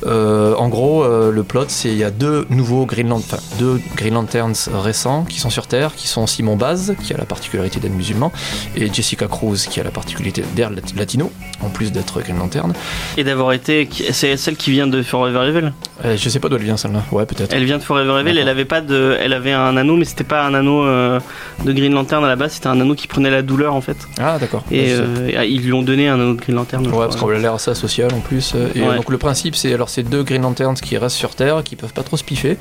Euh, 0.05 0.55
en 0.55 0.69
gros, 0.69 1.03
euh, 1.03 1.31
le 1.31 1.43
plot, 1.43 1.65
c'est 1.67 1.89
il 1.89 1.97
y 1.97 2.03
a 2.03 2.11
deux 2.11 2.45
nouveaux 2.49 2.85
Green, 2.85 3.09
Lan- 3.09 3.17
enfin, 3.17 3.37
deux 3.59 3.81
Green 3.95 4.13
Lanterns 4.13 4.55
récents 4.73 5.23
qui 5.25 5.39
sont 5.39 5.49
sur 5.49 5.67
Terre, 5.67 5.93
qui 5.95 6.07
sont 6.07 6.25
Simon 6.27 6.55
Baz, 6.55 6.93
qui 7.03 7.13
a 7.13 7.17
la 7.17 7.25
particularité 7.25 7.79
d'être 7.79 7.93
musulman, 7.93 8.31
et 8.75 8.91
Jessica 8.91 9.27
Cruz, 9.27 9.57
qui 9.69 9.79
a 9.79 9.83
la 9.83 9.91
particularité 9.91 10.43
d'être 10.55 10.69
lat- 10.71 10.81
latino, 10.95 11.31
en 11.63 11.69
plus 11.69 11.91
d'être 11.91 12.21
Green 12.21 12.37
Lantern. 12.37 12.73
Et 13.17 13.23
d'avoir 13.23 13.53
été. 13.53 13.87
C'est 14.11 14.37
celle 14.37 14.55
qui 14.55 14.71
vient 14.71 14.87
de 14.87 15.01
Forever 15.01 15.47
Evil? 15.47 15.71
Euh, 16.05 16.17
je 16.17 16.29
sais 16.29 16.39
pas 16.39 16.49
d'où 16.49 16.55
elle 16.55 16.63
vient 16.63 16.77
celle-là. 16.77 17.03
Ouais, 17.11 17.25
peut-être. 17.25 17.53
Elle 17.53 17.63
vient 17.65 17.77
de 17.77 17.83
Forever 17.83 18.19
Evil. 18.21 18.37
Elle 18.37 18.49
avait 18.49 18.65
pas 18.65 18.81
de. 18.81 19.17
Elle 19.19 19.33
avait 19.33 19.51
un 19.53 19.77
anneau, 19.77 19.95
mais 19.95 20.05
c'était 20.05 20.23
pas 20.23 20.45
un 20.45 20.53
anneau 20.53 20.83
euh, 20.85 21.19
de 21.65 21.71
Green 21.73 21.93
Lantern 21.93 22.23
à 22.23 22.27
la 22.27 22.35
base. 22.35 22.53
C'était 22.53 22.67
un 22.67 22.79
anneau 22.81 22.95
qui 22.95 23.07
prenait 23.07 23.29
la 23.29 23.41
douleur 23.41 23.73
en 23.75 23.81
fait. 23.81 23.97
Ah, 24.19 24.37
d'accord. 24.39 24.63
Et 24.71 24.91
euh, 24.93 25.45
ils 25.47 25.61
lui 25.61 25.73
ont 25.73 25.81
donné 25.83 26.07
un 26.07 26.15
anneau 26.15 26.33
de 26.33 26.41
Green 26.41 26.55
Lantern. 26.55 26.85
Ouais, 26.87 27.05
parce 27.05 27.15
qu'on 27.15 27.29
a 27.29 27.37
l'air 27.37 27.53
assez 27.53 27.73
social 27.75 28.13
en 28.13 28.19
plus. 28.19 28.53
Et 28.75 28.81
Ouais. 28.81 28.95
donc 28.95 29.09
le 29.09 29.17
principe, 29.17 29.55
c'est 29.55 29.73
alors 29.73 29.89
c'est 29.89 30.03
deux 30.03 30.23
Green 30.23 30.41
Lanterns 30.41 30.75
qui 30.75 30.97
restent 30.97 31.17
sur 31.17 31.35
Terre, 31.35 31.61
qui 31.63 31.75
peuvent 31.75 31.93
pas 31.93 32.03
trop 32.03 32.17
se 32.17 32.23
piffer, 32.23 32.57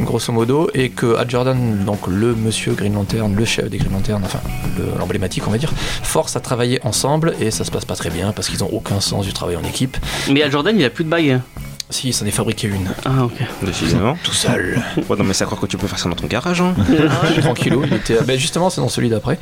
grosso 0.00 0.32
modo, 0.32 0.68
et 0.74 0.90
que 0.90 1.14
Al 1.16 1.30
Jordan, 1.30 1.84
donc 1.84 2.06
le 2.08 2.34
monsieur 2.34 2.72
Green 2.72 2.94
Lantern, 2.94 3.34
le 3.34 3.44
chef 3.44 3.68
des 3.70 3.78
Green 3.78 3.92
Lanterns, 3.92 4.22
enfin 4.24 4.40
le- 4.78 4.98
l'emblématique, 4.98 5.44
on 5.46 5.50
va 5.50 5.58
dire, 5.58 5.70
force 6.02 6.36
à 6.36 6.40
travailler 6.40 6.80
ensemble, 6.84 7.34
et 7.40 7.50
ça 7.50 7.64
se 7.64 7.70
passe 7.70 7.84
pas 7.84 7.94
très 7.96 8.10
bien 8.10 8.32
parce 8.40 8.48
qu'ils 8.48 8.64
ont 8.64 8.72
aucun 8.72 9.00
sens 9.00 9.26
du 9.26 9.34
travail 9.34 9.56
en 9.56 9.64
équipe. 9.64 9.98
Mais 10.30 10.40
Al 10.40 10.50
Jordan, 10.50 10.74
il 10.74 10.82
a 10.82 10.88
plus 10.88 11.04
de 11.04 11.10
bague. 11.10 11.42
Si, 11.90 12.12
ça 12.12 12.24
en 12.24 12.28
est 12.28 12.30
fabriqué 12.30 12.68
une, 12.68 12.88
Ah 13.04 13.24
ok. 13.24 13.32
Décidément. 13.62 14.16
tout 14.22 14.32
seul. 14.32 14.80
Ouais, 14.96 15.16
non, 15.18 15.24
mais 15.24 15.34
c'est 15.34 15.42
à 15.42 15.46
croire 15.46 15.60
que 15.60 15.66
tu 15.66 15.76
peux 15.76 15.86
faire 15.88 15.98
ça 15.98 16.08
dans 16.08 16.14
ton 16.14 16.26
garage. 16.28 16.60
Hein. 16.60 16.74
Tranquillou, 17.40 17.82
il 17.84 17.94
était. 17.94 18.20
Ben 18.22 18.38
justement, 18.38 18.70
c'est 18.70 18.80
dans 18.80 18.88
celui 18.88 19.08
d'après. 19.08 19.38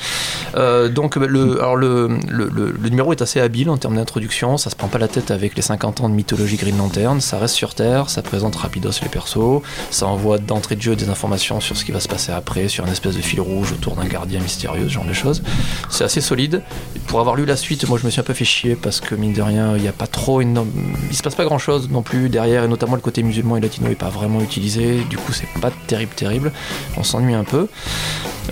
Euh, 0.56 0.88
donc, 0.88 1.18
ben, 1.18 1.26
le, 1.28 1.58
alors 1.60 1.76
le, 1.76 2.08
le, 2.28 2.48
le- 2.48 2.72
le 2.80 2.88
numéro 2.88 3.12
est 3.12 3.20
assez 3.22 3.40
habile 3.40 3.68
en 3.70 3.76
termes 3.76 3.96
d'introduction. 3.96 4.56
Ça 4.56 4.70
se 4.70 4.76
prend 4.76 4.88
pas 4.88 4.98
la 4.98 5.08
tête 5.08 5.30
avec 5.30 5.54
les 5.56 5.62
50 5.62 6.00
ans 6.00 6.08
de 6.08 6.14
mythologie 6.14 6.56
Green 6.56 6.76
Lantern. 6.78 7.20
Ça 7.20 7.38
reste 7.38 7.54
sur 7.54 7.74
Terre, 7.74 8.08
ça 8.10 8.22
présente 8.22 8.56
rapidos 8.56 8.90
les 9.02 9.08
persos. 9.08 9.62
Ça 9.90 10.06
envoie 10.06 10.38
d'entrée 10.38 10.76
de 10.76 10.82
jeu 10.82 10.96
des 10.96 11.08
informations 11.10 11.60
sur 11.60 11.76
ce 11.76 11.84
qui 11.84 11.92
va 11.92 12.00
se 12.00 12.08
passer 12.08 12.32
après, 12.32 12.68
sur 12.68 12.84
une 12.86 12.92
espèce 12.92 13.14
de 13.16 13.20
fil 13.22 13.40
rouge 13.40 13.72
autour 13.72 13.94
d'un 13.96 14.06
gardien 14.06 14.40
mystérieux, 14.40 14.84
ce 14.88 14.94
genre 14.94 15.04
de 15.04 15.12
choses. 15.12 15.42
C'est 15.90 16.04
assez 16.04 16.20
solide. 16.20 16.62
Pour 17.08 17.20
avoir 17.20 17.36
lu 17.36 17.44
la 17.44 17.56
suite, 17.56 17.86
moi 17.88 17.98
je 18.00 18.06
me 18.06 18.10
suis 18.10 18.20
un 18.20 18.24
peu 18.24 18.34
fait 18.34 18.44
chier 18.44 18.74
parce 18.74 19.00
que 19.00 19.14
mine 19.14 19.32
de 19.32 19.42
rien, 19.42 19.76
il 19.76 19.82
n'y 19.82 19.88
a 19.88 19.92
pas 19.92 20.06
trop 20.06 20.40
énorme... 20.40 20.68
Il 21.10 21.16
se 21.16 21.22
passe 21.22 21.34
pas 21.34 21.44
grand 21.44 21.58
chose 21.58 21.88
non 21.90 22.02
plus 22.02 22.28
derrière, 22.38 22.62
et 22.62 22.68
notamment 22.68 22.94
le 22.94 23.00
côté 23.00 23.24
musulman 23.24 23.56
et 23.56 23.60
latino 23.60 23.88
est 23.90 23.96
pas 23.96 24.10
vraiment 24.10 24.40
utilisé. 24.40 25.02
Du 25.10 25.16
coup, 25.16 25.32
c'est 25.32 25.48
pas 25.60 25.72
terrible, 25.88 26.12
terrible. 26.14 26.52
On 26.96 27.02
s'ennuie 27.02 27.34
un 27.34 27.42
peu. 27.42 27.66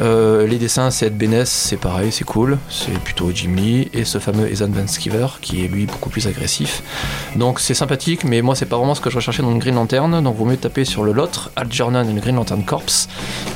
Euh, 0.00 0.46
les 0.46 0.58
dessins, 0.58 0.90
c'est 0.90 1.06
Ed 1.06 1.16
Benes, 1.16 1.44
c'est 1.44 1.76
pareil, 1.76 2.12
c'est 2.12 2.24
cool, 2.24 2.58
c'est 2.70 2.98
plutôt 3.00 3.30
Jim 3.34 3.54
Lee, 3.56 3.88
et 3.92 4.04
ce 4.04 4.18
fameux 4.18 4.50
Ethan 4.50 4.68
Van 4.68 4.86
Sciver, 4.86 5.26
qui 5.40 5.64
est 5.64 5.68
lui 5.68 5.86
beaucoup 5.86 6.10
plus 6.10 6.26
agressif. 6.26 6.82
Donc 7.36 7.60
c'est 7.60 7.74
sympathique, 7.74 8.24
mais 8.24 8.42
moi 8.42 8.54
c'est 8.54 8.66
pas 8.66 8.76
vraiment 8.76 8.94
ce 8.94 9.00
que 9.00 9.10
je 9.10 9.16
recherchais 9.16 9.42
dans 9.42 9.50
une 9.50 9.58
Green 9.58 9.74
Lantern, 9.74 10.22
donc 10.22 10.36
vaut 10.36 10.44
mieux 10.44 10.56
taper 10.56 10.84
sur 10.84 11.02
le 11.02 11.12
l'autre, 11.12 11.50
Al 11.56 11.72
Jordan 11.72 12.08
et 12.08 12.20
Green 12.20 12.36
Lantern 12.36 12.64
Corps, 12.64 12.82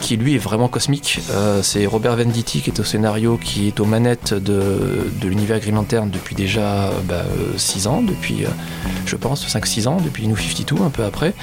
qui 0.00 0.16
lui 0.16 0.34
est 0.34 0.38
vraiment 0.38 0.68
cosmique. 0.68 1.20
Euh, 1.30 1.62
c'est 1.62 1.86
Robert 1.86 2.16
Venditti 2.16 2.62
qui 2.62 2.70
est 2.70 2.80
au 2.80 2.84
scénario, 2.84 3.36
qui 3.36 3.68
est 3.68 3.80
aux 3.80 3.84
manettes 3.84 4.34
de, 4.34 5.10
l'univers 5.22 5.60
Green 5.60 5.74
Lantern 5.74 6.10
depuis 6.10 6.34
déjà 6.34 6.90
6 7.56 7.86
ans, 7.86 8.02
depuis, 8.02 8.44
euh, 8.44 8.48
je 9.06 9.16
pense, 9.16 9.46
5-6 9.46 9.88
ans, 9.88 9.98
depuis 10.02 10.26
New 10.26 10.36
52, 10.36 10.82
un 10.82 10.90
peu 10.90 11.04
après. 11.04 11.34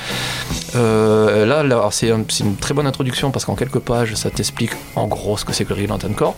Euh, 0.75 1.45
là, 1.45 1.89
c'est 1.91 2.09
une 2.09 2.55
très 2.55 2.73
bonne 2.73 2.87
introduction 2.87 3.31
parce 3.31 3.45
qu'en 3.45 3.55
quelques 3.55 3.79
pages, 3.79 4.15
ça 4.15 4.29
t'explique 4.29 4.71
en 4.95 5.07
gros 5.07 5.37
ce 5.37 5.45
que 5.45 5.53
c'est 5.53 5.63
que 5.65 5.69
le 5.69 5.75
Green 5.75 5.89
Lantern 5.89 6.13
Corps. 6.13 6.35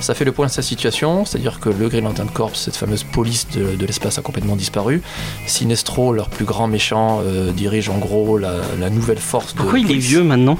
Ça 0.00 0.14
fait 0.14 0.24
le 0.24 0.32
point 0.32 0.46
de 0.46 0.50
sa 0.50 0.62
situation, 0.62 1.24
c'est-à-dire 1.24 1.60
que 1.60 1.68
le 1.68 1.88
Green 1.88 2.04
Lantern 2.04 2.28
Corps, 2.28 2.56
cette 2.56 2.76
fameuse 2.76 3.04
police 3.04 3.46
de, 3.54 3.74
de 3.76 3.86
l'espace, 3.86 4.18
a 4.18 4.22
complètement 4.22 4.56
disparu. 4.56 5.02
Sinestro, 5.46 6.12
leur 6.12 6.28
plus 6.28 6.44
grand 6.44 6.68
méchant, 6.68 7.20
euh, 7.22 7.52
dirige 7.52 7.88
en 7.88 7.98
gros 7.98 8.38
la, 8.38 8.56
la 8.78 8.90
nouvelle 8.90 9.18
force 9.18 9.54
de. 9.54 9.60
Pourquoi 9.60 9.78
il 9.78 9.90
est 9.90 9.96
vieux 9.96 10.22
maintenant? 10.22 10.58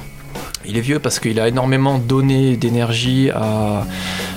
Il 0.65 0.77
est 0.77 0.81
vieux 0.81 0.99
parce 0.99 1.19
qu'il 1.19 1.39
a 1.39 1.47
énormément 1.47 1.97
donné 1.99 2.55
d'énergie 2.57 3.29
à, 3.31 3.85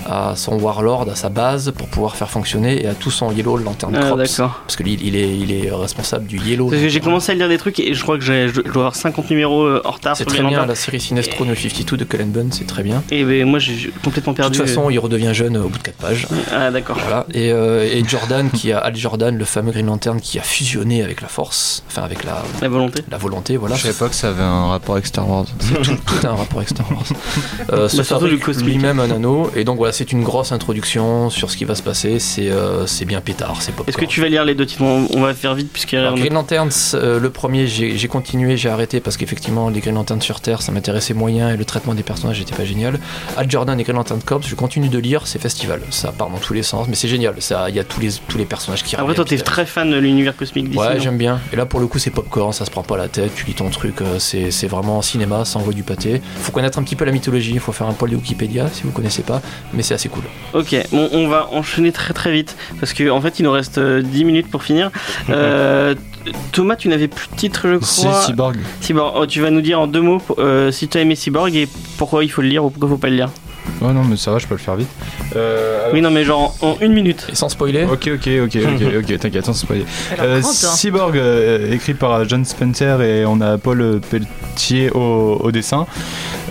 à 0.09 0.35
son 0.37 0.59
Warlord, 0.59 1.09
à 1.11 1.15
sa 1.15 1.29
base, 1.29 1.73
pour 1.77 1.89
pouvoir 1.89 2.17
faire 2.17 2.31
fonctionner 2.31 2.83
et 2.83 2.87
à 2.89 2.95
tout 2.95 3.11
son 3.11 3.31
Yellow 3.33 3.57
Lantern 3.57 3.95
Ah 3.97 4.15
d'accord. 4.17 4.61
Parce 4.67 4.77
que 4.77 4.83
lui, 4.83 4.99
il 5.03 5.17
est, 5.17 5.37
il 5.37 5.53
est 5.53 5.71
responsable 5.73 6.27
du 6.27 6.39
Yellow. 6.39 6.69
Parce 6.69 6.83
que 6.83 6.89
j'ai 6.89 6.99
Lantern. 6.99 7.05
commencé 7.13 7.33
à 7.33 7.35
lire 7.35 7.49
des 7.49 7.59
trucs 7.59 7.79
et 7.81 7.95
je 7.95 8.03
crois 8.03 8.19
que 8.19 8.25
j'ai- 8.25 8.49
je 8.49 8.61
dois 8.61 8.73
avoir 8.75 8.95
50 8.97 9.31
numéros 9.31 9.63
euh, 9.65 9.83
en 9.85 9.91
retard 9.93 10.17
C'est 10.17 10.25
sur 10.25 10.33
très 10.33 10.41
bien, 10.43 10.51
Lantern. 10.51 10.69
la 10.69 10.75
série 10.75 11.01
Sinestro 11.01 11.45
New 11.45 11.55
52 11.55 11.97
de 11.97 12.05
Cullen 12.05 12.31
Bunn, 12.31 12.51
c'est 12.53 12.67
très 12.67 12.83
bien. 12.83 13.03
Et 13.11 13.25
ben, 13.25 13.45
moi 13.47 13.59
j'ai 13.59 13.91
complètement 14.05 14.33
De 14.33 14.37
perdu. 14.39 14.59
toute 14.59 14.67
façon, 14.69 14.91
il 14.91 14.99
redevient 14.99 15.33
jeune 15.33 15.57
au 15.57 15.69
bout 15.69 15.79
de 15.79 15.83
4 15.83 15.97
pages. 15.97 16.27
Ah 16.53 16.71
d'accord. 16.71 16.97
Voilà. 17.01 17.27
Et, 17.33 17.53
euh, 17.53 17.85
et 17.91 18.03
Jordan, 18.05 18.51
qui 18.51 18.73
a 18.73 18.79
Al 18.79 18.97
Jordan, 18.97 19.37
le 19.37 19.45
fameux 19.45 19.73
Green 19.73 19.87
Lantern, 19.87 20.21
qui 20.21 20.39
a 20.39 20.43
fusionné 20.43 21.03
avec 21.03 21.21
la 21.21 21.29
force, 21.29 21.83
enfin 21.89 22.03
avec 22.03 22.25
la, 22.25 22.43
La 22.63 22.69
volonté. 22.69 23.03
la 23.11 23.19
volonté, 23.19 23.57
voilà. 23.57 23.77
Je 23.77 23.83
savais 23.83 23.95
pas 23.95 24.09
que 24.09 24.15
ça 24.15 24.29
avait 24.31 24.43
un 24.43 24.67
rapport 24.67 24.95
avec 24.95 25.07
Star 25.07 25.29
Wars. 25.29 25.45
Tout 25.47 26.16
a 26.25 26.31
un 26.31 26.35
rapport 26.35 26.59
avec 26.59 26.69
Star 26.69 26.91
Wars. 26.91 27.05
Euh, 27.73 27.89
surtout 27.89 28.27
lui-même 28.27 29.01
un 29.01 29.11
anneau. 29.11 29.51
Et 29.57 29.65
donc 29.65 29.79
voilà, 29.79 29.93
c'est 29.93 30.13
une 30.13 30.23
grosse 30.23 30.53
introduction 30.53 31.31
sur 31.31 31.51
ce 31.51 31.57
qui 31.57 31.65
va 31.65 31.75
se 31.75 31.83
passer. 31.83 32.19
C'est 32.21 32.51
euh, 32.51 32.87
c'est 32.87 33.05
bien 33.05 33.21
pétard, 33.21 33.61
c'est. 33.61 33.73
Est-ce 33.89 33.97
que 33.97 34.05
tu 34.05 34.21
vas 34.21 34.29
lire 34.29 34.45
les 34.45 34.55
deux 34.55 34.67
titres? 34.67 34.83
On, 34.83 35.09
on 35.13 35.21
va 35.21 35.35
faire 35.35 35.55
vite 35.55 35.73
puisqu'il 35.73 35.97
y 35.97 35.99
a 35.99 36.03
Alors, 36.03 36.15
Green 36.15 36.33
Lanterns, 36.33 36.95
euh, 36.95 37.19
le 37.19 37.31
premier, 37.31 37.67
j'ai 37.67 38.09
continué, 38.09 38.57
j'ai 38.57 38.69
arrêté 38.69 39.01
parce 39.01 39.17
qu'effectivement, 39.17 39.69
les 39.69 39.81
Green 39.81 39.95
Lanterns 39.95 40.23
sur 40.23 40.41
Terre, 40.41 40.63
ça 40.63 40.71
m'intéressait 40.71 41.15
moyen 41.15 41.51
et 41.51 41.57
le 41.57 41.65
traitement 41.65 41.95
des 41.95 42.03
personnages 42.03 42.39
n'était 42.39 42.55
pas 42.55 42.65
génial. 42.65 43.01
Al 43.37 43.51
Jordan 43.51 43.79
et 43.81 43.83
Green 43.83 43.97
Lantern 43.97 44.21
Corps, 44.23 44.43
je 44.43 44.55
continue 44.55 44.89
de 44.89 44.99
lire, 44.99 45.27
c'est 45.27 45.41
festival. 45.41 45.81
Ça 45.91 46.13
part 46.13 46.31
dans 46.31 46.39
tous 46.39 46.55
les 46.55 46.63
sens, 46.63 46.87
mais 46.89 46.95
c'est 46.95 47.09
génial. 47.09 47.35
Il 47.69 47.75
y 47.75 47.81
a 47.81 47.85
tous 47.85 48.01
les, 48.01 48.11
tous 48.29 48.39
les 48.39 48.45
personnages 48.45 48.85
qui 48.85 48.95
Après 48.97 49.15
toi 49.15 49.25
t'es 49.25 49.39
très 49.39 49.67
fan 49.67 49.91
de 49.91 49.97
l'univers 49.97 50.37
cosmique 50.37 50.71
d'ici. 50.71 50.79
Ouais, 50.79 51.01
j'aime 51.01 51.19
bien. 51.19 51.41
Et 51.53 51.57
là, 51.57 51.67
pour 51.67 51.81
le 51.81 51.87
coup, 51.87 51.99
c'est 51.99 52.11
popcorn, 52.11 52.53
ça 52.53 52.65
se 52.65 52.71
prend 52.71 52.83
pas 52.83 52.97
la 52.97 53.09
tête, 53.09 53.35
tu 53.35 53.45
lis 53.47 53.55
ton 53.55 53.71
truc, 53.71 54.01
euh, 54.01 54.19
c'est 54.19 54.51
c'est 54.51 54.67
vraiment 54.67 55.03
cinéma, 55.03 55.45
ça 55.45 55.59
envoie 55.59 55.73
du 55.73 55.83
pâté. 55.83 56.06
Faut 56.41 56.53
connaître 56.53 56.79
un 56.79 56.83
petit 56.83 56.97
peu 56.97 57.05
la 57.05 57.13
mythologie, 57.13 57.53
il 57.53 57.61
faut 57.61 57.73
faire 57.73 57.87
un 57.87 57.93
poil 57.93 58.11
de 58.11 58.17
Wikipédia 58.17 58.69
si 58.73 58.83
vous 58.85 58.91
connaissez 58.91 59.23
pas, 59.23 59.41
mais 59.75 59.83
c'est 59.83 59.95
assez 59.95 60.09
cool. 60.09 60.23
Ok, 60.55 60.75
bon, 60.93 61.09
on 61.13 61.29
va 61.29 61.49
enchaîner 61.53 61.93
très 61.93 62.15
très 62.15 62.33
vite 62.33 62.57
parce 62.81 62.93
qu'en 62.95 63.17
en 63.17 63.21
fait 63.21 63.39
il 63.39 63.43
nous 63.45 63.53
reste 63.53 63.79
euh, 63.79 64.03
10 64.03 64.25
minutes 64.25 64.51
pour 64.51 64.63
finir. 64.63 64.91
Euh, 65.29 65.95
Thomas, 66.53 66.77
tu 66.77 66.89
n'avais 66.89 67.09
plus 67.09 67.29
de 67.29 67.37
titre, 67.37 67.69
je 67.69 67.85
Si, 67.85 68.01
crois. 68.07 68.23
Cyborg. 68.23 68.57
Cyborg. 68.81 69.15
Oh, 69.17 69.27
tu 69.27 69.41
vas 69.41 69.51
nous 69.51 69.61
dire 69.61 69.81
en 69.81 69.87
deux 69.87 70.01
mots 70.01 70.21
euh, 70.39 70.71
si 70.73 70.89
tu 70.89 70.99
as 70.99 71.01
aimé 71.03 71.15
Cyborg 71.15 71.55
et 71.55 71.69
pourquoi 71.99 72.25
il 72.25 72.31
faut 72.31 72.43
le 72.43 72.49
lire 72.49 72.65
ou 72.65 72.71
pourquoi 72.71 72.89
il 72.89 72.93
faut 72.93 72.99
pas 72.99 73.09
le 73.11 73.17
lire. 73.17 73.31
Oh 73.81 73.93
non, 73.93 74.05
mais 74.05 74.17
ça 74.17 74.31
va, 74.33 74.39
je 74.39 74.47
peux 74.47 74.55
le 74.55 74.61
faire 74.61 74.77
vite. 74.77 74.89
Euh, 75.37 75.91
Oui, 75.93 76.01
non, 76.01 76.11
mais 76.11 76.25
genre 76.25 76.55
en, 76.63 76.77
une 76.81 76.93
minute. 76.93 77.27
Et 77.31 77.35
sans 77.35 77.49
spoiler, 77.49 77.85
Ok, 77.85 78.11
ok, 78.15 78.29
ok, 78.45 78.57
ok, 78.57 78.83
ok, 78.99 79.19
t'inquiète, 79.21 79.45
sans 79.45 79.53
spoiler. 79.53 79.85
Euh. 80.21 80.41
Cyborg, 80.43 81.17
euh, 81.17 81.73
écrit 81.73 81.95
par 81.95 82.29
John 82.29 82.45
Spencer 82.45 83.01
et 83.03 83.25
on 83.27 83.41
a 83.41 83.59
Paul 83.59 84.01
Pelletier 84.11 84.91
au, 84.91 85.41
au 85.43 85.51
dessin. 85.53 85.87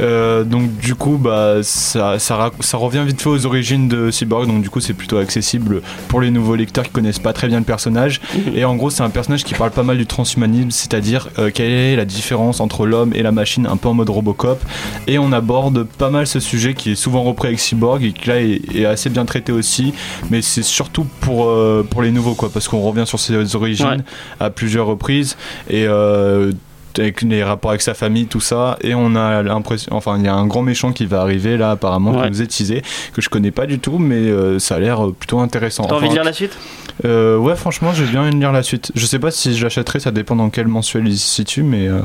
Euh, 0.02 0.44
donc 0.44 0.76
du 0.78 0.96
coup, 0.96 1.18
bah, 1.18 1.58
ça, 1.62 2.20
ça, 2.20 2.52
ça 2.60 2.78
revient 2.78 3.04
vite 3.06 3.22
fait 3.22 3.30
aux 3.30 3.46
origines 3.46 3.88
de 3.88 4.12
Cyborg, 4.12 4.48
donc 4.48 4.62
du 4.62 4.70
coup 4.70 4.80
c'est 4.80 4.94
plutôt 4.94 5.18
accessible 5.18 5.82
pour 6.08 6.22
les 6.22 6.32
nouveaux 6.32 6.56
lecteurs 6.56 6.84
qui 6.86 6.92
connaissent 6.92 7.20
pas 7.20 7.34
très 7.34 7.48
bien 7.48 7.60
le 7.60 7.66
personnage. 7.66 8.22
Et 8.54 8.66
en 8.66 8.76
gros, 8.76 8.90
c'est 8.90 9.04
un 9.04 9.10
personnage 9.10 9.44
qui 9.44 9.54
parle 9.54 9.72
pas 9.72 9.84
mal 9.84 9.98
du 9.98 10.06
transhumanisme, 10.06 10.72
c'est-à-dire 10.72 11.30
euh, 11.40 11.50
quelle 11.54 11.72
est 11.72 11.96
la 11.96 12.06
différence 12.06 12.60
entre 12.60 12.86
l'homme 12.86 13.12
et 13.16 13.24
la 13.24 13.32
machine, 13.32 13.68
un 13.68 13.78
peu 13.78 13.90
en 13.90 13.94
mode 13.94 14.10
Robocop. 14.10 14.62
Et 15.08 15.18
on 15.18 15.32
aborde 15.32 15.84
pas 15.84 16.10
mal 16.10 16.28
ce 16.28 16.40
sujet 16.40 16.74
qui 16.74 16.92
est 16.92 16.96
souvent 16.96 17.24
repris 17.24 17.48
avec 17.50 17.60
Cyborg 17.60 18.04
et 18.04 18.12
qui 18.12 18.28
là 18.28 18.42
est, 18.42 18.62
est 18.82 18.86
assez 18.86 19.10
bien 19.10 19.26
traité 19.26 19.52
aussi, 19.52 19.94
mais 20.30 20.42
c'est 20.42 20.64
surtout 20.64 21.06
pour, 21.22 21.46
euh, 21.50 21.86
pour 21.90 22.02
les 22.02 22.12
nouveaux 22.12 22.36
quoi, 22.36 22.50
parce 22.52 22.68
qu'on 22.68 22.82
revient 22.82 23.06
sur 23.06 23.20
ses 23.20 23.56
origines 23.56 23.86
Ouais. 23.86 23.98
à 24.40 24.50
plusieurs 24.50 24.88
reprises 24.88 25.38
et 25.70 25.86
euh, 25.88 26.52
avec 27.00 27.22
les 27.22 27.44
rapports 27.44 27.72
avec 27.72 27.82
sa 27.82 27.94
famille, 27.94 28.28
tout 28.28 28.40
ça. 28.42 28.78
Et 28.82 28.94
on 28.96 29.16
a 29.16 29.42
l'impression, 29.44 29.94
enfin, 29.96 30.18
il 30.18 30.26
y 30.26 30.28
a 30.28 30.34
un 30.34 30.46
grand 30.48 30.62
méchant 30.62 30.92
qui 30.92 31.06
va 31.06 31.22
arriver 31.22 31.58
là, 31.58 31.72
apparemment, 31.72 32.12
Ouais. 32.12 32.26
qui 32.26 32.32
nous 32.32 32.42
est 32.42 32.48
teasé, 32.48 32.82
que 33.14 33.22
je 33.22 33.30
connais 33.30 33.52
pas 33.52 33.66
du 33.66 33.80
tout, 33.80 33.98
mais 33.98 34.16
euh, 34.16 34.60
ça 34.60 34.76
a 34.76 34.80
l'air 34.80 35.06
euh, 35.06 35.12
plutôt 35.18 35.40
intéressant. 35.40 35.84
T'as 35.86 35.96
envie 35.96 36.04
de 36.04 36.06
Enfin, 36.08 36.16
lire 36.16 36.24
la 36.24 36.34
suite? 36.34 36.58
euh, 37.06 37.38
Ouais, 37.38 37.56
franchement, 37.56 37.94
j'ai 37.94 38.06
bien 38.06 38.22
envie 38.22 38.32
de 38.32 38.38
lire 38.40 38.52
la 38.52 38.64
suite. 38.64 38.92
Je 38.96 39.06
sais 39.06 39.20
pas 39.20 39.32
si 39.32 39.56
je 39.56 39.64
l'achèterai, 39.64 40.00
ça 40.00 40.12
dépend 40.12 40.36
dans 40.36 40.50
quel 40.50 40.68
mensuel 40.68 41.08
il 41.08 41.18
se 41.18 41.28
situe, 41.28 41.64
mais 41.64 41.88
euh, 41.88 42.00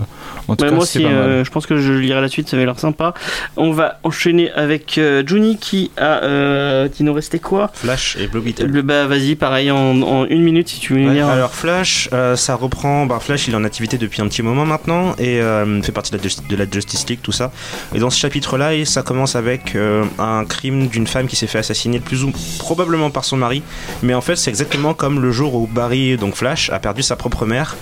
en 0.49 0.57
tout 0.57 0.65
Ouais, 0.65 0.71
cas, 0.71 0.77
moi 0.77 0.87
c'est 0.87 0.99
aussi, 0.99 1.07
pas 1.07 1.13
mal. 1.13 1.19
euh, 1.19 1.45
je 1.45 1.51
pense 1.51 1.67
que 1.67 1.77
je 1.77 1.93
lirai 1.93 2.21
la 2.21 2.29
suite, 2.29 2.49
ça 2.49 2.57
avait 2.57 2.67
l'air 2.67 2.79
sympa. 2.79 3.15
On 3.57 3.71
va 3.73 3.99
enchaîner 4.05 4.51
avec 4.53 4.99
euh, 4.99 5.23
Juni 5.27 5.57
qui 5.59 5.91
a. 5.97 6.23
Euh, 6.25 6.89
qui 6.89 7.05
nous 7.05 7.13
restait 7.13 7.39
quoi? 7.39 7.71
Flash 7.75 8.17
et 8.21 8.27
Blue 8.27 8.41
Beetle. 8.41 8.67
Le 8.67 8.83
bah 8.83 9.07
vas-y, 9.07 9.35
pareil, 9.37 9.71
en, 9.71 10.01
en 10.03 10.25
une 10.27 10.43
minute 10.43 10.69
si 10.69 10.81
tu 10.81 10.95
veux 10.95 11.07
Ouais, 11.07 11.15
lire. 11.15 11.29
alors 11.29 11.53
Flash, 11.55 12.09
euh, 12.13 12.37
ça 12.37 12.55
reprend. 12.55 13.07
Bah, 13.07 13.19
Flash, 13.21 13.47
il 13.49 13.55
est 13.55 13.57
en 13.57 13.65
activité 13.65 13.99
depuis 13.99 14.23
un 14.23 14.29
petit 14.29 14.43
moment 14.43 14.65
maintenant 14.65 14.80
et 15.19 15.41
euh, 15.41 15.83
fait 15.83 15.93
partie 15.93 16.13
de 16.13 16.57
la, 16.57 16.71
Justice 16.71 17.07
League, 17.09 17.21
tout 17.23 17.33
ça. 17.33 17.53
Et 17.95 17.99
dans 17.99 18.11
ce 18.11 18.19
chapitre-là, 18.19 18.85
ça 18.85 19.03
commence 19.03 19.37
avec 19.37 19.77
euh, 19.77 20.05
un 20.19 20.45
crime 20.45 20.89
d'une 20.89 21.07
femme 21.07 21.27
qui 21.27 21.37
s'est 21.37 21.47
fait 21.47 21.59
assassiner, 21.59 22.01
plus 22.01 22.25
ou 22.25 22.33
probablement 22.59 23.11
par 23.11 23.25
son 23.25 23.37
mari. 23.37 23.63
Mais 24.03 24.15
en 24.15 24.21
fait, 24.21 24.37
c'est 24.37 24.51
exactement 24.51 24.95
comme 24.95 25.21
le 25.21 25.33
jour 25.33 25.55
où 25.55 25.67
Barry, 25.67 26.17
donc 26.17 26.35
Flash, 26.35 26.71
a 26.71 26.79
perdu 26.79 27.03
sa 27.03 27.17
propre 27.17 27.47
mère. 27.47 27.77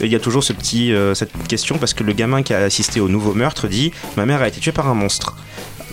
Et 0.00 0.06
il 0.06 0.12
y 0.12 0.16
a 0.16 0.20
toujours 0.20 0.44
ce 0.44 0.52
petit, 0.52 0.92
euh, 0.92 1.14
cette 1.14 1.32
question 1.48 1.78
parce 1.78 1.94
que 1.94 2.04
le 2.04 2.12
gamin 2.12 2.42
qui 2.42 2.54
a 2.54 2.58
assisté 2.58 3.00
au 3.00 3.08
nouveau 3.08 3.34
meurtre 3.34 3.68
dit 3.68 3.92
Ma 4.16 4.26
mère 4.26 4.42
a 4.42 4.48
été 4.48 4.60
tuée 4.60 4.72
par 4.72 4.88
un 4.88 4.94
monstre. 4.94 5.36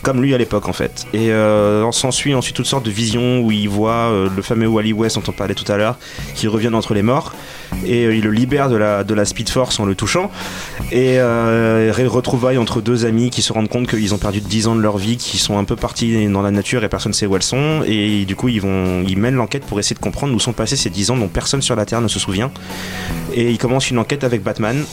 Comme 0.07 0.21
lui 0.21 0.33
à 0.33 0.37
l'époque 0.37 0.69
en 0.69 0.73
fait. 0.73 1.05
Et 1.13 1.31
euh, 1.31 1.83
on 1.83 1.91
s'ensuit 1.91 2.33
ensuite 2.33 2.55
toutes 2.55 2.65
sortes 2.65 2.85
de 2.85 2.91
visions 2.91 3.41
où 3.41 3.51
il 3.51 3.67
voit 3.67 3.91
euh, 3.91 4.29
le 4.33 4.41
fameux 4.41 4.65
Wally 4.65 4.93
West 4.93 5.17
dont 5.17 5.23
on 5.27 5.33
parlait 5.33 5.53
tout 5.53 5.69
à 5.69 5.75
l'heure 5.75 5.97
qui 6.33 6.47
revient 6.47 6.69
d'entre 6.69 6.93
les 6.93 7.01
morts. 7.01 7.33
Et 7.85 8.05
euh, 8.05 8.15
il 8.15 8.23
le 8.23 8.31
libère 8.31 8.69
de 8.69 8.77
la, 8.77 9.03
de 9.03 9.13
la 9.13 9.25
Speed 9.25 9.49
Force 9.49 9.81
en 9.81 9.85
le 9.85 9.95
touchant. 9.95 10.31
Et 10.93 11.19
euh, 11.19 11.91
retrouvailles 12.07 12.57
entre 12.57 12.79
deux 12.79 13.05
amis 13.05 13.31
qui 13.31 13.41
se 13.41 13.51
rendent 13.51 13.67
compte 13.67 13.89
qu'ils 13.89 14.13
ont 14.13 14.17
perdu 14.17 14.39
10 14.39 14.67
ans 14.67 14.75
de 14.77 14.81
leur 14.81 14.97
vie 14.97 15.17
qui 15.17 15.37
sont 15.37 15.57
un 15.57 15.65
peu 15.65 15.75
partis 15.75 16.25
dans 16.27 16.41
la 16.41 16.51
nature 16.51 16.85
et 16.85 16.87
personne 16.87 17.09
ne 17.09 17.13
sait 17.13 17.25
où 17.25 17.35
elles 17.35 17.43
sont. 17.43 17.83
Et 17.85 18.23
du 18.23 18.37
coup 18.37 18.47
ils 18.47 18.61
vont 18.61 19.03
ils 19.05 19.17
mènent 19.17 19.35
l'enquête 19.35 19.65
pour 19.65 19.77
essayer 19.77 19.97
de 19.97 19.99
comprendre 19.99 20.33
où 20.33 20.39
sont 20.39 20.53
passés 20.53 20.77
ces 20.77 20.89
10 20.89 21.11
ans 21.11 21.17
dont 21.17 21.27
personne 21.27 21.61
sur 21.61 21.75
la 21.75 21.85
Terre 21.85 21.99
ne 21.99 22.07
se 22.07 22.17
souvient. 22.17 22.49
Et 23.33 23.51
ils 23.51 23.57
commencent 23.57 23.91
une 23.91 23.99
enquête 23.99 24.23
avec 24.23 24.41
Batman 24.41 24.85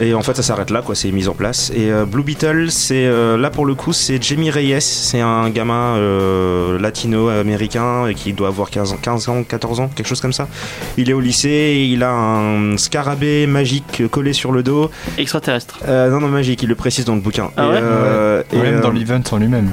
et 0.00 0.14
en 0.14 0.22
fait, 0.22 0.34
ça 0.34 0.42
s'arrête 0.42 0.70
là, 0.70 0.82
quoi. 0.82 0.94
C'est 0.94 1.10
mis 1.12 1.28
en 1.28 1.34
place. 1.34 1.70
Et 1.74 1.90
euh, 1.90 2.04
Blue 2.04 2.22
Beetle, 2.22 2.70
c'est 2.70 3.06
euh, 3.06 3.36
là 3.36 3.50
pour 3.50 3.64
le 3.66 3.74
coup, 3.74 3.92
c'est 3.92 4.22
Jamie 4.22 4.50
Reyes. 4.50 4.80
C'est 4.80 5.20
un 5.20 5.48
gamin 5.50 5.96
euh, 5.96 6.78
latino-américain 6.78 8.06
et 8.06 8.14
qui 8.14 8.32
doit 8.32 8.48
avoir 8.48 8.70
15 8.70 8.92
ans, 8.92 8.98
15 9.00 9.28
ans, 9.28 9.42
14 9.44 9.80
ans, 9.80 9.90
quelque 9.94 10.06
chose 10.06 10.20
comme 10.20 10.32
ça. 10.32 10.48
Il 10.96 11.10
est 11.10 11.12
au 11.12 11.20
lycée, 11.20 11.48
et 11.48 11.84
il 11.86 12.02
a 12.02 12.10
un 12.12 12.76
scarabée 12.76 13.46
magique 13.46 14.02
collé 14.10 14.32
sur 14.32 14.52
le 14.52 14.62
dos. 14.62 14.90
Extraterrestre. 15.18 15.78
Euh, 15.86 16.10
non, 16.10 16.20
non, 16.20 16.28
magique. 16.28 16.62
Il 16.62 16.68
le 16.68 16.74
précise 16.74 17.04
dans 17.04 17.14
le 17.14 17.20
bouquin. 17.20 17.50
Ah 17.56 17.64
et, 17.64 17.68
ouais 17.68 17.80
euh, 17.82 18.42
et, 18.52 18.56
Même 18.56 18.74
euh, 18.76 18.80
dans 18.80 18.90
l'event 18.90 19.20
en 19.30 19.36
lui-même. 19.38 19.72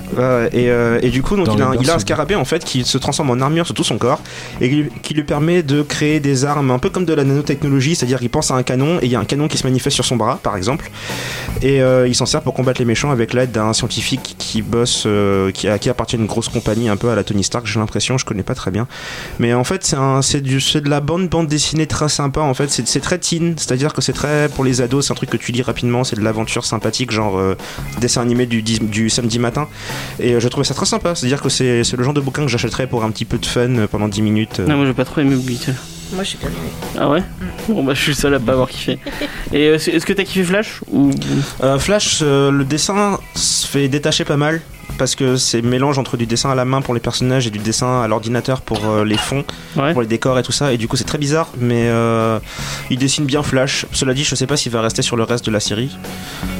Et, 0.53 0.69
euh, 0.69 0.99
et 1.01 1.09
du 1.09 1.21
coup, 1.21 1.35
donc, 1.35 1.47
il, 1.55 1.61
a, 1.61 1.67
un- 1.67 1.73
il 1.73 1.77
a 1.77 1.81
un 1.81 1.83
berceau. 1.83 1.99
scarabée 1.99 2.35
en 2.35 2.45
fait 2.45 2.63
qui 2.63 2.83
se 2.83 2.97
transforme 2.97 3.29
en 3.31 3.41
armure 3.41 3.65
sur 3.65 3.75
tout 3.75 3.83
son 3.83 3.97
corps 3.97 4.21
et 4.59 4.69
qui, 4.69 4.85
qui 5.01 5.13
lui 5.13 5.23
permet 5.23 5.63
de 5.63 5.81
créer 5.81 6.19
des 6.19 6.45
armes 6.45 6.71
un 6.71 6.79
peu 6.79 6.89
comme 6.89 7.05
de 7.05 7.13
la 7.13 7.23
nanotechnologie, 7.23 7.95
c'est-à-dire 7.95 8.19
qu'il 8.19 8.29
pense 8.29 8.51
à 8.51 8.55
un 8.55 8.63
canon 8.63 8.99
et 9.01 9.05
il 9.05 9.11
y 9.11 9.15
a 9.15 9.19
un 9.19 9.25
canon 9.25 9.47
qui 9.47 9.57
se 9.57 9.65
manifeste 9.65 9.95
sur 9.95 10.05
son 10.11 10.17
bras, 10.17 10.39
par 10.43 10.57
exemple, 10.57 10.91
et 11.61 11.81
euh, 11.81 12.07
il 12.07 12.15
s'en 12.15 12.25
sert 12.25 12.41
pour 12.41 12.53
combattre 12.53 12.79
les 12.79 12.85
méchants 12.85 13.11
avec 13.11 13.33
l'aide 13.33 13.51
d'un 13.51 13.73
scientifique 13.73 14.35
qui 14.37 14.61
bosse, 14.61 15.03
euh, 15.05 15.51
qui, 15.51 15.67
à 15.67 15.79
qui 15.79 15.89
appartient 15.89 16.17
une 16.17 16.25
grosse 16.25 16.49
compagnie 16.49 16.89
un 16.89 16.97
peu 16.97 17.09
à 17.09 17.15
la 17.15 17.23
Tony 17.23 17.43
Stark, 17.43 17.65
j'ai 17.65 17.79
l'impression, 17.79 18.17
je 18.17 18.25
connais 18.25 18.43
pas 18.43 18.55
très 18.55 18.71
bien, 18.71 18.87
mais 19.39 19.53
en 19.53 19.63
fait 19.63 19.83
c'est 20.21 20.41
de 20.41 20.89
la 20.89 20.99
bande 20.99 21.29
bande 21.29 21.47
dessinée 21.47 21.87
très 21.87 22.09
sympa 22.09 22.41
en 22.41 22.53
fait, 22.53 22.69
c'est 22.69 22.99
très 22.99 23.17
teen, 23.17 23.55
c'est-à-dire 23.57 23.93
que 23.93 24.01
c'est 24.01 24.13
très 24.13 24.49
pour 24.49 24.63
les 24.63 24.81
ados, 24.81 25.07
c'est 25.07 25.13
un 25.13 25.15
truc 25.15 25.29
que 25.29 25.37
tu 25.37 25.51
lis 25.51 25.61
rapidement, 25.61 26.03
c'est 26.03 26.15
de 26.15 26.21
l'aventure 26.21 26.65
sympathique, 26.65 27.11
genre 27.11 27.37
euh, 27.37 27.55
dessin 27.99 28.21
animé 28.21 28.45
du, 28.45 28.61
du 28.61 29.09
samedi 29.09 29.39
matin. 29.39 29.67
Et 30.19 30.33
euh, 30.33 30.39
je 30.39 30.47
trouvais 30.47 30.65
ça 30.65 30.73
très 30.73 30.85
sympa. 30.85 31.15
C'est-à-dire 31.15 31.41
que 31.41 31.49
c'est 31.49 31.83
le 31.93 32.03
genre 32.03 32.13
de 32.13 32.21
bouquin 32.21 32.43
que 32.43 32.51
j'achèterais 32.51 32.87
pour 32.87 33.03
un 33.03 33.11
petit 33.11 33.25
peu 33.25 33.37
de 33.37 33.45
fun 33.45 33.87
pendant 33.89 34.07
10 34.07 34.21
minutes. 34.21 34.59
Non, 34.59 34.77
moi 34.77 34.85
j'ai 34.85 34.93
pas 34.93 35.05
trop 35.05 35.21
aimé 35.21 35.35
Beetle. 35.35 35.75
Moi, 36.13 36.23
je 36.23 36.29
suis 36.29 36.37
bien 36.37 36.49
aimé. 36.49 36.69
Ah 36.99 37.09
ouais 37.09 37.23
Bon 37.69 37.83
bah 37.83 37.93
je 37.93 38.01
suis 38.01 38.11
le 38.11 38.15
seul 38.17 38.33
à 38.33 38.39
pas 38.39 38.51
avoir 38.53 38.67
kiffé. 38.69 38.99
Et 39.53 39.67
euh, 39.67 39.75
est-ce 39.75 40.05
que 40.05 40.13
t'as 40.13 40.23
kiffé 40.23 40.43
Flash 40.43 40.81
ou 40.91 41.11
Euh, 41.63 41.79
Flash, 41.79 42.19
euh, 42.21 42.51
le 42.51 42.65
dessin 42.65 43.19
se 43.35 43.65
fait 43.67 43.87
détacher 43.87 44.25
pas 44.25 44.35
mal. 44.37 44.61
Parce 44.97 45.15
que 45.15 45.35
c'est 45.35 45.61
mélange 45.63 45.97
entre 45.97 46.15
du 46.17 46.25
dessin 46.27 46.51
à 46.51 46.55
la 46.55 46.65
main 46.65 46.81
pour 46.81 46.93
les 46.93 46.99
personnages 46.99 47.47
et 47.47 47.49
du 47.49 47.57
dessin 47.59 48.01
à 48.01 48.07
l'ordinateur 48.07 48.61
pour 48.61 48.85
euh, 48.85 49.03
les 49.03 49.17
fonds, 49.17 49.43
Ouais. 49.75 49.93
pour 49.93 50.01
les 50.01 50.07
décors 50.07 50.37
et 50.37 50.43
tout 50.43 50.51
ça. 50.51 50.73
Et 50.73 50.77
du 50.77 50.87
coup, 50.87 50.95
c'est 50.95 51.05
très 51.05 51.17
bizarre, 51.17 51.49
mais 51.59 51.85
euh, 51.87 52.37
il 52.91 52.97
dessine 52.99 53.25
bien 53.25 53.41
Flash. 53.41 53.85
Cela 53.93 54.13
dit, 54.13 54.23
je 54.23 54.35
sais 54.35 54.45
pas 54.47 54.57
s'il 54.57 54.71
va 54.71 54.81
rester 54.81 55.01
sur 55.01 55.15
le 55.15 55.23
reste 55.23 55.45
de 55.45 55.51
la 55.51 55.59
série. 55.59 55.89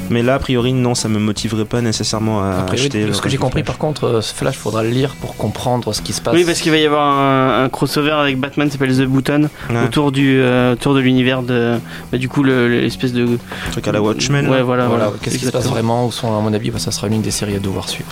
Mais 0.09 0.23
là, 0.23 0.35
a 0.35 0.39
priori, 0.39 0.73
non, 0.73 0.93
ça 0.95 1.07
me 1.07 1.19
motiverait 1.19 1.65
pas 1.65 1.79
nécessairement 1.81 2.41
à 2.43 2.49
A 2.49 2.61
priori, 2.63 2.87
acheter. 2.87 3.05
le 3.05 3.13
ce 3.13 3.19
que 3.19 3.23
reste 3.25 3.31
j'ai 3.31 3.37
compris, 3.37 3.59
Flash. 3.61 3.67
par 3.67 3.77
contre, 3.77 4.03
euh, 4.05 4.21
ce 4.21 4.33
Flash, 4.33 4.57
faudra 4.57 4.83
le 4.83 4.89
lire 4.89 5.15
pour 5.21 5.35
comprendre 5.37 5.93
ce 5.93 6.01
qui 6.01 6.11
se 6.13 6.19
passe. 6.21 6.33
Oui, 6.33 6.43
parce 6.43 6.59
qu'il 6.59 6.71
va 6.71 6.77
y 6.77 6.85
avoir 6.85 7.07
un, 7.07 7.63
un 7.65 7.69
crossover 7.69 8.11
avec 8.11 8.37
Batman, 8.39 8.67
qui 8.67 8.73
s'appelle 8.73 8.95
The 8.97 9.03
Button, 9.07 9.49
Ouais, 9.69 9.83
autour 9.85 10.11
du 10.11 10.39
euh, 10.41 10.73
autour 10.73 10.95
de 10.95 10.99
l'univers 10.99 11.43
de 11.43 11.77
bah, 12.11 12.17
du 12.17 12.27
coup 12.27 12.43
le- 12.43 12.67
l'espèce 12.67 13.13
de 13.13 13.37
truc 13.71 13.87
à 13.87 13.91
la 13.91 14.01
Watchmen. 14.01 14.47
ouais 14.49 14.57
là. 14.57 14.63
voilà, 14.63 14.87
Voilà, 14.87 15.05
voilà. 15.05 15.17
qu'est-ce 15.21 15.37
qui 15.37 15.45
se 15.45 15.51
passe 15.51 15.67
vraiment 15.67 16.05
Où 16.07 16.11
sont, 16.11 16.35
à 16.37 16.41
mon 16.41 16.51
avis, 16.53 16.71
bah, 16.71 16.79
ça 16.79 16.91
sera 16.91 17.07
l'une 17.07 17.21
des 17.21 17.31
séries 17.31 17.55
à 17.55 17.59
devoir 17.59 17.87
suivre. 17.87 18.09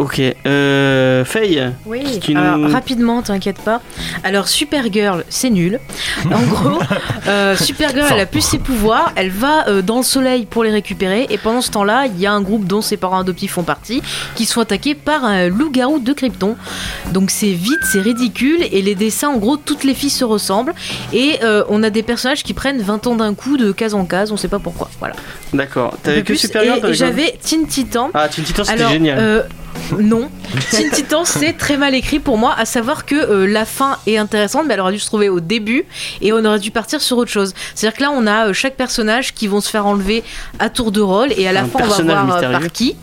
Ok, 0.00 0.18
euh, 0.46 1.24
Faye. 1.26 1.72
Oui, 1.84 2.20
Qui 2.20 2.34
alors 2.34 2.56
nous- 2.56 2.72
rapidement, 2.72 3.20
t'inquiète 3.20 3.60
pas. 3.60 3.82
Alors 4.24 4.48
Supergirl, 4.48 5.24
c'est 5.28 5.50
nul. 5.50 5.78
En 6.32 6.40
gros, 6.48 6.78
euh, 7.28 7.54
Supergirl, 7.54 8.06
elle 8.10 8.20
a 8.20 8.24
plus 8.24 8.40
ses 8.40 8.58
pouvoirs, 8.58 9.12
elle 9.14 9.28
va 9.28 9.68
euh, 9.68 9.82
dans 9.82 9.98
le 9.98 10.02
soleil 10.02 10.46
pour 10.46 10.64
les 10.64 10.70
récupérer, 10.70 11.26
et 11.28 11.36
pendant 11.36 11.60
ce 11.60 11.70
temps-là, 11.72 12.06
il 12.06 12.18
y 12.18 12.24
a 12.26 12.32
un 12.32 12.40
groupe 12.40 12.64
dont 12.64 12.80
ses 12.80 12.96
parents 12.96 13.18
adoptifs 13.18 13.52
font 13.52 13.62
partie, 13.62 14.02
qui 14.36 14.46
sont 14.46 14.62
attaqués 14.62 14.94
par 14.94 15.22
un 15.26 15.48
loup-garou 15.48 15.98
de 15.98 16.14
Krypton. 16.14 16.56
Donc 17.12 17.30
c'est 17.30 17.52
vite, 17.52 17.80
c'est 17.92 18.00
ridicule, 18.00 18.62
et 18.72 18.80
les 18.80 18.94
dessins, 18.94 19.28
en 19.28 19.36
gros, 19.36 19.58
toutes 19.58 19.84
les 19.84 19.92
filles 19.92 20.08
se 20.08 20.24
ressemblent, 20.24 20.72
et 21.12 21.40
euh, 21.44 21.62
on 21.68 21.82
a 21.82 21.90
des 21.90 22.02
personnages 22.02 22.42
qui 22.42 22.54
prennent 22.54 22.80
20 22.80 23.06
ans 23.06 23.16
d'un 23.16 23.34
coup 23.34 23.58
de 23.58 23.70
case 23.70 23.92
en 23.92 24.06
case, 24.06 24.32
on 24.32 24.38
sait 24.38 24.48
pas 24.48 24.60
pourquoi. 24.60 24.88
Voilà. 24.98 25.14
D'accord. 25.52 25.94
T'avais 26.02 26.22
que. 26.22 26.34
Supergirl 26.34 26.90
j'avais 26.94 27.38
Teen 27.42 27.66
Titan. 27.66 28.08
Ah, 28.14 28.28
Teen 28.28 28.44
Titans 28.44 28.64
c'était 28.64 28.88
génial. 28.88 29.44
Non. 29.98 30.30
Teen 30.70 30.90
Titans, 30.90 31.24
c'est 31.24 31.52
très 31.56 31.76
mal 31.76 31.94
écrit 31.94 32.18
pour 32.18 32.38
moi, 32.38 32.54
à 32.56 32.64
savoir 32.64 33.06
que 33.06 33.14
euh, 33.14 33.46
la 33.46 33.64
fin 33.64 33.98
est 34.06 34.16
intéressante, 34.16 34.64
mais 34.66 34.74
elle 34.74 34.80
aurait 34.80 34.92
dû 34.92 34.98
se 34.98 35.06
trouver 35.06 35.28
au 35.28 35.40
début 35.40 35.84
et 36.20 36.32
on 36.32 36.44
aurait 36.44 36.58
dû 36.58 36.70
partir 36.70 37.00
sur 37.00 37.16
autre 37.18 37.30
chose. 37.30 37.54
C'est-à-dire 37.74 37.96
que 37.98 38.02
là, 38.02 38.10
on 38.14 38.26
a 38.26 38.48
euh, 38.48 38.52
chaque 38.52 38.76
personnage 38.76 39.34
qui 39.34 39.46
vont 39.46 39.60
se 39.60 39.70
faire 39.70 39.86
enlever 39.86 40.22
à 40.58 40.68
tour 40.70 40.92
de 40.92 41.00
rôle 41.00 41.32
et 41.36 41.46
à 41.48 41.52
la 41.52 41.62
Un 41.62 41.64
fin, 41.66 41.78
on 41.82 41.86
va 41.86 42.02
voir 42.02 42.22
euh, 42.22 42.26
mystérieux. 42.32 42.58
par 42.60 42.72
qui. 42.72 42.96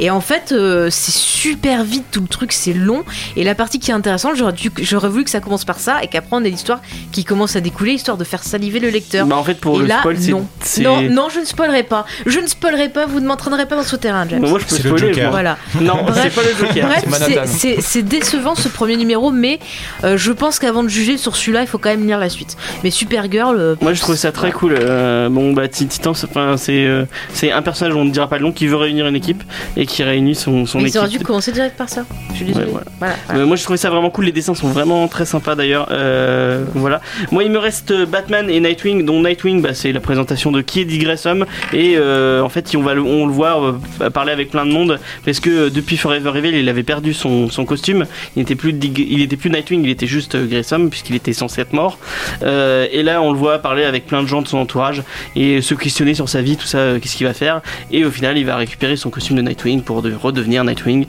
Et 0.00 0.10
en 0.10 0.20
fait, 0.20 0.52
euh, 0.52 0.88
c'est 0.90 1.12
super 1.14 1.84
vite, 1.84 2.04
tout 2.10 2.20
le 2.20 2.28
truc, 2.28 2.52
c'est 2.52 2.72
long. 2.72 3.04
Et 3.36 3.44
la 3.44 3.54
partie 3.54 3.78
qui 3.78 3.90
est 3.90 3.94
intéressante, 3.94 4.36
j'aurais, 4.36 4.52
dû- 4.52 4.70
j'aurais 4.82 5.08
voulu 5.08 5.24
que 5.24 5.30
ça 5.30 5.40
commence 5.40 5.64
par 5.64 5.78
ça 5.78 6.02
et 6.02 6.08
qu'après, 6.08 6.30
on 6.36 6.44
ait 6.44 6.50
l'histoire 6.50 6.80
qui 7.12 7.24
commence 7.24 7.56
à 7.56 7.60
découler, 7.60 7.92
histoire 7.92 8.16
de 8.16 8.24
faire 8.24 8.42
saliver 8.42 8.80
le 8.80 8.88
lecteur. 8.90 9.26
Bah 9.26 9.36
en 9.36 9.44
fait 9.44 9.54
pour 9.60 9.76
et 9.76 9.80
le 9.80 9.86
là, 9.86 9.98
spoil 10.00 10.16
c'est 10.20 10.30
non. 10.30 10.46
c'est- 10.62 10.82
Non, 10.82 11.02
non, 11.02 11.28
je 11.28 11.40
ne 11.40 11.44
spoilerai 11.44 11.82
pas. 11.82 12.04
Je 12.26 12.38
ne 12.40 12.46
spoilerai 12.46 12.88
pas, 12.88 13.06
vous 13.06 13.20
ne 13.20 13.26
m'entraînerez 13.26 13.66
pas 13.66 13.76
dans 13.76 13.82
ce 13.82 13.96
terrain, 13.96 14.26
James. 14.28 14.40
Bah, 14.42 14.48
moi 14.48 14.58
je 14.58 14.64
peux 14.66 14.76
C'est 14.76 14.82
le 14.84 14.90
spoiler. 14.96 15.08
Joker. 15.14 15.30
moi. 15.30 15.30
Voilà. 15.30 15.56
Non, 15.80 15.99
c'est 16.08 16.12
Bref. 16.12 16.34
pas 16.34 16.42
le 16.42 16.66
Joker. 16.66 16.86
Bref, 16.86 17.48
C'est 17.80 18.02
décevant 18.02 18.54
ce 18.54 18.68
premier 18.68 18.96
numéro, 18.96 19.30
mais 19.30 19.58
euh, 20.04 20.16
je 20.16 20.32
pense 20.32 20.58
qu'avant 20.58 20.82
de 20.82 20.88
juger 20.88 21.16
sur 21.16 21.36
celui-là, 21.36 21.62
il 21.62 21.66
faut 21.66 21.78
quand 21.78 21.90
même 21.90 22.06
lire 22.06 22.18
la 22.18 22.28
suite. 22.28 22.56
Mais 22.84 22.90
Supergirl, 22.90 23.56
euh, 23.58 23.74
Moi 23.80 23.92
je 23.94 24.00
trouve 24.00 24.16
ça 24.16 24.32
très 24.32 24.52
cool. 24.52 24.74
Euh, 24.78 25.28
bon 25.28 25.52
bah 25.52 25.62
c'est- 25.70 25.90
c'est 25.90 26.84
euh, 26.86 27.04
c'est 27.32 27.52
un 27.52 27.62
personnage 27.62 27.94
on 27.94 28.04
ne 28.04 28.10
dira 28.10 28.28
pas 28.28 28.36
le 28.38 28.44
nom 28.44 28.52
qui 28.52 28.66
veut 28.66 28.76
réunir 28.76 29.06
une 29.06 29.16
équipe 29.16 29.42
et 29.76 29.86
qui 29.86 30.02
réunit 30.02 30.34
son, 30.34 30.66
son 30.66 30.78
mais 30.78 30.84
ils 30.84 30.86
équipe. 30.88 31.00
auraient 31.00 31.08
dû 31.08 31.18
commencer 31.20 31.52
direct 31.52 31.76
par 31.76 31.88
ça. 31.88 32.04
Je 32.30 32.36
suis 32.36 32.44
désolée. 32.44 32.66
Ouais, 32.66 32.72
voilà. 32.72 32.86
Voilà, 32.98 33.14
voilà. 33.26 33.40
Euh, 33.42 33.46
moi 33.46 33.56
je 33.56 33.62
trouvais 33.64 33.76
ça 33.76 33.90
vraiment 33.90 34.10
cool, 34.10 34.24
les 34.26 34.32
dessins 34.32 34.54
sont 34.54 34.68
vraiment 34.68 35.06
très 35.08 35.24
sympas 35.26 35.54
d'ailleurs. 35.54 35.88
Euh, 35.90 36.64
voilà. 36.74 37.00
Moi 37.30 37.44
il 37.44 37.50
me 37.50 37.58
reste 37.58 37.92
Batman 38.06 38.48
et 38.50 38.60
Nightwing, 38.60 39.04
dont 39.04 39.20
Nightwing 39.22 39.62
bah, 39.62 39.74
c'est 39.74 39.92
la 39.92 40.00
présentation 40.00 40.50
de 40.52 40.60
qui 40.60 40.80
est 40.80 40.84
Dick 40.84 41.02
Grayson 41.02 41.46
et 41.72 41.94
euh, 41.96 42.42
en 42.42 42.48
fait 42.48 42.70
on 42.76 42.82
va 42.82 42.94
le, 42.94 43.02
on 43.02 43.26
le 43.26 43.32
voir 43.32 43.64
euh, 44.00 44.10
parler 44.10 44.32
avec 44.32 44.50
plein 44.50 44.66
de 44.66 44.72
monde 44.72 44.98
parce 45.24 45.40
que 45.40 45.50
euh, 45.50 45.70
Forever 45.96 46.32
Evil 46.36 46.56
il 46.56 46.68
avait 46.68 46.82
perdu 46.82 47.14
son, 47.14 47.48
costume, 47.66 48.06
il 48.36 48.40
n'était 48.40 48.54
plus 48.54 48.72
plus 48.72 49.50
Nightwing, 49.50 49.82
il 49.84 49.90
était 49.90 50.06
juste 50.06 50.34
euh, 50.34 50.46
Grayson 50.46 50.88
puisqu'il 50.90 51.14
était 51.16 51.32
censé 51.32 51.60
être 51.62 51.72
mort. 51.72 51.98
Euh, 52.42 52.86
et 52.92 53.02
là 53.02 53.22
on 53.22 53.32
le 53.32 53.38
voit 53.38 53.58
parler 53.58 53.84
avec 53.84 54.06
plein 54.06 54.22
de 54.22 54.28
gens 54.28 54.42
de 54.42 54.48
son 54.48 54.58
entourage 54.58 55.02
et 55.36 55.60
se 55.60 55.74
questionner 55.74 56.14
sur 56.14 56.28
sa 56.28 56.42
vie, 56.42 56.56
tout 56.56 56.66
ça, 56.66 56.78
euh, 56.78 56.98
qu'est-ce 56.98 57.16
qu'il 57.16 57.26
va 57.26 57.34
faire 57.34 57.60
et 57.90 58.04
au 58.04 58.10
final 58.10 58.38
il 58.38 58.44
va 58.46 58.56
récupérer 58.56 58.96
son 58.96 59.10
costume 59.10 59.36
de 59.36 59.42
Nightwing 59.42 59.82
pour 59.82 60.02
de- 60.02 60.14
redevenir 60.14 60.64
Nightwing. 60.64 61.06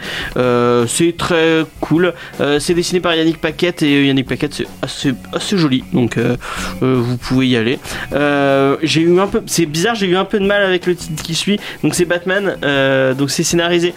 C'est 0.88 1.15
très 1.17 1.65
cool. 1.79 2.13
C'est 2.59 2.73
dessiné 2.73 2.99
par 2.99 3.15
Yannick 3.15 3.39
Paquette 3.39 3.84
et 3.84 4.07
Yannick 4.07 4.27
Paquette 4.27 4.53
c'est 4.53 4.67
assez, 4.82 5.13
assez 5.34 5.57
joli 5.57 5.84
donc 5.93 6.17
vous 6.82 7.17
pouvez 7.17 7.47
y 7.47 7.55
aller. 7.57 7.79
J'ai 8.84 9.01
eu 9.01 9.19
un 9.19 9.27
peu, 9.27 9.41
c'est 9.45 9.65
bizarre, 9.65 9.95
j'ai 9.95 10.07
eu 10.07 10.15
un 10.15 10.25
peu 10.25 10.39
de 10.39 10.45
mal 10.45 10.63
avec 10.63 10.86
le 10.86 10.95
titre 10.95 11.21
qui 11.23 11.36
suit. 11.36 11.59
Donc 11.84 11.95
c'est 11.95 12.05
Batman, 12.05 12.55
donc 13.17 13.29
c'est 13.32 13.43
scénarisé. 13.43 13.93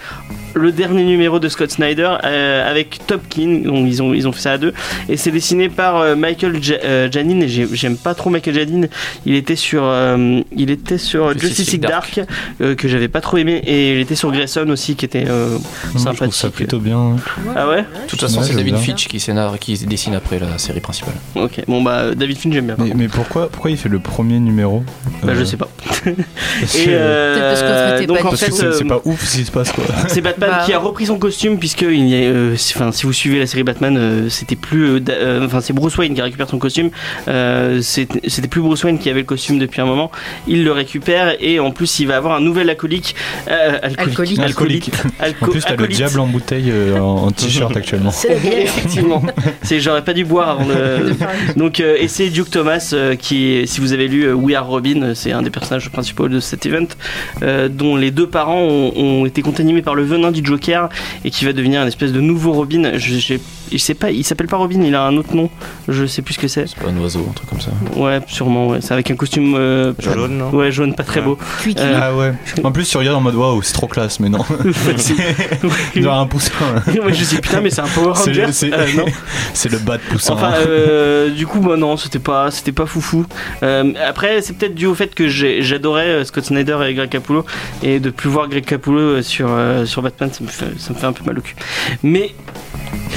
Le, 0.54 0.72
dernier 0.72 1.04
numéro 1.04 1.38
de 1.38 1.48
Scott 1.48 1.70
Snyder 1.70 2.10
euh, 2.24 2.70
avec 2.70 3.00
Topkin. 3.06 3.60
Donc 3.64 3.86
ils 3.88 4.02
ont 4.02 4.14
ils 4.14 4.26
ont 4.28 4.32
fait 4.32 4.40
ça 4.40 4.52
à 4.52 4.58
deux 4.58 4.72
et 5.08 5.16
c'est 5.16 5.30
dessiné 5.30 5.68
par 5.68 5.96
euh, 5.98 6.16
Michael 6.16 6.62
Ja- 6.62 6.76
euh, 6.84 7.08
Janin. 7.10 7.40
Et 7.40 7.48
j'ai- 7.48 7.68
j'aime 7.72 7.96
pas 7.96 8.14
trop 8.14 8.30
Michael 8.30 8.54
Janin. 8.54 8.86
Il 9.26 9.34
était 9.34 9.56
sur 9.56 9.82
euh, 9.84 10.40
il 10.56 10.70
était 10.70 10.98
sur 10.98 11.32
Justice 11.32 11.48
Justice 11.48 11.72
League 11.72 11.82
Dark, 11.82 12.20
euh, 12.60 12.74
que 12.74 12.88
j'avais 12.88 13.08
pas 13.08 13.20
trop 13.20 13.36
aimé 13.38 13.62
et 13.66 13.92
il 13.94 13.98
était 14.00 14.14
sur 14.14 14.30
Grayson 14.32 14.68
aussi 14.68 14.96
qui 14.96 15.04
était 15.04 15.24
euh, 15.28 15.50
Moi, 15.50 15.60
je 15.94 15.98
trouve 15.98 16.02
ça 16.02 16.12
sympathique. 16.12 16.52
plutôt 16.54 16.78
bien. 16.78 17.16
Ah 17.56 17.68
ouais? 17.68 17.82
De 17.82 18.08
toute 18.08 18.20
façon, 18.20 18.40
Ouais, 18.40 18.46
c'est 18.46 18.54
David 18.56 18.74
bien. 18.74 18.82
Fitch 18.82 19.06
qui, 19.08 19.20
scénar... 19.20 19.58
qui 19.58 19.74
dessine 19.86 20.14
après 20.14 20.38
la 20.38 20.58
série 20.58 20.80
principale. 20.80 21.14
Ok. 21.36 21.60
Bon 21.68 21.82
bah 21.82 22.14
David 22.14 22.38
Finch 22.38 22.52
j'aime 22.54 22.66
bien. 22.66 22.76
Mais, 22.94 23.08
pourquoi, 23.08 23.48
pourquoi 23.48 23.70
il 23.70 23.76
fait 23.76 23.88
le 23.88 23.98
premier 23.98 24.38
numéro 24.40 24.82
Bah, 25.22 25.32
je 25.34 25.44
sais 25.44 25.56
pas. 25.56 25.68
Et 26.06 26.14
euh, 26.88 27.50
parce 27.96 28.06
donc 28.06 28.18
en 28.24 28.30
parce 28.30 28.40
fait, 28.44 28.52
c'est 28.52 28.64
euh, 28.64 28.84
pas 28.88 29.00
ouf 29.04 29.24
ce 29.24 29.36
qui 29.38 29.44
se 29.44 29.50
passe 29.50 29.72
quoi. 29.72 29.84
C'est 30.08 30.20
Batman 30.20 30.43
Bah, 30.48 30.62
qui 30.64 30.72
a 30.72 30.78
repris 30.78 31.06
son 31.06 31.18
costume 31.18 31.58
puisque 31.58 31.82
il 31.82 32.08
y 32.08 32.14
a, 32.14 32.18
euh, 32.18 32.56
si- 32.56 32.74
enfin, 32.76 32.92
si 32.92 33.04
vous 33.06 33.12
suivez 33.12 33.38
la 33.38 33.46
série 33.46 33.62
Batman, 33.62 33.96
euh, 33.96 34.28
c'était 34.28 34.56
plus, 34.56 35.02
euh, 35.08 35.44
enfin 35.44 35.60
c'est 35.60 35.72
Bruce 35.72 35.96
Wayne 35.96 36.14
qui 36.14 36.20
récupère 36.22 36.48
son 36.48 36.58
costume. 36.58 36.90
Euh, 37.28 37.80
c'était 37.82 38.48
plus 38.48 38.60
Bruce 38.60 38.84
Wayne 38.84 38.98
qui 38.98 39.08
avait 39.10 39.20
le 39.20 39.26
costume 39.26 39.58
depuis 39.58 39.80
un 39.80 39.86
moment. 39.86 40.10
Il 40.46 40.64
le 40.64 40.72
récupère 40.72 41.34
et 41.40 41.60
en 41.60 41.70
plus 41.70 41.98
il 42.00 42.06
va 42.06 42.16
avoir 42.16 42.34
un 42.36 42.40
nouvel 42.40 42.70
alcoolique, 42.70 43.14
euh, 43.48 43.78
alcoolique, 43.82 44.38
Alcoolique. 44.38 44.40
Alcoolique. 44.40 44.90
alco- 45.20 45.44
En 45.44 45.48
plus, 45.48 45.60
t'as 45.62 45.76
le 45.76 45.88
diable 45.88 46.20
en 46.20 46.26
bouteille 46.26 46.70
euh, 46.70 46.98
en, 46.98 47.30
t-shirt 47.30 47.76
actuellement. 47.76 48.10
C'est. 48.10 48.32
Effectivement, 48.44 49.22
c'est 49.62 49.80
j'aurais 49.80 50.04
pas 50.04 50.12
dû 50.12 50.24
boire 50.24 50.50
avant 50.50 50.66
de. 50.66 51.14
Donc 51.56 51.80
euh, 51.80 51.96
et 51.98 52.08
c'est 52.08 52.28
Duke 52.30 52.50
Thomas 52.50 52.90
euh, 52.92 53.14
qui, 53.16 53.62
si 53.66 53.80
vous 53.80 53.92
avez 53.92 54.08
lu 54.08 54.24
euh, 54.24 54.32
We 54.34 54.56
Are 54.56 54.66
Robin, 54.66 55.12
c'est 55.14 55.32
un 55.32 55.42
des 55.42 55.50
personnages 55.50 55.88
principaux 55.90 56.28
de 56.28 56.40
cet 56.40 56.66
event, 56.66 56.86
euh, 57.42 57.68
dont 57.68 57.96
les 57.96 58.10
deux 58.10 58.26
parents 58.28 58.60
ont, 58.62 58.92
ont 58.96 59.26
été 59.26 59.42
contaminés 59.42 59.82
par 59.82 59.94
le 59.94 60.04
venin 60.04 60.30
du 60.34 60.44
Joker 60.44 60.88
et 61.24 61.30
qui 61.30 61.44
va 61.44 61.52
devenir 61.52 61.80
une 61.82 61.88
espèce 61.88 62.12
de 62.12 62.20
nouveau 62.20 62.52
Robin. 62.52 62.92
Je 63.78 63.82
sais 63.84 63.94
pas, 63.94 64.10
il 64.10 64.24
s'appelle 64.24 64.46
pas 64.46 64.56
Robin, 64.56 64.80
il 64.82 64.94
a 64.94 65.02
un 65.04 65.16
autre 65.16 65.34
nom. 65.34 65.50
Je 65.88 66.06
sais 66.06 66.22
plus 66.22 66.34
ce 66.34 66.38
que 66.38 66.48
c'est. 66.48 66.66
C'est 66.66 66.78
pas 66.78 66.88
un 66.90 66.96
oiseau, 66.98 67.26
un 67.28 67.32
truc 67.32 67.48
comme 67.50 67.60
ça. 67.60 67.70
Ouais, 67.96 68.20
sûrement. 68.26 68.68
Ouais. 68.68 68.78
C'est 68.80 68.92
avec 68.92 69.10
un 69.10 69.16
costume 69.16 69.54
euh, 69.56 69.92
Jaune, 69.98 70.38
non 70.38 70.50
ouais 70.50 70.70
jaune, 70.72 70.94
pas 70.94 71.02
très 71.04 71.20
beau. 71.20 71.38
Euh, 71.78 71.98
Ah 72.00 72.14
ouais. 72.14 72.32
En 72.62 72.72
plus, 72.72 72.88
tu 72.88 72.96
regardes 72.96 73.16
en 73.16 73.20
mode 73.20 73.34
waouh, 73.34 73.62
c'est 73.62 73.72
trop 73.74 73.86
classe, 73.86 74.20
mais 74.20 74.28
non. 74.28 74.38
Genre 75.96 76.18
un 76.18 76.26
poussin. 76.26 76.50
Ouais, 77.04 77.12
je 77.12 77.24
sais 77.24 77.40
putain, 77.40 77.60
mais 77.60 77.70
c'est 77.70 77.80
un 77.80 77.86
Power 77.86 78.12
C'est 78.14 78.30
Ranger. 78.30 78.46
le- 78.46 78.52
c'est- 78.52 78.72
Euh. 78.72 78.86
C'est 79.52 79.70
le 79.70 79.78
bas 79.78 79.96
de 79.98 80.02
poussin. 80.02 80.34
Enfin, 80.34 80.52
euh, 80.66 81.30
du 81.30 81.46
coup, 81.46 81.60
bah 81.60 81.76
non, 81.76 81.96
c'était 81.96 82.18
pas, 82.18 82.50
c'était 82.50 82.72
pas 82.72 82.86
foufou. 82.86 83.26
Euh, 83.62 83.92
après, 84.06 84.40
c'est 84.42 84.54
peut-être 84.54 84.74
dû 84.74 84.86
au 84.86 84.94
fait 84.94 85.14
que 85.14 85.28
j'ai- 85.28 85.62
j'adorais 85.62 86.24
Scott 86.24 86.44
Snyder 86.44 86.78
et 86.88 86.94
Greg 86.94 87.08
Capullo, 87.10 87.44
et 87.82 88.00
de 88.00 88.10
plus 88.10 88.28
voir 88.30 88.48
Greg 88.48 88.64
Capullo 88.64 89.20
sur, 89.22 89.48
euh, 89.50 89.84
sur 89.86 90.02
Batman, 90.02 90.30
ça 90.32 90.42
me, 90.44 90.48
fait, 90.48 90.66
ça 90.78 90.92
me 90.92 90.98
fait 90.98 91.06
un 91.06 91.12
peu 91.12 91.24
mal 91.24 91.38
au 91.38 91.42
cul. 91.42 91.54
Mais 92.02 92.34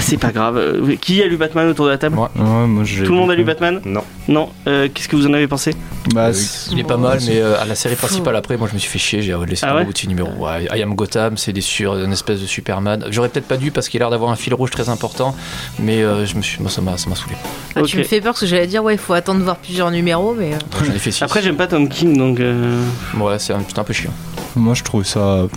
c'est 0.08 0.18
pas 0.18 0.32
grave. 0.32 0.58
Euh, 0.58 0.96
Qui 1.00 1.22
a 1.22 1.28
lu 1.28 1.38
Batman 1.38 1.68
autour 1.70 1.86
de 1.86 1.92
la 1.92 1.98
table 1.98 2.18
Ouais, 2.18 2.28
ouais, 2.36 2.68
moi, 2.68 2.84
j'ai 2.84 3.04
Tout 3.04 3.12
le 3.12 3.18
monde 3.18 3.32
a 3.32 3.36
lu. 3.36 3.44
Batman 3.44 3.82
Non. 3.86 4.04
Non. 4.28 4.50
Euh, 4.68 4.88
Qu'est-ce 4.94 5.08
que 5.08 5.16
vous 5.16 5.28
en 5.28 5.34
avez 5.34 5.48
pensé 5.48 5.74
Bah, 6.14 6.28
Euh, 6.28 6.34
il 6.72 6.80
est 6.80 6.84
pas 6.84 6.98
mal, 6.98 7.20
mais 7.28 7.40
euh, 7.40 7.60
à 7.62 7.66
la 7.66 7.76
série 7.76 7.96
principale 7.96 8.36
après, 8.36 8.58
moi 8.58 8.68
je 8.70 8.74
me 8.74 8.80
suis 8.80 8.90
fait 8.90 9.00
chier, 9.00 9.22
j'ai 9.22 9.36
laissé 9.48 9.66
Ah 9.68 9.74
un 9.74 9.78
ouais 9.78 9.88
ces 9.96 10.08
numéros. 10.08 10.32
Ouais, 10.46 10.66
I 10.76 10.82
Am 10.84 10.94
Gotham, 10.96 11.38
c'est 11.38 11.54
des 11.54 11.62
sur 11.62 11.96
une 11.98 12.12
espèce 12.12 12.42
de 12.42 12.46
Superman. 12.46 13.06
J'aurais 13.10 13.30
peut-être 13.30 13.48
pas 13.48 13.58
dû 13.58 13.72
parce 13.72 13.90
qu'il 13.90 14.02
a 14.02 14.06
l'air 14.06 14.10
d'avoir 14.12 14.32
un 14.32 14.36
fil 14.36 14.54
rouge 14.54 14.72
très 14.72 14.90
important, 14.90 15.36
mais 15.80 16.04
euh, 16.04 16.26
je 16.26 16.36
me 16.36 16.42
suis, 16.42 16.60
moi 16.62 16.70
ça 16.70 16.82
m'a, 16.82 16.98
ça 16.98 17.10
m'a 17.10 17.16
saoulé. 17.16 17.36
Ah. 17.76 17.82
Tu 17.84 17.98
me 17.98 18.04
fais 18.04 18.20
peur 18.22 18.34
parce 18.34 18.42
que 18.42 18.46
j'allais 18.48 18.68
dire, 18.68 18.84
ouais, 18.84 18.94
il 18.96 19.00
faut 19.00 19.14
attendre 19.14 19.40
de 19.40 19.44
voir 19.44 19.58
plusieurs 19.58 19.92
numéros, 19.92 20.36
mais. 20.38 20.54
euh, 20.54 20.58
Donc, 20.72 20.86
J'en 20.86 20.94
ai 20.94 21.00
fait 21.00 21.12
six. 21.12 21.24
Après, 21.24 21.42
j'aime 21.42 21.56
pas 21.58 21.68
Tom 21.68 21.88
King, 21.90 22.18
donc. 22.18 22.40
euh, 22.40 22.82
Ouais, 23.20 23.40
c'est 23.40 23.54
un, 23.54 23.60
c'est 23.68 23.80
un 23.80 23.84
peu 23.84 23.94
chiant. 23.94 24.12
Moi 24.58 24.74
je 24.74 24.84
trouve 24.84 25.04
ça. 25.06 25.48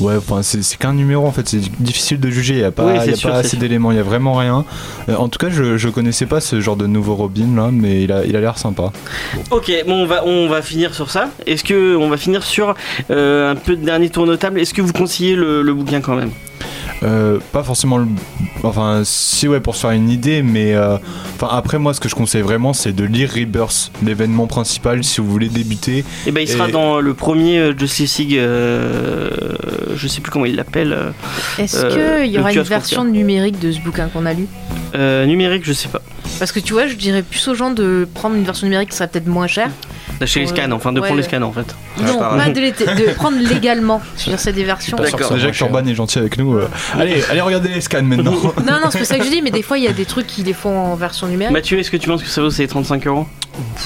Ouais, 0.00 0.14
enfin, 0.16 0.42
c'est 0.42 0.60
qu'un 0.78 0.92
numéro 0.92 1.26
en 1.26 1.32
fait, 1.32 1.48
c'est 1.48 1.60
difficile 1.82 2.20
de 2.20 2.30
juger, 2.30 2.54
il 2.54 2.58
n'y 2.60 2.64
a 2.64 2.70
pas, 2.70 2.84
Oui, 2.86 2.94
y 2.94 3.10
a 3.10 3.16
sûr, 3.16 3.30
pas 3.30 3.36
assez 3.38 3.56
d'éléments, 3.56 3.90
il 3.90 3.94
n'y 3.94 4.00
a 4.00 4.04
vraiment 4.04 4.34
rien. 4.34 4.64
Euh, 5.08 5.16
en 5.16 5.28
tout 5.28 5.38
cas, 5.38 5.50
je, 5.50 5.76
je 5.76 5.88
connaissais 5.88 6.26
pas 6.26 6.40
ce 6.40 6.60
genre 6.60 6.76
de 6.76 6.86
nouveau 6.86 7.14
Robin 7.16 7.56
là, 7.56 7.70
mais 7.72 8.02
il 8.04 8.12
a 8.12 8.24
il 8.24 8.36
a 8.36 8.40
l'air 8.40 8.58
sympa. 8.58 8.92
Ok, 9.50 9.72
bon, 9.86 10.02
on 10.02 10.06
va, 10.06 10.24
on 10.24 10.48
va 10.48 10.62
finir 10.62 10.94
sur 10.94 11.10
ça. 11.10 11.30
Est-ce 11.46 11.64
que 11.64 11.96
on 11.96 12.08
va 12.08 12.16
finir 12.16 12.44
sur 12.44 12.74
euh, 13.10 13.52
un 13.52 13.56
peu 13.56 13.74
de 13.76 13.84
dernier 13.84 14.10
tour 14.10 14.26
notable 14.26 14.60
Est-ce 14.60 14.72
que 14.74 14.82
vous 14.82 14.92
conseillez 14.92 15.34
le, 15.34 15.62
le 15.62 15.74
bouquin 15.74 16.00
quand 16.00 16.14
même? 16.14 16.30
Euh, 17.02 17.38
pas 17.52 17.62
forcément 17.62 17.98
le. 17.98 18.06
Enfin, 18.64 19.02
si, 19.04 19.46
ouais, 19.46 19.60
pour 19.60 19.76
se 19.76 19.82
faire 19.82 19.90
une 19.92 20.10
idée, 20.10 20.42
mais. 20.42 20.74
euh, 20.74 20.96
Enfin, 21.40 21.56
après, 21.56 21.78
moi, 21.78 21.94
ce 21.94 22.00
que 22.00 22.08
je 22.08 22.16
conseille 22.16 22.42
vraiment, 22.42 22.72
c'est 22.72 22.92
de 22.92 23.04
lire 23.04 23.30
Rebirth, 23.32 23.92
l'événement 24.04 24.48
principal, 24.48 25.04
si 25.04 25.20
vous 25.20 25.28
voulez 25.30 25.48
débuter. 25.48 26.04
Eh 26.26 26.32
ben, 26.32 26.40
il 26.40 26.48
sera 26.48 26.68
Et- 26.68 26.72
dans 26.72 26.98
le 27.00 27.14
premier 27.14 27.72
Justice 27.78 28.18
League. 28.18 28.36
euh, 28.36 29.30
je 29.94 30.08
sais 30.08 30.20
plus 30.20 30.30
comment 30.32 30.46
il 30.46 30.56
l'appelle. 30.56 30.96
Est-ce 31.58 31.76
Euh, 31.76 32.22
qu'il 32.24 32.32
y 32.32 32.38
aura 32.38 32.52
une 32.52 32.60
version 32.62 33.04
numérique 33.04 33.58
de 33.60 33.70
ce 33.72 33.78
bouquin 33.80 34.08
qu'on 34.08 34.26
a 34.26 34.34
lu? 34.34 34.46
Euh, 34.94 35.26
numérique, 35.26 35.62
je 35.64 35.72
sais 35.72 35.88
pas. 35.88 36.02
Parce 36.38 36.50
que 36.52 36.60
tu 36.60 36.72
vois, 36.72 36.86
je 36.88 36.94
dirais 36.94 37.22
plus 37.22 37.46
aux 37.48 37.54
gens 37.54 37.70
de 37.70 38.06
prendre 38.14 38.34
une 38.36 38.44
version 38.44 38.66
numérique 38.66 38.90
qui 38.90 38.96
serait 38.96 39.08
peut-être 39.08 39.26
moins 39.26 39.46
chère. 39.46 39.70
D'acheter 40.20 40.40
les 40.40 40.46
scans, 40.46 40.70
enfin 40.72 40.92
de 40.92 41.00
Ouais, 41.00 41.06
prendre 41.08 41.20
les 41.20 41.26
scans 41.26 41.42
en 41.42 41.52
fait. 41.52 41.74
non, 42.02 42.18
pareil. 42.18 42.40
pas 42.46 42.50
de, 42.50 42.60
les- 42.60 42.72
de 43.06 43.12
prendre 43.14 43.38
légalement. 43.38 44.00
Je 44.16 44.24
veux 44.24 44.30
dire, 44.32 44.40
c'est 44.40 44.52
des 44.52 44.64
versions. 44.64 44.96
D'accord. 44.96 45.32
Déjà 45.32 45.50
que. 45.50 45.58
Urban 45.64 45.84
est 45.86 45.94
gentil 45.94 46.18
avec 46.18 46.38
nous. 46.38 46.56
euh, 46.56 46.68
Allez, 46.94 47.22
allez, 47.30 47.40
regardez 47.40 47.68
les 47.68 47.80
scans 47.80 48.02
maintenant. 48.02 48.32
Non, 48.66 48.80
non, 48.82 48.90
c'est 48.90 48.98
pas 49.00 49.04
ça 49.04 49.18
que 49.18 49.24
je 49.24 49.30
dis, 49.30 49.42
mais 49.42 49.50
des 49.50 49.62
fois, 49.62 49.78
il 49.78 49.84
y 49.84 49.88
a 49.88 49.92
des 49.92 50.04
trucs 50.04 50.26
qui 50.26 50.42
les 50.42 50.52
font 50.52 50.76
en 50.78 50.94
version 50.96 51.26
numérique. 51.26 51.52
Mathieu, 51.52 51.78
est-ce 51.78 51.90
que 51.90 51.96
tu 51.96 52.08
penses 52.08 52.22
que 52.22 52.28
ça 52.28 52.40
vaut 52.42 52.50
ces 52.50 52.66
35 52.66 53.06
euros? 53.06 53.26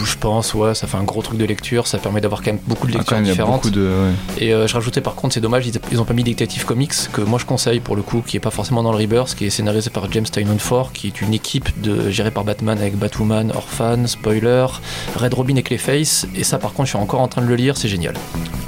Je 0.04 0.16
pense, 0.18 0.52
ouais, 0.54 0.74
ça 0.74 0.86
fait 0.86 0.98
un 0.98 1.02
gros 1.02 1.22
truc 1.22 1.38
de 1.38 1.44
lecture, 1.46 1.86
ça 1.86 1.96
permet 1.96 2.20
d'avoir 2.20 2.42
quand 2.42 2.52
même 2.52 2.60
beaucoup 2.66 2.86
de 2.86 2.92
Ah, 2.94 2.98
lectures 2.98 3.08
quand 3.08 3.16
même, 3.16 3.24
il 3.24 3.28
y 3.28 3.30
a 3.30 3.32
différentes. 3.34 3.54
beaucoup 3.62 3.70
de. 3.70 3.80
ouais. 3.80 4.44
Et 4.44 4.52
euh, 4.52 4.66
je 4.66 4.74
rajoutais 4.74 5.00
par 5.00 5.14
contre, 5.14 5.32
c'est 5.32 5.40
dommage, 5.40 5.66
ils, 5.66 5.72
ils 5.90 5.98
ont 6.00 6.04
pas 6.04 6.12
mis 6.12 6.24
Detective 6.24 6.64
Comics, 6.66 6.92
que 7.12 7.22
moi 7.22 7.38
je 7.38 7.46
conseille 7.46 7.80
pour 7.80 7.96
le 7.96 8.02
coup, 8.02 8.22
qui 8.26 8.36
est 8.36 8.40
pas 8.40 8.50
forcément 8.50 8.82
dans 8.82 8.92
le 8.92 8.98
Rebirth, 8.98 9.34
qui 9.34 9.46
est 9.46 9.50
scénarisé 9.50 9.88
par 9.88 10.10
James 10.12 10.24
Tynion 10.24 10.58
Ford, 10.58 10.92
qui 10.92 11.06
est 11.06 11.22
une 11.22 11.32
équipe 11.32 11.80
de, 11.80 12.10
gérée 12.10 12.30
par 12.30 12.44
Batman 12.44 12.76
avec 12.78 12.96
Batwoman, 12.98 13.50
Orphan, 13.54 14.06
Spoiler, 14.06 14.66
Red 15.16 15.32
Robin 15.34 15.56
et 15.56 15.62
Clayface. 15.62 16.21
Et 16.34 16.44
ça 16.44 16.58
par 16.58 16.72
contre, 16.72 16.86
je 16.86 16.90
suis 16.90 16.98
encore 16.98 17.20
en 17.20 17.28
train 17.28 17.42
de 17.42 17.46
le 17.48 17.54
lire, 17.56 17.76
c'est 17.76 17.88
génial. 17.88 18.14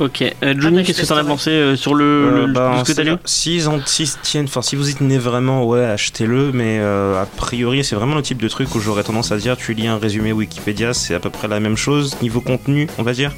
Ok. 0.00 0.22
Euh, 0.22 0.32
Ah, 0.42 0.52
Johnny, 0.58 0.82
qu'est-ce 0.84 1.02
que 1.02 1.06
t'en 1.06 1.16
as 1.16 1.24
pensé 1.24 1.50
euh, 1.50 1.76
sur 1.76 1.94
le, 1.94 2.04
Euh, 2.04 2.46
le- 2.46 2.52
bah, 2.52 2.82
ce 2.84 2.90
que 2.90 2.96
t'as 2.96 3.02
lu 3.02 3.08
c'est-à-dire, 3.10 3.18
S'ils 3.24 3.68
en 3.68 3.78
s'ils 3.86 4.10
tiennent, 4.22 4.44
enfin 4.46 4.62
si 4.62 4.76
vous 4.76 4.88
y 4.90 4.94
tenez 4.94 5.18
vraiment, 5.18 5.64
ouais, 5.64 5.84
achetez-le. 5.84 6.50
Mais 6.52 6.78
euh, 6.80 7.22
a 7.22 7.26
priori, 7.26 7.84
c'est 7.84 7.94
vraiment 7.96 8.14
le 8.16 8.22
type 8.22 8.40
de 8.42 8.48
truc 8.48 8.74
où 8.74 8.80
j'aurais 8.80 9.02
tendance 9.04 9.30
à 9.32 9.36
dire, 9.36 9.56
tu 9.56 9.72
lis 9.74 9.86
un 9.86 9.98
résumé 9.98 10.32
Wikipédia, 10.32 10.94
c'est 10.94 11.14
à 11.14 11.20
peu 11.20 11.30
près 11.30 11.48
la 11.48 11.60
même 11.60 11.76
chose 11.76 12.16
niveau 12.22 12.40
contenu, 12.40 12.88
on 12.98 13.02
va 13.02 13.12
dire. 13.12 13.32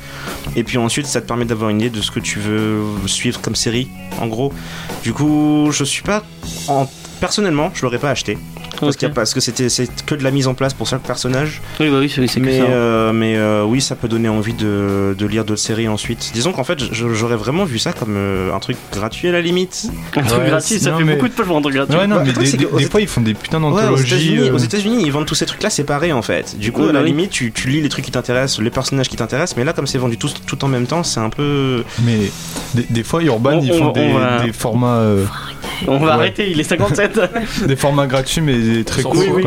Et 0.57 0.65
puis 0.65 0.79
ensuite, 0.79 1.07
ça 1.07 1.21
te 1.21 1.27
permet 1.27 1.45
d'avoir 1.45 1.71
une 1.71 1.81
idée 1.81 1.91
de 1.91 2.01
ce 2.01 2.11
que 2.11 2.21
tu 2.21 2.39
veux 2.39 2.81
suivre 3.07 3.41
comme 3.41 3.55
série, 3.57 3.89
en 4.21 4.27
gros. 4.27 4.53
Du 5.03 5.13
coup, 5.13 5.69
je 5.73 5.85
suis 5.85 6.03
pas, 6.03 6.23
en... 6.69 6.89
personnellement, 7.21 7.71
je 7.75 7.83
l'aurais 7.83 7.99
pas 7.99 8.11
acheté 8.11 8.39
parce, 8.81 8.97
a- 9.33 9.35
que 9.35 9.41
c'était 9.41 9.69
c'est 9.69 9.89
que 10.05 10.15
de 10.15 10.23
la 10.25 10.31
mise 10.31 10.47
en 10.47 10.55
place 10.55 10.75
pour 10.75 10.87
chaque 10.87 11.03
personnage. 11.03 11.61
Oui, 11.81 11.89
bah 11.91 11.97
oui, 12.01 12.11
c'est 12.15 12.27
c'est 12.27 12.41
que 12.41 12.47
Mais, 12.47 12.59
ça. 12.59 12.65
euh, 12.65 13.13
mais 13.13 13.37
euh, 13.37 13.65
oui, 13.65 13.81
ça 13.81 13.95
peut 13.97 14.09
donner 14.09 14.29
envie 14.29 14.55
de, 14.55 15.15
de 15.19 15.27
lire 15.27 15.45
d'autres 15.45 15.61
séries 15.61 15.89
ensuite. 15.89 16.31
Disons 16.35 16.53
qu'en 16.53 16.65
fait, 16.65 16.79
j'aurais 16.93 17.37
vraiment 17.37 17.65
vu 17.65 17.79
ça 17.79 17.93
comme 17.93 18.15
euh, 18.17 18.55
un 18.55 18.59
truc 18.59 18.77
gratuit 18.93 19.29
à 19.29 19.33
la 19.33 19.41
limite. 19.41 19.89
Un 20.17 20.23
truc 20.23 20.41
Ouais, 20.41 20.49
gratuit, 20.49 20.79
ça 20.79 20.91
non, 20.91 20.99
fait 20.99 21.05
mais- 21.05 21.15
beaucoup 21.17 21.29
de 21.29 21.35
un 21.57 21.61
truc 21.63 21.75
gratuit. 21.75 21.97
Ouais, 21.97 22.07
non, 22.07 22.17
Bah, 22.17 22.23
mais 22.27 22.33
des, 22.33 22.57
des- 22.57 22.85
fois 22.91 23.01
ils 23.01 23.07
font 23.07 23.21
des 23.21 23.35
putains 23.35 23.63
Ouais, 23.63 23.69
aux 23.69 23.75
d'anthologies. 23.77 24.15
États-Unis, 24.15 24.49
euh, 24.49 24.55
aux 24.55 24.59
États-Unis, 24.59 25.03
ils 25.05 25.13
vendent 25.13 25.27
tous 25.27 25.35
ces 25.35 25.47
trucs-là 25.47 25.71
séparés 25.71 26.13
en 26.13 26.23
fait. 26.23 26.59
Du 26.59 26.73
coup, 26.73 26.83
Oui, 26.83 26.89
à 26.91 26.93
la 26.93 27.01
oui. 27.01 27.07
limite, 27.09 27.31
tu, 27.31 27.53
tu 27.53 27.69
lis 27.69 27.81
les 27.81 27.89
trucs 27.89 28.05
qui 28.05 28.11
t'intéressent, 28.11 28.61
les 28.61 28.71
personnages 28.71 29.09
qui 29.09 29.17
t'intéressent, 29.17 29.57
mais 29.57 29.65
là, 29.65 29.73
comme 29.73 29.87
c'est 29.87 29.99
vendu 29.99 30.17
tout, 30.19 30.31
tout 30.47 30.65
en 30.65 30.69
même 30.69 30.87
temps, 30.87 31.03
c'est 31.03 31.21
un 31.21 31.31
peu. 31.31 31.83
Mais 32.05 32.19
des, 32.75 32.87
des 32.91 33.03
fois, 33.03 33.23
Urban, 33.23 33.55
On- 33.59 33.61
ils 33.63 33.73
on- 33.73 33.79
font 33.79 33.89
on 33.89 33.93
des, 33.93 34.13
va- 34.13 34.43
des 34.45 34.53
formats, 34.53 34.97
euh, 34.99 35.25
On 35.89 35.99
va 35.99 36.07
Ouais. 36.07 36.13
arrêter, 36.13 36.51
il 36.51 36.59
est 36.61 36.65
57. 36.65 37.21
des 37.67 37.77
formats 37.77 38.07
gratuits, 38.07 38.41
mais 38.41 38.85
très 38.85 39.03
courts. 39.03 39.15
oui. 39.35 39.45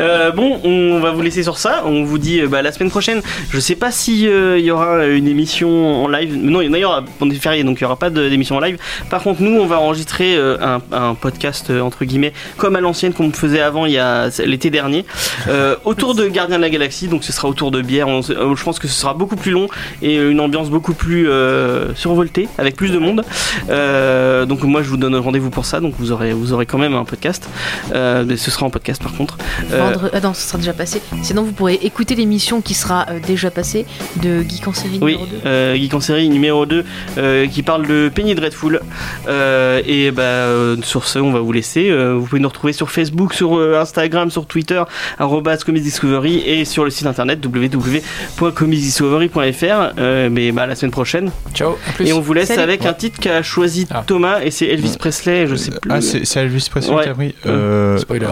Euh, 0.00 0.30
bon, 0.30 0.60
on 0.64 1.00
va 1.00 1.10
vous 1.12 1.22
laisser 1.22 1.42
sur 1.42 1.58
ça. 1.58 1.82
On 1.86 2.04
vous 2.04 2.18
dit 2.18 2.40
euh, 2.40 2.48
bah, 2.48 2.62
la 2.62 2.72
semaine 2.72 2.90
prochaine. 2.90 3.20
Je 3.50 3.58
sais 3.60 3.74
pas 3.76 3.90
si 3.90 4.28
euh, 4.28 4.58
il 4.58 4.64
y 4.64 4.70
aura 4.70 5.06
une 5.06 5.26
émission 5.28 6.04
en 6.04 6.08
live. 6.08 6.34
Non, 6.36 6.60
il 6.60 6.74
y 6.76 6.84
aura 6.84 7.02
pendant 7.18 7.32
les 7.32 7.38
fériés, 7.38 7.64
donc 7.64 7.78
il 7.78 7.82
y 7.82 7.84
aura 7.84 7.96
pas 7.96 8.10
d'émission 8.10 8.56
en 8.56 8.60
live. 8.60 8.78
Par 9.10 9.22
contre, 9.22 9.42
nous, 9.42 9.58
on 9.60 9.66
va 9.66 9.78
enregistrer 9.80 10.36
euh, 10.36 10.56
un, 10.60 10.80
un 10.92 11.14
podcast 11.14 11.70
euh, 11.70 11.80
entre 11.80 12.04
guillemets 12.04 12.32
comme 12.56 12.76
à 12.76 12.80
l'ancienne, 12.80 13.12
qu'on 13.12 13.30
faisait 13.32 13.60
avant, 13.60 13.86
il 13.86 13.92
y 13.92 13.98
a 13.98 14.28
l'été 14.44 14.70
dernier, 14.70 15.04
euh, 15.48 15.76
autour 15.84 16.14
de 16.14 16.26
Gardien 16.28 16.56
de 16.56 16.62
la 16.62 16.70
Galaxie. 16.70 17.08
Donc 17.08 17.24
ce 17.24 17.32
sera 17.32 17.48
autour 17.48 17.70
de 17.70 17.82
bière. 17.82 18.08
On- 18.08 18.20
euh, 18.30 18.54
je 18.56 18.62
pense 18.64 18.78
que 18.78 18.88
ce 18.88 18.94
sera 19.00 19.14
beaucoup 19.14 19.36
plus 19.36 19.50
long 19.52 19.68
et 20.02 20.16
une 20.16 20.40
ambiance 20.40 20.70
beaucoup 20.70 20.94
plus 20.94 21.28
euh, 21.28 21.94
survoltée, 21.94 22.48
avec 22.58 22.76
plus 22.76 22.90
de 22.92 22.98
monde. 22.98 23.22
Euh, 23.70 24.44
donc 24.46 24.62
moi, 24.62 24.82
je 24.82 24.88
vous 24.88 24.96
donne 24.96 25.16
rendez-vous 25.16 25.45
pour 25.50 25.66
ça, 25.66 25.80
donc 25.80 25.94
vous 25.98 26.12
aurez, 26.12 26.32
vous 26.32 26.52
aurez 26.52 26.66
quand 26.66 26.78
même 26.78 26.94
un 26.94 27.04
podcast. 27.04 27.48
Euh, 27.94 28.24
mais 28.26 28.36
ce 28.36 28.50
sera 28.50 28.66
en 28.66 28.70
podcast 28.70 29.02
par 29.02 29.12
contre. 29.14 29.38
Euh, 29.72 29.78
Vendre... 29.78 30.10
Ah 30.12 30.20
non, 30.20 30.34
ce 30.34 30.42
sera 30.48 30.58
déjà 30.58 30.72
passé. 30.72 31.00
Sinon, 31.22 31.42
vous 31.42 31.52
pourrez 31.52 31.78
écouter 31.82 32.14
l'émission 32.14 32.60
qui 32.60 32.74
sera 32.74 33.06
euh, 33.10 33.18
déjà 33.24 33.50
passée 33.50 33.86
de 34.22 34.42
Geek 34.42 34.66
en 34.68 34.72
série 34.72 34.98
oui, 35.02 35.12
numéro 35.12 35.26
2. 35.26 35.36
euh, 35.46 35.76
Geek 35.76 35.94
en 35.94 36.00
série 36.00 36.28
numéro 36.28 36.66
2 36.66 36.84
euh, 37.18 37.46
qui 37.46 37.62
parle 37.62 37.86
de 37.86 38.10
Penny 38.14 38.34
Dreadful. 38.34 38.80
Euh, 39.28 39.80
et 39.86 40.10
bah, 40.10 40.22
euh, 40.22 40.76
sur 40.82 41.06
ce, 41.06 41.18
on 41.18 41.32
va 41.32 41.40
vous 41.40 41.52
laisser. 41.52 41.90
Euh, 41.90 42.14
vous 42.14 42.26
pouvez 42.26 42.40
nous 42.40 42.48
retrouver 42.48 42.72
sur 42.72 42.90
Facebook, 42.90 43.34
sur 43.34 43.58
euh, 43.58 43.80
Instagram, 43.80 44.30
sur 44.30 44.46
Twitter, 44.46 44.82
arrobas 45.18 45.58
Comics 45.58 45.82
Discovery 45.82 46.42
et 46.46 46.64
sur 46.64 46.84
le 46.84 46.90
site 46.90 47.06
internet 47.06 47.44
www.comicsdiscovery.fr. 47.44 49.92
Euh, 49.98 50.28
mais 50.30 50.52
bah, 50.52 50.62
à 50.62 50.66
la 50.66 50.74
semaine 50.74 50.90
prochaine. 50.92 51.30
Ciao, 51.54 51.72
à 51.88 51.92
plus. 51.92 52.06
Et 52.08 52.12
on 52.12 52.20
vous 52.20 52.32
laisse 52.32 52.48
Salut. 52.48 52.60
avec 52.62 52.84
un 52.86 52.92
titre 52.92 53.18
qu'a 53.20 53.42
choisi 53.42 53.86
Ah. 53.90 54.02
Thomas 54.06 54.40
et 54.42 54.50
c'est 54.50 54.66
Elvis 54.66 54.96
Presley, 54.98 55.35
je 55.46 55.56
sais 55.56 55.70
plus. 55.72 55.90
Ah, 55.90 56.00
c'est 56.00 56.24
c'est 56.24 56.40
Elvis 56.40 56.66
Presley 56.70 56.94
Ouais. 56.94 57.02
qui 57.04 57.08
a 57.10 57.14
pris 57.14 57.34
euh, 57.46 57.98
Spoiler. 57.98 58.30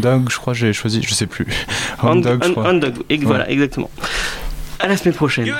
Dog, 0.00 0.28
je 0.30 0.36
crois, 0.36 0.54
j'ai 0.54 0.72
choisi, 0.72 1.02
je 1.02 1.12
sais 1.12 1.26
plus. 1.26 1.46
Hound 2.02 2.24
Dog, 2.24 2.42
je 2.44 2.50
crois. 2.52 2.72
Dog. 2.72 2.94
Voilà, 3.22 3.50
exactement. 3.50 3.90
À 4.78 4.88
la 4.88 4.96
semaine 4.96 5.14
prochaine. 5.14 5.52